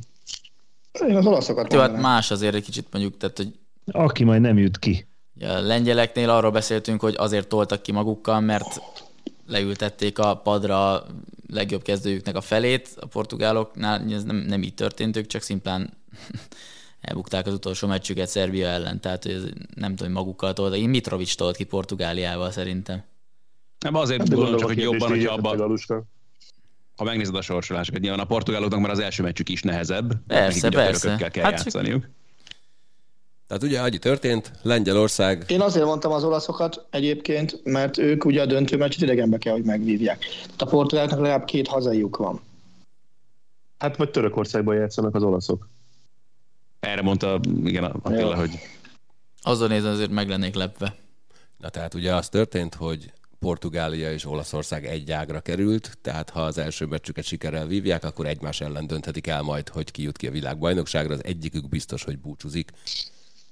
Én 1.08 1.16
az 1.16 1.26
olaszokat 1.26 1.72
Jó, 1.72 1.80
hát 1.80 2.00
más 2.00 2.30
azért 2.30 2.54
egy 2.54 2.64
kicsit 2.64 2.86
mondjuk, 2.90 3.16
tehát 3.16 3.36
hogy 3.36 3.58
Aki 3.86 4.24
majd 4.24 4.40
nem 4.40 4.58
jut 4.58 4.78
ki. 4.78 5.06
Ugye 5.36 5.48
a 5.50 5.60
lengyeleknél 5.60 6.30
arról 6.30 6.50
beszéltünk, 6.50 7.00
hogy 7.00 7.14
azért 7.18 7.48
toltak 7.48 7.82
ki 7.82 7.92
magukkal, 7.92 8.40
mert 8.40 8.80
leültették 9.46 10.18
a 10.18 10.36
padra 10.36 10.92
a 10.92 11.06
legjobb 11.48 11.82
kezdőjüknek 11.82 12.36
a 12.36 12.40
felét, 12.40 12.96
a 13.00 13.06
portugáloknál 13.06 14.12
ez 14.12 14.24
nem, 14.24 14.36
nem 14.36 14.62
így 14.62 14.74
történt, 14.74 15.16
ők 15.16 15.26
csak 15.26 15.42
szimplán 15.42 15.92
elbukták 17.00 17.46
az 17.46 17.52
utolsó 17.52 17.88
meccsüket 17.88 18.28
Szerbia 18.28 18.68
ellen, 18.68 19.00
tehát 19.00 19.22
hogy 19.22 19.32
ez 19.32 19.42
nem 19.74 19.96
tudom, 19.96 20.12
hogy 20.12 20.22
magukkal 20.24 20.52
toltak. 20.52 20.78
Én 20.78 20.88
Mitrovic 20.88 21.34
tolt 21.34 21.56
ki 21.56 21.64
Portugáliával 21.64 22.50
szerintem. 22.50 23.02
Nem, 23.78 23.94
azért 23.94 24.18
Hát 24.18 24.28
de 24.28 24.34
gondolom 24.34 24.60
csak, 24.60 24.68
hogy 24.68 24.78
jobban, 24.78 25.14
érted, 25.14 25.32
abban, 25.32 25.78
ha 26.96 27.04
megnézed 27.04 27.34
a 27.34 27.40
sorsolásokat, 27.40 28.00
nyilván 28.00 28.20
a 28.20 28.24
portugáloknak 28.24 28.80
már 28.80 28.90
az 28.90 28.98
első 28.98 29.22
meccsük 29.22 29.48
is 29.48 29.62
nehezebb. 29.62 30.26
Persze, 30.26 30.68
persze. 30.68 31.16
kell 31.16 31.18
Hát 31.18 31.36
hát 31.36 31.54
csak- 31.54 31.64
játszaniuk. 31.64 32.08
Tehát 33.54 33.68
ugye, 33.68 33.80
annyi 33.80 33.98
történt, 33.98 34.52
Lengyelország 34.62 35.44
Én 35.48 35.60
azért 35.60 35.84
mondtam 35.84 36.12
az 36.12 36.24
olaszokat 36.24 36.86
egyébként, 36.90 37.60
mert 37.64 37.98
ők 37.98 38.24
ugye 38.24 38.42
a 38.42 38.46
döntő 38.46 38.76
meccset 38.76 39.02
idegenbe 39.02 39.38
kell, 39.38 39.52
hogy 39.52 39.64
megvívják. 39.64 40.18
Tehát 40.18 40.62
a 40.62 40.66
portugáloknak 40.66 41.20
legalább 41.20 41.44
két 41.44 41.68
hazaiuk 41.68 42.16
van. 42.16 42.40
Hát 43.78 43.96
vagy 43.96 44.10
Törökországban 44.10 44.74
játszanak 44.74 45.14
az 45.14 45.22
olaszok. 45.22 45.68
Erre 46.80 47.02
mondta, 47.02 47.40
igen, 47.64 47.84
Attila, 47.84 48.36
hogy 48.36 48.58
Azon 49.42 49.68
nézve 49.68 49.90
azért 49.90 50.10
meg 50.10 50.28
lennék 50.28 50.54
lepve. 50.54 50.96
Na 51.58 51.68
tehát 51.68 51.94
ugye 51.94 52.14
az 52.14 52.28
történt, 52.28 52.74
hogy 52.74 53.12
Portugália 53.38 54.12
és 54.12 54.26
Olaszország 54.26 54.86
egy 54.86 55.10
ágra 55.10 55.40
került, 55.40 55.98
tehát 56.02 56.30
ha 56.30 56.40
az 56.40 56.58
első 56.58 56.86
meccsüket 56.86 57.24
sikerrel 57.24 57.66
vívják, 57.66 58.04
akkor 58.04 58.26
egymás 58.26 58.60
ellen 58.60 58.86
dönthetik 58.86 59.26
el 59.26 59.42
majd, 59.42 59.68
hogy 59.68 59.90
ki 59.90 60.02
jut 60.02 60.16
ki 60.16 60.26
a 60.26 60.30
világbajnokságra. 60.30 61.14
Az 61.14 61.24
egyikük 61.24 61.68
biztos, 61.68 62.04
hogy 62.04 62.18
búcsúzik. 62.18 62.70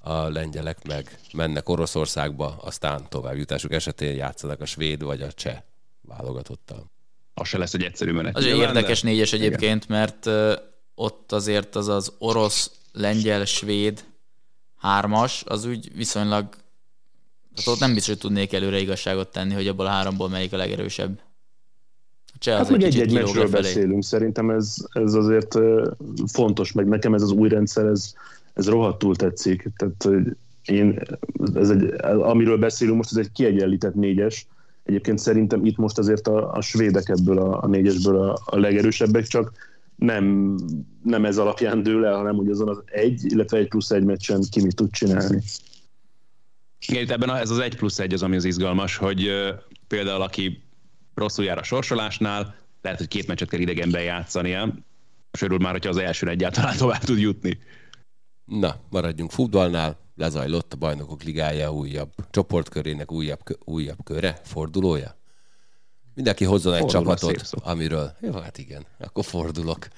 A 0.05 0.28
lengyelek 0.28 0.86
meg 0.86 1.18
mennek 1.32 1.68
Oroszországba, 1.68 2.57
aztán 2.61 3.07
továbbjutásuk 3.09 3.72
esetén 3.72 4.14
játszanak 4.14 4.61
a 4.61 4.64
svéd 4.64 5.03
vagy 5.03 5.22
a 5.22 5.32
cseh 5.32 5.59
válogatottal. 6.00 6.90
az 7.34 7.48
se 7.48 7.59
lesz 7.59 7.74
egy 7.74 7.82
egyszerű 7.82 8.12
menet. 8.12 8.36
Az 8.36 8.44
egy 8.44 8.57
érdekes 8.57 9.03
de- 9.03 9.09
négyes 9.09 9.32
egyébként, 9.32 9.88
mert 9.88 10.26
ö, 10.26 10.55
ott 10.94 11.32
azért 11.32 11.76
az 11.76 11.88
az 11.88 12.12
orosz, 12.18 12.70
lengyel, 12.92 13.44
svéd 13.44 14.05
hármas, 14.76 15.44
az 15.46 15.64
úgy 15.64 15.96
viszonylag, 15.96 16.48
tehát 17.55 17.70
ott 17.70 17.78
nem 17.78 17.94
biztos, 17.94 18.12
hogy 18.12 18.22
tudnék 18.22 18.53
előre 18.53 18.78
igazságot 18.78 19.28
tenni, 19.28 19.55
hogy 19.55 19.68
abból 19.68 19.86
a 19.86 19.90
háromból 19.90 20.28
melyik 20.28 20.53
a 20.53 20.57
legerősebb. 20.57 21.20
Cseh 22.38 22.55
Hát 22.55 22.62
az 22.62 22.70
meg 22.70 22.82
egy-egy 22.82 23.12
meccsről 23.12 23.42
lefelé. 23.44 23.62
beszélünk. 23.62 24.03
Szerintem 24.05 24.50
ez, 24.50 24.76
ez 24.92 25.14
azért 25.14 25.59
fontos, 26.26 26.72
meg 26.72 26.86
nekem 26.88 27.14
ez 27.14 27.22
az 27.22 27.30
új 27.30 27.48
rendszer, 27.48 27.84
ez, 27.86 28.14
ez 28.55 28.68
rohadtul 28.68 29.16
tetszik. 29.16 29.70
Tehát 29.76 30.28
én, 30.64 31.00
ez 31.55 31.70
egy, 31.70 31.94
amiről 32.03 32.59
beszélünk 32.59 32.96
most, 32.96 33.11
ez 33.11 33.16
egy 33.16 33.32
kiegyenlített 33.32 33.94
négyes. 33.94 34.46
Egyébként 34.84 35.18
szerintem 35.18 35.64
itt 35.64 35.76
most 35.76 35.98
azért 35.98 36.28
a, 36.28 36.53
a 36.53 36.61
svédek 36.61 37.09
ebből 37.09 37.38
a, 37.38 37.62
a 37.62 37.66
négyesből 37.66 38.16
a, 38.16 38.38
a 38.44 38.59
legerősebbek, 38.59 39.26
csak 39.26 39.53
nem, 39.96 40.57
nem 41.03 41.24
ez 41.24 41.38
alapján 41.38 41.82
dől 41.82 42.07
el, 42.07 42.16
hanem 42.16 42.36
hogy 42.36 42.50
azon 42.50 42.68
az 42.68 42.82
egy, 42.86 43.24
illetve 43.24 43.59
egy 43.59 43.68
plusz 43.68 43.90
egy 43.90 44.05
meccsen 44.05 44.42
ki 44.50 44.62
mit 44.62 44.76
tud 44.76 44.90
csinálni. 44.90 45.42
Igen, 46.86 47.11
ebben 47.11 47.28
a, 47.28 47.38
ez 47.38 47.50
az 47.50 47.59
egy 47.59 47.76
plusz 47.76 47.98
egy 47.98 48.12
az, 48.12 48.22
ami 48.22 48.36
az 48.36 48.44
izgalmas, 48.44 48.96
hogy 48.96 49.30
például 49.86 50.22
aki 50.22 50.62
rosszul 51.14 51.44
jár 51.44 51.59
a 51.59 51.62
sorsolásnál, 51.62 52.55
lehet, 52.82 52.98
hogy 52.98 53.09
két 53.09 53.26
meccset 53.26 53.48
kell 53.48 53.61
idegenben 53.61 54.03
játszania, 54.03 54.74
és 55.32 55.46
már, 55.59 55.72
hogyha 55.72 55.90
az 55.90 55.96
elsőn 55.96 56.28
egyáltalán 56.28 56.76
tovább 56.82 57.03
tud 57.05 57.18
jutni. 57.18 57.59
Na, 58.45 58.76
maradjunk 58.90 59.30
futballnál. 59.30 60.01
Lezajlott 60.16 60.72
a 60.72 60.76
Bajnokok 60.76 61.22
Ligája 61.22 61.72
újabb 61.72 62.12
csoportkörének 62.30 63.12
újabb, 63.12 63.40
újabb 63.64 63.99
köre, 64.05 64.40
fordulója. 64.45 65.16
Mindenki 66.14 66.45
hozzon 66.45 66.74
egy 66.74 66.78
Forduló, 66.80 67.14
csapatot, 67.14 67.51
amiről... 67.62 68.16
Jó, 68.20 68.32
hát 68.32 68.59
igen, 68.59 68.86
akkor 68.99 69.24
fordulok. 69.24 69.88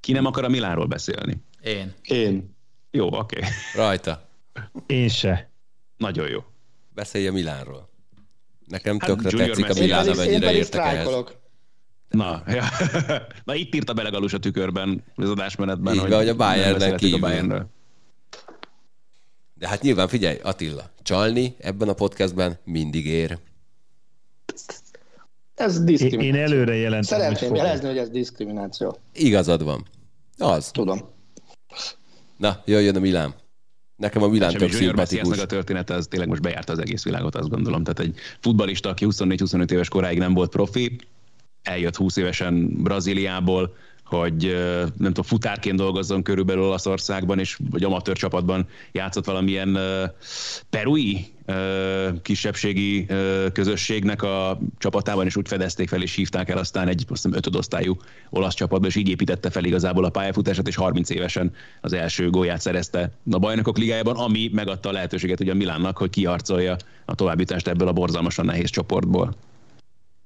Ki 0.00 0.12
nem 0.12 0.26
akar 0.26 0.44
a 0.44 0.48
Milánról 0.48 0.86
beszélni? 0.86 1.36
Én. 1.62 1.94
Én. 2.02 2.56
Jó, 2.90 3.06
oké. 3.06 3.36
Okay. 3.36 3.50
Rajta. 3.74 4.28
Én 4.86 5.08
se. 5.08 5.50
Nagyon 5.96 6.28
jó. 6.28 6.44
Beszélj 6.94 7.26
a 7.26 7.32
Milánról. 7.32 7.88
Nekem 8.66 8.98
Hát 8.98 9.08
tökre 9.10 9.30
Junior 9.30 9.48
tetszik 9.48 9.64
a 9.64 9.68
Messi. 9.68 9.80
Milán, 9.80 10.08
amennyire 10.08 10.52
értek 10.52 10.84
ehhez. 10.84 11.24
Na, 12.08 12.42
ja. 12.46 12.64
Na 13.44 13.54
itt 13.54 13.74
írta 13.74 13.92
bele 13.92 14.08
Galus 14.08 14.32
a 14.32 14.38
tükörben, 14.38 15.04
az 15.14 15.30
adásmenetben, 15.30 15.94
Így 15.94 16.00
van, 16.00 16.18
hogy 16.18 16.28
a 16.28 16.34
beszéltük 16.34 16.96
kívül. 16.96 17.16
A 17.16 17.20
Bayernről. 17.20 17.66
De 19.62 19.68
hát 19.68 19.82
nyilván 19.82 20.08
figyelj, 20.08 20.38
Attila, 20.42 20.90
csalni 21.02 21.54
ebben 21.58 21.88
a 21.88 21.92
podcastben 21.92 22.58
mindig 22.64 23.06
ér. 23.06 23.38
Ez 25.54 25.84
diszkrimináció. 25.84 26.28
én 26.28 26.42
előre 26.42 26.74
jelentem, 26.74 27.18
hogy 27.18 27.26
Szeretném 27.26 27.48
fogok. 27.48 27.64
jelezni, 27.64 27.86
hogy 27.86 27.98
ez 27.98 28.10
diszkrimináció. 28.10 28.98
Igazad 29.12 29.64
van. 29.64 29.86
Az. 30.38 30.70
Tudom. 30.70 31.00
Na, 32.36 32.62
jöjjön 32.64 32.96
a 32.96 33.00
Milán. 33.00 33.34
Nekem 33.96 34.22
a 34.22 34.28
Milán 34.28 34.50
Semmi 34.50 34.62
tök 34.62 34.72
Junior 34.72 35.06
szimpatikus. 35.06 35.38
A 35.38 35.46
története 35.46 35.94
az 35.94 36.06
tényleg 36.06 36.28
most 36.28 36.42
bejárta 36.42 36.72
az 36.72 36.78
egész 36.78 37.04
világot, 37.04 37.34
azt 37.34 37.48
gondolom. 37.48 37.82
Tehát 37.82 38.00
egy 38.00 38.18
futbalista, 38.40 38.88
aki 38.88 39.06
24-25 39.08 39.70
éves 39.70 39.88
koráig 39.88 40.18
nem 40.18 40.34
volt 40.34 40.50
profi, 40.50 40.96
eljött 41.62 41.96
20 41.96 42.16
évesen 42.16 42.82
Brazíliából, 42.82 43.74
hogy 44.12 44.56
nem 44.96 45.12
tudom, 45.12 45.24
futárként 45.24 45.76
dolgozzon 45.76 46.22
körülbelül 46.22 46.62
Olaszországban, 46.62 47.38
és 47.38 47.58
vagy 47.70 47.84
amatőr 47.84 48.16
csapatban 48.16 48.66
játszott 48.92 49.24
valamilyen 49.24 49.78
perui 50.70 51.26
kisebbségi 52.22 53.06
közösségnek 53.52 54.22
a 54.22 54.58
csapatában, 54.78 55.26
és 55.26 55.36
úgy 55.36 55.48
fedezték 55.48 55.88
fel, 55.88 56.02
és 56.02 56.14
hívták 56.14 56.48
el 56.48 56.58
aztán 56.58 56.88
egy 56.88 57.04
azt 57.08 57.22
hiszem, 57.22 57.36
ötödosztályú 57.36 57.96
olasz 58.30 58.54
csapatba, 58.54 58.86
és 58.86 58.96
így 58.96 59.08
építette 59.08 59.50
fel 59.50 59.64
igazából 59.64 60.04
a 60.04 60.10
pályafutását, 60.10 60.68
és 60.68 60.76
30 60.76 61.10
évesen 61.10 61.52
az 61.80 61.92
első 61.92 62.30
gólját 62.30 62.60
szerezte 62.60 63.12
a 63.30 63.38
bajnokok 63.38 63.78
ligájában, 63.78 64.16
ami 64.16 64.50
megadta 64.52 64.88
a 64.88 64.92
lehetőséget 64.92 65.40
ugye 65.40 65.52
a 65.52 65.54
Milánnak, 65.54 65.98
hogy 65.98 66.10
kiharcolja 66.10 66.76
a 67.04 67.14
továbbjutást 67.14 67.68
ebből 67.68 67.88
a 67.88 67.92
borzalmasan 67.92 68.44
nehéz 68.44 68.70
csoportból. 68.70 69.34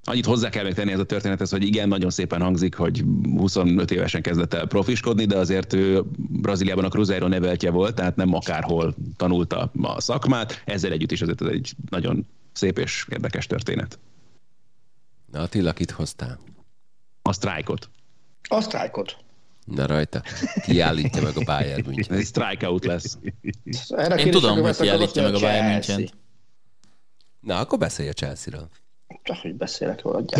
Annyit 0.09 0.27
hozzá 0.27 0.49
kell 0.49 0.65
még 0.65 0.75
tenni 0.75 0.93
ez 0.93 0.99
a 0.99 1.05
történethez, 1.05 1.51
hogy 1.51 1.65
igen, 1.65 1.89
nagyon 1.89 2.11
szépen 2.11 2.41
hangzik, 2.41 2.75
hogy 2.75 3.05
25 3.37 3.91
évesen 3.91 4.23
kezdett 4.23 4.55
el 4.55 4.67
profiskodni, 4.67 5.25
de 5.25 5.37
azért 5.37 5.73
ő 5.73 6.03
Brazíliában 6.17 6.85
a 6.85 6.89
Cruzeiro 6.89 7.29
neveltje 7.29 7.71
volt, 7.71 7.95
tehát 7.95 8.17
nem 8.17 8.35
akárhol 8.35 8.95
tanulta 9.17 9.71
a 9.83 10.01
szakmát, 10.01 10.63
ezzel 10.65 10.93
együtt 10.93 11.13
is 11.13 11.23
azért 11.23 11.43
ez 11.43 11.49
egy 11.49 11.75
nagyon 11.91 12.27
szép 12.53 12.79
és 12.79 13.07
érdekes 13.11 13.47
történet. 13.47 13.99
Na, 15.33 15.41
Attila, 15.41 15.73
kit 15.73 15.91
hoztál? 15.91 16.39
A 17.23 17.33
sztrájkot. 17.33 17.91
A 18.49 18.61
sztrájkot. 18.61 19.17
Na 19.65 19.87
rajta. 19.87 20.23
Kiállítja 20.65 21.23
meg 21.23 21.37
a 21.37 21.45
Bayern 21.45 21.85
München. 21.87 22.19
Ez 22.19 22.27
strikeout 22.27 22.85
lesz. 22.85 23.19
Erre 23.89 24.15
Én 24.15 24.31
tudom, 24.31 24.61
hogy 24.61 24.77
kiállítja 24.77 25.23
meg 25.23 25.35
a 25.35 25.39
Bayern. 25.39 25.67
München. 25.67 26.11
Na, 27.41 27.59
akkor 27.59 27.79
beszélj 27.79 28.09
a 28.09 28.13
Chelsea-ről. 28.13 28.69
Csak 29.23 29.37
hogy 29.37 29.55
beszélek 29.55 30.03
róla. 30.03 30.25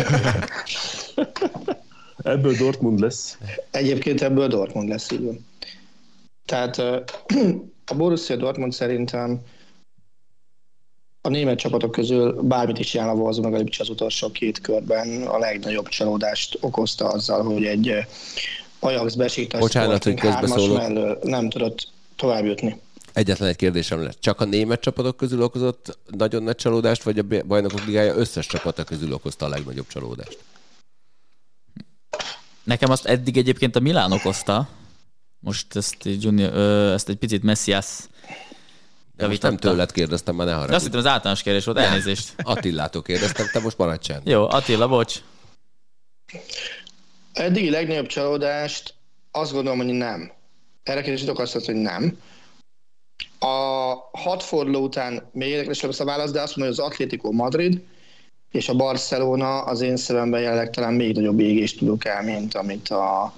Ebből 2.23 2.53
Dortmund 2.53 2.99
lesz. 2.99 3.37
Egyébként 3.71 4.21
ebből 4.21 4.47
Dortmund 4.47 4.89
lesz, 4.89 5.11
így. 5.11 5.39
Tehát 6.45 6.77
a 7.91 7.95
Borussia 7.95 8.35
Dortmund 8.35 8.73
szerintem 8.73 9.41
a 11.21 11.29
német 11.29 11.57
csapatok 11.57 11.91
közül 11.91 12.41
bármit 12.41 12.79
is 12.79 12.89
csinál 12.89 13.09
a 13.09 13.13
Wolfsburg, 13.13 13.43
legalábbis 13.43 13.79
az 13.79 13.89
utolsó 13.89 14.31
két 14.31 14.61
körben 14.61 15.21
a 15.27 15.37
legnagyobb 15.37 15.87
csalódást 15.87 16.57
okozta 16.61 17.07
azzal, 17.07 17.43
hogy 17.43 17.65
egy 17.65 17.93
Ajax 18.79 19.13
Besiktas 19.13 19.59
Bocsánat, 19.59 20.03
hogy 20.03 20.19
mellől 20.73 21.19
nem 21.23 21.49
tudott 21.49 21.87
tovább 22.15 22.45
jutni. 22.45 22.81
Egyetlen 23.17 23.49
egy 23.49 23.55
kérdésem 23.55 24.03
lesz. 24.03 24.15
Csak 24.19 24.41
a 24.41 24.45
német 24.45 24.81
csapatok 24.81 25.17
közül 25.17 25.41
okozott 25.41 25.97
nagyon 26.05 26.43
nagy 26.43 26.55
csalódást, 26.55 27.03
vagy 27.03 27.19
a 27.19 27.23
bajnokok 27.45 27.85
ligája 27.85 28.15
összes 28.15 28.47
csapata 28.47 28.83
közül 28.83 29.13
okozta 29.13 29.45
a 29.45 29.49
legnagyobb 29.49 29.87
csalódást? 29.87 30.37
Nekem 32.63 32.91
azt 32.91 33.05
eddig 33.05 33.37
egyébként 33.37 33.75
a 33.75 33.79
Milán 33.79 34.11
okozta. 34.11 34.69
Most 35.39 35.75
ezt, 35.75 35.95
egy 36.03 36.23
junior, 36.23 36.53
ö, 36.53 36.93
ezt 36.93 37.09
egy 37.09 37.15
picit 37.15 37.43
Messias 37.43 37.85
De 39.15 39.27
most 39.27 39.41
nem 39.41 39.57
tőled 39.57 39.91
kérdeztem, 39.91 40.35
már 40.35 40.47
ne 40.47 40.51
De 40.51 40.57
azt 40.57 40.65
haragudj. 40.67 40.85
hittem 40.85 40.99
az 40.99 41.11
általános 41.11 41.41
kérdés 41.41 41.65
volt, 41.65 41.77
elnézést. 41.77 42.33
Attillától 42.43 43.01
kérdeztem, 43.01 43.45
te 43.51 43.59
most 43.59 43.77
maradj 43.77 44.07
csend. 44.07 44.27
Jó, 44.27 44.49
Attila, 44.49 44.87
bocs. 44.87 45.21
Eddigi 47.33 47.69
legnagyobb 47.69 48.07
csalódást 48.07 48.93
azt 49.31 49.51
gondolom, 49.51 49.77
hogy 49.77 49.87
nem. 49.87 50.31
Erre 50.83 51.01
kérdésítok 51.01 51.39
azt, 51.39 51.65
hogy 51.65 51.75
nem. 51.75 52.17
A 53.39 53.93
hat 54.11 54.43
forduló 54.43 54.83
után 54.83 55.29
még 55.31 55.49
érdekesebb 55.49 55.89
lesz 55.89 55.99
a 55.99 56.05
válasz, 56.05 56.31
de 56.31 56.41
azt 56.41 56.55
mondom, 56.55 56.75
hogy 56.75 56.85
az 56.85 56.91
Atlético 56.91 57.31
Madrid 57.31 57.81
és 58.51 58.69
a 58.69 58.75
Barcelona 58.75 59.61
az 59.61 59.81
én 59.81 59.97
szememben 59.97 60.41
jelenleg 60.41 60.69
talán 60.69 60.93
még 60.93 61.15
nagyobb 61.15 61.39
égést 61.39 61.77
tudok 61.77 62.05
el, 62.05 62.23
mint 62.23 62.55
amit 62.55 62.89
a, 62.89 63.33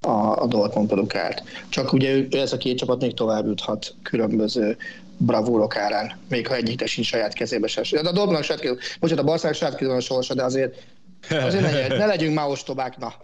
a, 0.00 0.42
a 0.42 0.46
Dortmund 0.46 0.88
produkált. 0.88 1.42
Csak 1.68 1.92
ugye 1.92 2.10
ő, 2.10 2.28
ez 2.30 2.52
a 2.52 2.56
két 2.56 2.78
csapat 2.78 3.00
még 3.00 3.14
tovább 3.14 3.46
juthat 3.46 3.94
különböző 4.02 4.76
bravúrok 5.16 5.76
árán, 5.76 6.18
még 6.28 6.46
ha 6.46 6.54
egyiknek 6.54 6.88
sincs 6.88 7.06
saját 7.06 7.32
kezébe 7.32 7.66
se. 7.66 8.02
De 8.02 8.08
a 8.08 8.12
Dortmundnak 8.12 8.42
saját 8.42 8.60
kezébe, 8.60 8.80
bocsánat, 9.00 9.24
a 9.24 9.26
Barcelona 9.26 9.58
saját 9.58 9.74
kezébe 9.74 9.90
van 9.92 10.00
a 10.02 10.04
sorsa, 10.04 10.34
de 10.34 10.42
azért, 10.42 10.82
azért 11.28 11.62
ne, 11.62 11.86
ne 12.02 12.06
legyünk 12.06 12.34
már 12.34 12.48
ostobák, 12.48 12.98
na. 12.98 13.14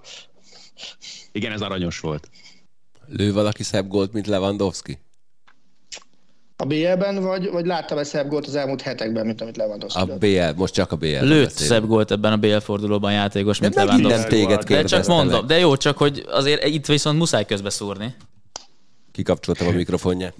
Igen, 1.33 1.53
ez 1.53 1.61
aranyos 1.61 2.01
volt. 2.01 2.29
Lő 3.07 3.33
valaki 3.33 3.63
szebb 3.63 3.89
gólt, 3.89 4.13
mint 4.13 4.27
Lewandowski? 4.27 4.99
A 6.61 6.67
BL-ben, 6.67 7.23
vagy, 7.23 7.51
vagy 7.51 7.67
láttam-e 7.67 8.05
szebb 8.05 8.29
gólt 8.29 8.47
az 8.47 8.55
elmúlt 8.55 8.81
hetekben, 8.81 9.27
mint 9.27 9.41
amit 9.41 9.57
Lewandowski 9.57 10.01
A? 10.01 10.17
BL, 10.19 10.57
most 10.57 10.75
csak 10.75 10.93
a 10.93 10.97
BL. 10.97 11.07
Lőtt 11.21 11.51
szebb 11.51 11.87
gólt 11.87 12.11
ebben 12.11 12.33
a 12.33 12.37
BL 12.37 12.57
fordulóban 12.57 13.13
játékos, 13.13 13.59
mint 13.59 13.75
nem 13.75 13.87
minden 13.87 14.03
Lewandowski. 14.11 14.35
téged 14.35 14.65
De 14.65 14.85
csak 14.85 15.07
mondom, 15.07 15.47
de 15.47 15.59
jó, 15.59 15.77
csak 15.77 15.99
hogy 15.99 16.25
azért 16.29 16.65
itt 16.65 16.87
viszont 16.87 17.19
muszáj 17.19 17.45
közbe 17.45 17.71
szúrni. 17.71 18.15
Kikapcsoltam 19.13 19.67
a 19.67 19.71
mikrofonját. 19.71 20.35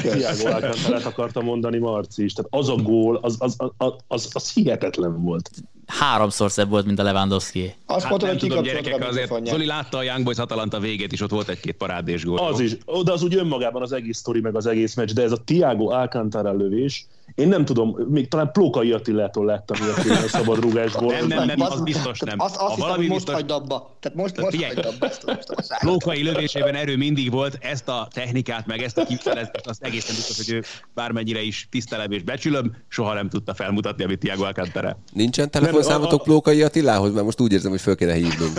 Tiago 0.00 0.46
Alcantarát 0.46 1.04
akarta 1.04 1.40
mondani 1.40 1.78
Marci 1.78 2.24
is. 2.24 2.32
Tehát 2.32 2.50
az 2.54 2.68
a 2.68 2.74
gól, 2.74 3.18
az, 3.22 3.36
az, 3.38 3.54
az, 3.76 3.92
az, 4.06 4.28
az 4.32 4.52
hihetetlen 4.52 5.22
volt. 5.22 5.50
Háromszor 5.86 6.50
szebb 6.50 6.68
volt, 6.68 6.86
mint 6.86 6.98
a 6.98 7.02
Lewandowski. 7.02 7.74
Azt 7.86 8.00
Hát 8.00 8.08
mondta, 8.08 8.26
nem 8.26 8.38
hogy 8.38 8.48
tudom, 8.48 8.64
gyerekek, 8.64 9.08
azért. 9.08 9.46
Zoli 9.46 9.66
látta 9.66 9.98
a 9.98 10.02
Young 10.02 10.24
Boys 10.24 10.38
Atalanta 10.38 10.80
végét 10.80 11.12
is, 11.12 11.20
ott 11.20 11.30
volt 11.30 11.48
egy-két 11.48 11.74
parádés 11.74 12.24
gól. 12.24 12.38
Az 12.38 12.60
is, 12.60 12.76
de 13.04 13.12
az 13.12 13.22
úgy 13.22 13.34
önmagában 13.34 13.82
az 13.82 13.92
egész 13.92 14.18
sztori, 14.18 14.40
meg 14.40 14.56
az 14.56 14.66
egész 14.66 14.94
meccs, 14.94 15.12
de 15.12 15.22
ez 15.22 15.32
a 15.32 15.36
Tiago 15.36 15.90
Alcantara 15.90 16.52
lövés, 16.52 17.06
én 17.34 17.48
nem 17.48 17.64
tudom, 17.64 17.96
még 18.08 18.28
talán 18.28 18.52
Plókai 18.52 18.92
Attilától 18.92 19.44
láttam 19.44 19.76
ilyet, 19.82 20.24
a 20.24 20.28
szabad 20.28 20.60
rúgásból. 20.60 21.12
Nem, 21.12 21.26
nem, 21.26 21.46
nem, 21.46 21.60
Az- 21.60 21.82
biztos 21.82 22.18
nem. 22.18 22.40
Azt, 22.40 22.56
azt 22.56 22.74
hiszem, 22.74 22.90
hogy 22.90 22.98
most 22.98 23.10
biztos- 23.10 23.34
hagyd 23.34 23.50
abba. 23.50 23.96
Tehát 24.00 24.18
most, 24.18 24.40
most 24.40 24.64
hagyd 24.64 24.84
abba 24.86 25.06
ezt 25.06 25.24
a, 25.24 25.30
ezt 25.38 25.50
a 25.50 25.62
szállát. 25.62 25.82
Lókai 25.82 26.22
lövésében 26.22 26.74
erő 26.74 26.96
mindig 26.96 27.30
volt, 27.30 27.58
ezt 27.60 27.88
a 27.88 28.08
technikát, 28.12 28.66
meg 28.66 28.82
ezt 28.82 28.98
a 28.98 29.04
kivitelezést, 29.04 29.66
azt 29.66 29.82
egészen 29.84 30.14
biztos, 30.14 30.36
hogy 30.36 30.54
ő 30.54 30.62
bármennyire 30.94 31.42
is 31.42 31.68
tisztelem 31.70 32.10
és 32.10 32.22
becsülöm, 32.22 32.76
soha 32.88 33.14
nem 33.14 33.28
tudta 33.28 33.54
felmutatni, 33.54 34.04
amit 34.04 34.18
Tiago 34.18 34.44
Alcantara. 34.44 34.98
Nincsen 35.12 35.50
telefonszámotok 35.50 36.22
Plókai 36.22 36.62
Attilához, 36.62 37.12
mert 37.12 37.24
most 37.24 37.40
úgy 37.40 37.52
érzem, 37.52 37.70
hogy 37.70 37.80
föl 37.80 37.96
kéne 37.96 38.12
hívnunk. 38.14 38.58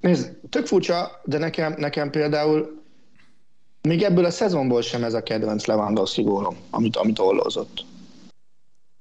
Nézd, 0.00 0.36
tök 0.50 0.66
furcsa, 0.66 1.20
de 1.24 1.38
nekem, 1.38 1.74
nekem 1.78 2.10
például 2.10 2.82
még 3.88 4.02
ebből 4.02 4.24
a 4.24 4.30
szezonból 4.30 4.82
sem 4.82 5.04
ez 5.04 5.14
a 5.14 5.22
kedvenc 5.22 5.66
Lewandowski 5.66 6.22
gólom, 6.22 6.56
amit, 6.70 6.96
amit 6.96 7.18
ollózott. 7.18 7.84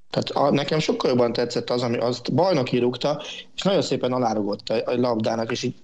Tehát 0.10 0.30
a, 0.30 0.52
nekem 0.54 0.80
sokkal 0.80 1.10
jobban 1.10 1.34
tetszett 1.34 1.70
az, 1.70 1.82
ami 1.82 1.98
azt 1.98 2.34
bajnoki 2.34 2.78
rúgta, 2.78 3.22
és 3.56 3.62
nagyon 3.62 3.82
szépen 3.82 4.12
alárugott 4.12 4.70
a, 4.70 4.92
a 4.92 4.96
labdának, 4.96 5.52
és 5.52 5.64
így 5.64 5.76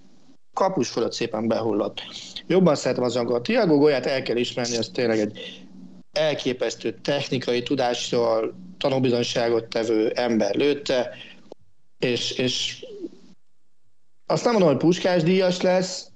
kapus 0.54 0.90
fölött 0.90 1.14
szépen 1.14 1.48
behullott. 1.48 2.02
Jobban 2.48 2.76
szeretem 2.76 3.04
az 3.04 3.16
angol. 3.16 3.42
Tiago 3.42 3.78
Golyát 3.78 4.06
el 4.06 4.22
kell 4.22 4.38
ismerni, 4.38 4.78
az 4.78 4.90
tényleg 4.94 5.20
egy 5.20 5.68
elképesztő 6.12 7.00
technikai 7.02 7.64
tudásról 7.64 8.54
tanúbizonyságot 8.78 9.64
tevő 9.64 10.10
ember 10.10 10.56
lőtte, 10.56 11.10
és, 12.00 12.32
és 12.32 12.86
azt 14.26 14.44
nem 14.44 14.54
mondom, 14.54 14.72
hogy 14.72 14.80
puskás 14.80 15.24
díjas 15.24 15.62
lesz, 15.62 16.08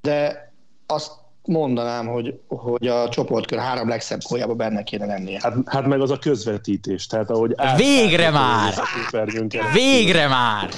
de 0.00 0.52
azt 0.86 1.12
mondanám, 1.46 2.06
hogy, 2.06 2.40
hogy 2.48 2.86
a 2.86 3.08
csoportkör 3.08 3.58
három 3.58 3.88
legszebb 3.88 4.20
góljában 4.28 4.56
benne 4.56 4.82
kéne 4.82 5.06
lennie. 5.06 5.40
Hát, 5.42 5.54
hát 5.66 5.86
meg 5.86 6.00
az 6.00 6.10
a 6.10 6.18
közvetítés, 6.18 7.06
tehát 7.06 7.30
ahogy 7.30 7.52
át- 7.56 7.78
Végre 7.78 8.30
már! 8.30 8.74
Végre 9.72 10.28
már! 10.28 10.68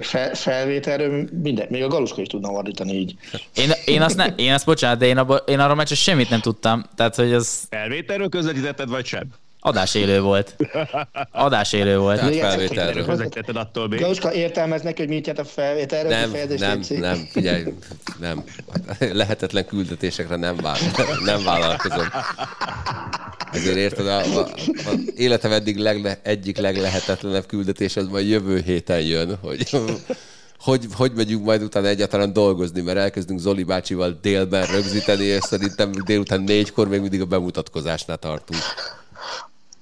Fel, 0.00 0.34
felvételről 0.34 1.28
minden, 1.42 1.66
még 1.70 1.82
a 1.82 1.88
Galuska 1.88 2.20
is 2.20 2.26
tudna 2.26 2.48
ordítani 2.48 2.92
így. 2.92 3.14
Én, 3.54 3.70
én, 3.84 4.02
azt 4.02 4.16
ne, 4.16 4.26
én 4.26 4.52
azt 4.52 4.64
bocsánat, 4.64 4.98
de 4.98 5.06
én, 5.06 5.18
abba, 5.18 5.36
én 5.36 5.58
arról 5.58 5.74
meccsen 5.74 5.96
semmit 5.96 6.30
nem 6.30 6.40
tudtam. 6.40 6.84
Tehát, 6.96 7.14
hogy 7.14 7.32
az 7.32 7.66
Felvételről 7.70 8.28
közvetítetted, 8.28 8.88
vagy 8.88 9.04
sem? 9.06 9.26
Adásélő 9.66 10.20
volt. 10.20 10.56
Adásélő 11.32 11.98
volt. 11.98 12.18
Tehát 12.18 12.34
felvételről. 12.34 13.30
attól 13.54 13.88
még. 13.88 14.00
Galuska 14.00 14.32
értelmez 14.32 14.82
neki, 14.82 15.00
hogy 15.00 15.10
mit 15.10 15.26
jelent 15.26 15.46
a 15.46 15.50
felvételről, 15.50 16.10
Nem, 16.10 16.30
nem, 16.58 16.80
nem, 16.88 17.28
figyelj, 17.30 17.64
nem. 18.20 18.44
Lehetetlen 18.98 19.66
küldetésekre 19.66 20.36
nem, 20.36 20.56
vál, 20.56 20.76
nem 21.24 21.44
vállalkozom. 21.44 22.06
Ezért 23.52 23.76
érted, 23.76 24.06
a, 24.06 24.18
a, 24.18 24.40
a 24.40 24.92
életem 25.16 25.52
eddig 25.52 25.76
legle, 25.76 26.18
egyik 26.22 26.58
leglehetetlenebb 26.58 27.46
küldetés 27.46 27.96
az 27.96 28.06
majd 28.06 28.28
jövő 28.28 28.60
héten 28.64 29.00
jön, 29.00 29.38
hogy 29.40 29.68
hogy, 30.58 30.86
hogy 30.96 31.12
megyünk 31.14 31.44
majd 31.44 31.62
utána 31.62 31.86
egyáltalán 31.86 32.32
dolgozni, 32.32 32.80
mert 32.80 32.98
elkezdünk 32.98 33.40
Zoli 33.40 33.62
bácsival 33.62 34.18
délben 34.22 34.66
rögzíteni, 34.66 35.24
és 35.24 35.42
szerintem 35.42 35.90
délután 36.04 36.40
négykor 36.40 36.88
még 36.88 37.00
mindig 37.00 37.20
a 37.20 37.24
bemutatkozásnál 37.24 38.16
tartunk. 38.16 38.60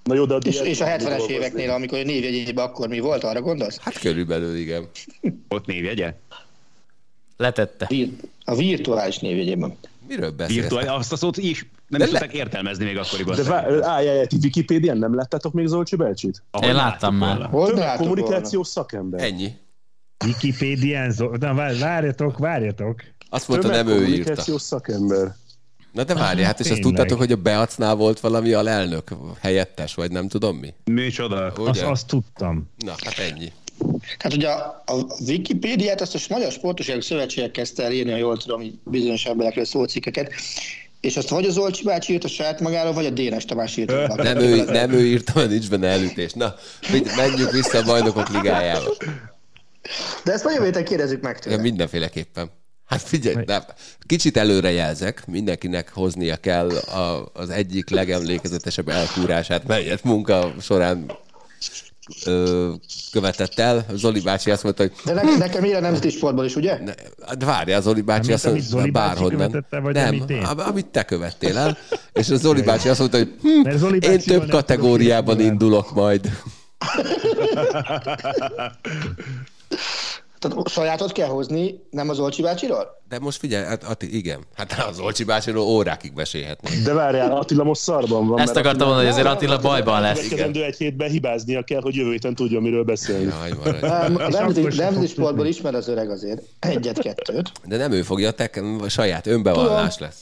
Na 0.04 0.14
jó, 0.14 0.24
de 0.24 0.34
a 0.34 0.38
És, 0.44 0.60
és 0.60 0.80
a 0.80 0.84
70-es 0.86 1.02
dolgozni. 1.06 1.32
éveknél, 1.34 1.70
amikor 1.70 1.98
a 1.98 2.02
névjegyében 2.02 2.64
akkor 2.64 2.88
mi 2.88 2.98
volt, 2.98 3.24
arra 3.24 3.40
gondolsz? 3.40 3.78
Hát 3.80 3.98
körülbelül 3.98 4.56
igen. 4.56 4.88
Ott 5.48 5.66
névjegye? 5.66 6.14
Letette. 7.36 7.88
A 8.44 8.54
virtuális 8.56 9.18
névjegyében. 9.18 9.76
Miről 10.08 10.30
beszélsz? 10.30 10.58
Virtuális, 10.60 10.88
azt 10.88 11.12
a 11.12 11.16
szót 11.16 11.36
is 11.36 11.66
nem 11.88 12.00
De 12.00 12.06
is 12.06 12.12
le- 12.12 12.18
tudták 12.18 12.36
értelmezni 12.36 12.84
még 12.84 12.96
akkoriban. 12.98 13.36
De 13.36 13.42
vá- 13.42 13.82
állj, 13.82 14.26
ti 14.26 14.36
Wikipédián 14.42 14.96
nem 14.98 15.14
láttátok 15.14 15.52
még 15.52 15.66
Zolcsi 15.66 15.96
Belcsit? 15.96 16.42
Ahogy 16.50 16.68
Én 16.68 16.74
láttam 16.74 17.14
már. 17.16 17.42
Hol? 17.42 17.96
Kommunikációs 17.96 18.66
szakember. 18.68 19.22
Ennyi. 19.22 19.52
Wikipédián, 20.24 21.14
Na, 21.38 21.54
vár- 21.54 21.78
várjatok, 21.78 22.38
várjatok. 22.38 23.02
Azt 23.28 23.48
mondta, 23.48 23.68
nem 23.68 23.86
ő 23.88 24.06
írta. 24.06 24.58
Szakember. 24.58 25.34
Na 25.92 26.04
de 26.04 26.14
várj, 26.14 26.42
hát 26.42 26.60
és 26.60 26.70
azt 26.70 26.80
tudtátok, 26.80 27.18
hogy 27.18 27.32
a 27.32 27.36
Beacnál 27.36 27.94
volt 27.94 28.20
valami 28.20 28.52
alelnök, 28.52 29.10
helyettes, 29.40 29.94
vagy 29.94 30.10
nem 30.10 30.28
tudom 30.28 30.56
mi? 30.56 30.74
Micsoda? 30.84 31.44
Azt, 31.46 31.58
Ugye? 31.58 31.86
azt 31.86 32.06
tudtam. 32.06 32.70
Na, 32.78 32.94
hát 33.04 33.18
ennyi. 33.18 33.52
Hát 34.18 34.34
ugye 34.34 34.48
a, 34.48 34.82
a 34.86 34.94
Wikipédiát 35.26 36.00
azt 36.00 36.14
a 36.14 36.18
Magyar 36.28 36.52
Sportosságok 36.52 37.02
Szövetségek 37.02 37.50
kezdte 37.50 37.82
el 37.84 37.92
írni, 37.92 38.10
ha 38.10 38.16
jól 38.16 38.36
tudom, 38.36 38.80
bizonyos 38.84 39.24
emberekről 39.24 39.64
szóló 39.64 39.84
cikkeket, 39.84 40.32
és 41.00 41.16
azt 41.16 41.28
vagy 41.28 41.44
az 41.44 41.58
Olcsi 41.58 41.84
bácsi 41.84 42.12
írt 42.12 42.24
a 42.24 42.28
saját 42.28 42.60
magáról, 42.60 42.92
vagy 42.92 43.06
a 43.06 43.10
Dénes 43.10 43.44
Tamás 43.44 43.76
írt. 43.76 43.90
róla. 43.90 44.14
Nem 44.22 44.38
ő, 44.38 44.64
nem 44.64 44.92
ő 44.92 45.06
írta, 45.06 45.32
mert 45.34 45.48
nincs 45.50 45.68
benne 45.70 45.86
elütés. 45.88 46.32
Na, 46.32 46.54
menjünk 47.16 47.50
vissza 47.50 47.78
a 47.78 47.82
bajnokok 47.84 48.28
ligájába. 48.28 48.96
De 50.24 50.32
ezt 50.32 50.44
majd 50.44 50.56
jövő 50.56 50.66
héten 50.68 50.84
kérdezzük 50.84 51.20
meg 51.22 51.34
Ja, 51.34 51.40
tőle. 51.40 51.62
mindenféleképpen. 51.62 52.50
Hát 52.92 53.02
figyelj, 53.02 53.44
nem. 53.46 53.62
kicsit 54.06 54.36
előre 54.36 54.70
jelzek, 54.70 55.26
mindenkinek 55.26 55.90
hoznia 55.92 56.36
kell 56.36 56.68
a, 56.70 57.30
az 57.32 57.50
egyik 57.50 57.90
legemlékezetesebb 57.90 58.88
elkúrását, 58.88 59.66
melyet 59.66 60.04
munka 60.04 60.54
során 60.60 61.12
ö, 62.24 62.70
követett 63.12 63.58
el. 63.58 63.86
Zoli 63.94 64.20
bácsi 64.20 64.50
azt 64.50 64.62
mondta, 64.62 64.82
hogy... 64.82 64.92
De 65.04 65.12
nekem, 65.12 65.38
nekem 65.38 65.64
ilyen 65.64 65.82
nemzeti 65.82 66.10
sportból 66.10 66.44
is, 66.44 66.56
ugye? 66.56 66.78
Ne, 66.78 66.92
hát 67.26 67.44
várjál, 67.44 67.80
Zoli 67.80 68.00
bácsi 68.00 68.26
Nem, 68.26 68.34
azt 68.34 68.46
amit 68.46 68.62
Zoli 68.62 68.82
mondta, 68.82 69.00
bácsi 69.00 69.20
bárhonnan. 69.36 69.66
vagy 69.82 69.94
nem, 69.94 70.06
amit 70.08 70.30
én? 70.30 70.42
am- 70.42 70.58
amit 70.58 70.86
te 70.86 71.02
követtél 71.04 71.58
el. 71.58 71.78
És 72.12 72.28
a 72.28 72.36
Zoli 72.36 72.62
bácsi 72.62 72.88
azt 72.88 72.98
mondta, 72.98 73.18
hogy 73.18 73.32
hm, 73.42 73.76
Zoli 73.76 73.98
én 74.02 74.18
több 74.18 74.50
kategóriában 74.50 75.40
indulok 75.40 75.94
majd. 75.94 76.30
Tehát 80.42 80.68
sajátot 80.68 81.12
kell 81.12 81.28
hozni, 81.28 81.80
nem 81.90 82.08
az 82.08 82.18
Olcsi 82.18 82.42
bácsiról? 82.42 83.00
De 83.08 83.18
most 83.18 83.38
figyelj, 83.38 83.64
hát 83.64 83.84
Atti, 83.84 84.16
igen. 84.16 84.40
Hát 84.54 84.84
az 84.88 85.00
Olcsi 85.00 85.24
bácsiról 85.24 85.62
órákig 85.62 86.12
mesélhetnék. 86.14 86.82
De 86.82 86.92
várjál, 86.92 87.36
Attila 87.36 87.64
most 87.64 87.80
szarban 87.80 88.26
van. 88.26 88.38
Ezt 88.38 88.56
akartam 88.56 88.86
mondani, 88.86 89.08
hogy 89.08 89.18
azért 89.18 89.34
Attila- 89.34 89.62
bajban 89.62 90.00
lesz. 90.00 90.16
Következendő 90.16 90.64
egy 90.64 90.76
hétben 90.76 91.10
hibáznia 91.10 91.62
kell, 91.62 91.80
hogy 91.80 91.94
jövő 91.94 92.10
héten 92.10 92.34
tudjon 92.34 92.62
miről 92.62 92.84
beszélni. 92.84 93.24
Jaj, 93.24 93.52
nemzeti, 94.28 95.06
sportból 95.06 95.46
ismer 95.46 95.74
az 95.74 95.88
öreg 95.88 96.10
azért. 96.10 96.42
Egyet-kettőt. 96.58 97.52
De 97.64 97.76
nem 97.76 97.92
ő 97.92 98.02
fogja, 98.02 98.30
te 98.30 98.50
a 98.80 98.88
saját 98.88 99.26
önbevallás 99.26 99.98
lesz. 99.98 100.20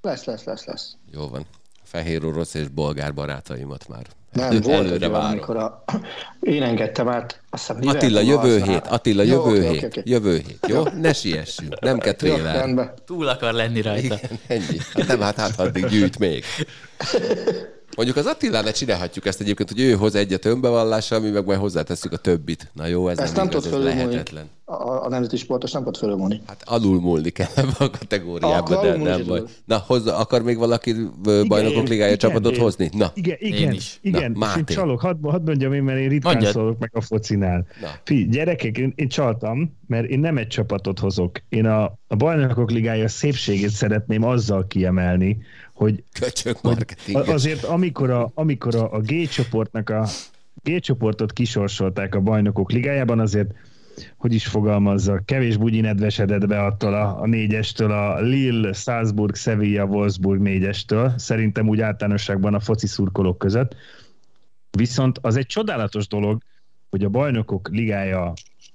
Lesz, 0.00 0.24
lesz, 0.24 0.44
lesz, 0.44 0.64
lesz. 0.64 0.96
Jó 1.12 1.28
van. 1.28 1.46
Fehér 1.86 2.24
orosz 2.24 2.54
és 2.54 2.68
bolgár 2.68 3.14
barátaimat 3.14 3.88
már 3.88 4.06
Nem, 4.32 4.44
elő- 4.46 4.60
volt 4.60 4.76
előre 4.86 5.08
várom. 5.08 5.30
amikor 5.30 5.56
a... 5.56 5.84
én 6.40 6.62
engedtem 6.62 7.08
át, 7.08 7.40
azt 7.50 7.66
hiszem, 7.66 7.88
Attila, 7.96 8.20
jövő 8.20 8.62
hét, 8.62 8.86
Attila, 8.86 9.22
Jó, 9.22 9.46
jövő 9.46 9.58
oké, 9.68 9.72
hét, 9.72 9.84
oké. 9.84 10.02
jövő 10.04 10.36
hét, 10.46 10.58
jó? 10.68 10.82
Ne 11.00 11.12
siessünk, 11.12 11.80
nem 11.80 11.98
kell 11.98 12.14
rendben. 12.42 12.92
Túl 13.06 13.28
akar 13.28 13.52
lenni 13.52 13.80
rajta. 13.80 14.14
Igen, 14.14 14.38
ennyi. 14.46 14.78
Hát 14.94 15.06
nem, 15.06 15.20
hát, 15.20 15.36
hát 15.36 15.58
addig 15.60 15.86
gyűjt 15.86 16.18
még. 16.18 16.44
Mondjuk 17.96 18.16
az 18.16 18.26
Attilánál 18.26 18.72
csinálhatjuk 18.72 19.26
ezt 19.26 19.40
egyébként, 19.40 19.68
hogy 19.70 19.80
ő 19.80 19.92
hoz 19.92 20.14
egyet 20.14 20.44
önbevallással, 20.44 21.20
mi 21.20 21.30
meg 21.30 21.44
majd 21.44 21.58
hozzátesszük 21.58 22.12
a 22.12 22.16
többit. 22.16 22.70
Na 22.72 22.86
jó, 22.86 23.08
ez 23.08 23.18
Ezt 23.18 23.36
nem, 23.36 23.46
nem 23.46 23.58
igaz, 23.58 23.70
tud 23.70 23.82
lehetetlen. 23.82 24.44
A, 24.64 25.04
a 25.04 25.08
nemzeti 25.08 25.36
sportos 25.36 25.72
nem 25.72 25.84
tud 25.84 25.96
fölülmúlni. 25.96 26.40
Hát 26.46 26.62
alulmúlni 26.64 27.30
kell 27.30 27.46
ebbe 27.54 27.70
a 27.78 27.90
kategóriába, 27.90 28.56
Akkor 28.76 28.86
de 28.86 28.96
nem 28.96 29.26
baj. 29.26 29.42
Na, 29.64 29.76
hozza, 29.86 30.16
akar 30.16 30.42
még 30.42 30.56
valaki 30.58 30.94
ö, 31.24 31.42
bajnokok 31.48 31.76
én- 31.76 31.88
ligája 31.88 32.06
igen, 32.06 32.18
csapatot 32.18 32.54
én- 32.54 32.60
hozni? 32.60 32.90
Na, 32.92 33.10
Igen, 33.14 33.36
igen, 33.40 33.72
is. 33.72 33.98
igen. 34.02 34.20
Na, 34.20 34.46
és 34.46 34.54
én 34.56 34.58
Máté. 34.58 34.74
csalok, 34.74 35.00
hadd, 35.00 35.16
hadd 35.22 35.42
mondjam 35.44 35.72
én, 35.72 35.82
mert 35.82 35.98
én 35.98 36.08
ritkán 36.08 36.32
Mondjad. 36.32 36.52
szólok 36.54 36.78
meg 36.78 36.90
a 36.94 37.00
focinál. 37.00 37.66
Na. 37.80 37.88
Fi, 38.04 38.28
gyerekek, 38.30 38.78
én, 38.78 38.92
én 38.96 39.08
csaltam, 39.08 39.76
mert 39.86 40.06
én 40.08 40.18
nem 40.18 40.36
egy 40.36 40.46
csapatot 40.48 40.98
hozok. 40.98 41.38
Én 41.48 41.66
a, 41.66 41.84
a 42.08 42.16
bajnokok 42.16 42.70
ligája 42.70 43.08
szépségét 43.08 43.70
szeretném 43.70 44.22
azzal 44.24 44.66
kiemelni, 44.66 45.38
hogy 45.76 46.04
köcsök 46.20 46.58
hogy 46.60 47.28
azért 47.28 47.64
amikor 47.64 48.10
a, 48.10 48.30
amikor 48.34 48.74
a, 48.74 48.92
a 48.92 49.00
G 49.00 49.28
csoportnak 49.28 49.90
a 49.90 50.06
G 50.62 50.80
csoportot 50.80 51.32
kisorsolták 51.32 52.14
a 52.14 52.20
bajnokok 52.20 52.72
ligájában, 52.72 53.20
azért 53.20 53.50
hogy 54.16 54.34
is 54.34 54.46
fogalmazza, 54.46 55.22
kevés 55.24 55.56
bugyi 55.56 55.80
nedvesedett 55.80 56.46
be 56.46 56.64
attól 56.64 56.94
a, 56.94 57.20
a 57.20 57.26
négyestől, 57.26 57.92
a 57.92 58.20
Lille, 58.20 58.72
Salzburg, 58.72 59.34
Sevilla, 59.34 59.84
Wolfsburg 59.84 60.40
négyestől, 60.40 61.12
szerintem 61.16 61.68
úgy 61.68 61.80
általánosságban 61.80 62.54
a 62.54 62.60
foci 62.60 62.86
szurkolók 62.86 63.38
között. 63.38 63.76
Viszont 64.70 65.18
az 65.22 65.36
egy 65.36 65.46
csodálatos 65.46 66.08
dolog, 66.08 66.42
hogy 66.90 67.04
a 67.04 67.08
bajnokok 67.08 67.68
ligája 67.68 68.32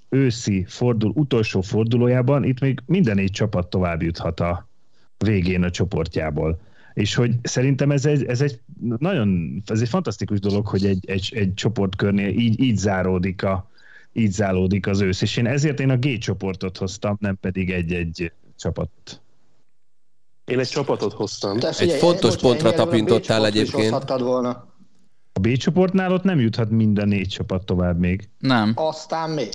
őszi 0.09 0.65
fordul, 0.67 1.11
utolsó 1.15 1.61
fordulójában 1.61 2.43
itt 2.43 2.59
még 2.59 2.79
minden 2.85 3.15
négy 3.15 3.31
csapat 3.31 3.69
tovább 3.69 4.01
juthat 4.01 4.39
a 4.39 4.67
végén 5.17 5.63
a 5.63 5.69
csoportjából. 5.69 6.59
És 6.93 7.15
hogy 7.15 7.31
szerintem 7.41 7.91
ez 7.91 8.05
egy, 8.05 8.23
ez 8.25 8.41
egy 8.41 8.59
nagyon, 8.97 9.61
ez 9.65 9.81
egy 9.81 9.89
fantasztikus 9.89 10.39
dolog, 10.39 10.67
hogy 10.67 10.85
egy, 10.85 11.09
egy, 11.09 11.31
egy 11.35 11.53
csoportkörnél 11.53 12.29
így, 12.29 12.59
így 12.59 12.77
záródik 12.77 13.43
a, 13.43 13.69
így 14.13 14.31
zálódik 14.31 14.87
az 14.87 15.01
ősz, 15.01 15.21
és 15.21 15.37
én 15.37 15.45
ezért 15.45 15.79
én 15.79 15.89
a 15.89 15.97
G 15.97 16.17
csoportot 16.17 16.77
hoztam, 16.77 17.17
nem 17.19 17.37
pedig 17.39 17.71
egy-egy 17.71 18.31
csapat. 18.57 18.89
Én 20.45 20.59
egy 20.59 20.67
csapatot 20.67 21.13
hoztam. 21.13 21.59
Te 21.59 21.73
figyelj, 21.73 21.99
fontos 21.99 22.35
bocsánat, 22.35 22.61
pontra 22.61 22.83
tapintottál 22.83 23.45
egyébként. 23.45 24.09
volna. 24.19 24.49
A 25.33 25.39
B 25.39 25.57
csoportnál 25.57 26.11
ott 26.11 26.23
nem 26.23 26.39
juthat 26.39 26.69
minden 26.69 27.07
négy 27.07 27.27
csapat 27.27 27.65
tovább 27.65 27.99
még. 27.99 28.29
Nem, 28.37 28.71
Aztán 28.75 29.29
még. 29.29 29.49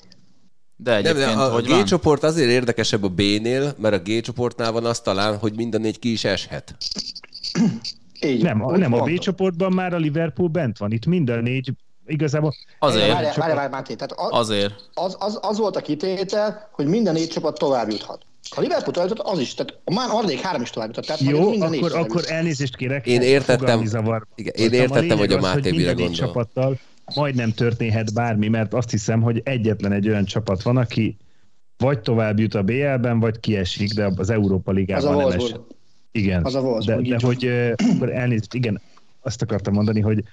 De 0.77 0.91
Nem, 0.91 0.99
egyébként, 0.99 1.37
de 1.37 1.43
a 1.43 1.53
hogy 1.53 1.65
G 1.67 1.83
csoport 1.83 2.23
azért 2.23 2.51
érdekesebb 2.51 3.03
a 3.05 3.09
B-nél, 3.09 3.75
mert 3.79 3.95
a 3.95 3.99
G 3.99 4.21
csoportnál 4.21 4.73
van 4.73 4.85
az 4.85 5.01
talán, 5.01 5.37
hogy 5.39 5.53
minden 5.57 5.81
négy 5.81 5.99
ki 5.99 6.13
is 6.13 6.25
eshet. 6.25 6.77
Így, 8.21 8.43
Nem, 8.43 8.65
a, 8.65 8.77
nem 8.77 8.93
a 8.93 9.03
B 9.03 9.19
csoportban 9.19 9.73
már 9.73 9.95
a 9.95 9.97
Liverpool 9.97 10.49
bent 10.49 10.79
van. 10.79 10.93
Itt 10.93 11.07
minden 11.07 11.43
négy, 11.43 11.73
igazából 12.07 12.55
Azért, 12.79 13.01
Várjál, 13.01 13.23
várjál, 13.23 13.47
várjál, 13.47 13.69
Máté. 13.69 13.95
Tehát 13.95 14.13
az, 14.13 14.29
azért. 14.31 14.75
az, 14.95 15.17
az, 15.19 15.39
az, 15.43 15.59
volt 15.59 15.77
a 15.77 15.81
kitétel, 15.81 16.69
hogy 16.73 16.87
minden 16.87 17.15
négy 17.15 17.29
csapat 17.29 17.59
tovább 17.59 17.91
juthat. 17.91 18.23
Ha 18.51 18.61
Liverpool 18.61 18.93
tovább 18.93 19.09
jutott, 19.09 19.27
az 19.27 19.39
is. 19.39 19.55
Tehát 19.55 19.81
a 19.85 19.93
már 19.95 20.09
harmadik 20.09 20.41
három 20.41 20.63
is 20.63 20.71
tovább 20.71 20.89
jutott. 20.89 21.05
Tehát 21.05 21.21
Jó, 21.21 21.51
minden 21.51 21.73
akkor, 21.73 21.97
akkor 21.97 22.25
elnézést 22.27 22.77
kérek. 22.77 23.07
Én 23.07 23.21
értettem- 23.23 23.83
igen, 24.35 24.55
én 24.57 24.73
értettem, 24.73 25.01
lényeg 25.01 25.19
hogy 25.19 25.33
a 25.33 25.41
Máté 25.41 25.71
mire 25.71 25.93
gondol. 25.93 26.15
csapattal 26.15 26.79
majdnem 27.15 27.53
történhet 27.53 28.15
bármi, 28.15 28.49
mert 28.49 28.75
azt 28.75 28.91
hiszem, 28.91 29.23
hogy 29.23 29.41
egyetlen 29.45 29.93
egy 29.93 30.09
olyan 30.09 30.25
csapat 30.25 30.63
van, 30.63 30.77
aki 30.77 31.17
vagy 31.77 32.01
tovább 32.01 32.39
jut 32.39 32.55
a 32.55 32.63
BL-ben, 32.63 33.21
vagy 33.21 33.41
kiesik, 33.41 33.93
de 33.93 34.13
az 34.17 34.31
Európa 34.31 34.71
Az 34.71 34.77
a 34.77 34.79
Ligában 34.79 35.17
nem 35.17 35.31
esett. 35.31 35.75
Igen, 36.11 36.45
Az 36.45 36.55
a 36.55 36.61
Wolfsburg, 36.61 37.09
de, 37.09 37.17
de 37.17 37.27
hogy 37.27 37.47
akkor 37.77 38.13
elnézést, 38.13 38.55
igen, 38.55 38.81
azt 39.21 39.43
akartam 39.43 39.75
mondani, 39.75 40.01
hogy, 40.01 40.25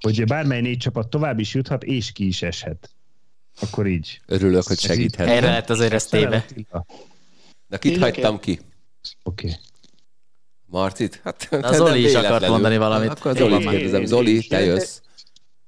hogy 0.00 0.24
bármely 0.24 0.60
négy 0.60 0.78
csapat 0.78 1.08
tovább 1.08 1.38
is 1.38 1.54
juthat, 1.54 1.84
és 1.84 2.12
ki 2.12 2.26
is 2.26 2.42
eshet. 2.42 2.90
Akkor 3.60 3.86
így. 3.86 4.20
Örülök, 4.26 4.62
hogy 4.66 4.78
segíthet. 4.78 5.28
Erre 5.28 5.50
lett 5.50 5.70
azért 5.70 5.92
ez 5.92 6.06
téve. 6.06 6.46
Na, 7.66 7.78
kit 7.78 7.92
Így 7.92 7.98
hagytam 7.98 8.40
ki? 8.40 8.60
Oké. 9.22 9.46
Okay. 9.46 9.58
Marcit? 10.66 11.20
Hát, 11.24 11.48
az 11.50 11.76
Zoli 11.76 12.04
is 12.04 12.14
akart 12.14 12.48
mondani 12.48 12.76
valamit. 12.76 13.10
Akkor 13.10 13.36
Zoli 13.36 13.66
kérdezem. 13.66 14.00
Én- 14.00 14.06
Zoli, 14.06 14.34
én- 14.34 14.48
te 14.48 14.60
én- 14.60 14.66
jössz. 14.66 15.00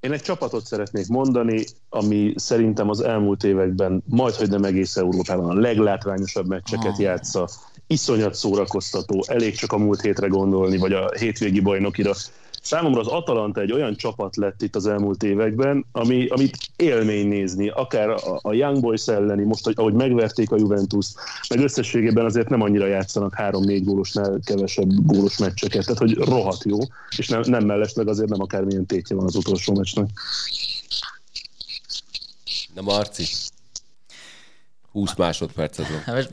Én 0.02 0.12
egy 0.12 0.22
csapatot 0.22 0.66
szeretnék 0.66 1.08
mondani, 1.08 1.64
ami 1.88 2.32
szerintem 2.36 2.88
az 2.88 3.00
elmúlt 3.00 3.44
években, 3.44 4.02
majd 4.06 4.34
hogy 4.34 4.48
nem 4.50 4.64
egész 4.64 4.96
Európában 4.96 5.50
a 5.50 5.60
leglátványosabb 5.60 6.46
meccseket 6.46 6.92
Ah. 6.92 7.00
játsza. 7.00 7.48
Iszonyat 7.86 8.34
szórakoztató, 8.34 9.24
elég 9.26 9.54
csak 9.54 9.72
a 9.72 9.78
múlt 9.78 10.00
hétre 10.00 10.26
gondolni, 10.26 10.78
vagy 10.78 10.92
a 10.92 11.10
hétvégi 11.18 11.60
bajnokira. 11.60 12.12
Számomra 12.62 13.00
az 13.00 13.06
Atalanta 13.06 13.60
egy 13.60 13.72
olyan 13.72 13.96
csapat 13.96 14.36
lett 14.36 14.62
itt 14.62 14.76
az 14.76 14.86
elmúlt 14.86 15.22
években, 15.22 15.84
ami, 15.92 16.26
amit 16.26 16.56
élmény 16.76 17.28
nézni, 17.28 17.68
akár 17.68 18.08
a, 18.08 18.38
a 18.42 18.52
Young 18.52 18.80
Boys 18.80 19.06
elleni, 19.06 19.44
most, 19.44 19.64
hogy- 19.64 19.74
ahogy 19.76 19.92
megverték 19.94 20.50
a 20.50 20.56
Juventus, 20.56 21.06
meg 21.48 21.58
összességében 21.58 22.24
azért 22.24 22.48
nem 22.48 22.60
annyira 22.62 22.86
játszanak 22.86 23.34
három-négy 23.34 23.84
gólosnál 23.84 24.38
kevesebb 24.44 24.88
gólos 25.06 25.38
meccseket, 25.38 25.82
tehát 25.84 25.98
hogy 25.98 26.14
rohadt 26.14 26.64
jó, 26.64 26.78
és 27.16 27.28
nem, 27.28 27.40
nem 27.46 27.64
mellesleg 27.64 28.08
azért 28.08 28.28
nem 28.28 28.40
akármilyen 28.40 28.86
tétje 28.86 29.16
van 29.16 29.24
az 29.24 29.34
utolsó 29.34 29.74
meccsnek. 29.74 30.08
Na, 32.74 32.82
Marci. 32.82 33.24
20 34.92 35.14
másodperced 35.16 35.86
van. 35.88 35.98
Hát 36.14 36.30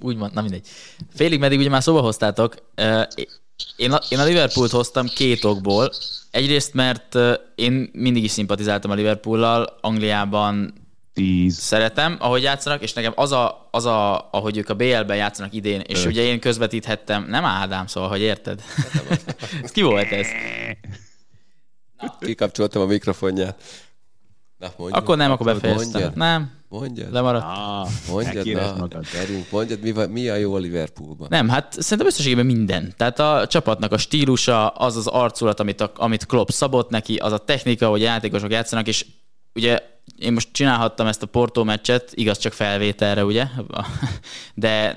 úgy 0.00 0.16
mond, 0.16 0.34
na 0.34 0.40
mindegy. 0.42 0.66
Félig 1.14 1.38
meddig 1.38 1.58
ugye 1.58 1.68
már 1.68 1.82
szóba 1.82 2.00
hoztátok. 2.00 2.54
Én 3.76 3.92
a, 3.92 4.00
én 4.08 4.18
a 4.18 4.24
Liverpoolt 4.24 4.70
hoztam 4.70 5.06
két 5.06 5.44
okból. 5.44 5.92
Egyrészt, 6.30 6.74
mert 6.74 7.18
én 7.54 7.90
mindig 7.92 8.24
is 8.24 8.30
szimpatizáltam 8.30 8.90
a 8.90 8.94
Liverpoollal, 8.94 9.78
Angliában 9.80 10.74
Tíz. 11.14 11.58
szeretem, 11.58 12.16
ahogy 12.18 12.42
játszanak, 12.42 12.82
és 12.82 12.92
nekem 12.92 13.12
az, 13.16 13.32
a, 13.32 13.68
az 13.70 13.84
a, 13.84 14.28
ahogy 14.30 14.56
ők 14.56 14.68
a 14.68 14.74
BL-ben 14.74 15.16
játszanak 15.16 15.54
idén, 15.54 15.80
és 15.80 16.04
ugye 16.04 16.22
én 16.22 16.40
közvetíthettem, 16.40 17.26
nem 17.28 17.44
Ádám, 17.44 17.86
szóval, 17.86 18.08
hogy 18.08 18.20
érted? 18.20 18.62
ez 19.62 19.70
ki 19.70 19.82
volt 19.82 20.12
ez? 20.12 20.26
Kikapcsoltam 22.20 22.82
a 22.82 22.86
mikrofonját. 22.86 23.62
Na, 24.58 24.68
mondjad. 24.76 25.02
Akkor 25.02 25.16
nem, 25.16 25.30
akkor 25.30 25.46
befejeztem. 25.46 25.90
Mondjad. 25.90 26.16
Nem, 26.16 26.50
Mondjad. 26.68 27.12
lemaradt. 27.12 27.44
Ah, 27.44 27.88
Mondjad, 28.10 28.46
na, 28.46 28.74
magad. 28.78 29.06
gyerünk, 29.12 29.50
mondjad, 29.50 29.80
mi, 29.80 29.92
van- 29.92 30.10
mi 30.10 30.28
a 30.28 30.34
jó 30.34 30.54
a 30.54 30.58
Liverpoolban? 30.58 31.26
Nem, 31.30 31.48
hát 31.48 31.72
szerintem 31.82 32.06
összességében 32.06 32.46
minden. 32.46 32.94
Tehát 32.96 33.18
a 33.18 33.46
csapatnak 33.46 33.92
a 33.92 33.98
stílusa, 33.98 34.68
az 34.68 34.96
az 34.96 35.06
arculat, 35.06 35.60
amit, 35.60 35.80
a, 35.80 35.90
amit 35.96 36.26
Klopp 36.26 36.48
szabott 36.48 36.90
neki, 36.90 37.16
az 37.16 37.32
a 37.32 37.38
technika, 37.38 37.88
hogy 37.88 38.00
a 38.00 38.04
játékosok 38.04 38.50
játszanak, 38.52 38.86
és 38.86 39.06
ugye 39.54 39.78
én 40.18 40.32
most 40.32 40.48
csinálhattam 40.52 41.06
ezt 41.06 41.22
a 41.22 41.26
Porto 41.26 41.64
meccset, 41.64 42.10
igaz 42.14 42.38
csak 42.38 42.52
felvételre, 42.52 43.24
ugye? 43.24 43.46
De 44.54 44.96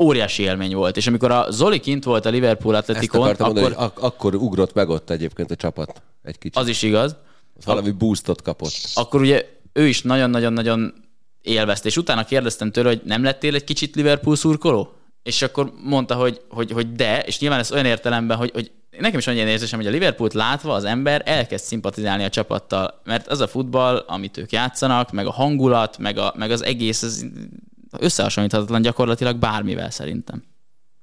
óriási 0.00 0.42
élmény 0.42 0.74
volt. 0.74 0.96
És 0.96 1.06
amikor 1.06 1.30
a 1.30 1.46
Zoli 1.50 1.80
kint 1.80 2.04
volt 2.04 2.26
a 2.26 2.30
Liverpool 2.30 2.74
Atletikon, 2.74 3.28
akkor 3.28 3.46
mondani, 3.46 3.74
ak- 3.74 3.98
akkor 3.98 4.34
ugrott 4.34 4.74
meg 4.74 4.88
ott 4.88 5.10
egyébként 5.10 5.50
a 5.50 5.56
csapat 5.56 6.02
egy 6.22 6.38
kicsit. 6.38 6.56
az 6.56 6.68
is 6.68 6.82
igaz, 6.82 7.16
Valami 7.64 7.90
boostot 7.90 8.42
kapott. 8.42 8.72
akkor 8.94 9.20
ugye 9.20 9.46
ő 9.72 9.86
is 9.86 10.02
nagyon-nagyon-nagyon 10.02 10.94
élvezte. 11.42 11.88
És 11.88 11.96
utána 11.96 12.24
kérdeztem 12.24 12.70
tőle, 12.70 12.88
hogy 12.88 13.00
nem 13.04 13.22
lettél 13.22 13.54
egy 13.54 13.64
kicsit 13.64 13.94
Liverpool 13.94 14.36
szurkoló? 14.36 14.92
És 15.22 15.42
akkor 15.42 15.72
mondta, 15.82 16.14
hogy, 16.14 16.40
hogy, 16.48 16.70
hogy 16.70 16.92
de, 16.92 17.22
és 17.22 17.38
nyilván 17.38 17.58
ez 17.58 17.72
olyan 17.72 17.84
értelemben, 17.84 18.36
hogy, 18.36 18.50
hogy 18.50 18.70
nekem 18.98 19.18
is 19.18 19.26
olyan 19.26 19.46
érzésem, 19.46 19.78
hogy 19.78 19.88
a 19.88 19.90
Liverpoolt 19.90 20.34
látva 20.34 20.74
az 20.74 20.84
ember 20.84 21.22
elkezd 21.24 21.64
szimpatizálni 21.64 22.24
a 22.24 22.28
csapattal, 22.28 23.00
mert 23.04 23.28
az 23.28 23.40
a 23.40 23.46
futball, 23.46 23.96
amit 23.96 24.36
ők 24.36 24.52
játszanak, 24.52 25.12
meg 25.12 25.26
a 25.26 25.32
hangulat, 25.32 25.98
meg, 25.98 26.18
a, 26.18 26.34
meg 26.36 26.50
az 26.50 26.64
egész, 26.64 27.02
ez 27.02 27.24
összehasonlíthatatlan 27.98 28.82
gyakorlatilag 28.82 29.36
bármivel 29.36 29.90
szerintem. 29.90 30.42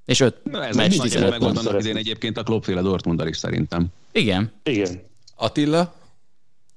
És 0.06 0.20
öt 0.20 0.44
Na, 0.44 0.66
ez 0.66 0.76
meccs 0.76 0.98
nagyjából 0.98 1.10
15 1.10 1.30
meg 1.30 1.40
volt 1.40 1.54
pont. 1.54 1.68
annak 1.68 1.82
idén 1.82 1.98
egyébként 1.98 2.38
a 2.38 2.44
Kloppféle 2.44 2.82
Dortmunddal 2.82 3.28
is 3.28 3.38
szerintem. 3.38 3.88
Igen. 4.12 4.52
Igen. 4.64 5.02
Attila, 5.36 5.94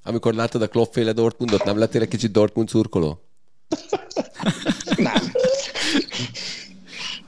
amikor 0.04 0.34
láttad 0.34 0.62
a 0.62 0.68
Klopp-féle 0.68 1.12
Dortmundot, 1.12 1.64
nem 1.64 1.78
lettél 1.78 2.02
egy 2.02 2.08
kicsit 2.08 2.30
Dortmund 2.30 2.68
szurkoló? 2.68 3.20
Nem. 4.96 5.32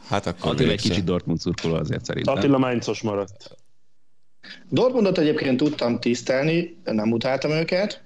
Hát 0.09 0.27
akkor 0.27 0.51
Attila 0.51 0.71
egy 0.71 0.81
kicsit 0.81 1.05
Dortmund 1.05 1.41
szurkoló 1.41 1.75
azért 1.75 2.05
szerintem. 2.05 2.35
Attila 2.35 2.59
Mainzos 2.59 3.03
maradt. 3.03 3.57
Dortmundot 4.69 5.19
egyébként 5.19 5.57
tudtam 5.57 6.01
tisztelni, 6.01 6.77
nem 6.85 7.13
utáltam 7.13 7.51
őket, 7.51 8.03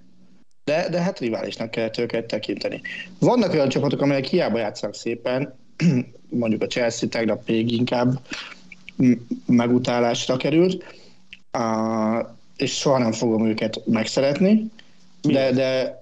de, 0.64 0.88
de 0.88 1.00
hát 1.00 1.18
riválisnak 1.18 1.70
kellett 1.70 1.98
őket 1.98 2.26
tekinteni. 2.26 2.80
Vannak 3.18 3.52
olyan 3.52 3.68
csapatok, 3.68 4.00
amelyek 4.00 4.24
hiába 4.24 4.58
játszanak 4.58 4.94
szépen, 4.94 5.58
mondjuk 6.28 6.62
a 6.62 6.66
Chelsea 6.66 7.08
tegnap 7.08 7.46
még 7.46 7.72
inkább 7.72 8.20
megutálásra 9.46 10.36
került, 10.36 10.84
és 12.60 12.76
soha 12.76 12.98
nem 12.98 13.12
fogom 13.12 13.46
őket 13.46 13.86
megszeretni, 13.86 14.70
de, 15.22 15.52
de 15.52 16.00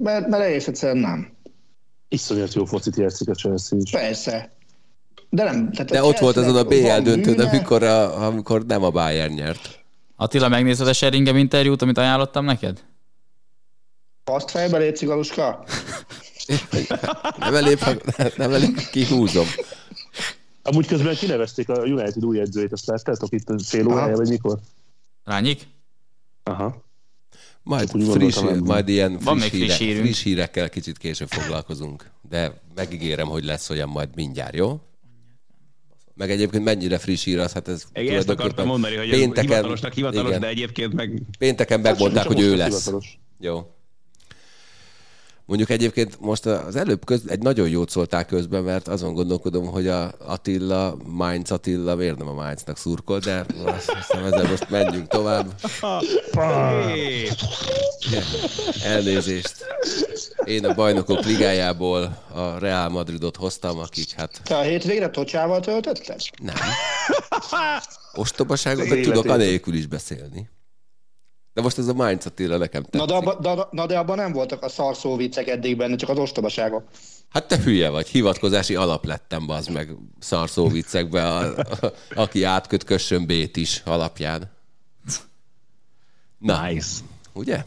mert, 0.00 0.28
mert 0.28 0.42
egész 0.42 0.66
egyszerűen 0.66 0.98
nem. 0.98 1.34
Iszonyat 2.08 2.54
jó 2.54 2.64
focit 2.64 2.96
játszik 2.96 3.28
a 3.28 3.34
Chelsea 3.34 3.78
is. 3.78 3.90
Persze. 3.90 4.52
De 5.30 5.44
nem. 5.44 5.72
Tehát 5.72 5.90
De 5.90 6.02
ott 6.02 6.18
volt 6.18 6.36
azon 6.36 6.56
a 6.56 6.64
BL 6.64 6.98
döntőn, 7.02 7.40
amikor, 7.40 7.82
a, 7.82 8.26
amikor 8.26 8.66
nem 8.66 8.82
a 8.82 8.90
Bayern 8.90 9.32
nyert. 9.32 9.84
Attila, 10.16 10.48
megnézed 10.48 10.86
a 10.86 10.92
Sheringham 10.92 11.36
interjút, 11.36 11.82
amit 11.82 11.98
ajánlottam 11.98 12.44
neked? 12.44 12.84
Azt 14.24 14.50
fejbe 14.50 14.78
légy, 14.78 14.96
cigaluska? 14.96 15.64
Nem 17.38 17.54
elég, 17.54 17.78
nem 18.36 18.52
elég 18.52 18.88
kihúzom. 18.90 19.46
Amúgy 20.62 20.86
közben 20.86 21.14
kinevezték 21.14 21.68
a 21.68 21.78
United 21.78 22.24
új 22.24 22.40
edzőjét, 22.40 22.72
azt 22.72 22.86
láttátok 22.86 23.32
itt 23.32 23.62
fél 23.62 23.86
órája, 23.86 24.16
vagy 24.16 24.28
mikor? 24.28 24.58
Rányik? 25.26 25.66
Aha. 26.42 26.84
Majd, 27.62 27.90
Úgy 27.94 28.10
friss, 28.10 28.38
majd 28.60 28.88
ilyen 28.88 29.18
Van 29.22 29.38
friss, 29.38 29.52
még 29.52 29.62
friss 29.62 29.78
híre, 29.78 30.00
friss 30.00 30.22
hírekkel 30.22 30.68
kicsit 30.68 30.98
később 30.98 31.28
foglalkozunk. 31.28 32.10
De 32.28 32.60
megígérem, 32.74 33.26
hogy 33.28 33.44
lesz 33.44 33.70
olyan 33.70 33.88
majd 33.88 34.08
mindjárt, 34.14 34.54
jó? 34.54 34.80
Meg 36.14 36.30
egyébként 36.30 36.64
mennyire 36.64 36.98
friss 36.98 37.24
hír 37.24 37.38
az, 37.38 37.52
hát 37.52 37.68
ez 37.68 37.84
Igen, 37.94 38.16
ezt 38.16 38.28
akartam 38.28 38.66
mondani, 38.66 38.96
hogy 38.96 39.10
pénteken, 39.10 39.44
hivatalosnak 39.50 39.92
hivatalos, 39.92 40.28
igen, 40.28 40.40
de 40.40 40.46
egyébként 40.46 40.92
meg 40.92 41.22
pénteken 41.38 41.80
megmondták, 41.80 42.22
Csak 42.22 42.32
hogy 42.32 42.42
ő 42.42 42.56
lesz. 42.56 42.68
hivatalos. 42.78 43.18
Jó. 43.40 43.70
Mondjuk 45.46 45.70
egyébként 45.70 46.20
most 46.20 46.46
az 46.46 46.76
előbb 46.76 47.04
köz, 47.04 47.22
egy 47.26 47.38
nagyon 47.38 47.68
jót 47.68 47.90
szóltál 47.90 48.24
közben, 48.24 48.62
mert 48.62 48.88
azon 48.88 49.14
gondolkodom, 49.14 49.66
hogy 49.66 49.88
a 49.88 50.12
Attila, 50.18 50.96
Mainz 51.04 51.50
Attila 51.50 51.94
miért 51.94 52.18
nem 52.18 52.28
a 52.28 52.32
Mainznak 52.32 52.76
szurkol, 52.78 53.18
de 53.18 53.46
azt 53.64 53.92
hiszem 53.92 54.24
ezzel 54.24 54.48
most 54.50 54.70
menjünk 54.70 55.08
tovább. 55.08 55.54
Elnézést. 58.84 59.64
Én 60.44 60.64
a 60.64 60.74
bajnokok 60.74 61.24
ligájából 61.24 62.24
a 62.34 62.58
Real 62.58 62.88
Madridot 62.88 63.36
hoztam, 63.36 63.78
akik 63.78 64.12
hát 64.12 64.40
Te 64.44 64.56
a 64.56 64.62
hétvégre 64.62 65.10
tocsával 65.10 65.60
töltötted? 65.60 66.20
nem. 66.42 66.56
Ostobaságot, 68.14 69.00
tudok 69.00 69.24
anélkül 69.24 69.74
is 69.74 69.86
beszélni. 69.86 70.48
De 71.56 71.62
most 71.62 71.78
ez 71.78 71.88
a 71.88 71.92
Mainz 71.92 72.26
Attila 72.26 72.56
nekem 72.56 72.82
tetszik. 72.82 73.00
Na 73.00 73.06
de, 73.06 73.14
abba, 73.14 73.34
de, 73.40 73.66
na 73.70 73.86
de 73.86 73.98
abban 73.98 74.16
nem 74.16 74.32
voltak 74.32 74.62
a 74.62 74.68
szarszó 74.68 75.16
viccek 75.16 75.48
eddig 75.48 75.76
benne, 75.76 75.96
csak 75.96 76.08
az 76.08 76.18
ostobaságok. 76.18 76.84
Hát 77.28 77.48
te 77.48 77.58
hülye 77.58 77.88
vagy, 77.88 78.08
hivatkozási 78.08 78.74
alap 78.74 79.04
lettem, 79.04 79.46
bazd 79.46 79.70
meg 79.70 79.90
szarszó 80.18 80.68
viccekbe, 80.68 81.26
a, 81.28 81.56
a, 81.58 81.92
aki 82.14 82.42
átköt 82.42 82.84
kössön 82.84 83.26
B-t 83.26 83.56
is 83.56 83.82
alapján. 83.84 84.50
Na, 86.38 86.66
nice. 86.68 86.96
ugye? 87.32 87.64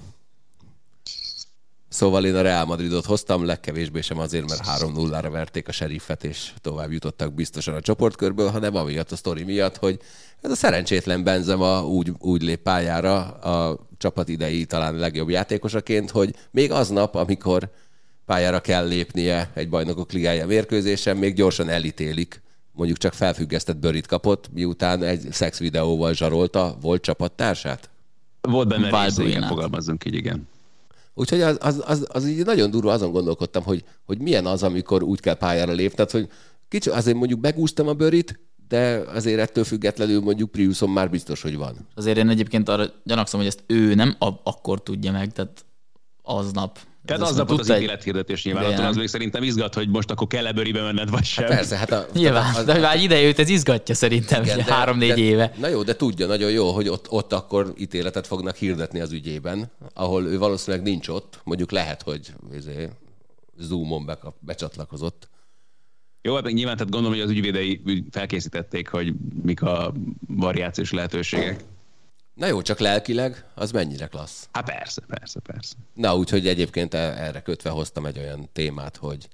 Szóval 1.89 2.25
én 2.25 2.35
a 2.35 2.41
Real 2.41 2.65
Madridot 2.65 3.05
hoztam, 3.05 3.45
legkevésbé 3.45 4.01
sem 4.01 4.19
azért, 4.19 4.49
mert 4.49 4.61
3-0-ra 4.81 5.29
verték 5.31 5.67
a 5.67 5.71
seriffet, 5.71 6.23
és 6.23 6.51
tovább 6.61 6.91
jutottak 6.91 7.33
biztosan 7.33 7.73
a 7.73 7.81
csoportkörből, 7.81 8.49
hanem 8.49 8.75
amiatt 8.75 9.11
a 9.11 9.15
sztori 9.15 9.43
miatt, 9.43 9.77
hogy 9.77 9.99
ez 10.41 10.51
a 10.51 10.55
szerencsétlen 10.55 11.23
Benzema 11.23 11.85
úgy, 11.85 12.11
úgy 12.19 12.41
lép 12.41 12.61
pályára 12.61 13.19
a 13.31 13.79
csapat 13.97 14.29
idei 14.29 14.65
talán 14.65 14.95
legjobb 14.95 15.29
játékosaként, 15.29 16.11
hogy 16.11 16.35
még 16.51 16.71
aznap, 16.71 17.15
amikor 17.15 17.69
pályára 18.25 18.59
kell 18.59 18.87
lépnie 18.87 19.51
egy 19.53 19.69
bajnokok 19.69 20.11
ligája 20.11 20.45
mérkőzésen, 20.45 21.17
még 21.17 21.33
gyorsan 21.33 21.69
elítélik, 21.69 22.41
mondjuk 22.71 22.97
csak 22.97 23.13
felfüggesztett 23.13 23.77
bőrit 23.77 24.07
kapott, 24.07 24.49
miután 24.53 25.03
egy 25.03 25.27
szex 25.31 25.59
videóval 25.59 26.13
zsarolta 26.13 26.77
volt 26.81 27.01
csapattársát. 27.01 27.89
Volt 28.41 28.67
benne 28.67 28.83
része, 28.83 28.97
igen, 28.99 29.15
Valbuenát. 29.15 29.49
fogalmazzunk 29.49 30.05
így, 30.05 30.15
igen. 30.15 30.47
Úgyhogy 31.19 31.41
az, 31.41 31.57
az, 31.61 31.83
az, 31.85 32.07
az 32.11 32.27
így 32.27 32.45
nagyon 32.45 32.71
durva, 32.71 32.91
azon 32.91 33.11
gondolkodtam, 33.11 33.63
hogy, 33.63 33.83
hogy 34.05 34.19
milyen 34.19 34.45
az, 34.45 34.63
amikor 34.63 35.03
úgy 35.03 35.19
kell 35.19 35.33
pályára 35.33 35.71
lépni. 35.71 35.95
Tehát, 35.95 36.11
hogy 36.11 36.27
kicsit 36.67 36.93
azért 36.93 37.17
mondjuk 37.17 37.41
megúsztam 37.41 37.87
a 37.87 37.93
bőrit, 37.93 38.39
de 38.67 39.03
azért 39.13 39.39
ettől 39.39 39.63
függetlenül 39.63 40.21
mondjuk 40.21 40.51
Priuson 40.51 40.89
már 40.89 41.09
biztos, 41.09 41.41
hogy 41.41 41.57
van. 41.57 41.87
Azért 41.95 42.17
én 42.17 42.29
egyébként 42.29 42.69
arra 42.69 42.85
gyanakszom, 43.03 43.39
hogy 43.39 43.49
ezt 43.49 43.63
ő 43.67 43.93
nem 43.95 44.15
a- 44.19 44.41
akkor 44.43 44.83
tudja 44.83 45.11
meg, 45.11 45.31
tehát 45.31 45.65
aznap. 46.37 46.79
Tehát 47.05 47.21
az 47.21 47.27
azt 47.27 47.37
napot 47.37 47.51
az 47.51 47.57
tudta 47.57 47.73
egy- 47.73 47.81
ítélethirdetés 47.81 48.45
Igen. 48.45 48.63
nyilván, 48.63 48.85
az 48.85 48.95
még 48.95 49.07
szerintem 49.07 49.43
izgat, 49.43 49.73
hogy 49.73 49.89
most 49.89 50.11
akkor 50.11 50.27
kell-e 50.27 50.51
bőribe 50.51 50.81
menned, 50.81 51.09
vagy 51.09 51.23
sem. 51.23 51.45
Persze, 51.45 51.77
hát 51.77 51.91
a, 51.91 52.05
Nyilván, 52.13 52.55
az- 52.55 52.65
de 52.65 52.79
már 52.79 52.95
egy 52.95 53.03
ideje 53.03 53.27
őt 53.27 53.39
ez 53.39 53.49
izgatja 53.49 53.95
szerintem, 53.95 54.43
igen, 54.43 54.57
de- 54.57 54.73
három-négy 54.73 55.09
de- 55.09 55.17
éve. 55.17 55.53
Na 55.59 55.67
jó, 55.67 55.83
de 55.83 55.95
tudja 55.95 56.27
nagyon 56.27 56.51
jó, 56.51 56.71
hogy 56.71 56.87
ott, 56.87 57.09
ott 57.09 57.33
akkor 57.33 57.73
ítéletet 57.77 58.27
fognak 58.27 58.55
hirdetni 58.55 58.99
az 58.99 59.11
ügyében, 59.11 59.71
ahol 59.93 60.25
ő 60.25 60.37
valószínűleg 60.37 60.85
nincs 60.85 61.07
ott. 61.07 61.39
Mondjuk 61.43 61.71
lehet, 61.71 62.01
hogy 62.01 62.33
izé, 62.55 62.89
Zoomon 63.57 64.05
bekap, 64.05 64.35
becsatlakozott. 64.39 65.29
Jó, 66.21 66.35
hát 66.35 66.43
nyilván 66.43 66.75
tehát 66.77 66.91
gondolom, 66.91 67.17
hogy 67.17 67.25
az 67.27 67.31
ügyvédei 67.31 67.81
úgy 67.85 68.03
felkészítették, 68.11 68.87
hogy 68.87 69.13
mik 69.43 69.61
a 69.61 69.93
variációs 70.27 70.91
lehetőségek. 70.91 71.63
Na 72.39 72.47
jó, 72.47 72.61
csak 72.61 72.79
lelkileg, 72.79 73.45
az 73.55 73.71
mennyire 73.71 74.07
klassz. 74.07 74.47
Hát 74.51 74.65
persze, 74.65 75.01
persze, 75.07 75.39
persze. 75.39 75.75
Na, 75.93 76.15
úgyhogy 76.15 76.47
egyébként 76.47 76.93
e- 76.93 76.97
erre 77.23 77.41
kötve 77.41 77.69
hoztam 77.69 78.05
egy 78.05 78.17
olyan 78.19 78.49
témát, 78.53 78.97
hogy, 78.97 79.27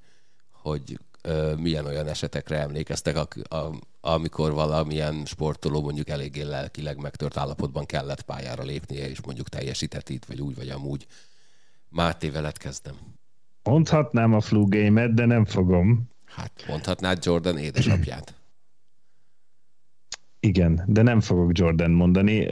hogy 0.52 1.00
ö, 1.22 1.54
milyen 1.56 1.86
olyan 1.86 2.08
esetekre 2.08 2.60
emlékeztek, 2.60 3.16
ak- 3.18 3.54
a, 3.54 3.72
amikor 4.02 4.54
valamilyen 4.54 5.26
sportoló 5.26 5.82
mondjuk 5.82 6.10
eléggé 6.10 6.42
lelkileg 6.42 6.98
megtört 6.98 7.38
állapotban 7.38 7.86
kellett 7.86 8.22
pályára 8.22 8.64
lépnie, 8.64 9.10
és 9.10 9.22
mondjuk 9.22 9.50
teljesített 9.50 10.10
itt, 10.10 10.26
vagy 10.26 10.42
úgy, 10.42 10.56
vagy 10.56 10.70
amúgy. 10.70 11.06
Máté, 11.90 12.30
veled 12.30 12.58
kezdem. 12.58 12.96
Mondhatnám 13.64 14.34
a 14.34 14.42
flu 14.42 14.68
game 14.70 15.08
de 15.08 15.26
nem 15.26 15.46
fogom. 15.46 16.10
Hát 16.26 16.64
mondhatnád 16.68 17.26
Jordan 17.26 17.58
édesapját. 17.58 18.34
Igen, 20.46 20.84
de 20.88 21.02
nem 21.02 21.22
fogok 21.22 21.58
Jordan 21.58 21.92
mondani. 21.92 22.46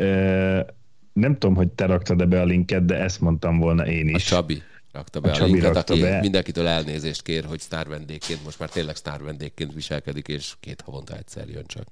Nem 1.13 1.33
tudom, 1.37 1.55
hogy 1.55 1.67
te 1.67 1.85
raktad-e 1.85 2.25
be 2.25 2.41
a 2.41 2.45
linket, 2.45 2.85
de 2.85 2.95
ezt 2.95 3.21
mondtam 3.21 3.59
volna 3.59 3.87
én 3.87 4.07
A 4.07 4.09
is. 4.15 4.23
Csabi 4.23 4.61
rakta 4.91 5.19
be 5.19 5.29
A 5.29 5.31
a, 5.31 5.35
Csabi 5.35 5.51
linket, 5.51 5.73
rakta 5.73 5.93
aki 5.93 6.01
be. 6.01 6.19
mindenkitől 6.19 6.67
elnézést 6.67 7.21
kér, 7.21 7.45
hogy 7.45 7.59
sztár 7.59 7.87
vendégként, 7.87 8.43
most 8.43 8.59
már 8.59 8.69
tényleg 8.69 8.95
sztár 8.95 9.23
vendégként 9.23 9.73
viselkedik, 9.73 10.27
és 10.27 10.53
két 10.59 10.81
havonta 10.81 11.15
egyszer 11.15 11.47
jön 11.47 11.65
csak. 11.65 11.87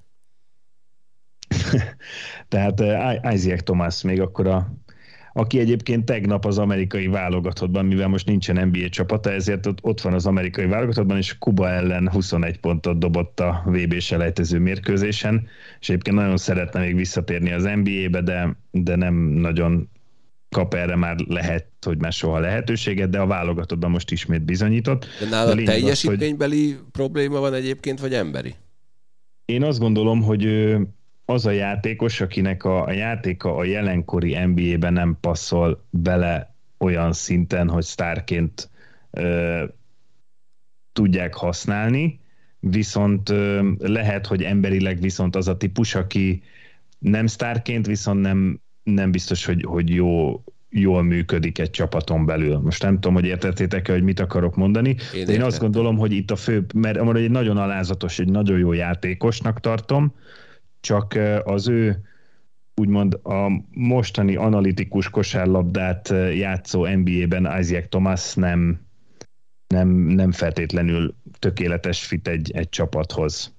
Tehát 2.47 2.79
Isaac 3.33 3.63
Thomas 3.63 4.01
még 4.01 4.21
akkor 4.21 4.47
a 4.47 4.73
aki 5.33 5.59
egyébként 5.59 6.05
tegnap 6.05 6.45
az 6.45 6.57
amerikai 6.57 7.07
válogatottban, 7.07 7.85
mivel 7.85 8.07
most 8.07 8.25
nincsen 8.25 8.67
NBA 8.67 8.89
csapata, 8.89 9.31
ezért 9.31 9.65
ott, 9.65 9.77
ott 9.81 10.01
van 10.01 10.13
az 10.13 10.25
amerikai 10.25 10.65
válogatottban, 10.65 11.17
és 11.17 11.37
Kuba 11.37 11.69
ellen 11.69 12.09
21 12.09 12.57
pontot 12.59 12.99
dobott 12.99 13.39
a 13.39 13.63
VB 13.65 13.99
selejtező 13.99 14.59
mérkőzésen, 14.59 15.47
és 15.79 15.89
egyébként 15.89 16.15
nagyon 16.15 16.37
szeretne 16.37 16.79
még 16.79 16.95
visszatérni 16.95 17.51
az 17.51 17.63
NBA-be, 17.63 18.21
de, 18.21 18.57
de 18.71 18.95
nem 18.95 19.13
nagyon 19.15 19.89
kap 20.55 20.73
erre 20.73 20.95
már 20.95 21.15
lehet, 21.27 21.67
hogy 21.85 21.97
már 21.97 22.13
soha 22.13 22.39
lehetőséget, 22.39 23.09
de 23.09 23.19
a 23.19 23.25
válogatottban 23.25 23.91
most 23.91 24.11
ismét 24.11 24.41
bizonyított. 24.41 25.05
De 25.19 25.25
De 25.25 25.29
nála 25.29 25.53
lényeg 25.53 25.67
az, 25.67 25.73
hogy- 25.75 25.81
teljesítménybeli 25.81 26.77
probléma 26.91 27.39
van 27.39 27.53
egyébként, 27.53 27.99
vagy 27.99 28.13
emberi? 28.13 28.55
Én 29.45 29.63
azt 29.63 29.79
gondolom, 29.79 30.21
hogy 30.21 30.43
ő 30.43 30.87
az 31.25 31.45
a 31.45 31.51
játékos, 31.51 32.21
akinek 32.21 32.63
a, 32.63 32.85
a 32.85 32.91
játéka 32.91 33.55
a 33.55 33.63
jelenkori 33.63 34.37
NBA-ben 34.37 34.93
nem 34.93 35.17
passzol 35.21 35.85
bele 35.89 36.55
olyan 36.77 37.13
szinten, 37.13 37.69
hogy 37.69 37.83
sztárként 37.83 38.69
ö, 39.11 39.63
tudják 40.93 41.33
használni, 41.33 42.19
viszont 42.59 43.29
ö, 43.29 43.69
lehet, 43.79 44.27
hogy 44.27 44.43
emberileg 44.43 44.99
viszont 44.99 45.35
az 45.35 45.47
a 45.47 45.57
típus, 45.57 45.95
aki 45.95 46.43
nem 46.99 47.27
sztárként, 47.27 47.85
viszont 47.85 48.21
nem, 48.21 48.59
nem 48.83 49.11
biztos, 49.11 49.45
hogy, 49.45 49.63
hogy 49.63 49.89
jó, 49.89 50.43
jól 50.69 51.03
működik 51.03 51.59
egy 51.59 51.69
csapaton 51.69 52.25
belül. 52.25 52.59
Most 52.59 52.83
nem 52.83 52.93
tudom, 52.93 53.13
hogy 53.13 53.25
értettétek-e, 53.25 53.91
hogy 53.91 54.03
mit 54.03 54.19
akarok 54.19 54.55
mondani, 54.55 54.95
én 55.13 55.25
de 55.25 55.33
én 55.33 55.41
azt 55.41 55.59
gondolom, 55.59 55.97
hogy 55.97 56.11
itt 56.11 56.31
a 56.31 56.35
fő, 56.35 56.65
mert 56.73 57.15
egy 57.15 57.31
nagyon 57.31 57.57
alázatos, 57.57 58.19
egy 58.19 58.29
nagyon 58.29 58.59
jó 58.59 58.73
játékosnak 58.73 59.59
tartom, 59.59 60.13
csak 60.81 61.19
az 61.43 61.67
ő 61.67 62.01
úgymond 62.75 63.19
a 63.23 63.51
mostani 63.69 64.35
analitikus 64.35 65.09
kosárlabdát 65.09 66.09
játszó 66.33 66.85
NBA-ben 66.85 67.59
Isaac 67.59 67.89
Thomas 67.89 68.33
nem, 68.33 68.81
nem, 69.67 69.89
nem 69.89 70.31
feltétlenül 70.31 71.15
tökéletes 71.39 72.05
fit 72.05 72.27
egy, 72.27 72.51
egy 72.51 72.69
csapathoz. 72.69 73.53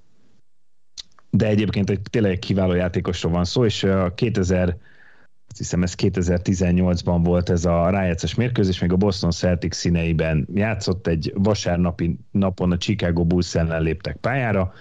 De 1.30 1.46
egyébként 1.46 1.90
egy 1.90 2.00
tényleg 2.10 2.38
kiváló 2.38 2.74
játékosról 2.74 3.32
van 3.32 3.44
szó, 3.44 3.64
és 3.64 3.82
a 3.82 4.14
2000 4.14 4.76
azt 5.48 5.60
hiszem 5.60 5.82
ez 5.82 5.94
2018-ban 5.96 7.20
volt 7.22 7.50
ez 7.50 7.64
a 7.64 7.90
rájátszás 7.90 8.34
mérkőzés, 8.34 8.80
még 8.80 8.92
a 8.92 8.96
Boston 8.96 9.30
Celtics 9.30 9.74
színeiben 9.74 10.48
játszott, 10.54 11.06
egy 11.06 11.32
vasárnapi 11.34 12.18
napon 12.30 12.72
a 12.72 12.76
Chicago 12.76 13.24
Bulls 13.24 13.54
ellen 13.54 13.82
léptek 13.82 14.16
pályára, 14.16 14.72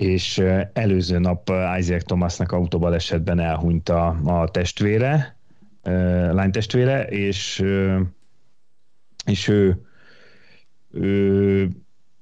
és 0.00 0.42
előző 0.72 1.18
nap 1.18 1.50
Isaac 1.78 2.04
Thomasnak 2.04 2.52
autóbalesetben 2.52 3.38
elhunyt 3.38 3.88
a, 3.88 4.06
a 4.24 4.48
testvére, 4.50 5.36
lánytestvére, 6.32 7.04
és, 7.04 7.64
és 9.24 9.48
ő, 9.48 9.80
ő 10.92 11.68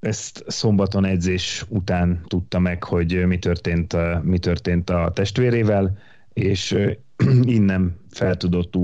ezt 0.00 0.44
szombaton 0.46 1.04
edzés 1.04 1.64
után 1.68 2.20
tudta 2.26 2.58
meg, 2.58 2.84
hogy 2.84 3.26
mi 3.26 3.38
történt, 3.38 3.96
mi 4.22 4.38
történt 4.38 4.90
a 4.90 5.10
testvérével, 5.14 5.98
és 6.38 6.76
innen 7.42 7.96
fel 8.10 8.36
tudott 8.36 8.76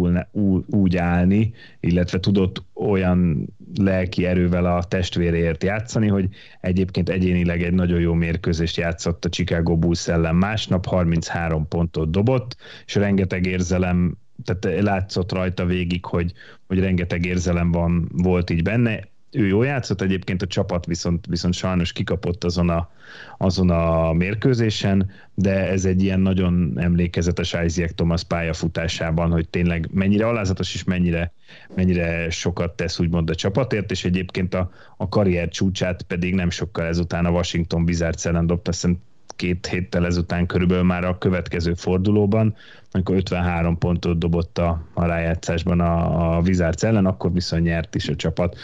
úgy 0.66 0.96
állni, 0.96 1.52
illetve 1.80 2.20
tudott 2.20 2.62
olyan 2.74 3.48
lelki 3.74 4.26
erővel 4.26 4.76
a 4.76 4.84
testvéréért 4.84 5.62
játszani, 5.62 6.08
hogy 6.08 6.28
egyébként 6.60 7.08
egyénileg 7.08 7.62
egy 7.62 7.72
nagyon 7.72 8.00
jó 8.00 8.12
mérkőzést 8.12 8.76
játszott 8.76 9.24
a 9.24 9.28
Chicago 9.28 9.76
Bulls 9.76 10.08
ellen. 10.08 10.34
Másnap, 10.34 10.86
33 10.86 11.68
pontot 11.68 12.10
dobott, 12.10 12.56
és 12.86 12.94
rengeteg 12.94 13.46
érzelem, 13.46 14.16
tehát 14.44 14.82
látszott 14.82 15.32
rajta 15.32 15.64
végig, 15.64 16.04
hogy, 16.04 16.32
hogy 16.66 16.78
rengeteg 16.78 17.24
érzelem 17.24 17.70
van, 17.70 18.08
volt 18.12 18.50
így 18.50 18.62
benne, 18.62 19.00
ő 19.34 19.46
jól 19.46 19.66
játszott, 19.66 20.00
egyébként 20.00 20.42
a 20.42 20.46
csapat 20.46 20.86
viszont, 20.86 21.26
viszont 21.26 21.54
sajnos 21.54 21.92
kikapott 21.92 22.44
azon 22.44 22.68
a, 22.68 22.90
azon 23.38 23.70
a 23.70 24.12
mérkőzésen, 24.12 25.10
de 25.34 25.68
ez 25.68 25.84
egy 25.84 26.02
ilyen 26.02 26.20
nagyon 26.20 26.72
emlékezetes 26.76 27.56
Isaac 27.64 27.94
Thomas 27.94 28.24
pályafutásában, 28.24 29.30
hogy 29.30 29.48
tényleg 29.48 29.88
mennyire 29.92 30.26
alázatos 30.26 30.74
és 30.74 30.84
mennyire, 30.84 31.32
mennyire 31.74 32.30
sokat 32.30 32.76
tesz 32.76 32.98
úgymond 32.98 33.30
a 33.30 33.34
csapatért, 33.34 33.90
és 33.90 34.04
egyébként 34.04 34.54
a, 34.54 34.70
a 34.96 35.08
karrier 35.08 35.48
csúcsát 35.48 36.02
pedig 36.02 36.34
nem 36.34 36.50
sokkal 36.50 36.84
ezután 36.84 37.26
a 37.26 37.30
Washington 37.30 37.82
Wizards 37.82 38.24
ellen 38.24 38.46
dobta, 38.46 38.70
aztán 38.70 39.00
két 39.36 39.66
héttel 39.66 40.06
ezután 40.06 40.46
körülbelül 40.46 40.84
már 40.84 41.04
a 41.04 41.18
következő 41.18 41.74
fordulóban, 41.74 42.54
amikor 42.90 43.16
53 43.16 43.78
pontot 43.78 44.18
dobott 44.18 44.58
a, 44.58 44.82
a 44.94 45.06
rájátszásban 45.06 45.80
a, 45.80 46.36
a 46.36 46.40
Wizards 46.40 46.82
ellen, 46.82 47.06
akkor 47.06 47.32
viszont 47.32 47.62
nyert 47.62 47.94
is 47.94 48.08
a 48.08 48.16
csapat. 48.16 48.56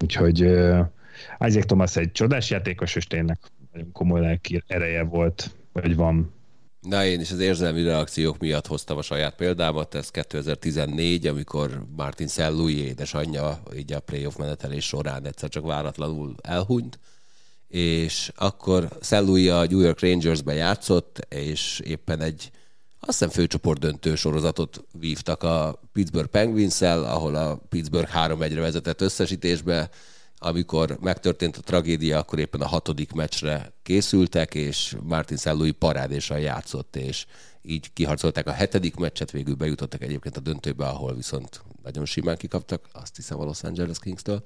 Úgyhogy 0.00 0.42
uh, 0.42 0.86
Isaac 1.46 1.66
Thomas 1.66 1.96
egy 1.96 2.12
csodás 2.12 2.50
játékos, 2.50 2.94
és 2.94 3.06
tényleg 3.06 3.38
nagyon 3.72 3.92
komoly 3.92 4.20
lelki 4.20 4.62
ereje 4.66 5.02
volt, 5.02 5.50
vagy 5.72 5.96
van. 5.96 6.34
Na 6.80 7.04
én 7.04 7.20
is 7.20 7.30
az 7.30 7.38
érzelmi 7.38 7.82
reakciók 7.82 8.38
miatt 8.38 8.66
hoztam 8.66 8.96
a 8.96 9.02
saját 9.02 9.34
példámat, 9.34 9.94
ez 9.94 10.10
2014, 10.10 11.26
amikor 11.26 11.82
Martin 11.96 12.26
Szellúi 12.26 12.84
édesanyja 12.84 13.62
így 13.76 13.92
a 13.92 14.00
playoff 14.00 14.36
menetelés 14.36 14.84
során 14.84 15.26
egyszer 15.26 15.48
csak 15.48 15.66
váratlanul 15.66 16.34
elhunyt, 16.42 16.98
és 17.68 18.32
akkor 18.36 18.88
Szellúi 19.00 19.48
a 19.48 19.66
New 19.66 19.80
York 19.80 20.00
Rangersbe 20.00 20.54
játszott, 20.54 21.26
és 21.28 21.80
éppen 21.84 22.20
egy 22.20 22.50
azt 23.08 23.18
hiszem 23.18 23.28
főcsoport 23.28 23.80
döntő 23.80 24.14
sorozatot 24.14 24.84
vívtak 24.92 25.42
a 25.42 25.80
Pittsburgh 25.92 26.28
penguins 26.28 26.80
ahol 26.82 27.34
a 27.34 27.56
Pittsburgh 27.68 28.10
3-1-re 28.14 28.60
vezetett 28.60 29.00
összesítésbe, 29.00 29.90
amikor 30.38 30.98
megtörtént 31.00 31.56
a 31.56 31.60
tragédia, 31.60 32.18
akkor 32.18 32.38
éppen 32.38 32.60
a 32.60 32.66
hatodik 32.66 33.12
meccsre 33.12 33.72
készültek, 33.82 34.54
és 34.54 34.96
Martin 35.02 35.36
Szellói 35.36 35.70
parádéssal 35.70 36.38
játszott, 36.38 36.96
és 36.96 37.26
így 37.62 37.92
kiharcolták 37.92 38.46
a 38.46 38.52
hetedik 38.52 38.96
meccset, 38.96 39.30
végül 39.30 39.54
bejutottak 39.54 40.02
egyébként 40.02 40.36
a 40.36 40.40
döntőbe, 40.40 40.86
ahol 40.86 41.14
viszont 41.14 41.62
nagyon 41.82 42.04
simán 42.04 42.36
kikaptak, 42.36 42.88
azt 42.92 43.16
hiszem 43.16 43.40
a 43.40 43.44
Los 43.44 43.62
Angeles 43.62 43.98
Kings-től 43.98 44.42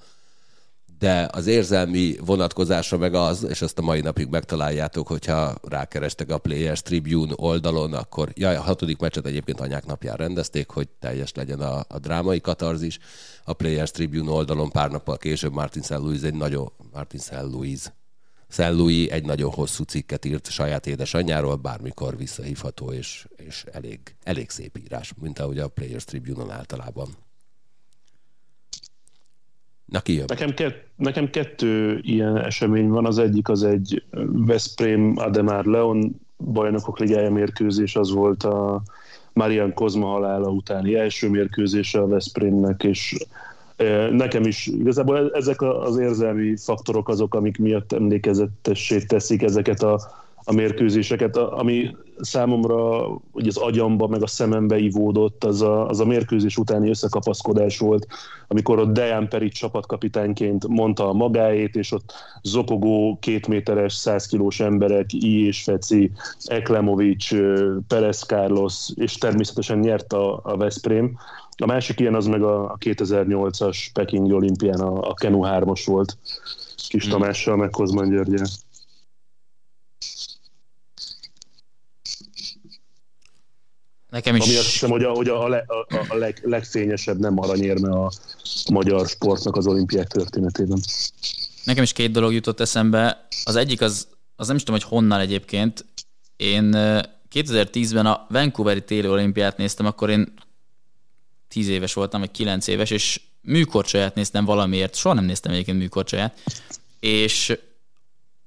de 1.01 1.29
az 1.33 1.47
érzelmi 1.47 2.17
vonatkozása 2.25 2.99
meg 2.99 3.15
az, 3.15 3.47
és 3.49 3.63
ezt 3.63 3.79
a 3.79 3.83
mai 3.83 4.01
napig 4.01 4.29
megtaláljátok, 4.29 5.09
hogyha 5.09 5.55
rákerestek 5.63 6.31
a 6.31 6.39
Players 6.39 6.83
Tribune 6.83 7.33
oldalon, 7.37 7.93
akkor 7.93 8.31
jaj, 8.35 8.57
a 8.57 8.61
hatodik 8.61 8.99
meccset 8.99 9.27
egyébként 9.27 9.61
anyák 9.61 9.87
napján 9.87 10.17
rendezték, 10.17 10.71
hogy 10.71 10.89
teljes 10.89 11.35
legyen 11.35 11.61
a, 11.61 11.85
a 11.89 11.99
drámai 11.99 12.41
katarzis. 12.41 12.99
A 13.45 13.53
Players 13.53 13.91
Tribune 13.91 14.31
oldalon 14.31 14.71
pár 14.71 14.91
nappal 14.91 15.17
később 15.17 15.53
Martin 15.53 15.83
St. 15.83 15.91
Louis 15.91 16.23
egy 16.23 16.35
nagyon, 16.35 16.73
Martin 16.93 17.21
St. 17.21 17.43
Louis 17.43 17.81
St. 18.49 18.69
Louis 18.69 19.09
egy 19.09 19.25
nagyon 19.25 19.51
hosszú 19.51 19.85
cikket 19.85 20.25
írt 20.25 20.51
saját 20.51 20.87
édesanyjáról, 20.87 21.57
bármikor 21.57 22.17
visszahívható, 22.17 22.93
és, 22.93 23.27
és 23.37 23.65
elég, 23.73 24.01
elég 24.23 24.51
szép 24.51 24.79
írás, 24.79 25.13
mint 25.21 25.39
ahogy 25.39 25.59
a 25.59 25.69
Players 25.69 26.05
Tribune-on 26.05 26.51
általában. 26.51 27.09
Na 29.91 30.01
ki 30.01 30.15
jön? 30.15 30.25
Nekem, 30.27 30.55
kett, 30.55 30.87
nekem 30.97 31.31
kettő 31.31 31.99
ilyen 32.03 32.37
esemény 32.37 32.89
van. 32.89 33.07
Az 33.07 33.19
egyik 33.19 33.49
az 33.49 33.63
egy 33.63 34.03
Veszprém 34.33 35.15
Ademar 35.17 35.65
Leon 35.65 36.21
bajnokok 36.39 36.99
ligája 36.99 37.31
mérkőzés, 37.31 37.97
az 37.97 38.11
volt 38.11 38.43
a 38.43 38.83
Marian 39.33 39.75
Kozma 39.75 40.07
halála 40.07 40.49
utáni 40.49 40.95
első 40.95 41.29
mérkőzése 41.29 42.01
a 42.01 42.07
Veszprémnek, 42.07 42.83
és 42.83 43.17
e, 43.77 44.11
nekem 44.11 44.43
is 44.43 44.67
igazából 44.67 45.31
ezek 45.35 45.63
az 45.63 45.99
érzelmi 45.99 46.57
faktorok 46.57 47.09
azok, 47.09 47.35
amik 47.35 47.59
miatt 47.59 47.93
emlékezetessé 47.93 49.01
teszik 49.01 49.43
ezeket 49.43 49.83
a 49.83 50.01
a 50.51 50.53
mérkőzéseket, 50.53 51.37
ami 51.37 51.97
számomra 52.19 53.09
hogy 53.33 53.49
az 53.49 53.57
agyamba, 53.57 54.07
meg 54.07 54.23
a 54.23 54.27
szemembe 54.27 54.79
ivódott, 54.79 55.45
az 55.45 55.63
a, 55.63 55.89
az 55.89 56.01
a 56.01 56.05
mérkőzés 56.05 56.57
utáni 56.57 56.89
összekapaszkodás 56.89 57.79
volt, 57.79 58.07
amikor 58.49 58.79
ott 58.79 58.93
Dejan 58.93 59.29
Peric 59.29 59.55
csapatkapitányként 59.55 60.69
mondta 60.69 61.09
a 61.09 61.13
magáét, 61.13 61.77
és 61.77 61.93
ott 61.93 62.13
zokogó 62.43 63.19
kétméteres, 63.21 63.93
száz 63.93 64.27
kilós 64.27 64.61
emberek, 64.61 65.13
I 65.13 65.47
és 65.47 65.63
Feci, 65.63 66.11
Eklemovics, 66.45 67.35
Perez 67.89 68.23
Carlos, 68.23 68.91
és 68.95 69.15
természetesen 69.15 69.79
nyert 69.79 70.13
a, 70.13 70.41
a 70.43 70.57
Veszprém. 70.57 71.19
A 71.57 71.67
másik 71.67 72.01
ilyen 72.01 72.15
az 72.15 72.27
meg 72.27 72.43
a 72.43 72.77
2008-as 72.85 73.87
Peking 73.93 74.33
olimpián 74.33 74.81
a, 74.81 75.09
a 75.09 75.15
Kenu 75.15 75.41
3-as 75.45 75.83
volt, 75.85 76.17
Kis 76.89 77.03
hmm. 77.03 77.13
Tamással, 77.13 77.57
meg 77.57 77.71
Kozman 77.71 78.09
Györgyel. 78.09 78.47
Nekem 84.11 84.37
is... 84.37 84.45
Ami 84.45 84.57
azt 84.57 84.71
hiszem, 84.71 84.91
hogy 84.91 85.03
a, 85.03 85.11
hogy 85.11 85.29
a, 85.29 85.45
a, 85.45 85.65
a 86.09 86.15
leg, 86.15 86.41
legfényesebb 86.43 87.19
nem 87.19 87.39
aranyérme 87.39 87.91
a, 87.91 88.05
a 88.65 88.73
magyar 88.73 89.09
sportnak 89.09 89.57
az 89.57 89.67
olimpiák 89.67 90.07
történetében. 90.07 90.81
Nekem 91.65 91.83
is 91.83 91.93
két 91.93 92.11
dolog 92.11 92.33
jutott 92.33 92.61
eszembe. 92.61 93.27
Az 93.45 93.57
egyik 93.57 93.81
az, 93.81 94.09
az 94.37 94.47
nem 94.47 94.57
is 94.57 94.63
tudom, 94.63 94.81
hogy 94.81 94.91
honnan 94.91 95.21
egyébként. 95.21 95.85
Én 96.37 96.71
2010-ben 97.33 98.07
a 98.07 98.27
Vancouveri 98.29 98.83
téli 98.83 99.09
olimpiát 99.09 99.57
néztem, 99.57 99.87
akkor 99.87 100.11
én 100.11 100.33
10 101.49 101.69
éves 101.69 101.95
voltam, 101.95 102.21
vagy 102.21 102.31
9 102.31 102.67
éves, 102.67 102.91
és 102.91 103.21
műkorcsolyát 103.41 104.15
néztem 104.15 104.45
valamiért. 104.45 104.95
Soha 104.95 105.15
nem 105.15 105.25
néztem 105.25 105.53
egyébként 105.53 105.79
műkorcsolyát. 105.79 106.43
És 107.01 107.59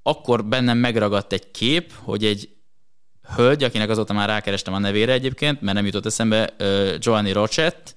akkor 0.01 0.45
bennem 0.45 0.77
megragadt 0.77 1.33
egy 1.33 1.51
kép, 1.51 1.93
hogy 1.93 2.25
egy 2.25 2.49
hölgy, 3.35 3.63
akinek 3.63 3.89
azóta 3.89 4.13
már 4.13 4.27
rákerestem 4.27 4.73
a 4.73 4.79
nevére 4.79 5.11
egyébként, 5.11 5.61
mert 5.61 5.75
nem 5.75 5.85
jutott 5.85 6.05
eszembe, 6.05 6.53
Giovanni 6.99 7.31
Rocset, 7.31 7.95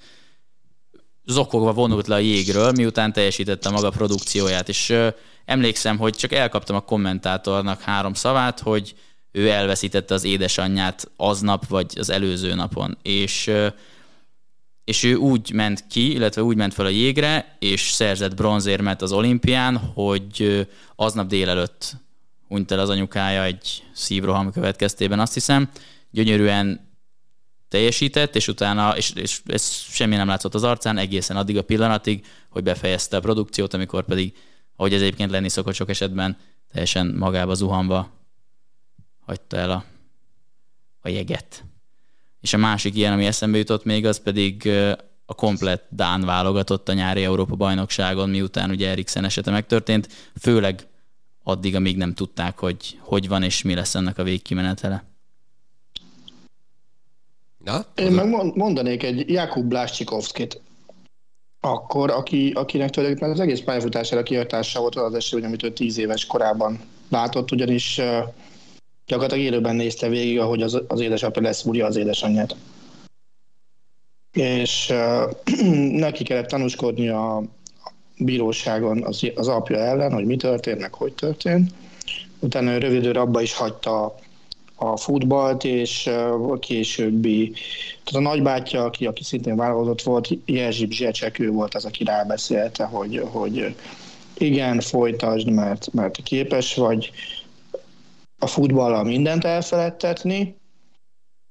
zokogva 1.24 1.72
vonult 1.72 2.06
le 2.06 2.14
a 2.14 2.18
jégről, 2.18 2.72
miután 2.72 3.12
teljesítette 3.12 3.70
maga 3.70 3.90
produkcióját, 3.90 4.68
és 4.68 4.96
emlékszem, 5.44 5.98
hogy 5.98 6.14
csak 6.14 6.32
elkaptam 6.32 6.76
a 6.76 6.80
kommentátornak 6.80 7.80
három 7.80 8.14
szavát, 8.14 8.60
hogy 8.60 8.94
ő 9.32 9.48
elveszítette 9.48 10.14
az 10.14 10.24
édesanyját 10.24 11.10
aznap, 11.16 11.66
vagy 11.66 11.92
az 11.98 12.10
előző 12.10 12.54
napon, 12.54 12.98
és 13.02 13.50
és 14.84 15.02
ő 15.02 15.14
úgy 15.14 15.52
ment 15.52 15.86
ki, 15.86 16.12
illetve 16.12 16.42
úgy 16.42 16.56
ment 16.56 16.74
fel 16.74 16.86
a 16.86 16.88
jégre, 16.88 17.56
és 17.58 17.80
szerzett 17.80 18.34
bronzérmet 18.34 19.02
az 19.02 19.12
olimpián, 19.12 19.76
hogy 19.76 20.66
aznap 20.96 21.26
délelőtt 21.26 21.96
hunyt 22.48 22.70
el 22.70 22.78
az 22.78 22.88
anyukája 22.88 23.44
egy 23.44 23.82
szívroham 23.92 24.52
következtében, 24.52 25.20
azt 25.20 25.34
hiszem. 25.34 25.70
Gyönyörűen 26.10 26.86
teljesített, 27.68 28.36
és 28.36 28.48
utána, 28.48 28.96
és, 28.96 29.12
és 29.14 29.40
ez 29.46 29.68
semmi 29.70 30.16
nem 30.16 30.28
látszott 30.28 30.54
az 30.54 30.62
arcán 30.62 30.98
egészen 30.98 31.36
addig 31.36 31.56
a 31.56 31.62
pillanatig, 31.62 32.26
hogy 32.48 32.62
befejezte 32.62 33.16
a 33.16 33.20
produkciót, 33.20 33.74
amikor 33.74 34.04
pedig, 34.04 34.36
ahogy 34.76 34.94
ez 34.94 35.00
egyébként 35.00 35.30
lenni 35.30 35.48
szokott 35.48 35.74
sok 35.74 35.88
esetben, 35.88 36.36
teljesen 36.72 37.06
magába 37.06 37.54
zuhanva 37.54 38.10
hagyta 39.20 39.56
el 39.56 39.70
a, 39.70 39.84
a 41.00 41.08
jeget. 41.08 41.64
És 42.40 42.52
a 42.52 42.56
másik 42.56 42.94
ilyen, 42.94 43.12
ami 43.12 43.26
eszembe 43.26 43.58
jutott 43.58 43.84
még, 43.84 44.06
az 44.06 44.22
pedig 44.22 44.68
a 45.26 45.34
komplet 45.34 45.86
Dán 45.90 46.24
válogatott 46.24 46.88
a 46.88 46.92
nyári 46.92 47.24
Európa 47.24 47.54
bajnokságon, 47.54 48.30
miután 48.30 48.70
ugye 48.70 48.88
Eriksen 48.88 49.24
esete 49.24 49.50
megtörtént, 49.50 50.08
főleg 50.40 50.86
addig, 51.48 51.74
amíg 51.74 51.96
nem 51.96 52.14
tudták, 52.14 52.58
hogy 52.58 52.98
hogy 53.00 53.28
van 53.28 53.42
és 53.42 53.62
mi 53.62 53.74
lesz 53.74 53.94
ennek 53.94 54.18
a 54.18 54.22
végkimenetele. 54.22 55.04
Na? 57.64 57.84
Én 57.94 58.12
meg 58.12 58.54
mondanék 58.54 59.02
egy 59.02 59.30
Jakub 59.30 59.64
Blászcsikovszkit, 59.68 60.60
akkor, 61.60 62.10
aki, 62.10 62.50
akinek 62.50 62.90
tulajdonképpen 62.90 63.32
az 63.32 63.40
egész 63.40 63.60
pályafutására 63.60 64.22
kihatása 64.22 64.80
volt 64.80 64.94
az 64.94 65.14
esély, 65.14 65.42
amit 65.42 65.62
ő 65.62 65.72
tíz 65.72 65.98
éves 65.98 66.26
korában 66.26 66.80
látott, 67.08 67.50
ugyanis 67.50 68.00
gyakorlatilag 69.06 69.44
élőben 69.44 69.76
nézte 69.76 70.08
végig, 70.08 70.38
ahogy 70.38 70.62
az, 70.62 70.82
az 70.88 71.00
édesapja 71.00 71.42
leszúrja 71.42 71.86
az 71.86 71.96
édesanyját. 71.96 72.56
És 74.32 74.90
uh, 74.90 75.32
neki 76.06 76.24
kellett 76.24 76.48
tanúskodni 76.48 77.08
a 77.08 77.42
bíróságon 78.18 79.04
az, 79.04 79.30
az 79.34 79.48
apja 79.48 79.76
ellen, 79.76 80.12
hogy 80.12 80.24
mi 80.24 80.36
történt, 80.36 80.80
meg 80.80 80.94
hogy 80.94 81.12
történt. 81.12 81.70
Utána 82.38 82.72
ő 82.72 82.78
rövid 82.78 83.16
abba 83.16 83.40
is 83.40 83.54
hagyta 83.54 84.14
a 84.74 84.96
futballt, 84.96 85.64
és 85.64 86.06
uh, 86.06 86.58
későbbi, 86.58 87.52
tehát 88.04 88.26
a 88.26 88.28
nagybátyja, 88.28 88.84
aki, 88.84 89.06
aki 89.06 89.24
szintén 89.24 89.56
válogatott 89.56 90.02
volt, 90.02 90.28
Jerzsib 90.44 90.90
Zsecsek, 90.90 91.38
ő 91.38 91.50
volt 91.50 91.74
az, 91.74 91.84
aki 91.84 92.04
rábeszélte, 92.04 92.84
hogy, 92.84 93.22
hogy 93.30 93.74
igen, 94.38 94.80
folytasd, 94.80 95.50
mert, 95.50 95.92
mert 95.92 96.22
képes 96.22 96.74
vagy, 96.74 97.12
a 98.38 98.46
futballal 98.46 99.04
mindent 99.04 99.44
elfeledtetni. 99.44 100.56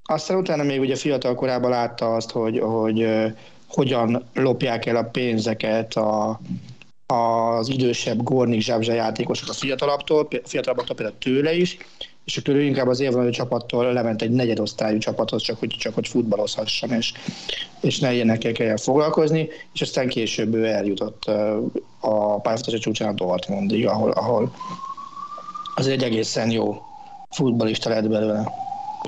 Aztán 0.02 0.36
utána 0.36 0.62
még 0.62 0.80
ugye 0.80 0.96
fiatal 0.96 1.34
korában 1.34 1.70
látta 1.70 2.14
azt, 2.14 2.30
hogy, 2.30 2.58
hogy 2.58 3.08
hogyan 3.68 4.24
lopják 4.34 4.86
el 4.86 4.96
a 4.96 5.02
pénzeket 5.02 5.94
a, 5.94 6.40
az 7.06 7.68
idősebb 7.68 8.22
Gornik 8.22 8.60
Zsábzsa 8.60 8.92
játékosok 8.92 9.48
a 9.48 9.52
fiatalabbtól, 9.52 10.28
fiatalabbaktól 10.44 10.96
például 10.96 11.18
tőle 11.18 11.54
is, 11.54 11.76
és 12.26 12.36
akkor 12.36 12.54
ő 12.54 12.62
inkább 12.62 12.88
az 12.88 13.00
évvonalú 13.00 13.30
csapattól 13.30 13.92
lement 13.92 14.22
egy 14.22 14.30
negyedosztályú 14.30 14.98
csapathoz, 14.98 15.42
csak 15.42 15.58
hogy, 15.58 15.68
csak 15.78 15.94
hogy 15.94 16.08
futballozhasson, 16.08 16.92
és, 16.92 17.12
és 17.80 17.98
ne 17.98 18.12
ilyenekkel 18.12 18.52
kelljen 18.52 18.76
foglalkozni, 18.76 19.48
és 19.72 19.80
aztán 19.80 20.08
később 20.08 20.54
ő 20.54 20.64
eljutott 20.64 21.24
a 22.00 22.40
pályafutása 22.40 22.78
csúcsán 22.78 23.08
a 23.08 23.12
Dortmundig, 23.12 23.86
ahol, 23.86 24.10
ahol 24.10 24.54
az 25.74 25.86
egy 25.86 26.02
egészen 26.02 26.50
jó 26.50 26.82
futballista 27.30 27.88
lett 27.88 28.08
belőle. 28.08 28.52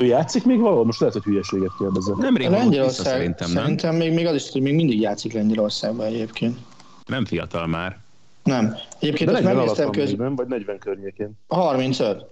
Ő 0.01 0.05
játszik 0.05 0.45
még 0.45 0.61
valahol? 0.61 0.85
Most 0.85 1.01
lehet, 1.01 1.15
hogy 1.15 1.25
hülyeséget 1.25 1.71
kérdezem. 1.79 2.17
Nem 2.19 2.37
rég 2.37 2.49
Lengyelország, 2.49 3.07
szerintem, 3.07 3.51
nem? 3.51 3.63
Szerintem 3.63 3.97
még, 3.97 4.13
még 4.13 4.27
az 4.27 4.35
is, 4.35 4.51
hogy 4.51 4.63
még 4.63 4.75
mindig 4.75 5.01
játszik 5.01 5.33
Lengyelországban 5.33 6.07
egyébként. 6.07 6.59
Nem 7.07 7.25
fiatal 7.25 7.67
már. 7.67 7.99
Nem. 8.45 8.77
Egyébként 8.99 9.31
De 9.31 9.41
40 9.41 9.59
alatt 9.59 9.91
köz... 9.91 10.15
nem? 10.15 10.37
Vagy 10.37 10.47
40 10.47 10.79
környékén? 10.79 11.31
35. 11.49 12.25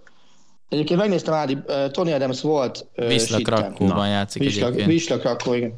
Egyébként 0.69 1.01
megnéztem, 1.01 1.35
Ádi, 1.35 1.55
uh, 1.67 1.91
Tony 1.91 2.13
Adams 2.13 2.43
volt 2.43 2.87
uh, 2.97 3.07
Wisla 3.07 3.39
Krakóban 3.39 4.09
játszik 4.09 4.43
Wisla, 4.43 4.67
egyébként. 4.67 4.89
Wisla 4.89 5.19
Krakó, 5.19 5.55
igen. 5.55 5.73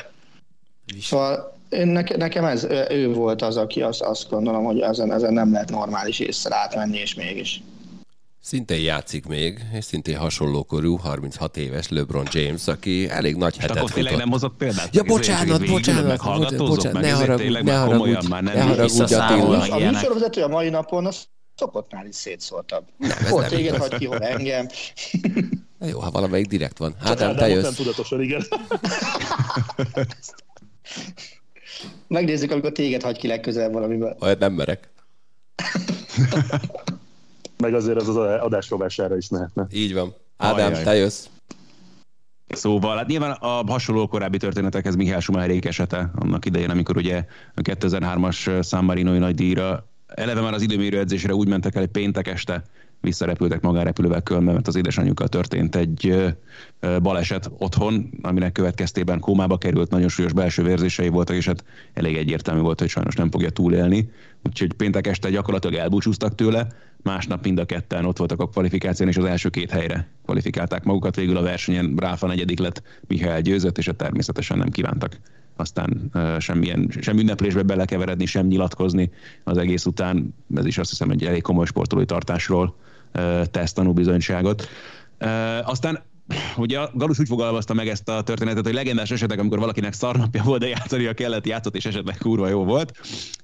Szóval 1.00 1.56
én 1.68 1.86
neke, 1.86 2.16
nekem 2.16 2.44
ez, 2.44 2.66
ő 2.90 3.12
volt 3.12 3.42
az, 3.42 3.56
aki 3.56 3.82
azt, 3.82 4.02
azt 4.02 4.30
gondolom, 4.30 4.64
hogy 4.64 4.80
ezen, 4.80 5.12
ezen 5.12 5.32
nem 5.32 5.52
lehet 5.52 5.70
normális 5.70 6.18
észre 6.18 6.56
átmenni, 6.56 6.98
és 6.98 7.14
mégis. 7.14 7.62
Szintén 8.48 8.80
játszik 8.80 9.26
még, 9.26 9.60
és 9.72 9.84
szintén 9.84 10.16
hasonló 10.16 10.64
korú, 10.64 10.96
36 10.96 11.56
éves 11.56 11.88
LeBron 11.88 12.26
James, 12.30 12.66
aki 12.66 13.08
elég 13.08 13.36
nagy 13.36 13.56
hetet 13.56 13.76
akkor 13.76 13.90
tényleg 13.90 14.16
nem 14.16 14.30
hozott 14.30 14.56
példát? 14.56 14.94
Ja, 14.94 15.02
bocsánat, 15.02 15.66
bocsánat, 15.66 16.56
bocsánat, 16.56 17.02
ne 17.02 17.10
haragudj, 17.10 17.62
ne 17.62 17.76
haragudj, 17.76 18.28
ne 18.28 18.62
haragudj, 18.62 19.14
Attila. 19.14 19.58
A 19.58 19.78
műsorvezető 19.78 20.42
a 20.42 20.48
mai 20.48 20.68
napon 20.68 21.06
az 21.06 21.26
szokottnál 21.56 22.06
is 22.06 22.14
szétszóltabb. 22.14 22.84
Nem, 22.96 23.16
hol 23.28 23.44
téged 23.44 23.76
hagy 23.76 23.94
ki, 23.98 24.06
hol 24.06 24.18
engem. 24.18 24.66
Na 25.78 25.86
jó, 25.86 26.00
ha 26.00 26.10
valamelyik 26.10 26.46
direkt 26.46 26.78
van. 26.78 26.94
Hát 27.00 27.18
nem, 27.18 27.36
te 27.36 27.48
jössz. 27.48 27.62
Nem 27.62 27.74
tudatosan, 27.74 28.20
igen. 28.20 28.42
Megnézzük, 32.06 32.50
amikor 32.50 32.72
téged 32.72 33.02
hagy 33.02 33.18
ki 33.18 33.26
legközelebb 33.26 33.72
valamiben. 33.72 34.16
Olyat 34.20 34.38
nem 34.38 34.52
merek. 34.52 34.88
meg 37.58 37.74
azért 37.74 38.00
az 38.00 38.08
az 38.08 38.16
adás 38.16 38.70
rovására 38.70 39.16
is 39.16 39.28
mehetne. 39.28 39.66
Így 39.70 39.94
van. 39.94 40.14
Ádám, 40.36 40.72
Ajaj. 40.72 40.82
te 40.82 40.94
jössz. 40.94 41.26
Szóval, 42.48 42.96
hát 42.96 43.06
nyilván 43.06 43.30
a 43.30 43.46
hasonló 43.66 44.06
korábbi 44.06 44.36
történetekhez 44.36 44.96
Mihály 44.96 45.20
Schumacherék 45.20 45.64
esete 45.64 46.10
annak 46.14 46.44
idején, 46.44 46.70
amikor 46.70 46.96
ugye 46.96 47.24
a 47.54 47.60
2003-as 47.60 48.66
San 48.66 48.84
Marinoi 48.84 49.18
nagy 49.18 49.34
díjra 49.34 49.88
eleve 50.06 50.40
már 50.40 50.52
az 50.52 50.62
időmérő 50.62 50.98
edzésre 50.98 51.34
úgy 51.34 51.48
mentek 51.48 51.74
el, 51.74 51.80
hogy 51.80 51.90
péntek 51.90 52.26
este 52.28 52.62
visszarepültek 53.00 53.60
magánrepülővel 53.60 54.22
Kölnbe, 54.22 54.52
mert 54.52 54.68
az 54.68 54.76
édesanyjukkal 54.76 55.28
történt 55.28 55.76
egy 55.76 56.14
baleset 57.02 57.50
otthon, 57.58 58.10
aminek 58.22 58.52
következtében 58.52 59.20
kómába 59.20 59.58
került, 59.58 59.90
nagyon 59.90 60.08
súlyos 60.08 60.32
belső 60.32 60.62
vérzései 60.62 61.08
voltak, 61.08 61.36
és 61.36 61.46
hát 61.46 61.64
elég 61.92 62.16
egyértelmű 62.16 62.60
volt, 62.60 62.80
hogy 62.80 62.88
sajnos 62.88 63.14
nem 63.14 63.30
fogja 63.30 63.50
túlélni. 63.50 64.10
Úgyhogy 64.44 64.72
péntek 64.72 65.06
este 65.06 65.30
gyakorlatilag 65.30 65.76
elbúcsúztak 65.76 66.34
tőle, 66.34 66.66
másnap 67.02 67.44
mind 67.44 67.58
a 67.58 67.64
ketten 67.64 68.04
ott 68.04 68.18
voltak 68.18 68.40
a 68.40 68.48
kvalifikáción, 68.48 69.08
és 69.08 69.16
az 69.16 69.24
első 69.24 69.48
két 69.48 69.70
helyre 69.70 70.08
kvalifikálták 70.24 70.84
magukat. 70.84 71.16
Végül 71.16 71.36
a 71.36 71.42
versenyen 71.42 71.94
Ráfa 71.96 72.26
negyedik 72.26 72.58
lett, 72.58 72.82
Mihály 73.06 73.42
győzött, 73.42 73.78
és 73.78 73.88
a 73.88 73.92
természetesen 73.92 74.58
nem 74.58 74.70
kívántak 74.70 75.20
aztán 75.56 76.10
semmilyen, 76.38 76.90
sem 77.00 77.18
ünneplésbe 77.18 77.62
belekeveredni, 77.62 78.26
sem 78.26 78.46
nyilatkozni 78.46 79.10
az 79.44 79.56
egész 79.56 79.86
után. 79.86 80.34
Ez 80.54 80.66
is 80.66 80.78
azt 80.78 80.90
hiszem 80.90 81.10
egy 81.10 81.24
elég 81.24 81.42
komoly 81.42 81.66
sportolói 81.66 82.04
tartásról 82.04 82.76
tesz 83.50 83.72
tanúbizonyságot. 83.72 84.68
Aztán 85.64 86.02
ugye 86.56 86.78
a 86.78 86.90
Galus 86.94 87.18
úgy 87.18 87.28
fogalmazta 87.28 87.74
meg 87.74 87.88
ezt 87.88 88.08
a 88.08 88.22
történetet, 88.22 88.64
hogy 88.64 88.74
legendás 88.74 89.10
esetek, 89.10 89.38
amikor 89.38 89.58
valakinek 89.58 89.92
szarnapja 89.92 90.42
volt, 90.42 90.60
de 90.60 90.68
játszania 90.68 91.12
kellett, 91.12 91.46
játszott, 91.46 91.76
és 91.76 91.86
esetleg 91.86 92.16
kurva 92.18 92.48
jó 92.48 92.64
volt. 92.64 92.98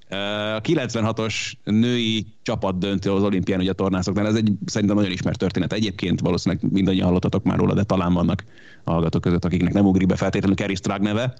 A 0.09 0.61
96-os 0.61 1.53
női 1.63 2.25
csapat 2.41 2.77
döntő 2.77 3.11
az 3.11 3.23
olimpián, 3.23 3.59
ugye 3.59 3.71
a 3.71 3.73
tornászoknál, 3.73 4.27
ez 4.27 4.35
egy 4.35 4.51
szerintem 4.65 4.97
nagyon 4.97 5.11
ismert 5.11 5.37
történet. 5.37 5.73
Egyébként 5.73 6.19
valószínűleg 6.19 6.71
mindannyian 6.71 7.05
hallottatok 7.05 7.43
már 7.43 7.57
róla, 7.57 7.73
de 7.73 7.83
talán 7.83 8.13
vannak 8.13 8.45
hallgatók 8.83 9.21
között, 9.21 9.45
akiknek 9.45 9.73
nem 9.73 9.85
ugrik 9.85 10.07
be 10.07 10.15
feltétlenül 10.15 10.55
Kerry 10.55 10.75
Strag 10.75 11.01
neve, 11.01 11.33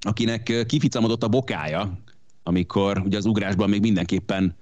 akinek 0.00 0.64
kificamodott 0.66 1.22
a 1.22 1.28
bokája, 1.28 1.98
amikor 2.42 3.02
ugye 3.04 3.16
az 3.16 3.26
ugrásban 3.26 3.68
még 3.68 3.80
mindenképpen 3.80 4.56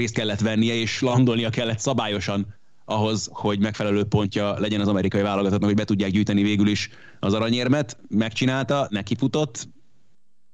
részt 0.00 0.14
kellett 0.14 0.40
vennie, 0.40 0.74
és 0.74 1.00
landolnia 1.00 1.50
kellett 1.50 1.78
szabályosan 1.78 2.54
ahhoz, 2.84 3.28
hogy 3.32 3.58
megfelelő 3.58 4.04
pontja 4.04 4.58
legyen 4.58 4.80
az 4.80 4.88
amerikai 4.88 5.22
válogatottnak, 5.22 5.68
hogy 5.68 5.78
be 5.78 5.84
tudják 5.84 6.10
gyűjteni 6.10 6.42
végül 6.42 6.68
is 6.68 6.90
az 7.20 7.34
aranyérmet. 7.34 7.98
Megcsinálta, 8.08 8.86
nekifutott, 8.90 9.68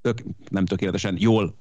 tök, 0.01 0.23
nem 0.49 0.65
tökéletesen 0.65 1.15
jól 1.19 1.55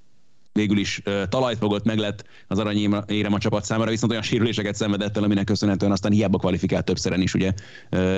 végül 0.53 0.79
is 0.79 1.03
uh, 1.05 1.23
talajt 1.29 1.59
fogott, 1.59 1.85
meg 1.85 1.99
lett 1.99 2.25
az 2.47 2.59
aranyérem 2.59 3.33
a 3.33 3.39
csapat 3.39 3.65
számára, 3.65 3.91
viszont 3.91 4.13
olyan 4.13 4.25
sérüléseket 4.25 4.75
szenvedett 4.75 5.17
el, 5.17 5.23
aminek 5.23 5.45
köszönhetően 5.45 5.93
aztán 5.93 6.13
hiába 6.13 6.39
kvalifikált 6.39 6.85
többszeren 6.85 7.21
is, 7.21 7.35
ugye 7.35 7.53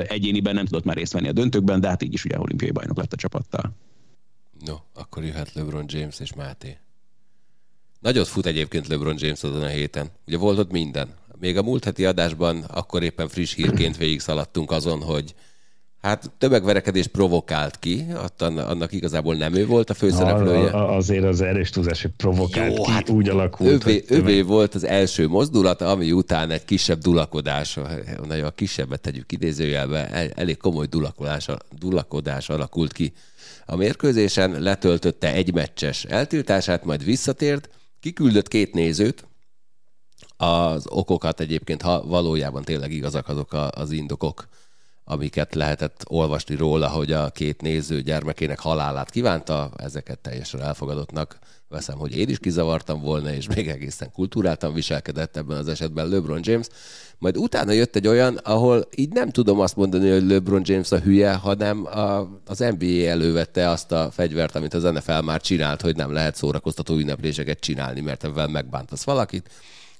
egyéniben 0.07 0.55
nem 0.55 0.65
tudott 0.65 0.85
már 0.85 0.97
részt 0.97 1.13
venni 1.13 1.29
a 1.29 1.33
döntőkben, 1.33 1.81
de 1.81 1.89
hát 1.89 2.03
így 2.03 2.13
is 2.13 2.25
ugye 2.25 2.41
olimpiai 2.41 2.71
bajnok 2.71 2.97
lett 2.97 3.13
a 3.13 3.17
csapattal. 3.17 3.77
No, 4.65 4.75
akkor 4.95 5.25
jöhet 5.25 5.53
LeBron 5.53 5.85
James 5.87 6.21
és 6.21 6.35
Máté. 6.35 6.79
Nagyot 8.01 8.29
fut 8.29 8.47
egyébként 8.47 8.87
LeBron 8.87 9.17
James 9.19 9.43
azon 9.43 9.63
a 9.63 9.67
héten. 9.67 10.07
Ugye 10.27 10.37
volt 10.37 10.59
ott 10.59 10.71
minden. 10.71 11.09
Még 11.41 11.57
a 11.57 11.63
múlt 11.63 11.85
heti 11.85 12.05
adásban 12.05 12.63
akkor 12.63 13.03
éppen 13.03 13.29
friss 13.29 13.55
hírként 13.55 13.97
végig 13.97 14.21
szaladtunk 14.21 14.71
azon, 14.71 15.03
hogy 15.03 15.35
Hát 16.03 16.31
tömegverekedés 16.39 17.07
provokált 17.07 17.79
ki, 17.79 18.05
Attan, 18.15 18.59
annak 18.59 18.93
igazából 18.93 19.35
nem 19.35 19.55
ő 19.55 19.67
volt 19.67 19.91
a 19.91 19.95
főszereplője. 19.95 20.71
a, 20.71 20.97
azért 20.97 21.25
az 21.25 21.41
erős 21.41 21.71
túlzás, 21.71 22.03
hogy 22.03 22.11
provokált 22.17 22.77
Jó, 22.77 22.83
ki, 22.83 22.91
hát 22.91 23.09
úgy 23.09 23.29
alakult. 23.29 23.71
Övé, 23.85 24.01
tömeg- 24.01 24.25
övé 24.25 24.41
volt 24.41 24.75
az 24.75 24.85
első 24.85 25.29
mozdulat, 25.29 25.81
ami 25.83 26.13
után 26.13 26.51
egy 26.51 26.65
kisebb 26.65 26.99
dulakodás, 26.99 27.79
nagyon 28.27 28.45
a 28.45 28.51
kisebbet 28.51 29.01
tegyük 29.01 29.33
idézőjelbe, 29.33 30.09
el- 30.11 30.31
elég 30.35 30.57
komoly 30.57 30.87
dulakodás, 30.87 31.47
dulakodás 31.79 32.49
alakult 32.49 32.93
ki 32.93 33.13
a 33.67 33.77
mérkőzésen, 33.77 34.63
letöltötte 34.63 35.33
egy 35.33 35.55
meccses 35.55 36.05
eltiltását, 36.05 36.85
majd 36.85 37.05
visszatért, 37.05 37.69
kiküldött 38.01 38.49
két 38.49 38.75
nézőt, 38.75 39.27
az 40.37 40.87
okokat 40.89 41.41
egyébként, 41.41 41.83
ha 41.83 42.07
valójában 42.07 42.63
tényleg 42.63 42.93
igazak 42.93 43.29
azok 43.29 43.53
a, 43.53 43.71
az 43.71 43.91
indokok, 43.91 44.49
amiket 45.05 45.55
lehetett 45.55 46.05
olvasni 46.07 46.55
róla, 46.55 46.89
hogy 46.89 47.13
a 47.13 47.31
két 47.31 47.61
néző 47.61 48.03
gyermekének 48.03 48.59
halálát 48.59 49.11
kívánta, 49.11 49.71
ezeket 49.77 50.19
teljesen 50.19 50.63
elfogadottnak 50.63 51.39
veszem, 51.69 51.99
hogy 51.99 52.17
én 52.17 52.29
is 52.29 52.39
kizavartam 52.39 53.01
volna, 53.01 53.33
és 53.33 53.47
még 53.55 53.69
egészen 53.69 54.13
kultúráltan 54.13 54.75
viselkedett 54.75 55.37
ebben 55.37 55.57
az 55.57 55.69
esetben 55.69 56.09
LeBron 56.09 56.41
James. 56.43 56.67
Majd 57.19 57.37
utána 57.37 57.73
jött 57.73 57.97
egy 57.97 58.07
olyan, 58.07 58.37
ahol 58.37 58.89
így 58.97 59.13
nem 59.13 59.31
tudom 59.31 59.61
azt 59.61 59.77
mondani, 59.77 60.11
hogy 60.11 60.27
LeBron 60.27 60.63
James 60.65 60.93
a 60.93 60.99
hülye, 60.99 61.35
hanem 61.35 61.87
a, 61.87 62.19
az 62.47 62.59
NBA 62.59 63.07
elővette 63.07 63.69
azt 63.69 63.93
a 63.93 64.11
fegyvert, 64.11 64.55
amit 64.55 64.75
az 64.75 64.83
NFL 64.83 65.21
már 65.21 65.41
csinált, 65.41 65.81
hogy 65.81 65.97
nem 65.97 66.13
lehet 66.13 66.37
szórakoztató 66.37 66.97
ünnepléseket 66.97 67.61
csinálni, 67.61 68.01
mert 68.01 68.25
ebben 68.25 68.51
megbántasz 68.51 69.05
valakit 69.05 69.51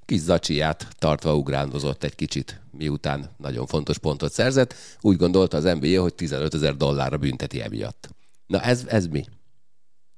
kis 0.09 0.21
zacsiját 0.21 0.89
tartva 0.99 1.37
ugrándozott 1.37 2.05
egy 2.05 2.15
kicsit, 2.15 2.61
miután 2.71 3.31
nagyon 3.37 3.67
fontos 3.67 3.99
pontot 3.99 4.33
szerzett. 4.33 4.75
Úgy 5.01 5.17
gondolta 5.17 5.57
az 5.57 5.65
NBA, 5.65 6.01
hogy 6.01 6.15
15 6.15 6.55
ezer 6.55 6.77
dollárra 6.77 7.17
bünteti 7.17 7.61
emiatt. 7.61 8.09
Na 8.47 8.61
ez, 8.61 8.85
ez 8.87 9.07
mi? 9.07 9.25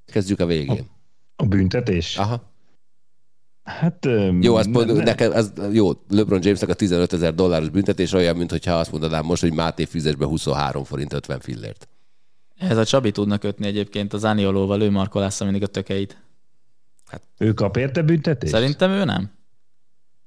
Kezdjük 0.05 0.39
a 0.39 0.45
végén. 0.45 0.79
A 0.79 1.00
büntetés? 1.45 2.17
Aha. 2.17 2.49
Hát... 3.63 4.07
Jó, 4.39 4.55
azt 4.55 4.69
ne- 4.69 4.83
ne- 4.83 5.03
neked, 5.03 5.31
az, 5.33 5.53
jó, 5.71 5.91
LeBron 6.09 6.39
Jamesnek 6.43 6.69
a 6.69 6.73
15 6.73 7.13
ezer 7.13 7.35
dolláros 7.35 7.69
büntetés 7.69 8.13
olyan, 8.13 8.35
mintha 8.35 8.79
azt 8.79 8.91
mondanám 8.91 9.25
most, 9.25 9.41
hogy 9.41 9.53
Máté 9.53 9.85
fizes 9.85 10.15
be 10.15 10.25
23 10.25 10.83
forint 10.83 11.13
50 11.13 11.39
fillért. 11.39 11.87
Ez 12.57 12.77
a 12.77 12.85
Csabi 12.85 13.11
tudna 13.11 13.37
kötni 13.37 13.67
egyébként 13.67 14.13
az 14.13 14.25
Ániolóval, 14.25 14.81
ő 14.81 14.89
markolásza 14.89 15.43
mindig 15.43 15.63
a 15.63 15.67
tökeit. 15.67 16.17
Ő 17.37 17.53
kap 17.53 17.77
érte 17.77 18.01
büntetést? 18.01 18.53
Szerintem 18.53 18.91
ő 18.91 19.03
nem. 19.03 19.31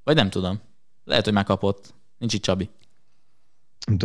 Vagy 0.05 0.15
nem 0.15 0.31
tudom. 0.31 0.61
Lehet, 1.05 1.25
hogy 1.25 1.33
megkapott. 1.33 1.95
Nincs 2.19 2.35
itt 2.35 2.43
Csabi. 2.43 2.71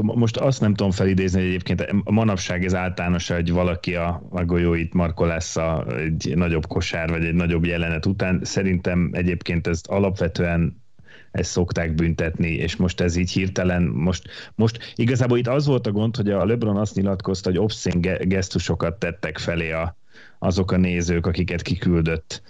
Most 0.02 0.38
azt 0.38 0.62
nem 0.62 0.74
tudom 0.74 0.92
felidézni, 0.92 1.40
hogy 1.40 1.48
egyébként 1.48 1.82
a 2.04 2.12
manapság 2.12 2.66
ez 2.66 2.76
általános, 2.76 3.28
hogy 3.28 3.52
valaki 3.52 3.96
a, 3.96 4.28
a 4.30 4.46
golyóit 4.46 4.94
markolásza 4.94 5.86
egy 5.98 6.34
nagyobb 6.36 6.68
kosár, 6.68 7.10
vagy 7.10 7.26
egy 7.26 7.34
nagyobb 7.34 7.66
jelenet 7.66 8.06
után. 8.06 8.40
Szerintem 8.44 9.10
egyébként 9.14 9.68
ezt 9.68 9.88
alapvetően 9.88 10.82
ezt 11.32 11.52
szokták 11.52 11.94
büntetni, 11.96 12.50
és 12.50 12.76
most 12.76 13.02
ez 13.02 13.16
így 13.16 13.32
hirtelen, 13.32 13.84
most, 13.84 14.30
most 14.56 14.94
igazából 14.96 15.38
itt 15.38 15.48
az 15.48 15.66
volt 15.66 15.88
a 15.88 15.92
gond, 15.92 16.16
hogy 16.16 16.30
a 16.30 16.46
LeBron 16.46 16.78
azt 16.78 16.96
nyilatkozta, 16.96 17.50
hogy 17.50 17.60
obszén 17.60 18.02
ge- 18.02 18.28
gesztusokat 18.28 19.00
tettek 19.00 19.38
felé 19.38 19.72
a, 19.72 19.98
azok 20.40 20.72
a 20.72 20.78
nézők, 20.78 21.26
akiket 21.26 21.62
kiküldött. 21.62 22.42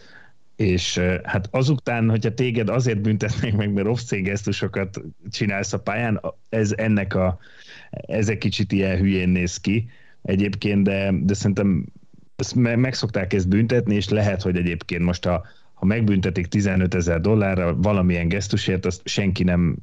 És 0.59 0.97
hát 1.23 1.47
azután, 1.51 2.09
hogyha 2.09 2.33
téged 2.33 2.69
azért 2.69 3.01
büntetnék 3.01 3.55
meg, 3.55 3.73
mert 3.73 3.87
obszén 3.87 4.23
gesztusokat 4.23 5.01
csinálsz 5.29 5.73
a 5.73 5.79
pályán, 5.79 6.21
ez 6.49 6.73
ennek 6.77 7.15
a, 7.15 7.39
ez 7.91 8.29
egy 8.29 8.37
kicsit 8.37 8.71
ilyen 8.71 8.97
hülyén 8.97 9.29
néz 9.29 9.57
ki 9.57 9.89
egyébként, 10.21 10.83
de, 10.83 11.11
de 11.13 11.33
szerintem 11.33 11.85
ezt 12.35 12.55
me- 12.55 12.75
meg 12.75 12.93
szokták 12.93 13.33
ezt 13.33 13.47
büntetni, 13.47 13.95
és 13.95 14.09
lehet, 14.09 14.41
hogy 14.41 14.57
egyébként 14.57 15.03
most 15.03 15.25
a, 15.25 15.45
ha 15.73 15.85
megbüntetik 15.85 16.47
15 16.47 16.93
ezer 16.93 17.21
dollárra 17.21 17.75
valamilyen 17.75 18.27
gesztusért, 18.27 18.85
azt 18.85 19.01
senki 19.07 19.43
nem 19.43 19.75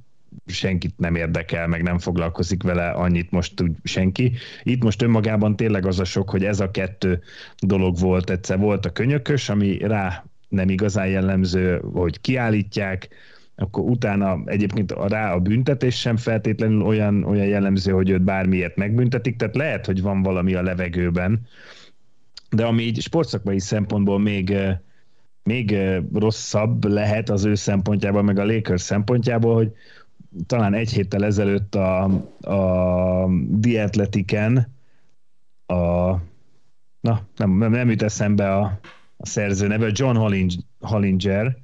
senkit 0.47 0.99
nem 0.99 1.14
érdekel, 1.14 1.66
meg 1.66 1.83
nem 1.83 1.99
foglalkozik 1.99 2.62
vele 2.62 2.91
annyit 2.91 3.31
most 3.31 3.61
úgy 3.61 3.72
senki. 3.83 4.33
Itt 4.62 4.83
most 4.83 5.03
önmagában 5.03 5.57
tényleg 5.57 5.87
az 5.87 6.01
a 6.01 6.05
sok, 6.05 6.31
hogy 6.31 6.45
ez 6.45 6.61
a 6.61 6.70
kettő 6.70 7.22
dolog 7.59 7.99
volt. 7.99 8.31
Egyszer 8.31 8.59
volt 8.59 8.87
a 8.87 8.93
könyökös, 8.93 9.49
ami 9.49 9.79
rá 9.79 10.24
nem 10.57 10.68
igazán 10.68 11.07
jellemző, 11.07 11.78
hogy 11.92 12.20
kiállítják, 12.20 13.09
akkor 13.54 13.84
utána 13.84 14.42
egyébként 14.44 14.92
rá 14.92 15.32
a 15.32 15.40
büntetés 15.40 15.98
sem 15.98 16.16
feltétlenül 16.16 16.82
olyan, 16.82 17.24
olyan 17.24 17.46
jellemző, 17.46 17.92
hogy 17.92 18.11
őt 18.11 18.22
bármiért 18.22 18.76
megbüntetik, 18.76 19.36
tehát 19.36 19.57
lehet, 19.57 19.86
hogy 19.86 20.02
van 20.02 20.22
valami 20.22 20.54
a 20.54 20.62
levegőben, 20.62 21.46
de 22.50 22.64
ami 22.64 22.82
így 22.82 23.00
sportszakmai 23.00 23.61
szempontból 23.61 24.18
még, 24.18 24.50
eh, 24.50 24.78
még 25.42 25.72
eh, 25.72 26.02
rosszabb 26.14 26.84
lehet 26.84 27.30
az 27.30 27.44
ő 27.44 27.54
szempontjából, 27.54 28.22
meg 28.22 28.38
a 28.38 28.44
Lakers 28.44 28.82
szempontjából, 28.82 29.54
hogy 29.54 29.72
talán 30.46 30.74
egy 30.74 30.92
héttel 30.92 31.24
ezelőtt 31.24 31.74
a, 31.74 32.02
a 32.40 33.28
The 33.61 33.82
Athletiken 33.82 34.74
a 35.66 36.14
na, 37.00 37.26
nem, 37.36 37.50
nem, 37.50 37.70
nem 37.70 37.90
jut 37.90 38.02
eszembe 38.02 38.54
a, 38.54 38.78
a 39.17 39.27
szerző 39.27 39.67
neve, 39.67 39.91
John 39.93 40.17
Holling- 40.17 40.64
Hollinger 40.81 41.57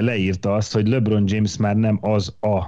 leírta 0.00 0.54
azt, 0.54 0.72
hogy 0.72 0.88
LeBron 0.88 1.24
James 1.26 1.56
már 1.56 1.76
nem 1.76 1.98
az 2.00 2.36
a 2.40 2.64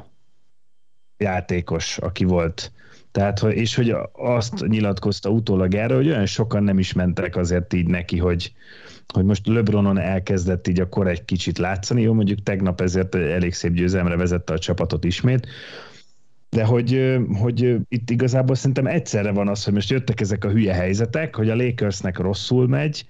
játékos, 1.17 1.99
aki 1.99 2.25
volt. 2.25 2.73
Tehát, 3.11 3.43
és 3.43 3.75
hogy 3.75 3.95
azt 4.13 4.67
nyilatkozta 4.67 5.31
utólag 5.31 5.75
erre, 5.75 5.95
hogy 5.95 6.09
olyan 6.09 6.27
sokan 6.27 6.63
nem 6.63 6.79
is 6.79 6.93
mentek 6.93 7.37
azért 7.37 7.73
így 7.73 7.87
neki, 7.87 8.19
hogy, 8.19 8.53
hogy 9.15 9.25
most 9.25 9.47
LeBronon 9.47 9.99
elkezdett 9.99 10.69
így 10.69 10.81
akkor 10.81 11.09
egy 11.09 11.25
kicsit 11.25 11.59
látszani, 11.59 12.03
jó, 12.03 12.13
mondjuk 12.13 12.43
tegnap 12.43 12.81
ezért 12.81 13.15
elég 13.15 13.55
szép 13.55 13.73
győzelemre 13.73 14.17
vezette 14.17 14.53
a 14.53 14.59
csapatot 14.59 15.05
ismét, 15.05 15.47
de 16.51 16.65
hogy, 16.65 17.17
hogy 17.41 17.77
itt 17.89 18.11
igazából 18.11 18.55
szerintem 18.55 18.87
egyszerre 18.87 19.31
van 19.31 19.49
az, 19.49 19.65
hogy 19.65 19.73
most 19.73 19.91
jöttek 19.91 20.21
ezek 20.21 20.45
a 20.45 20.51
hülye 20.51 20.75
helyzetek, 20.75 21.37
hogy 21.37 21.51
a 21.51 21.57
Lakersnek 21.57 22.19
rosszul 22.19 22.69
megy, 22.69 23.07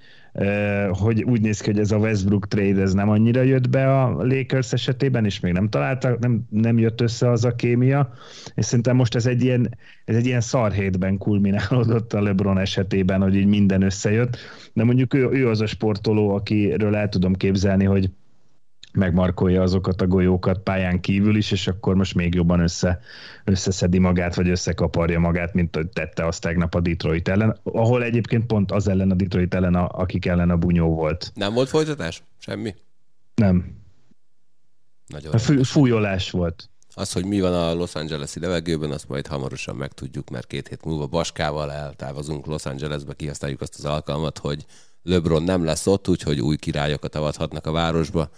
hogy 0.91 1.23
úgy 1.23 1.41
néz 1.41 1.61
ki, 1.61 1.71
hogy 1.71 1.79
ez 1.79 1.91
a 1.91 1.97
Westbrook 1.97 2.49
trade 2.49 2.81
ez 2.81 2.93
nem 2.93 3.09
annyira 3.09 3.43
jött 3.43 3.69
be 3.69 4.01
a 4.01 4.25
Lakers 4.25 4.73
esetében, 4.73 5.25
és 5.25 5.41
még 5.41 5.53
nem 5.53 5.69
találtak, 5.69 6.19
nem, 6.19 6.43
nem 6.49 6.79
jött 6.79 7.01
össze 7.01 7.31
az 7.31 7.45
a 7.45 7.55
kémia, 7.55 8.13
és 8.55 8.65
szerintem 8.65 8.97
most 8.97 9.15
ez 9.15 9.27
egy 9.27 9.43
ilyen, 9.43 9.79
ez 10.05 10.17
egy 10.17 10.27
ilyen 10.27 10.41
szarhétben 10.41 11.19
kulminálódott 11.19 12.13
a 12.13 12.23
LeBron 12.23 12.59
esetében, 12.59 13.23
hogy 13.23 13.35
így 13.35 13.47
minden 13.47 13.83
összejött, 13.83 14.37
de 14.73 14.85
mondjuk 14.85 15.15
ő, 15.15 15.29
ő 15.31 15.49
az 15.49 15.61
a 15.61 15.67
sportoló, 15.67 16.35
akiről 16.35 16.97
el 16.97 17.09
tudom 17.09 17.35
képzelni, 17.35 17.85
hogy 17.85 18.11
megmarkolja 18.93 19.63
azokat 19.63 20.03
a 20.03 20.07
golyókat 20.07 20.59
pályán 20.59 21.01
kívül 21.01 21.37
is, 21.37 21.51
és 21.51 21.69
akkor 21.69 21.95
most 21.95 22.15
még 22.15 22.35
jobban 22.35 22.61
össze, 22.61 23.01
összeszedi 23.45 23.99
magát, 23.99 24.35
vagy 24.35 24.49
összekaparja 24.49 25.19
magát, 25.19 25.55
mint 25.55 25.77
hogy 25.77 25.89
tette 25.89 26.27
azt 26.27 26.41
tegnap 26.41 26.75
a 26.75 26.81
Detroit 26.81 27.29
ellen, 27.29 27.57
ahol 27.63 28.03
egyébként 28.03 28.47
pont 28.47 28.73
az 28.73 28.89
ellen 28.89 29.11
a 29.11 29.15
Detroit 29.15 29.55
ellen, 29.55 29.75
a, 29.75 29.89
akik 29.89 30.27
ellen 30.27 30.51
a 30.51 30.57
bunyó 30.57 30.95
volt. 30.95 31.33
Nem 31.35 31.55
volt 31.55 31.69
folytatás? 31.69 32.23
Semmi? 32.39 32.75
Nem. 33.35 33.81
Nagyon 35.07 35.33
A 35.33 35.39
fú, 35.39 35.63
fújolás 35.63 36.31
volt. 36.31 36.71
Az, 36.95 37.13
hogy 37.13 37.25
mi 37.25 37.41
van 37.41 37.55
a 37.55 37.75
Los 37.75 37.95
Angeles-i 37.95 38.41
levegőben, 38.41 38.91
azt 38.91 39.09
majd 39.09 39.27
hamarosan 39.27 39.77
megtudjuk, 39.77 40.31
mert 40.31 40.47
két 40.47 40.69
hét 40.69 40.85
múlva 40.85 41.07
Baskával 41.07 41.73
eltávozunk 41.73 42.47
Los 42.47 42.67
Angelesbe, 42.67 43.15
kihasználjuk 43.15 43.61
azt 43.61 43.75
az 43.79 43.85
alkalmat, 43.85 44.39
hogy 44.39 44.65
LeBron 45.03 45.43
nem 45.43 45.65
lesz 45.65 45.87
ott, 45.87 46.09
úgyhogy 46.09 46.41
új 46.41 46.57
királyokat 46.57 47.15
avathatnak 47.15 47.67
a 47.67 47.73
városba, 47.73 48.31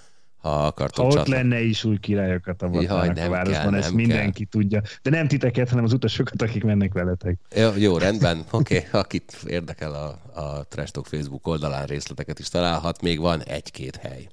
ha 0.44 0.66
akartok 0.66 1.04
Ha 1.04 1.10
ott 1.10 1.16
csatla- 1.16 1.36
lenne 1.36 1.60
is 1.60 1.84
új 1.84 1.98
királyokat 1.98 2.62
a 2.62 2.68
Jaj, 2.72 2.86
a 2.86 3.12
nem 3.12 3.30
városban, 3.30 3.62
kell, 3.62 3.74
ezt 3.74 3.88
nem 3.88 3.96
mindenki 3.96 4.44
tudja. 4.44 4.82
De 5.02 5.10
nem 5.10 5.28
titeket, 5.28 5.68
hanem 5.68 5.84
az 5.84 5.92
utasokat, 5.92 6.42
akik 6.42 6.64
mennek 6.64 6.92
veletek. 6.92 7.38
Jó, 7.56 7.70
jó 7.76 7.98
rendben, 7.98 8.38
oké, 8.50 8.76
okay. 8.76 9.00
akit 9.00 9.36
érdekel 9.46 9.94
a, 9.94 10.40
a 10.40 10.64
Trash 10.64 10.92
Talk 10.92 11.06
Facebook 11.06 11.46
oldalán 11.46 11.86
részleteket 11.86 12.38
is 12.38 12.48
találhat, 12.48 13.02
még 13.02 13.20
van 13.20 13.42
egy-két 13.42 13.96
hely. 13.96 14.28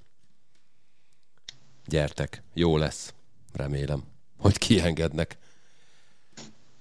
Gyertek, 1.85 2.43
jó 2.53 2.77
lesz, 2.77 3.13
remélem, 3.53 4.03
hogy 4.37 4.57
kiengednek. 4.57 5.37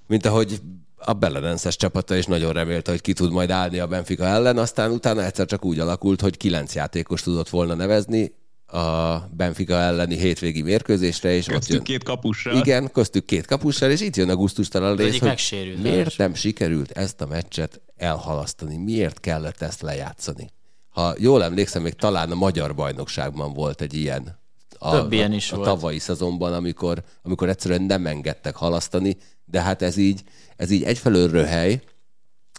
Mint 0.06 0.26
ahogy 0.26 0.60
a 0.96 1.12
Belenenses 1.12 1.76
csapata 1.76 2.16
is 2.16 2.26
nagyon 2.26 2.52
remélte, 2.52 2.90
hogy 2.90 3.00
ki 3.00 3.12
tud 3.12 3.32
majd 3.32 3.50
állni 3.50 3.78
a 3.78 3.86
Benfica 3.86 4.24
ellen, 4.24 4.58
aztán 4.58 4.90
utána 4.90 5.24
egyszer 5.24 5.46
csak 5.46 5.64
úgy 5.64 5.78
alakult, 5.78 6.20
hogy 6.20 6.36
kilenc 6.36 6.74
játékos 6.74 7.22
tudott 7.22 7.48
volna 7.48 7.74
nevezni 7.74 8.38
a 8.72 9.28
Benfica 9.36 9.74
elleni 9.74 10.16
hétvégi 10.16 10.62
mérkőzésre, 10.62 11.32
és 11.32 11.46
ott 11.46 11.54
Köztük 11.54 11.74
jön. 11.74 11.82
két 11.82 12.02
kapussal. 12.02 12.56
Igen, 12.56 12.90
köztük 12.92 13.24
két 13.24 13.46
kapussal, 13.46 13.90
és 13.90 14.00
itt 14.00 14.16
jön 14.16 14.28
a 14.30 14.36
gusztustalan 14.36 14.96
rész, 14.96 15.18
hogy 15.18 15.28
megsérült, 15.28 15.82
miért 15.82 16.16
nem 16.16 16.34
sikerült 16.34 16.90
ezt 16.90 17.20
a 17.20 17.26
meccset 17.26 17.80
elhalasztani, 17.96 18.76
miért 18.76 19.20
kellett 19.20 19.62
ezt 19.62 19.82
lejátszani. 19.82 20.50
Ha 20.88 21.14
jól 21.18 21.42
emlékszem, 21.44 21.82
még 21.82 21.94
talán 21.94 22.30
a 22.30 22.34
magyar 22.34 22.74
bajnokságban 22.74 23.52
volt 23.52 23.80
egy 23.80 23.94
ilyen 23.94 24.38
a, 24.78 24.90
Több 24.90 25.12
ilyen 25.12 25.32
is 25.32 25.52
a, 25.52 25.54
a 25.54 25.58
volt. 25.58 25.68
tavalyi 25.68 25.98
szezonban, 25.98 26.52
amikor, 26.52 27.02
amikor 27.22 27.48
egyszerűen 27.48 27.82
nem 27.82 28.06
engedtek 28.06 28.56
halasztani, 28.56 29.16
De 29.44 29.60
hát 29.60 29.82
ez 29.82 29.96
így, 29.96 30.22
ez 30.56 30.70
így 30.70 30.82
egyfelől 30.82 31.30
röhely, 31.30 31.80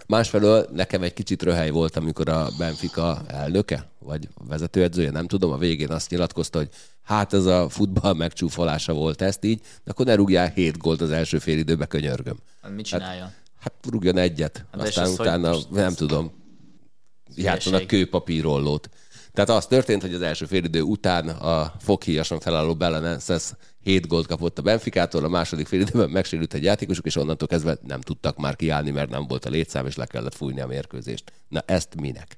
másfelől 0.08 0.68
nekem 0.74 1.02
egy 1.04 1.14
kicsit 1.14 1.44
röhely 1.44 1.70
volt, 1.70 1.96
amikor 1.96 2.30
a 2.30 2.48
Benfica 2.58 3.22
elnöke, 3.28 3.91
vagy 4.04 4.28
vezetőedzője, 4.48 5.12
nem 5.12 5.28
tudom, 5.28 5.52
a 5.52 5.58
végén 5.58 5.90
azt 5.92 6.10
nyilatkozta, 6.10 6.58
hogy 6.58 6.70
hát 7.04 7.34
ez 7.34 7.46
a 7.46 7.70
futball 7.70 8.14
megcsúfolása 8.14 8.94
volt 8.94 9.22
ezt 9.22 9.44
így, 9.44 9.60
de 9.84 9.92
akkor 9.92 10.06
ne 10.06 10.16
rúgjál 10.16 10.48
7 10.50 10.78
gólt 10.78 11.02
az 11.02 11.12
első 11.12 11.40
fél 11.40 11.58
időbe, 11.58 11.86
könyörgöm. 11.86 12.38
Hát 12.62 12.72
mit 12.76 12.86
csináljon? 12.86 13.24
Hát, 13.26 13.34
hát 13.60 13.74
rúgjon 13.90 14.18
egyet, 14.18 14.66
Hát 14.72 14.82
aztán 14.82 15.06
az, 15.06 15.20
utána 15.20 15.56
nem 15.70 15.86
ez- 15.86 15.96
tudom, 15.96 16.32
játszanak 17.36 17.88
kőpapírollót. 17.88 18.90
Tehát 19.34 19.50
az 19.50 19.66
történt, 19.66 20.02
hogy 20.02 20.14
az 20.14 20.22
első 20.22 20.46
félidő 20.46 20.82
után 20.82 21.30
a 21.30 21.74
foghíjason 21.80 22.40
felálló 22.40 22.76
Belenenses 22.76 23.52
7 23.84 24.08
gólt 24.08 24.28
kapott 24.28 24.58
a 24.58 24.62
Benficától, 24.62 25.24
a 25.24 25.28
második 25.28 25.68
félidőben 25.68 26.10
megsérült 26.10 26.54
egy 26.54 26.64
játékosuk, 26.64 27.06
és 27.06 27.16
onnantól 27.16 27.48
kezdve 27.48 27.78
nem 27.88 28.02
tudtak 28.02 28.38
már 28.38 28.56
kiállni, 28.56 28.92
mert 28.92 29.10
nem 29.10 29.28
volt 29.28 29.46
a 29.46 29.50
létszám, 29.50 29.86
és 29.86 29.96
le 29.96 30.06
kellett 30.06 30.36
fújni 30.36 30.62
a 30.62 30.68
mérkőzést. 30.68 31.32
Na 31.48 31.64
ezt 31.66 31.96
minek? 31.96 32.38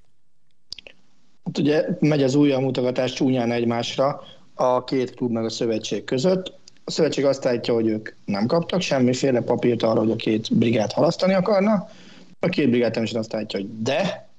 Hát 1.44 1.57
ugye 1.57 1.86
megy 1.99 2.24
az 2.24 2.36
újra 2.36 2.60
mutogatás 2.60 3.14
csúnyán 3.14 3.52
egymásra 3.52 4.22
a 4.53 4.84
két 4.84 5.15
klub 5.15 5.32
meg 5.32 5.45
a 5.45 5.49
szövetség 5.49 6.03
között. 6.03 6.53
A 6.84 6.91
szövetség 6.91 7.26
azt 7.26 7.45
állítja, 7.45 7.74
hogy 7.74 7.88
ők 7.88 8.10
nem 8.26 8.45
kaptak 8.45 8.82
semmiféle 8.82 9.41
papírt 9.41 9.84
arra, 9.84 9.99
hogy 9.99 10.11
a 10.11 10.15
két 10.15 10.57
brigát 10.57 10.91
halasztani 10.91 11.34
akarna. 11.34 11.90
A 12.40 12.48
két 12.48 12.70
brigát 12.70 12.91
természetesen 12.91 13.20
azt 13.20 13.34
állítja, 13.34 13.60
hogy 13.60 13.82
de. 13.82 14.30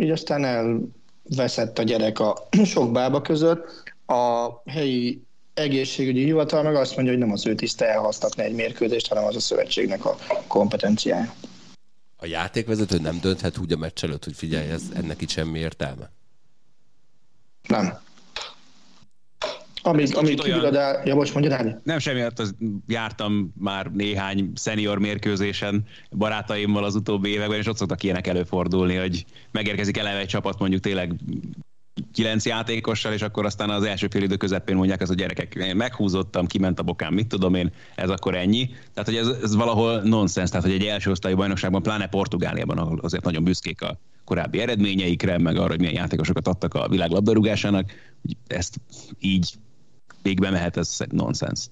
Így 0.00 0.10
aztán 0.10 0.44
elveszett 0.44 1.78
a 1.78 1.82
gyerek 1.82 2.18
a 2.18 2.48
sok 2.64 2.92
bába 2.92 3.20
között. 3.20 3.82
A 4.06 4.48
helyi 4.66 5.22
egészségügyi 5.54 6.24
hivatal 6.24 6.62
meg 6.62 6.74
azt 6.74 6.94
mondja, 6.96 7.12
hogy 7.12 7.22
nem 7.22 7.32
az 7.32 7.46
ő 7.46 7.54
tiszte 7.54 7.88
elhasztatni 7.88 8.42
egy 8.42 8.54
mérkőzést, 8.54 9.08
hanem 9.08 9.24
az 9.24 9.36
a 9.36 9.40
szövetségnek 9.40 10.04
a 10.04 10.16
kompetenciája. 10.46 11.34
A 12.20 12.26
játékvezető 12.26 12.98
nem 12.98 13.18
dönthet 13.20 13.58
úgy 13.58 13.72
a 13.72 13.76
meccs 13.76 14.04
előtt, 14.04 14.24
hogy 14.24 14.34
figyelj, 14.36 14.68
ez, 14.70 14.82
ennek 14.94 15.20
itt 15.20 15.28
semmi 15.28 15.58
értelme. 15.58 16.10
Nem. 17.68 17.98
Amíg, 19.82 20.16
amíg 20.16 20.40
olyan- 20.40 20.54
kivirad 20.58 20.74
el... 20.74 21.06
Ja, 21.06 21.14
bocs, 21.14 21.32
mondja 21.32 21.50
Dáni. 21.50 21.74
Nem 21.82 21.98
semmi, 21.98 22.20
hát 22.20 22.38
az, 22.38 22.54
jártam 22.86 23.52
már 23.58 23.86
néhány 23.86 24.52
senior 24.54 24.98
mérkőzésen 24.98 25.86
barátaimmal 26.10 26.84
az 26.84 26.94
utóbbi 26.94 27.28
években, 27.28 27.58
és 27.58 27.66
ott 27.66 27.76
szoktak 27.76 28.02
ilyenek 28.02 28.26
előfordulni, 28.26 28.94
hogy 28.94 29.24
megérkezik 29.50 29.96
eleve 29.96 30.18
egy 30.18 30.26
csapat 30.26 30.58
mondjuk 30.58 30.82
tényleg 30.82 31.14
kilenc 32.12 32.44
játékossal, 32.44 33.12
és 33.12 33.22
akkor 33.22 33.44
aztán 33.44 33.70
az 33.70 33.82
első 33.82 34.06
fél 34.10 34.22
idő 34.22 34.36
közepén 34.36 34.76
mondják 34.76 35.00
az 35.00 35.10
a 35.10 35.14
gyerekek, 35.14 35.54
én 35.54 35.76
meghúzottam, 35.76 36.46
kiment 36.46 36.78
a 36.78 36.82
bokám, 36.82 37.14
mit 37.14 37.26
tudom 37.26 37.54
én, 37.54 37.72
ez 37.94 38.10
akkor 38.10 38.34
ennyi. 38.34 38.66
Tehát, 38.94 39.08
hogy 39.08 39.16
ez, 39.16 39.28
ez 39.42 39.54
valahol 39.54 40.00
nonsens, 40.00 40.50
tehát, 40.50 40.64
hogy 40.64 40.74
egy 40.74 40.84
első 40.84 41.10
osztályú 41.10 41.36
bajnokságban, 41.36 41.82
pláne 41.82 42.08
Portugáliában, 42.08 42.78
ahol 42.78 42.98
azért 43.02 43.24
nagyon 43.24 43.44
büszkék 43.44 43.82
a 43.82 43.98
korábbi 44.24 44.60
eredményeikre, 44.60 45.38
meg 45.38 45.56
arra, 45.56 45.68
hogy 45.68 45.78
milyen 45.78 45.94
játékosokat 45.94 46.48
adtak 46.48 46.74
a 46.74 46.88
világ 46.88 47.10
labdarúgásának, 47.10 47.90
hogy 48.22 48.36
ezt 48.46 48.76
így 49.20 49.54
végbe 50.22 50.50
mehet, 50.50 50.76
ez 50.76 50.98
nonsens. 51.10 51.66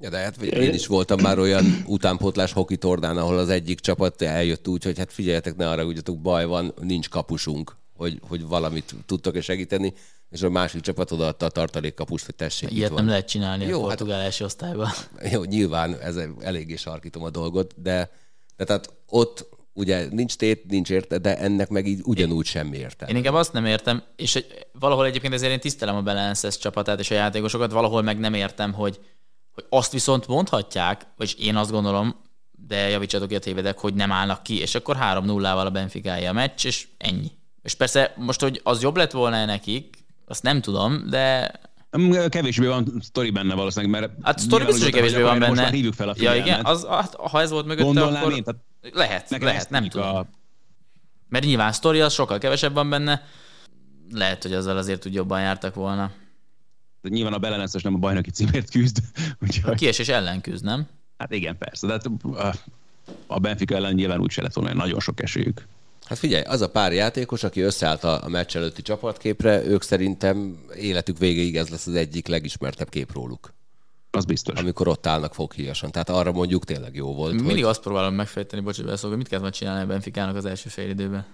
Ja, 0.00 0.10
de 0.10 0.18
hát 0.18 0.42
én 0.42 0.74
is 0.74 0.86
voltam 0.86 1.20
már 1.20 1.38
olyan 1.38 1.64
utánpótlás 1.86 2.52
hoki 2.52 2.76
tornán, 2.76 3.16
ahol 3.16 3.38
az 3.38 3.48
egyik 3.48 3.80
csapat 3.80 4.22
eljött 4.22 4.68
úgy, 4.68 4.84
hogy 4.84 4.98
hát 4.98 5.12
figyeljetek, 5.12 5.56
ne 5.56 5.68
arra 5.68 5.84
ugyatok, 5.84 6.20
baj 6.20 6.44
van, 6.44 6.74
nincs 6.80 7.08
kapusunk, 7.08 7.76
hogy, 7.98 8.20
hogy 8.28 8.46
valamit 8.46 8.94
tudtok-e 9.06 9.40
segíteni, 9.40 9.94
és 10.30 10.42
a 10.42 10.50
másik 10.50 10.80
csapat 10.80 11.10
odaadta 11.10 11.46
a 11.46 11.50
tartalékkapust, 11.50 12.24
hogy 12.24 12.34
tessék, 12.34 12.70
itt 12.70 12.76
Ilyet 12.76 12.94
nem 12.94 13.08
lehet 13.08 13.28
csinálni 13.28 13.64
Jó, 13.64 13.84
a 13.84 13.88
hát- 13.88 13.88
portugál 13.88 14.20
első 14.20 14.44
osztályban. 14.44 14.88
Jó, 15.32 15.44
nyilván 15.44 16.00
ez 16.00 16.16
eléggé 16.40 16.76
sarkítom 16.76 17.22
a 17.22 17.30
dolgot, 17.30 17.74
de, 17.76 18.10
de 18.56 18.64
tehát 18.64 18.92
ott 19.06 19.48
ugye 19.72 20.06
nincs 20.10 20.36
tét, 20.36 20.64
nincs 20.64 20.90
érte, 20.90 21.18
de 21.18 21.38
ennek 21.38 21.68
meg 21.68 21.86
így 21.86 22.00
ugyanúgy 22.04 22.46
semmi 22.46 22.76
értelme. 22.76 23.12
Én 23.12 23.18
inkább 23.18 23.34
azt 23.34 23.52
nem 23.52 23.64
értem, 23.64 24.02
és 24.16 24.36
egy, 24.36 24.66
valahol 24.72 25.06
egyébként 25.06 25.34
ezért 25.34 25.52
én 25.52 25.60
tisztelem 25.60 25.96
a 25.96 26.02
Belenenses 26.02 26.58
csapatát 26.58 26.98
és 26.98 27.10
a 27.10 27.14
játékosokat, 27.14 27.72
valahol 27.72 28.02
meg 28.02 28.18
nem 28.18 28.34
értem, 28.34 28.72
hogy, 28.72 29.00
hogy 29.50 29.64
azt 29.68 29.92
viszont 29.92 30.26
mondhatják, 30.26 31.06
vagyis 31.16 31.34
én 31.34 31.56
azt 31.56 31.70
gondolom, 31.70 32.16
de 32.50 32.88
javítsatok 32.88 33.28
ki 33.28 33.34
a 33.34 33.38
tévedek, 33.38 33.78
hogy 33.78 33.94
nem 33.94 34.12
állnak 34.12 34.42
ki, 34.42 34.60
és 34.60 34.74
akkor 34.74 34.96
3-0-val 35.00 35.66
a 35.66 35.70
Benficája 35.70 36.30
a 36.30 36.32
meccs, 36.32 36.66
és 36.66 36.88
ennyi. 36.98 37.30
És 37.68 37.74
persze 37.74 38.14
most, 38.16 38.40
hogy 38.40 38.60
az 38.64 38.82
jobb 38.82 38.96
lett 38.96 39.10
volna 39.10 39.44
nekik, 39.44 40.04
azt 40.26 40.42
nem 40.42 40.60
tudom, 40.60 41.08
de 41.08 41.52
Mm, 41.98 42.12
Kevésbé 42.28 42.66
van 42.66 42.92
sztori 43.00 43.30
benne 43.30 43.54
valószínűleg, 43.54 44.00
mert... 44.00 44.12
hát 44.22 44.38
sztori 44.38 44.64
biztos, 44.64 44.82
hogy 44.82 44.92
kevésbé 44.92 45.22
van 45.22 45.36
Most 45.36 45.48
benne. 45.48 45.62
már 45.62 45.72
hívjuk 45.72 45.94
fel 45.94 46.08
a 46.08 46.14
ja, 46.16 46.30
figyelmet. 46.30 46.46
igen, 46.46 46.64
az, 46.64 46.86
hát, 46.86 47.14
ha 47.14 47.40
ez 47.40 47.50
volt 47.50 47.66
mögötte, 47.66 47.84
Gondolnám 47.84 48.22
akkor 48.22 48.32
én, 48.32 48.44
tehát 48.44 48.60
lehet, 48.94 49.42
lehet, 49.42 49.70
nem 49.70 49.88
tudom. 49.88 50.16
A, 50.16 50.26
Mert 51.28 51.44
nyilván 51.44 51.72
sztori 51.72 52.00
az 52.00 52.12
sokkal 52.12 52.38
kevesebb 52.38 52.74
van 52.74 52.90
benne, 52.90 53.22
lehet, 54.12 54.42
hogy 54.42 54.52
azzal 54.52 54.76
azért 54.76 55.06
úgy 55.06 55.14
jobban 55.14 55.40
jártak 55.40 55.74
volna. 55.74 56.10
de 57.02 57.08
nyilván 57.08 57.32
a 57.32 57.38
Belenenses 57.38 57.82
nem 57.82 57.94
a 57.94 57.98
bajnoki 57.98 58.30
címért 58.30 58.70
küzd, 58.70 58.98
A 59.16 59.36
úgyhogy, 59.42 59.74
kiesés 59.76 60.08
ellen 60.08 60.40
küzd, 60.40 60.64
nem? 60.64 60.86
hát 61.18 61.32
igen, 61.32 61.58
persze, 61.58 61.86
de 61.86 61.92
hát 61.92 62.06
a, 62.06 62.54
a 63.26 63.38
Benfica 63.38 63.74
ellen 63.74 63.94
nyilván 63.94 64.20
úgy 64.20 64.30
se 64.30 64.42
lett 64.42 64.54
volna 64.54 64.74
nagyon 64.74 65.00
sok 65.00 65.22
esélyük. 65.22 65.66
Hát 66.08 66.18
figyelj, 66.18 66.42
az 66.42 66.60
a 66.60 66.70
pár 66.70 66.92
játékos, 66.92 67.42
aki 67.42 67.60
összeállt 67.60 68.04
a, 68.04 68.24
a 68.24 68.28
meccs 68.28 68.56
előtti 68.56 68.82
csapatképre, 68.82 69.64
ők 69.64 69.82
szerintem 69.82 70.64
életük 70.76 71.18
végéig 71.18 71.56
ez 71.56 71.68
lesz 71.68 71.86
az 71.86 71.94
egyik 71.94 72.26
legismertebb 72.26 72.88
kép 72.88 73.12
róluk, 73.12 73.52
Az 74.10 74.24
biztos. 74.24 74.58
amikor 74.58 74.88
ott 74.88 75.06
állnak 75.06 75.34
foghíjasan. 75.34 75.90
Tehát 75.90 76.08
arra 76.08 76.32
mondjuk 76.32 76.64
tényleg 76.64 76.94
jó 76.94 77.14
volt, 77.14 77.32
Mindig 77.32 77.50
hogy 77.50 77.62
azt 77.62 77.82
próbálom 77.82 78.14
megfejteni, 78.14 78.62
bocs, 78.62 78.76
hogy 78.76 78.84
beleszólok, 78.84 79.16
hogy 79.16 79.24
mit 79.24 79.38
kellett 79.38 79.52
csinálni 79.52 79.82
a 79.82 79.86
Benficának 79.86 80.36
az 80.36 80.44
első 80.44 80.68
fél 80.68 80.88
időben. 80.88 81.26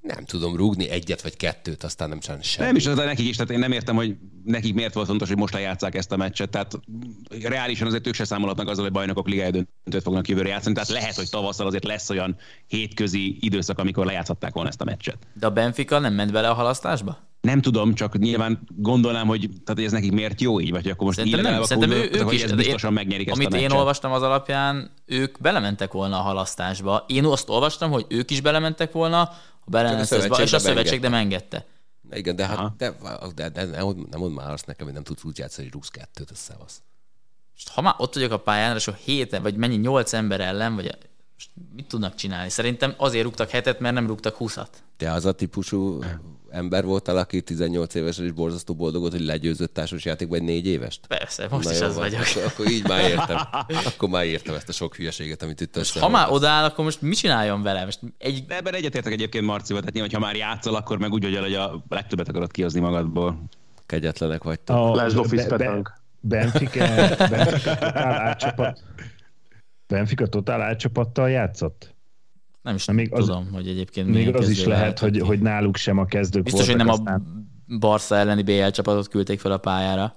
Nem 0.00 0.24
tudom 0.24 0.56
rúgni 0.56 0.88
egyet 0.88 1.22
vagy 1.22 1.36
kettőt, 1.36 1.82
aztán 1.84 2.08
nem 2.08 2.18
csinálni 2.18 2.42
semmit. 2.42 2.66
Nem 2.66 2.76
is, 2.76 2.86
az 2.86 2.96
nekik 2.96 3.28
is, 3.28 3.36
tehát 3.36 3.52
én 3.52 3.58
nem 3.58 3.72
értem, 3.72 3.96
hogy 3.96 4.16
nekik 4.44 4.74
miért 4.74 4.94
volt 4.94 5.06
fontos, 5.06 5.28
hogy 5.28 5.36
most 5.36 5.52
lejátszák 5.54 5.94
ezt 5.94 6.12
a 6.12 6.16
meccset. 6.16 6.50
Tehát 6.50 6.80
reálisan 7.42 7.86
azért 7.86 8.06
ők 8.06 8.14
se 8.14 8.24
számolhatnak 8.24 8.68
azzal, 8.68 8.84
hogy 8.84 8.92
bajnokok 8.92 9.28
ligája 9.28 9.50
döntőt 9.50 10.02
fognak 10.02 10.28
jövőre 10.28 10.48
játszani. 10.48 10.74
Tehát 10.74 10.88
lehet, 10.88 11.14
hogy 11.14 11.28
tavasszal 11.30 11.66
azért 11.66 11.84
lesz 11.84 12.10
olyan 12.10 12.36
hétközi 12.66 13.36
időszak, 13.40 13.78
amikor 13.78 14.06
lejátszhatták 14.06 14.52
volna 14.54 14.68
ezt 14.68 14.80
a 14.80 14.84
meccset. 14.84 15.16
De 15.34 15.46
a 15.46 15.50
Benfica 15.50 15.98
nem 15.98 16.14
ment 16.14 16.32
bele 16.32 16.48
a 16.48 16.54
halasztásba? 16.54 17.26
Nem 17.40 17.60
tudom, 17.60 17.94
csak 17.94 18.18
nyilván 18.18 18.60
gondolnám, 18.76 19.26
hogy, 19.26 19.40
tehát, 19.40 19.64
hogy 19.74 19.84
ez 19.84 19.92
nekik 19.92 20.12
miért 20.12 20.40
jó 20.40 20.60
így, 20.60 20.70
vagy 20.70 20.88
akkor 20.88 21.06
most 21.06 21.18
Szerintem 21.18 21.52
nem, 21.52 21.62
szerintem 21.62 21.90
ő, 21.92 22.08
ők 22.12 22.22
hogy 22.22 22.34
is. 22.34 22.42
ez 22.42 22.50
de 22.50 22.56
biztosan 22.56 22.90
én- 22.90 22.96
megnyerik 22.96 23.28
ezt 23.28 23.36
Amit 23.36 23.52
a 23.52 23.56
én 23.56 23.62
meccset. 23.62 23.78
olvastam 23.78 24.12
az 24.12 24.22
alapján, 24.22 24.90
ők 25.06 25.40
belementek 25.40 25.92
volna 25.92 26.18
a 26.18 26.22
halasztásba. 26.22 27.04
Én 27.08 27.24
azt 27.24 27.48
olvastam, 27.48 27.90
hogy 27.90 28.06
ők 28.08 28.30
is 28.30 28.40
belementek 28.40 28.92
volna 28.92 29.30
a 29.72 30.04
szövetség 30.04 30.44
és 30.44 30.52
a 30.52 30.58
szövetség 30.58 31.00
nem 31.00 31.14
engedte. 31.14 31.66
Igen, 32.10 32.36
de, 32.36 32.46
hát, 32.46 32.76
de, 32.76 32.94
de, 33.34 33.48
de, 33.48 33.64
nem, 33.64 33.84
mond- 33.84 34.08
nem 34.08 34.20
mondd 34.20 34.32
már 34.32 34.52
azt 34.52 34.66
nekem, 34.66 34.86
hogy 34.86 34.94
nem 34.94 35.02
tudsz 35.02 35.24
úgy 35.24 35.38
játszani, 35.38 35.64
hogy 35.66 35.72
rúgsz 35.72 35.88
kettőt, 35.88 36.30
az 36.30 36.38
szevasz. 36.38 36.82
Most 37.52 37.68
ha 37.68 37.80
már 37.80 37.94
ott 37.96 38.14
vagyok 38.14 38.32
a 38.32 38.38
pályán, 38.38 38.76
és 38.76 38.88
a 38.88 38.92
héten, 38.92 39.42
vagy 39.42 39.56
mennyi, 39.56 39.76
nyolc 39.76 40.12
ember 40.12 40.40
ellen, 40.40 40.74
vagy 40.74 40.96
most 41.34 41.50
mit 41.74 41.88
tudnak 41.88 42.14
csinálni? 42.14 42.50
Szerintem 42.50 42.94
azért 42.96 43.24
rúgtak 43.24 43.50
hetet, 43.50 43.80
mert 43.80 43.94
nem 43.94 44.06
rúgtak 44.06 44.36
húszat. 44.36 44.82
Te 44.96 45.12
az 45.12 45.24
a 45.24 45.32
típusú 45.32 46.02
ember 46.50 46.84
voltál, 46.84 47.16
aki 47.16 47.40
18 47.40 47.94
évesen 47.94 48.24
is 48.24 48.32
borzasztó 48.32 48.74
boldogott, 48.74 49.10
hogy 49.10 49.20
legyőzött 49.24 49.74
társasjátékban 49.74 50.38
egy 50.38 50.44
négy 50.44 50.66
évest? 50.66 51.06
Persze, 51.06 51.46
most 51.50 51.64
Na 51.64 51.72
is 51.72 51.78
jó 51.78 51.86
az 51.86 51.94
van, 51.94 52.04
vagyok. 52.04 52.20
Akkor, 52.20 52.42
akkor 52.44 52.70
így 52.70 52.88
már 52.88 53.08
értem. 53.08 53.38
Akkor 53.94 54.08
már 54.08 54.24
értem 54.24 54.54
ezt 54.54 54.68
a 54.68 54.72
sok 54.72 54.96
hülyeséget, 54.96 55.42
amit 55.42 55.60
itt 55.60 55.76
össze. 55.76 56.00
Ha 56.00 56.08
már 56.08 56.30
odaáll, 56.30 56.64
akkor 56.64 56.84
most 56.84 57.02
mit 57.02 57.16
csináljon 57.18 57.62
vele? 57.62 57.84
Most 57.84 58.00
egy 58.18 58.44
De 58.46 58.56
ebben 58.56 58.74
egyetértek 58.74 59.12
egyébként 59.12 59.44
Marcival, 59.44 59.80
tehát 59.80 59.94
nyilván, 59.94 60.12
ha 60.12 60.26
már 60.26 60.36
játszol, 60.36 60.74
akkor 60.74 60.98
meg 60.98 61.12
úgy 61.12 61.22
vagy 61.22 61.38
hogy 61.38 61.54
a 61.54 61.84
legtöbbet 61.88 62.28
akarod 62.28 62.50
kihozni 62.50 62.80
magadból. 62.80 63.42
Kegyetlenek 63.86 64.42
vagytok. 64.42 64.76
A 64.76 64.94
László 64.94 65.22
Be- 65.22 65.28
Fiszpetánk. 65.28 65.92
Be- 66.20 66.38
Benfica, 66.38 66.84
Benfica 67.30 67.74
totál 67.74 68.14
átcsapat. 68.14 68.82
Benfica 69.86 70.26
totál 70.26 70.60
átcsapattal 70.60 71.30
játszott? 71.30 71.96
Nem 72.68 72.76
is 72.76 72.84
Na, 72.86 72.92
még 72.92 73.12
az- 73.14 73.24
tudom, 73.26 73.48
hogy 73.52 73.68
egyébként 73.68 74.08
Még 74.08 74.34
az 74.36 74.48
is 74.48 74.64
lehet, 74.64 74.80
lehetett 74.80 74.98
hogy, 74.98 75.26
hogy 75.28 75.38
náluk 75.40 75.76
sem 75.76 75.98
a 75.98 76.04
kezdők 76.04 76.42
Biztos, 76.42 76.66
hogy 76.66 76.76
voltak, 76.76 76.86
nem 76.96 77.06
a 77.06 77.12
aztán 77.12 77.46
Barca 77.78 78.16
elleni 78.16 78.42
BL 78.42 78.68
csapatot 78.68 79.08
küldték 79.08 79.40
fel 79.40 79.52
a 79.52 79.58
pályára. 79.58 80.16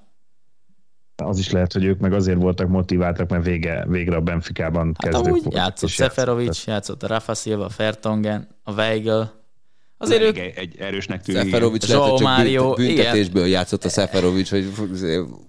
az 1.23 1.39
is 1.39 1.51
lehet, 1.51 1.73
hogy 1.73 1.83
ők 1.83 1.99
meg 1.99 2.13
azért 2.13 2.41
voltak 2.41 2.67
motiváltak, 2.67 3.29
mert 3.29 3.45
vége, 3.45 3.85
végre 3.87 4.15
a 4.15 4.21
Benficában 4.21 4.85
Hát 4.85 5.11
kezdők 5.11 5.31
voltak. 5.33 5.53
játszott 5.53 5.89
Seferovic, 5.89 6.65
játszott 6.67 7.03
a 7.03 7.07
Rafa 7.07 7.33
Silva, 7.33 7.65
a 7.65 7.69
Fertongen, 7.69 8.47
a 8.63 8.71
Weigl. 8.73 9.21
Azért 10.01 10.21
ők 10.21 10.37
Egy, 10.37 10.75
erősnek 10.79 11.21
tűnik. 11.21 11.41
Szeferovics 11.41 11.87
lehet, 11.87 12.09
hogy 12.09 12.19
csak 12.19 12.75
büntetésből 12.75 13.47
játszott 13.47 13.85
a 13.85 13.89
Szeferovics, 13.89 14.49
hogy 14.49 14.73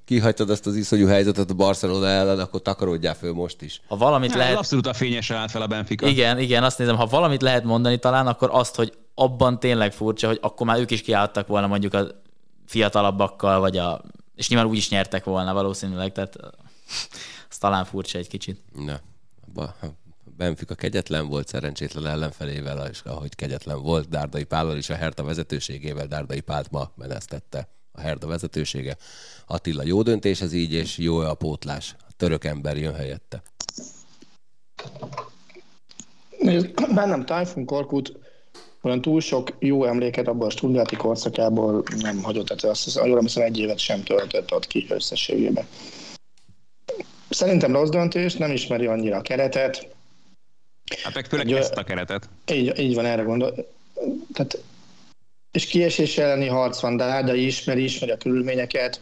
kihagytad 0.05 0.51
azt 0.51 0.67
az 0.67 0.77
iszonyú 0.77 1.07
helyzetet 1.07 1.51
a 1.51 1.55
Barcelona 1.55 2.07
ellen, 2.07 2.39
akkor 2.39 2.63
takarodjál 2.63 3.15
föl 3.15 3.33
most 3.33 3.63
is. 3.63 3.81
Ha 3.89 3.97
valamit 3.97 4.31
Hát, 4.31 4.39
lehet... 4.39 4.57
Abszolút 4.57 4.87
a 4.87 4.93
fényesre 4.93 5.37
állt 5.37 5.51
fel 5.51 5.63
a 5.63 5.67
Benfica. 5.67 6.07
Igen, 6.07 6.39
igen, 6.39 6.65
azt 6.65 6.79
nézem, 6.79 6.97
ha 6.97 7.07
valamit 7.07 7.43
lehet 7.43 7.65
mondani 7.65 7.99
talán, 7.99 8.27
akkor 8.27 8.49
azt, 8.53 8.75
hogy 8.75 8.93
abban 9.15 9.61
tényleg 9.61 9.93
furcsa, 9.93 10.27
hogy 10.27 10.39
akkor 10.41 10.67
már 10.67 10.79
ők 10.79 10.91
is 10.91 11.03
kiálltak 11.03 11.47
volna 11.47 11.67
mondjuk 11.67 11.95
a 11.95 12.07
fiatalabbakkal, 12.67 13.61
vagy 13.61 13.77
a... 13.77 14.03
És 14.37 14.49
nyilván 14.49 14.69
úgy 14.69 14.77
is 14.77 14.89
nyertek 14.89 15.25
volna 15.25 15.53
valószínűleg, 15.53 16.13
tehát 16.13 16.37
Az 17.51 17.59
talán 17.59 17.85
furcsa 17.85 18.19
egy 18.19 18.29
kicsit. 18.29 18.61
Na, 18.75 19.01
ba, 19.55 19.75
Benfica 20.37 20.75
kegyetlen 20.75 21.29
volt 21.29 21.49
szerencsétlen 21.49 22.07
ellenfelével, 22.07 22.89
és 22.91 23.01
ahogy 23.05 23.35
kegyetlen 23.35 23.83
volt 23.83 24.09
Dárdai 24.09 24.45
Pállal 24.45 24.77
is 24.77 24.91
a 24.91 24.95
Herta 24.95 25.25
vezetőségével, 25.25 26.07
Dárdai 26.07 26.41
Pált 26.41 26.71
ma 26.71 26.91
menesztette 26.95 27.69
a 27.93 28.01
Herta 28.01 28.27
vezetősége. 28.27 28.97
Attila 29.47 29.83
jó 29.85 30.03
döntés 30.03 30.41
ez 30.41 30.53
így, 30.53 30.73
és 30.73 30.99
jó 30.99 31.19
a 31.19 31.35
pótlás. 31.35 31.95
A 31.99 32.13
török 32.17 32.45
ember 32.45 32.77
jön 32.77 32.95
helyette. 32.95 33.43
Bennem 36.95 37.25
Typhoon 37.25 37.65
Korkut 37.65 38.13
olyan 38.83 39.01
túl 39.01 39.21
sok 39.21 39.53
jó 39.59 39.85
emléket 39.85 40.29
abban 40.29 40.47
a 40.47 40.51
Stuttgarti 40.51 40.97
korszakából 40.97 41.83
nem 41.99 42.23
hagyott, 42.23 42.47
tehát 42.47 42.65
azt 42.65 42.85
hiszem, 42.85 43.07
jól 43.07 43.17
emlékszem, 43.17 43.43
egy 43.43 43.59
évet 43.59 43.79
sem 43.79 44.03
töltött 44.03 44.53
ott 44.53 44.67
ki 44.67 44.87
összességében. 44.89 45.67
Szerintem 47.29 47.73
rossz 47.73 47.89
döntés, 47.89 48.35
nem 48.35 48.51
ismeri 48.51 48.87
annyira 48.87 49.17
a 49.17 49.21
keretet. 49.21 49.89
Hát 51.03 51.15
meg 51.15 51.27
főleg 51.27 51.51
ezt 51.51 51.77
a 51.77 51.85
keretet. 51.85 52.29
Így, 52.53 52.79
így 52.79 52.95
van, 52.95 53.05
erre 53.05 53.23
gondol. 53.23 53.55
Tehát, 54.33 54.63
és 55.51 55.67
kiesés 55.67 56.19
elleni 56.19 56.47
harc 56.47 56.81
van, 56.81 56.97
de 56.97 57.23
de 57.23 57.37
ismeri, 57.37 57.83
ismeri 57.83 58.13
a 58.13 58.17
körülményeket. 58.17 59.01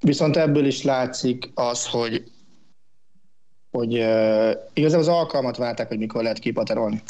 Viszont 0.00 0.36
ebből 0.36 0.66
is 0.66 0.82
látszik 0.82 1.50
az, 1.54 1.86
hogy 1.86 2.32
hogy 3.70 3.98
uh, 3.98 4.50
igazából 4.72 5.08
az 5.08 5.08
alkalmat 5.08 5.56
várták, 5.56 5.88
hogy 5.88 5.98
mikor 5.98 6.22
lehet 6.22 6.38
kipaterolni. 6.38 7.02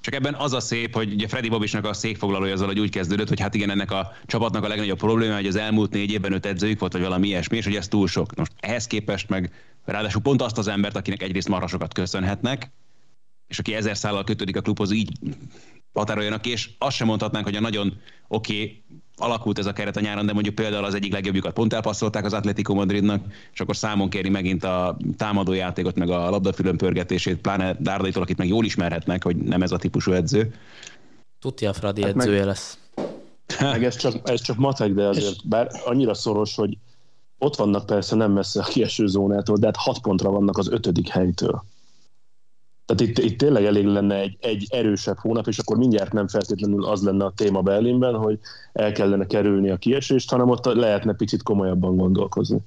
Csak 0.00 0.14
ebben 0.14 0.34
az 0.34 0.52
a 0.52 0.60
szép, 0.60 0.94
hogy 0.94 1.12
ugye 1.12 1.28
Freddy 1.28 1.48
Bobisnak 1.48 1.84
a 1.84 1.92
székfoglalója 1.92 2.52
azzal, 2.52 2.66
hogy 2.66 2.80
úgy 2.80 2.90
kezdődött, 2.90 3.28
hogy 3.28 3.40
hát 3.40 3.54
igen, 3.54 3.70
ennek 3.70 3.90
a 3.90 4.12
csapatnak 4.26 4.64
a 4.64 4.68
legnagyobb 4.68 4.98
probléma, 4.98 5.34
hogy 5.34 5.46
az 5.46 5.56
elmúlt 5.56 5.92
négy 5.92 6.10
évben 6.10 6.32
öt 6.32 6.46
edzőjük 6.46 6.80
volt, 6.80 6.92
vagy 6.92 7.02
valami 7.02 7.26
ilyesmi, 7.26 7.56
és 7.56 7.64
hogy 7.64 7.74
ez 7.74 7.88
túl 7.88 8.08
sok. 8.08 8.34
Most 8.34 8.52
ehhez 8.60 8.86
képest 8.86 9.28
meg 9.28 9.52
ráadásul 9.84 10.22
pont 10.22 10.42
azt 10.42 10.58
az 10.58 10.68
embert, 10.68 10.96
akinek 10.96 11.22
egyrészt 11.22 11.48
marhasokat 11.48 11.94
köszönhetnek, 11.94 12.70
és 13.48 13.58
aki 13.58 13.74
ezer 13.74 13.96
szállal 13.96 14.24
kötődik 14.24 14.56
a 14.56 14.60
klubhoz, 14.60 14.92
így 14.92 15.12
határoljanak 15.92 16.40
ki, 16.40 16.50
és 16.50 16.70
azt 16.78 16.96
sem 16.96 17.06
mondhatnánk, 17.06 17.44
hogy 17.44 17.56
a 17.56 17.60
nagyon 17.60 18.00
oké, 18.28 18.52
okay, 18.54 18.82
alakult 19.16 19.58
ez 19.58 19.66
a 19.66 19.72
keret 19.72 19.96
a 19.96 20.00
nyáron, 20.00 20.26
de 20.26 20.32
mondjuk 20.32 20.54
például 20.54 20.84
az 20.84 20.94
egyik 20.94 21.12
legjobbjukat 21.12 21.52
pont 21.52 21.72
elpasszolták 21.72 22.24
az 22.24 22.32
Atletico 22.32 22.74
Madridnak, 22.74 23.24
és 23.52 23.60
akkor 23.60 23.76
számon 23.76 24.10
kéri 24.10 24.28
megint 24.28 24.64
a 24.64 24.96
támadó 25.16 25.52
játékot, 25.52 25.96
meg 25.96 26.10
a 26.10 26.30
labdafülön 26.30 26.76
pörgetését, 26.76 27.36
pláne 27.36 27.76
Dárdaitól, 27.78 28.22
akit 28.22 28.36
meg 28.36 28.48
jól 28.48 28.64
ismerhetnek, 28.64 29.24
hogy 29.24 29.36
nem 29.36 29.62
ez 29.62 29.72
a 29.72 29.76
típusú 29.76 30.12
edző. 30.12 30.54
Tudja, 31.40 31.72
Fradi 31.72 32.02
hát 32.02 32.10
edzője 32.10 32.38
meg... 32.38 32.46
lesz. 32.46 32.78
Meg 33.60 33.84
ez 33.84 33.96
csak, 33.96 34.30
ez 34.30 34.40
csak 34.40 34.56
matek, 34.56 34.92
de 34.92 35.06
azért 35.06 35.48
bár 35.48 35.70
annyira 35.84 36.14
szoros, 36.14 36.54
hogy 36.54 36.78
ott 37.38 37.56
vannak 37.56 37.86
persze 37.86 38.16
nem 38.16 38.32
messze 38.32 38.60
a 38.60 38.64
kieső 38.64 39.06
zónától, 39.06 39.56
de 39.56 39.66
hát 39.66 39.76
hat 39.76 40.00
pontra 40.00 40.30
vannak 40.30 40.58
az 40.58 40.68
ötödik 40.68 41.08
helytől. 41.08 41.64
Tehát 42.88 43.16
itt, 43.16 43.24
itt 43.24 43.38
tényleg 43.38 43.64
elég 43.64 43.84
lenne 43.84 44.14
egy, 44.14 44.36
egy 44.40 44.66
erősebb 44.70 45.18
hónap, 45.18 45.46
és 45.46 45.58
akkor 45.58 45.76
mindjárt 45.76 46.12
nem 46.12 46.28
feltétlenül 46.28 46.84
az 46.84 47.02
lenne 47.02 47.24
a 47.24 47.32
téma 47.36 47.62
Berlinben, 47.62 48.14
hogy 48.14 48.38
el 48.72 48.92
kellene 48.92 49.26
kerülni 49.26 49.70
a 49.70 49.76
kiesést, 49.76 50.30
hanem 50.30 50.48
ott 50.48 50.64
lehetne 50.64 51.12
picit 51.12 51.42
komolyabban 51.42 51.96
gondolkozni. 51.96 52.58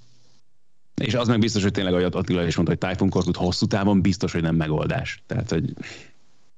És 1.02 1.14
az 1.14 1.27
meg 1.27 1.39
biztos, 1.39 1.64
hogy 1.64 1.72
tényleg, 1.72 1.93
ahogy 1.93 2.06
Attila 2.11 2.45
is 2.45 2.56
mondta, 2.56 2.76
hogy 2.80 2.89
Typhoon 2.89 3.10
Korkut 3.10 3.35
hosszú 3.35 3.65
távon 3.65 4.02
biztos, 4.02 4.31
hogy 4.31 4.41
nem 4.41 4.56
megoldás. 4.56 5.23
Tehát, 5.27 5.49
hogy 5.49 5.73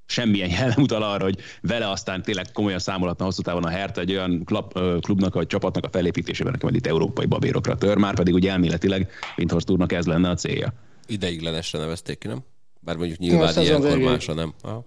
semmilyen 0.05 0.49
jel 0.49 0.67
nem 0.67 0.83
utal 0.83 1.03
arra, 1.03 1.23
hogy 1.23 1.37
vele 1.61 1.89
aztán 1.89 2.21
tényleg 2.21 2.51
komolyan 2.51 2.79
számolhatna 2.79 3.25
hosszú 3.25 3.41
távon 3.41 3.63
a 3.63 3.69
Hertha 3.69 4.01
egy 4.01 4.11
olyan 4.11 4.43
klub, 4.43 4.73
klubnak 4.99 5.33
vagy 5.33 5.47
csapatnak 5.47 5.85
a 5.85 5.89
felépítésében, 5.89 6.53
aki 6.53 6.63
majd 6.63 6.75
itt 6.75 6.87
európai 6.87 7.25
babérokra 7.25 7.75
tör, 7.75 7.97
már 7.97 8.15
pedig 8.15 8.33
úgy 8.33 8.47
elméletileg 8.47 9.11
Windhorst 9.37 9.69
úrnak 9.69 9.91
ez 9.91 10.05
lenne 10.05 10.29
a 10.29 10.35
célja. 10.35 10.73
Ideiglenesre 11.07 11.79
nevezték 11.79 12.17
ki, 12.17 12.27
nem? 12.27 12.43
Bár 12.85 12.95
mondjuk 12.95 13.19
nyilván 13.19 13.61
ilyenkor 13.61 13.97
másra 13.97 14.33
nem. 14.33 14.53
Aha. 14.61 14.85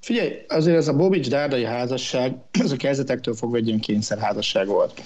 Figyelj, 0.00 0.44
azért 0.48 0.76
ez 0.76 0.88
a 0.88 0.96
Bobics 0.96 1.28
dárdai 1.28 1.64
házasság, 1.64 2.36
ez 2.64 2.72
a 2.72 2.76
kezdetektől 2.76 3.34
fogva 3.34 3.56
egy 3.56 3.66
ilyen 3.66 3.80
kényszerházasság 3.80 4.66
volt. 4.66 5.02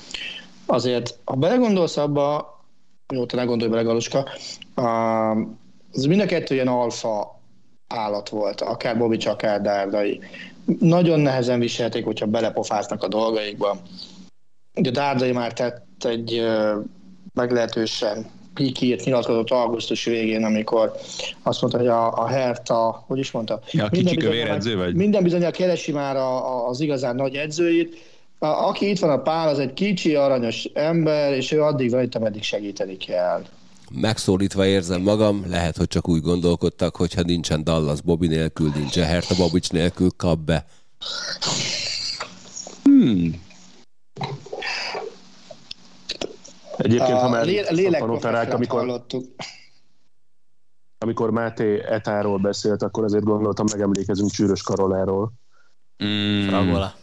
Azért, 0.67 1.19
ha 1.25 1.35
belegondolsz 1.35 1.97
abba, 1.97 2.61
jó, 3.15 3.27
te 3.27 3.37
ne 3.37 3.45
gondolj 3.45 3.71
bele, 3.71 3.83
Galuska, 3.83 4.29
az 4.75 6.05
mind 6.05 6.21
a 6.21 6.27
kettő 6.27 6.55
ilyen 6.55 6.69
alfa 6.69 7.41
állat 7.87 8.29
volt, 8.29 8.61
akár 8.61 8.99
Bobics, 8.99 9.27
akár 9.27 9.61
Dárdai. 9.61 10.21
Nagyon 10.79 11.21
nehezen 11.21 11.61
viselték, 11.61 12.05
hogyha 12.05 12.27
belepofáznak 12.27 13.03
a 13.03 13.09
dolgaikba. 13.09 13.81
Ugye 14.75 14.91
Dárdai 14.91 15.33
már 15.33 15.53
tett 15.53 16.05
egy 16.05 16.43
meglehetősen 17.35 18.27
pikírt 18.55 19.05
nyilatkozott 19.05 19.51
augusztus 19.51 20.05
végén, 20.05 20.45
amikor 20.45 20.93
azt 21.43 21.61
mondta, 21.61 21.79
hogy 21.79 21.89
a, 21.89 22.13
a 22.13 22.27
Herta, 22.27 23.05
hogy 23.07 23.19
is 23.19 23.31
mondta? 23.31 23.61
Ja, 23.71 23.89
minden 23.91 24.15
bizony, 24.15 24.37
edző 24.37 24.77
vagy? 24.77 24.95
Minden 24.95 25.23
bizonyal 25.23 25.51
keresi 25.51 25.93
már 25.93 26.17
a, 26.17 26.47
a, 26.47 26.69
az 26.69 26.81
igazán 26.81 27.15
nagy 27.15 27.35
edzőit. 27.35 28.11
A, 28.39 28.47
aki 28.47 28.89
itt 28.89 28.99
van 28.99 29.11
a 29.11 29.23
pál, 29.23 29.49
az 29.49 29.59
egy 29.59 29.73
kicsi, 29.73 30.15
aranyos 30.15 30.65
ember, 30.75 31.33
és 31.33 31.53
ő 31.53 31.63
addig 31.63 31.91
van 31.91 32.03
itt, 32.03 32.15
ameddig 32.15 32.43
segíteni 32.43 32.97
kell. 32.97 33.43
Megszólítva 33.91 34.67
érzem 34.67 35.03
magam, 35.03 35.45
lehet, 35.49 35.77
hogy 35.77 35.89
csak 35.89 36.09
úgy 36.09 36.21
gondolkodtak, 36.21 36.97
hogyha 36.97 37.23
nincsen 37.23 37.65
Dallas 37.65 38.01
Bobby 38.01 38.27
nélkül, 38.27 38.73
nincsen 38.75 39.05
Herta 39.05 39.35
Bobics 39.37 39.71
nélkül, 39.71 40.11
kap 40.17 40.39
be. 40.39 40.67
Hmm. 42.83 43.41
Egyébként, 46.83 47.19
ha 47.19 47.29
már 47.29 47.45
lé- 47.45 48.01
amikor, 48.53 48.81
hallottuk. 48.81 49.25
amikor 50.99 51.31
Máté 51.31 51.83
Etáról 51.85 52.39
beszélt, 52.39 52.83
akkor 52.83 53.05
azért 53.05 53.25
gondoltam, 53.25 53.67
megemlékezünk 53.73 54.31
Csűrös 54.31 54.63
Karoláról. 54.63 55.33
Mm. 56.05 56.47
Fragola. 56.49 56.95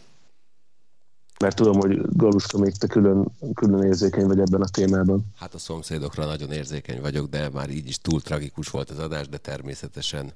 Mert 1.40 1.56
tudom, 1.56 1.80
hogy 1.80 2.00
Galuska 2.16 2.58
még 2.58 2.76
te 2.76 2.86
külön, 2.86 3.30
külön 3.54 3.82
érzékeny 3.82 4.26
vagy 4.26 4.40
ebben 4.40 4.60
a 4.60 4.68
témában. 4.68 5.24
Hát 5.36 5.54
a 5.54 5.58
szomszédokra 5.58 6.24
nagyon 6.24 6.52
érzékeny 6.52 7.00
vagyok, 7.00 7.28
de 7.28 7.48
már 7.52 7.70
így 7.70 7.88
is 7.88 7.98
túl 7.98 8.20
tragikus 8.20 8.68
volt 8.68 8.90
az 8.90 8.98
adás, 8.98 9.28
de 9.28 9.36
természetesen 9.36 10.32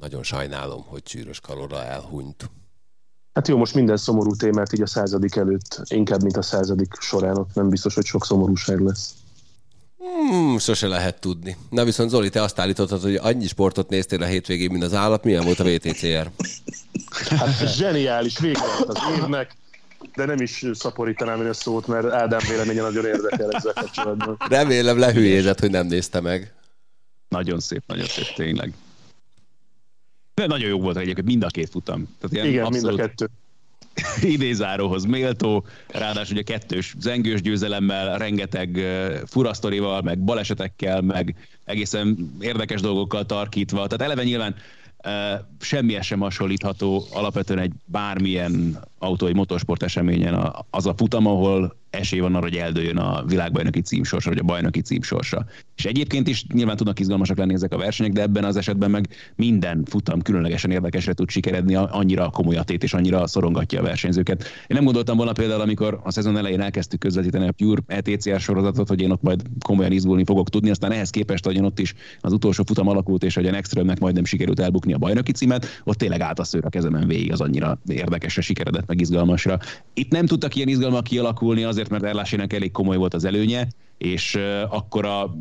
nagyon 0.00 0.22
sajnálom, 0.22 0.82
hogy 0.86 1.02
Csűrös 1.02 1.40
Karola 1.40 1.84
elhunyt. 1.84 2.50
Hát 3.38 3.48
jó, 3.48 3.56
most 3.56 3.74
minden 3.74 3.96
szomorú 3.96 4.34
témát 4.34 4.72
így 4.72 4.82
a 4.82 4.86
századik 4.86 5.36
előtt, 5.36 5.80
inkább, 5.84 6.22
mint 6.22 6.36
a 6.36 6.42
századik 6.42 6.92
során, 7.00 7.36
ott 7.36 7.54
nem 7.54 7.68
biztos, 7.68 7.94
hogy 7.94 8.04
sok 8.04 8.24
szomorúság 8.24 8.80
lesz. 8.80 9.14
Hmm, 9.98 10.58
sose 10.58 10.86
lehet 10.86 11.20
tudni. 11.20 11.56
Na 11.70 11.84
viszont 11.84 12.10
Zoli, 12.10 12.28
te 12.28 12.42
azt 12.42 12.58
állítottad, 12.58 13.02
hogy 13.02 13.14
annyi 13.14 13.46
sportot 13.46 13.88
néztél 13.88 14.22
a 14.22 14.26
hétvégén, 14.26 14.70
mint 14.70 14.82
az 14.82 14.94
állat. 14.94 15.24
Milyen 15.24 15.44
volt 15.44 15.60
a 15.60 15.64
VTCR? 15.64 16.30
Hát 17.28 17.74
zseniális, 17.76 18.38
vége 18.38 18.60
az 18.86 18.96
évnek, 19.16 19.56
de 20.14 20.24
nem 20.24 20.40
is 20.40 20.64
szaporítanám 20.72 21.40
én 21.40 21.48
a 21.48 21.54
szót, 21.54 21.86
mert 21.86 22.12
Ádám 22.12 22.40
véleménye 22.48 22.82
nagyon 22.82 23.06
érdekel 23.06 23.50
ezzel 23.50 23.72
kapcsolatban. 23.72 24.36
Remélem 24.48 24.98
lehülyézett, 24.98 25.60
hogy 25.60 25.70
nem 25.70 25.86
nézte 25.86 26.20
meg. 26.20 26.52
Nagyon 27.28 27.60
szép, 27.60 27.82
nagyon 27.86 28.06
szép, 28.06 28.34
tényleg. 28.34 28.72
De 30.38 30.46
nagyon 30.46 30.68
jó 30.68 30.80
volt 30.80 30.96
egyébként 30.96 31.26
mind 31.26 31.42
a 31.42 31.46
két 31.46 31.68
futam. 31.68 32.16
Tehát 32.20 32.46
Igen, 32.46 32.68
mind 32.70 32.84
a 32.84 32.94
kettő. 32.94 33.28
idézáróhoz 34.22 35.04
méltó, 35.04 35.64
ráadásul 35.88 36.34
ugye 36.34 36.42
kettős 36.42 36.94
zengős 37.00 37.42
győzelemmel, 37.42 38.18
rengeteg 38.18 38.78
furasztorival, 39.26 40.02
meg 40.02 40.18
balesetekkel, 40.18 41.00
meg 41.00 41.34
egészen 41.64 42.36
érdekes 42.40 42.80
dolgokkal 42.80 43.26
tarkítva. 43.26 43.86
Tehát 43.86 44.04
eleve 44.04 44.24
nyilván 44.24 44.54
semmi 45.60 45.98
sem 46.02 46.20
hasonlítható 46.20 47.06
alapvetően 47.12 47.58
egy 47.58 47.72
bármilyen 47.84 48.78
autó, 48.98 49.26
egy 49.26 49.34
motorsport 49.34 49.82
eseményen 49.82 50.52
az 50.70 50.86
a 50.86 50.94
futam, 50.96 51.26
ahol 51.26 51.76
esély 51.90 52.20
van 52.20 52.34
arra, 52.34 52.44
hogy 52.44 52.56
eldőjön 52.56 52.96
a 52.96 53.24
világbajnoki 53.26 53.80
címsorsa, 53.80 54.28
vagy 54.28 54.38
a 54.38 54.42
bajnoki 54.42 54.80
címsorsa. 54.80 55.44
És 55.76 55.84
egyébként 55.84 56.28
is 56.28 56.44
nyilván 56.52 56.76
tudnak 56.76 57.00
izgalmasak 57.00 57.38
lenni 57.38 57.54
ezek 57.54 57.72
a 57.72 57.76
versenyek, 57.76 58.12
de 58.12 58.22
ebben 58.22 58.44
az 58.44 58.56
esetben 58.56 58.90
meg 58.90 59.08
minden 59.36 59.84
futam 59.84 60.22
különlegesen 60.22 60.70
érdekesre 60.70 61.12
tud 61.12 61.30
sikeredni, 61.30 61.74
annyira 61.74 62.30
komoly 62.30 62.56
a 62.56 62.62
tét 62.62 62.82
és 62.82 62.94
annyira 62.94 63.26
szorongatja 63.26 63.80
a 63.80 63.82
versenyzőket. 63.82 64.42
Én 64.42 64.76
nem 64.76 64.84
gondoltam 64.84 65.16
volna 65.16 65.32
például, 65.32 65.60
amikor 65.60 66.00
a 66.02 66.10
szezon 66.10 66.36
elején 66.36 66.60
elkezdtük 66.60 67.00
közvetíteni 67.00 67.48
a 67.48 67.52
Pure 67.52 67.82
ETCR 67.86 68.40
sorozatot, 68.40 68.88
hogy 68.88 69.00
én 69.00 69.10
ott 69.10 69.22
majd 69.22 69.42
komolyan 69.64 69.92
izgulni 69.92 70.24
fogok 70.24 70.48
tudni, 70.48 70.70
aztán 70.70 70.92
ehhez 70.92 71.10
képest, 71.10 71.44
hogy 71.44 71.60
ott 71.60 71.78
is 71.78 71.94
az 72.20 72.32
utolsó 72.32 72.64
futam 72.66 72.88
alakult, 72.88 73.24
és 73.24 73.34
hogy 73.34 73.46
a 73.46 73.50
Nextrömnek 73.50 73.98
majdnem 73.98 74.24
sikerült 74.24 74.60
elbukni 74.60 74.92
a 74.92 74.98
bajnoki 74.98 75.32
címet, 75.32 75.66
ott 75.84 75.96
tényleg 75.98 76.20
állt 76.20 76.38
a 76.38 76.44
szőr 76.44 76.64
a 76.64 76.68
kezemen 76.68 77.06
végig, 77.06 77.32
az 77.32 77.40
annyira 77.40 77.78
érdekesre 77.86 78.42
sikeredett, 78.42 78.87
meg 78.88 79.00
izgalmasra. 79.00 79.58
Itt 79.94 80.10
nem 80.10 80.26
tudtak 80.26 80.54
ilyen 80.54 80.68
izgalmak 80.68 81.04
kialakulni, 81.04 81.62
az 81.62 81.78
azért, 81.78 81.92
mert 81.92 82.04
Erlásének 82.04 82.52
elég 82.52 82.70
komoly 82.70 82.96
volt 82.96 83.14
az 83.14 83.24
előnye, 83.24 83.68
és 83.98 84.38
akkor 84.68 85.04
a 85.04 85.34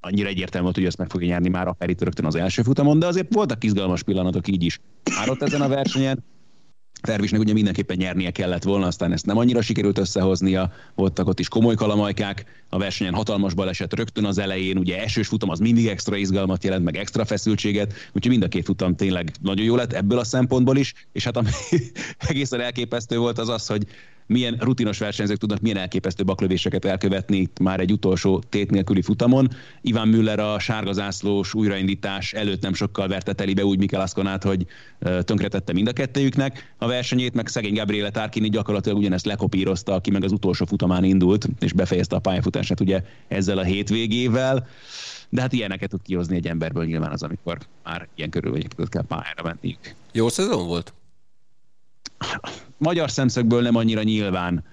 annyira 0.00 0.28
egyértelmű 0.28 0.64
volt, 0.64 0.76
hogy 0.76 0.86
ezt 0.86 0.98
meg 0.98 1.10
fogja 1.10 1.28
nyerni 1.28 1.48
már 1.48 1.66
akár 1.66 1.90
itt 1.90 2.02
rögtön 2.02 2.24
az 2.24 2.34
első 2.34 2.62
futamon, 2.62 2.98
de 2.98 3.06
azért 3.06 3.34
voltak 3.34 3.64
izgalmas 3.64 4.02
pillanatok 4.02 4.48
így 4.48 4.62
is. 4.62 4.80
Már 5.18 5.30
ott 5.30 5.42
ezen 5.42 5.60
a 5.60 5.68
versenyen, 5.68 6.24
Tervisnek 7.00 7.40
ugye 7.40 7.52
mindenképpen 7.52 7.96
nyernie 7.96 8.30
kellett 8.30 8.62
volna, 8.62 8.86
aztán 8.86 9.12
ezt 9.12 9.26
nem 9.26 9.36
annyira 9.36 9.62
sikerült 9.62 9.98
összehoznia, 9.98 10.72
voltak 10.94 11.28
ott 11.28 11.40
is 11.40 11.48
komoly 11.48 11.74
kalamajkák, 11.74 12.44
a 12.68 12.78
versenyen 12.78 13.14
hatalmas 13.14 13.54
baleset 13.54 13.94
rögtön 13.94 14.24
az 14.24 14.38
elején, 14.38 14.78
ugye 14.78 15.02
esős 15.02 15.26
futam 15.28 15.50
az 15.50 15.58
mindig 15.58 15.86
extra 15.86 16.16
izgalmat 16.16 16.64
jelent, 16.64 16.84
meg 16.84 16.96
extra 16.96 17.24
feszültséget, 17.24 17.92
úgyhogy 18.12 18.30
mind 18.30 18.42
a 18.42 18.48
két 18.48 18.64
futam 18.64 18.96
tényleg 18.96 19.32
nagyon 19.40 19.64
jó 19.64 19.76
lett 19.76 19.92
ebből 19.92 20.18
a 20.18 20.24
szempontból 20.24 20.76
is, 20.76 20.94
és 21.12 21.24
hát 21.24 21.36
ami 21.36 21.50
egészen 22.28 22.60
elképesztő 22.60 23.18
volt 23.18 23.38
az 23.38 23.48
az, 23.48 23.66
hogy 23.66 23.86
milyen 24.28 24.56
rutinos 24.60 24.98
versenyzők 24.98 25.38
tudnak 25.38 25.60
milyen 25.60 25.76
elképesztő 25.76 26.24
baklövéseket 26.24 26.84
elkövetni 26.84 27.36
itt 27.36 27.58
már 27.58 27.80
egy 27.80 27.92
utolsó 27.92 28.42
tét 28.48 28.70
nélküli 28.70 29.02
futamon. 29.02 29.48
Iván 29.80 30.08
Müller 30.08 30.38
a 30.38 30.58
sárga 30.58 30.92
zászlós 30.92 31.54
újraindítás 31.54 32.32
előtt 32.32 32.62
nem 32.62 32.74
sokkal 32.74 33.08
verte 33.08 33.32
telibe 33.32 33.64
úgy 33.64 33.78
Mikel 33.78 34.00
Aszkonát, 34.00 34.42
hogy 34.42 34.66
tönkretette 35.20 35.72
mind 35.72 35.88
a 35.88 35.92
kettőjüknek 35.92 36.74
a 36.78 36.86
versenyét, 36.86 37.34
meg 37.34 37.46
szegény 37.46 37.74
Gabriele 37.74 38.10
Tarkini 38.10 38.48
gyakorlatilag 38.48 38.98
ugyanezt 38.98 39.26
lekopírozta, 39.26 39.94
aki 39.94 40.10
meg 40.10 40.24
az 40.24 40.32
utolsó 40.32 40.64
futamán 40.64 41.04
indult, 41.04 41.48
és 41.60 41.72
befejezte 41.72 42.16
a 42.16 42.20
pályafutását 42.20 42.80
ugye 42.80 43.02
ezzel 43.28 43.58
a 43.58 43.64
hétvégével. 43.64 44.66
De 45.28 45.40
hát 45.40 45.52
ilyeneket 45.52 45.90
tud 45.90 46.02
kihozni 46.02 46.36
egy 46.36 46.46
emberből 46.46 46.84
nyilván 46.84 47.12
az, 47.12 47.22
amikor 47.22 47.58
már 47.84 48.08
ilyen 48.14 48.30
körülmények 48.30 48.72
között 48.76 48.90
kell 48.90 49.04
pályára 49.08 49.42
menniük. 49.42 49.94
Jó 50.12 50.28
szezon 50.28 50.66
volt? 50.66 50.92
Magyar 52.78 53.10
szemszögből 53.10 53.62
nem 53.62 53.76
annyira 53.76 54.02
nyilván 54.02 54.64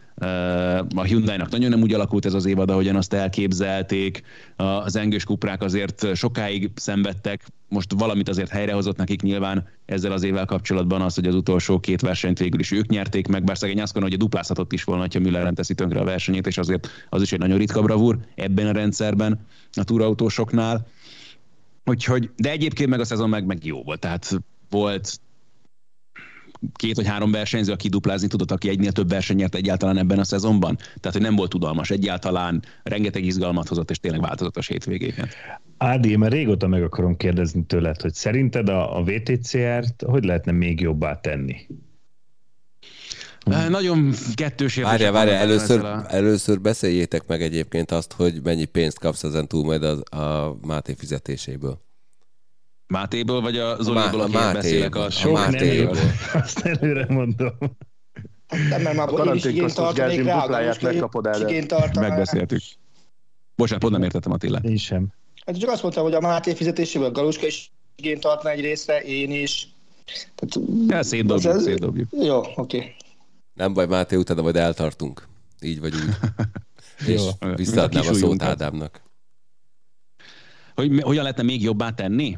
a 0.95 1.03
Hyundai-nak 1.03 1.49
nagyon 1.49 1.69
nem 1.69 1.81
úgy 1.81 1.93
alakult 1.93 2.25
ez 2.25 2.33
az 2.33 2.45
évad, 2.45 2.69
ahogyan 2.69 2.95
azt 2.95 3.13
elképzelték. 3.13 4.23
Az 4.55 4.95
engős 4.95 5.23
kuprák 5.23 5.61
azért 5.61 6.15
sokáig 6.15 6.71
szenvedtek, 6.75 7.45
most 7.69 7.93
valamit 7.97 8.29
azért 8.29 8.49
helyrehozott 8.49 8.97
nekik 8.97 9.21
nyilván 9.21 9.67
ezzel 9.85 10.11
az 10.11 10.23
évvel 10.23 10.45
kapcsolatban 10.45 11.01
az, 11.01 11.15
hogy 11.15 11.27
az 11.27 11.35
utolsó 11.35 11.79
két 11.79 12.01
versenyt 12.01 12.39
végül 12.39 12.59
is 12.59 12.71
ők 12.71 12.87
nyerték 12.87 13.27
meg, 13.27 13.43
bár 13.43 13.57
szegény 13.57 13.81
azt 13.81 13.99
hogy 13.99 14.13
a 14.13 14.17
duplázhatott 14.17 14.73
is 14.73 14.83
volna, 14.83 15.07
ha 15.13 15.19
Müller 15.19 15.53
teszi 15.53 15.73
tönkre 15.73 15.99
a 15.99 16.03
versenyét, 16.03 16.47
és 16.47 16.57
azért 16.57 16.87
az 17.09 17.21
is 17.21 17.31
egy 17.31 17.39
nagyon 17.39 17.57
ritka 17.57 17.81
bravúr 17.81 18.17
ebben 18.35 18.67
a 18.67 18.71
rendszerben 18.71 19.39
a 19.73 19.83
túrautósoknál. 19.83 20.87
Úgyhogy, 21.85 22.29
de 22.35 22.51
egyébként 22.51 22.89
meg 22.89 22.99
a 22.99 23.05
szezon 23.05 23.29
meg, 23.29 23.45
meg 23.45 23.65
jó 23.65 23.83
volt, 23.83 23.99
tehát 23.99 24.39
volt 24.69 25.19
két 26.73 26.95
vagy 26.95 27.07
három 27.07 27.31
versenyző, 27.31 27.71
aki 27.71 27.89
duplázni 27.89 28.27
tudott, 28.27 28.51
aki 28.51 28.69
egynél 28.69 28.91
több 28.91 29.09
verseny 29.09 29.35
nyert 29.35 29.55
egyáltalán 29.55 29.97
ebben 29.97 30.19
a 30.19 30.23
szezonban. 30.23 30.75
Tehát, 30.75 31.11
hogy 31.11 31.21
nem 31.21 31.35
volt 31.35 31.49
tudalmas 31.49 31.89
egyáltalán, 31.89 32.63
rengeteg 32.83 33.23
izgalmat 33.23 33.67
hozott, 33.67 33.89
és 33.89 33.99
tényleg 33.99 34.21
változatos 34.21 34.67
hétvégéken. 34.67 35.29
Ádi, 35.77 36.15
mert 36.15 36.33
régóta 36.33 36.67
meg 36.67 36.83
akarom 36.83 37.17
kérdezni 37.17 37.65
tőled, 37.65 38.01
hogy 38.01 38.13
szerinted 38.13 38.69
a, 38.69 38.97
a 38.97 39.03
VTCR-t 39.03 40.03
hogy 40.05 40.23
lehetne 40.23 40.51
még 40.51 40.79
jobbá 40.79 41.19
tenni? 41.19 41.55
Nagyon 43.69 44.13
kettős 44.33 44.75
Várja, 44.75 45.11
várja, 45.11 45.33
először, 45.33 45.85
a... 45.85 46.05
először 46.07 46.61
beszéljétek 46.61 47.27
meg 47.27 47.41
egyébként 47.41 47.91
azt, 47.91 48.13
hogy 48.13 48.39
mennyi 48.43 48.65
pénzt 48.65 48.99
kapsz 48.99 49.23
ezen 49.23 49.47
túl 49.47 49.63
majd 49.63 49.83
a, 49.83 50.17
a 50.17 50.57
Máté 50.61 50.93
fizetéséből. 50.97 51.84
Mátéből, 52.87 53.41
vagy 53.41 53.57
a 53.57 53.83
Zoliból, 53.83 54.21
a 54.21 54.27
Máté, 54.27 54.53
beszélek? 54.53 54.95
A, 54.95 55.09
sok 55.09 55.33
Mátéből. 55.33 55.97
Azt 56.33 56.59
előre 56.59 57.05
mondom. 57.09 57.57
Nem, 58.69 58.81
mert 58.81 58.95
már 58.95 59.27
a 59.27 59.35
is 59.35 59.45
igényt 59.45 59.73
tartanék 59.73 60.23
rá, 60.23 60.41
dupláját 60.41 60.81
megkapod 60.81 61.25
el. 61.25 61.39
Megbeszéltük. 61.99 62.61
Bocsánat, 63.55 63.81
pont 63.81 63.93
nem 63.93 64.03
értettem 64.03 64.31
Attila. 64.31 64.59
Én 64.59 64.77
sem. 64.77 65.07
Hát 65.45 65.59
csak 65.59 65.69
azt 65.69 65.81
mondtam, 65.81 66.03
hogy 66.03 66.13
a 66.13 66.19
Máté 66.19 66.53
fizetéséből 66.53 67.11
Galuska 67.11 67.45
is 67.45 67.71
igényt 67.95 68.19
tartna 68.19 68.49
egy 68.49 68.61
részre, 68.61 69.01
én 69.01 69.31
is. 69.31 69.67
Tehát, 70.35 70.69
ja, 70.87 71.03
szétdobjuk, 71.03 71.53
ez... 71.53 71.63
szétdobjuk. 71.63 72.07
Jó, 72.11 72.37
oké. 72.37 72.55
Okay. 72.55 72.95
Nem 73.53 73.73
baj, 73.73 73.85
Máté, 73.85 74.15
utána 74.15 74.41
majd 74.41 74.55
eltartunk. 74.55 75.27
Így 75.61 75.79
vagy 75.79 75.93
úgy. 75.95 76.15
És 77.13 77.21
visszaadnám 77.55 78.07
a 78.07 78.13
szót 78.13 78.43
Ádámnak. 78.43 79.01
Hogy 80.75 81.01
hogyan 81.01 81.21
lehetne 81.21 81.43
még 81.43 81.61
jobbá 81.61 81.89
tenni? 81.89 82.37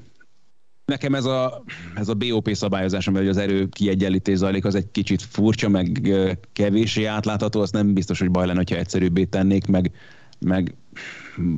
Nekem 0.87 1.15
ez 1.15 1.25
a, 1.25 1.63
ez 1.95 2.09
a 2.09 2.13
BOP 2.13 2.49
szabályozás, 2.53 3.07
amivel 3.07 3.27
az 3.27 3.37
erő 3.37 3.69
kiegyenlítés 3.69 4.37
zajlik, 4.37 4.65
az 4.65 4.75
egy 4.75 4.91
kicsit 4.91 5.21
furcsa, 5.21 5.69
meg 5.69 6.11
kevéssé 6.53 7.05
átlátható, 7.05 7.61
az 7.61 7.71
nem 7.71 7.93
biztos, 7.93 8.19
hogy 8.19 8.31
baj 8.31 8.45
lenne, 8.45 8.63
ha 8.69 8.75
egyszerűbbé 8.75 9.23
tennék, 9.23 9.65
meg, 9.65 9.91
meg 10.39 10.75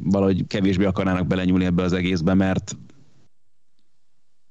valahogy 0.04 0.48
kevésbé 0.48 0.86
akarnának 0.86 1.28
belenyúlni 1.28 1.66
ebbe 1.66 1.84
az 1.84 1.94
egészbe, 1.94 2.34
mert 2.34 2.78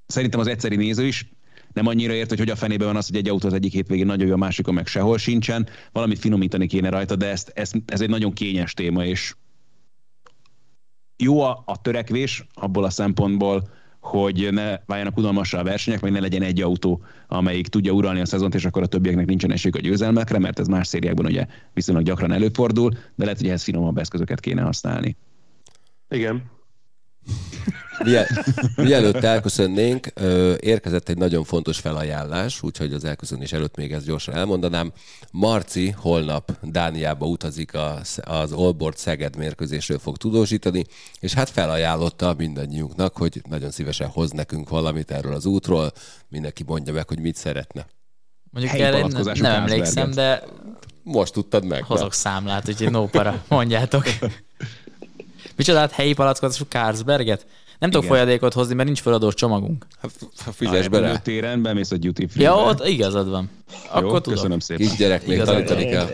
szerintem 0.07 0.41
az 0.41 0.47
egyszeri 0.47 0.77
néző 0.77 1.07
is 1.07 1.31
nem 1.73 1.87
annyira 1.87 2.13
ért, 2.13 2.29
hogy 2.29 2.39
hogy 2.39 2.51
a 2.51 2.57
fenébe 2.57 2.85
van 2.85 2.97
az, 2.97 3.07
hogy 3.07 3.17
egy 3.17 3.29
autó 3.29 3.47
az 3.47 3.55
egyik 3.55 3.73
hétvégén 3.73 4.07
nagyon 4.07 4.27
jó, 4.27 4.33
a 4.33 4.37
másikon 4.37 4.75
meg 4.75 4.87
sehol 4.87 5.19
sincsen. 5.19 5.69
Valamit 5.93 6.19
finomítani 6.19 6.67
kéne 6.67 6.89
rajta, 6.89 7.17
de 7.17 7.27
ezt, 7.27 7.53
ez, 7.55 7.71
ez 7.87 8.01
egy 8.01 8.09
nagyon 8.09 8.33
kényes 8.33 8.75
téma, 8.75 9.05
és 9.05 9.35
jó 11.17 11.41
a, 11.41 11.63
a 11.67 11.81
törekvés 11.81 12.47
abból 12.55 12.85
a 12.85 12.91
szempontból, 12.91 13.77
hogy 14.09 14.49
ne 14.51 14.77
váljanak 14.87 15.17
unalmasra 15.17 15.59
a 15.59 15.63
versenyek, 15.63 16.01
vagy 16.01 16.13
ne 16.13 16.21
legyen 16.21 16.43
egy 16.43 16.63
autó, 16.63 17.03
amelyik 17.27 17.69
tudja 17.69 17.93
uralni 17.93 18.21
a 18.21 18.27
szezont, 18.27 18.55
és 18.55 18.65
akkor 18.65 18.83
a 18.83 18.87
többieknek 18.87 19.27
nincsen 19.27 19.53
esélyük 19.53 19.77
a 19.77 19.81
győzelmekre, 19.81 20.39
mert 20.39 20.59
ez 20.59 20.67
más 20.67 20.87
szériákban 20.87 21.27
ugye 21.27 21.47
viszonylag 21.75 22.05
gyakran 22.05 22.33
előfordul, 22.33 22.91
de 22.91 23.25
lehet, 23.25 23.39
hogy 23.39 23.49
ehhez 23.49 23.63
finomabb 23.63 23.99
eszközöket 23.99 24.41
kéne 24.41 24.63
használni. 24.63 25.17
Igen, 26.09 26.43
Mielőtt 28.77 29.25
elköszönnénk, 29.25 30.07
érkezett 30.61 31.09
egy 31.09 31.17
nagyon 31.17 31.45
fontos 31.45 31.79
felajánlás, 31.79 32.63
úgyhogy 32.63 32.93
az 32.93 33.05
elköszönés 33.05 33.53
előtt 33.53 33.77
még 33.77 33.93
ezt 33.93 34.07
gyorsan 34.07 34.35
elmondanám. 34.35 34.93
Marci 35.31 35.91
holnap 35.91 36.53
Dániába 36.63 37.27
utazik 37.27 37.75
az 38.25 38.53
Allboard 38.53 38.97
Szeged 38.97 39.37
mérkőzésről 39.37 39.99
fog 39.99 40.17
tudósítani, 40.17 40.85
és 41.21 41.35
hát 41.35 41.51
felajánlotta 41.51 42.35
mindannyiunknak, 42.37 43.17
hogy 43.17 43.43
nagyon 43.49 43.71
szívesen 43.71 44.09
hoz 44.09 44.31
nekünk 44.31 44.69
valamit 44.69 45.11
erről 45.11 45.35
az 45.35 45.47
útról, 45.47 45.93
mindenki 46.29 46.63
mondja 46.67 46.93
meg, 46.93 47.09
hogy 47.09 47.21
mit 47.21 47.37
szeretne. 47.37 47.87
Mondjuk 48.51 48.75
erre 48.75 49.01
nem, 49.01 49.23
nem 49.35 49.53
emlékszem, 49.53 50.11
de 50.11 50.43
most 51.03 51.33
tudtad 51.33 51.65
meg. 51.65 51.85
Hozok 51.85 52.09
na. 52.09 52.15
számlát, 52.15 52.69
úgyhogy 52.69 52.91
no 52.91 53.07
para, 53.07 53.45
mondjátok. 53.49 54.05
Micsodát 55.59 55.93
helyi 55.93 56.13
palackozású 56.13 56.65
Carlsberget? 56.69 57.47
Nem 57.79 57.91
tudok 57.91 58.07
folyadékot 58.07 58.53
hozni, 58.53 58.75
mert 58.75 58.87
nincs 58.87 59.01
feladós 59.01 59.35
csomagunk. 59.35 59.87
Ha 60.45 60.53
fizes 60.53 60.89
bele. 60.89 61.11
A 61.11 61.19
téren 61.19 61.63
bemész 61.63 61.91
a 61.91 61.97
duty 61.97 62.27
free 62.27 62.45
Ja, 62.45 62.55
ott 62.55 62.87
igazad 62.87 63.29
van. 63.29 63.51
Akkor 63.89 64.03
Jó, 64.03 64.09
tudom. 64.09 64.35
köszönöm 64.35 64.59
szépen. 64.59 64.87
Kisgyerek, 64.87 65.27
még 65.27 65.43
tanítani 65.43 65.85
kell. 65.85 66.09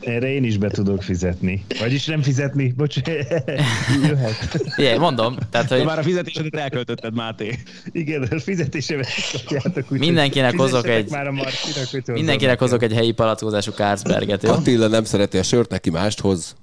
Erre 0.00 0.32
én 0.32 0.44
is 0.44 0.56
be 0.56 0.68
tudok 0.68 1.02
fizetni. 1.02 1.64
Vagyis 1.78 2.06
nem 2.06 2.22
fizetni, 2.22 2.72
bocs, 2.76 2.96
jöhet. 4.08 4.60
Igen, 4.76 4.98
mondom. 4.98 5.36
Tehát, 5.50 5.68
hogy... 5.68 5.78
De 5.78 5.84
már 5.84 5.98
a 5.98 6.02
fizetésedet 6.02 6.54
elköltötted, 6.54 7.14
Máté. 7.14 7.58
Igen, 7.92 8.22
a 8.22 8.40
fizetésemet 8.40 9.08
kapjátok. 9.32 9.90
Mindenkinek 9.90 10.56
hozok 10.56 10.88
egy... 10.88 11.10
Már 11.10 11.26
a 11.26 11.32
Marcinak, 11.32 12.06
mindenkinek 12.06 12.58
hozok 12.58 12.82
egy 12.82 12.92
helyi 12.92 13.12
palackozású 13.12 13.70
Carlsberget, 13.70 14.42
jó? 14.42 14.50
Attila 14.50 14.86
nem 14.86 15.04
szereti 15.04 15.38
a 15.38 15.42
sört, 15.42 15.70
neki 15.70 15.90
mást 15.90 16.20
hoz. 16.20 16.56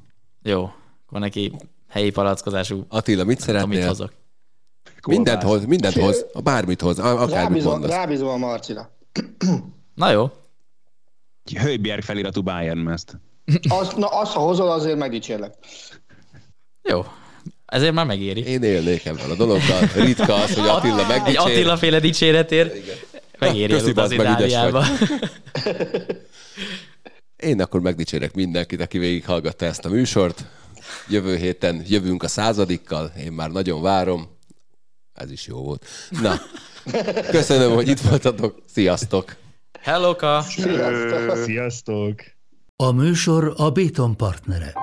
Jó, 0.44 0.70
akkor 1.08 1.20
neki 1.20 1.52
helyi 1.90 2.10
palackozású. 2.10 2.86
Attila, 2.90 3.24
mit 3.24 3.40
szeretnél? 3.40 3.78
Amit 3.78 3.88
hozok. 3.88 4.14
Mindent 5.08 5.44
hoz, 5.44 5.66
mindent 5.66 5.96
hoz, 5.96 6.26
bármit 6.44 6.82
hoz, 6.82 7.00
akármit 7.00 7.64
mondasz. 7.64 7.92
Rábízom 7.92 8.28
a 8.28 8.38
Marcira. 8.38 8.98
Na 9.94 10.12
jó. 10.12 10.32
Hőbjerg 11.60 12.02
feliratú 12.02 12.42
Bayern 12.42 12.90
ezt. 12.90 13.18
Azt, 13.70 13.98
na, 13.98 14.08
azt, 14.08 14.32
ha 14.32 14.40
hozol, 14.40 14.72
azért 14.72 14.98
megdicsérlek. 14.98 15.54
Jó. 16.90 17.06
Ezért 17.66 17.94
már 17.94 18.06
megéri. 18.06 18.44
Én 18.46 18.64
élnék 18.64 19.06
ebben 19.06 19.30
a 19.30 19.36
dologgal. 19.36 19.80
Ritka 19.96 20.34
az, 20.34 20.56
hogy 20.56 20.68
Attila 20.68 21.08
megdicsér. 21.08 21.28
Egy 21.28 21.52
Attila 21.52 21.78
féle 21.78 22.00
dicséretért 22.00 22.74
megéri 23.40 23.74
Köszi, 23.74 23.92
az 23.96 24.12
Itáliába. 24.12 24.86
Én 27.36 27.62
akkor 27.62 27.82
megdicsérek 27.82 28.34
mindenkit, 28.34 28.82
aki 28.82 28.98
végighallgatta 28.98 29.66
ezt 29.66 29.86
a 29.86 29.90
műsort. 29.90 30.46
Jövő 31.08 31.36
héten 31.36 31.84
jövünk 31.88 32.24
a 32.24 32.28
századikkal, 32.28 33.12
én 33.20 33.32
már 33.32 33.52
nagyon 33.52 33.82
várom. 33.82 34.28
Ez 35.14 35.32
is 35.32 35.48
jó 35.48 35.64
volt. 35.64 35.86
Na, 36.22 36.36
köszönöm, 37.32 37.74
hogy 37.74 37.88
itt 37.88 38.00
voltatok. 38.00 38.62
Sziasztok! 38.74 39.36
Hello, 39.80 40.16
Sziasztok! 40.42 41.44
Sziasztok! 41.44 42.22
A 42.76 42.92
műsor 42.92 43.54
a 43.58 43.70
Béton 43.70 44.18
partnere. 44.18 44.74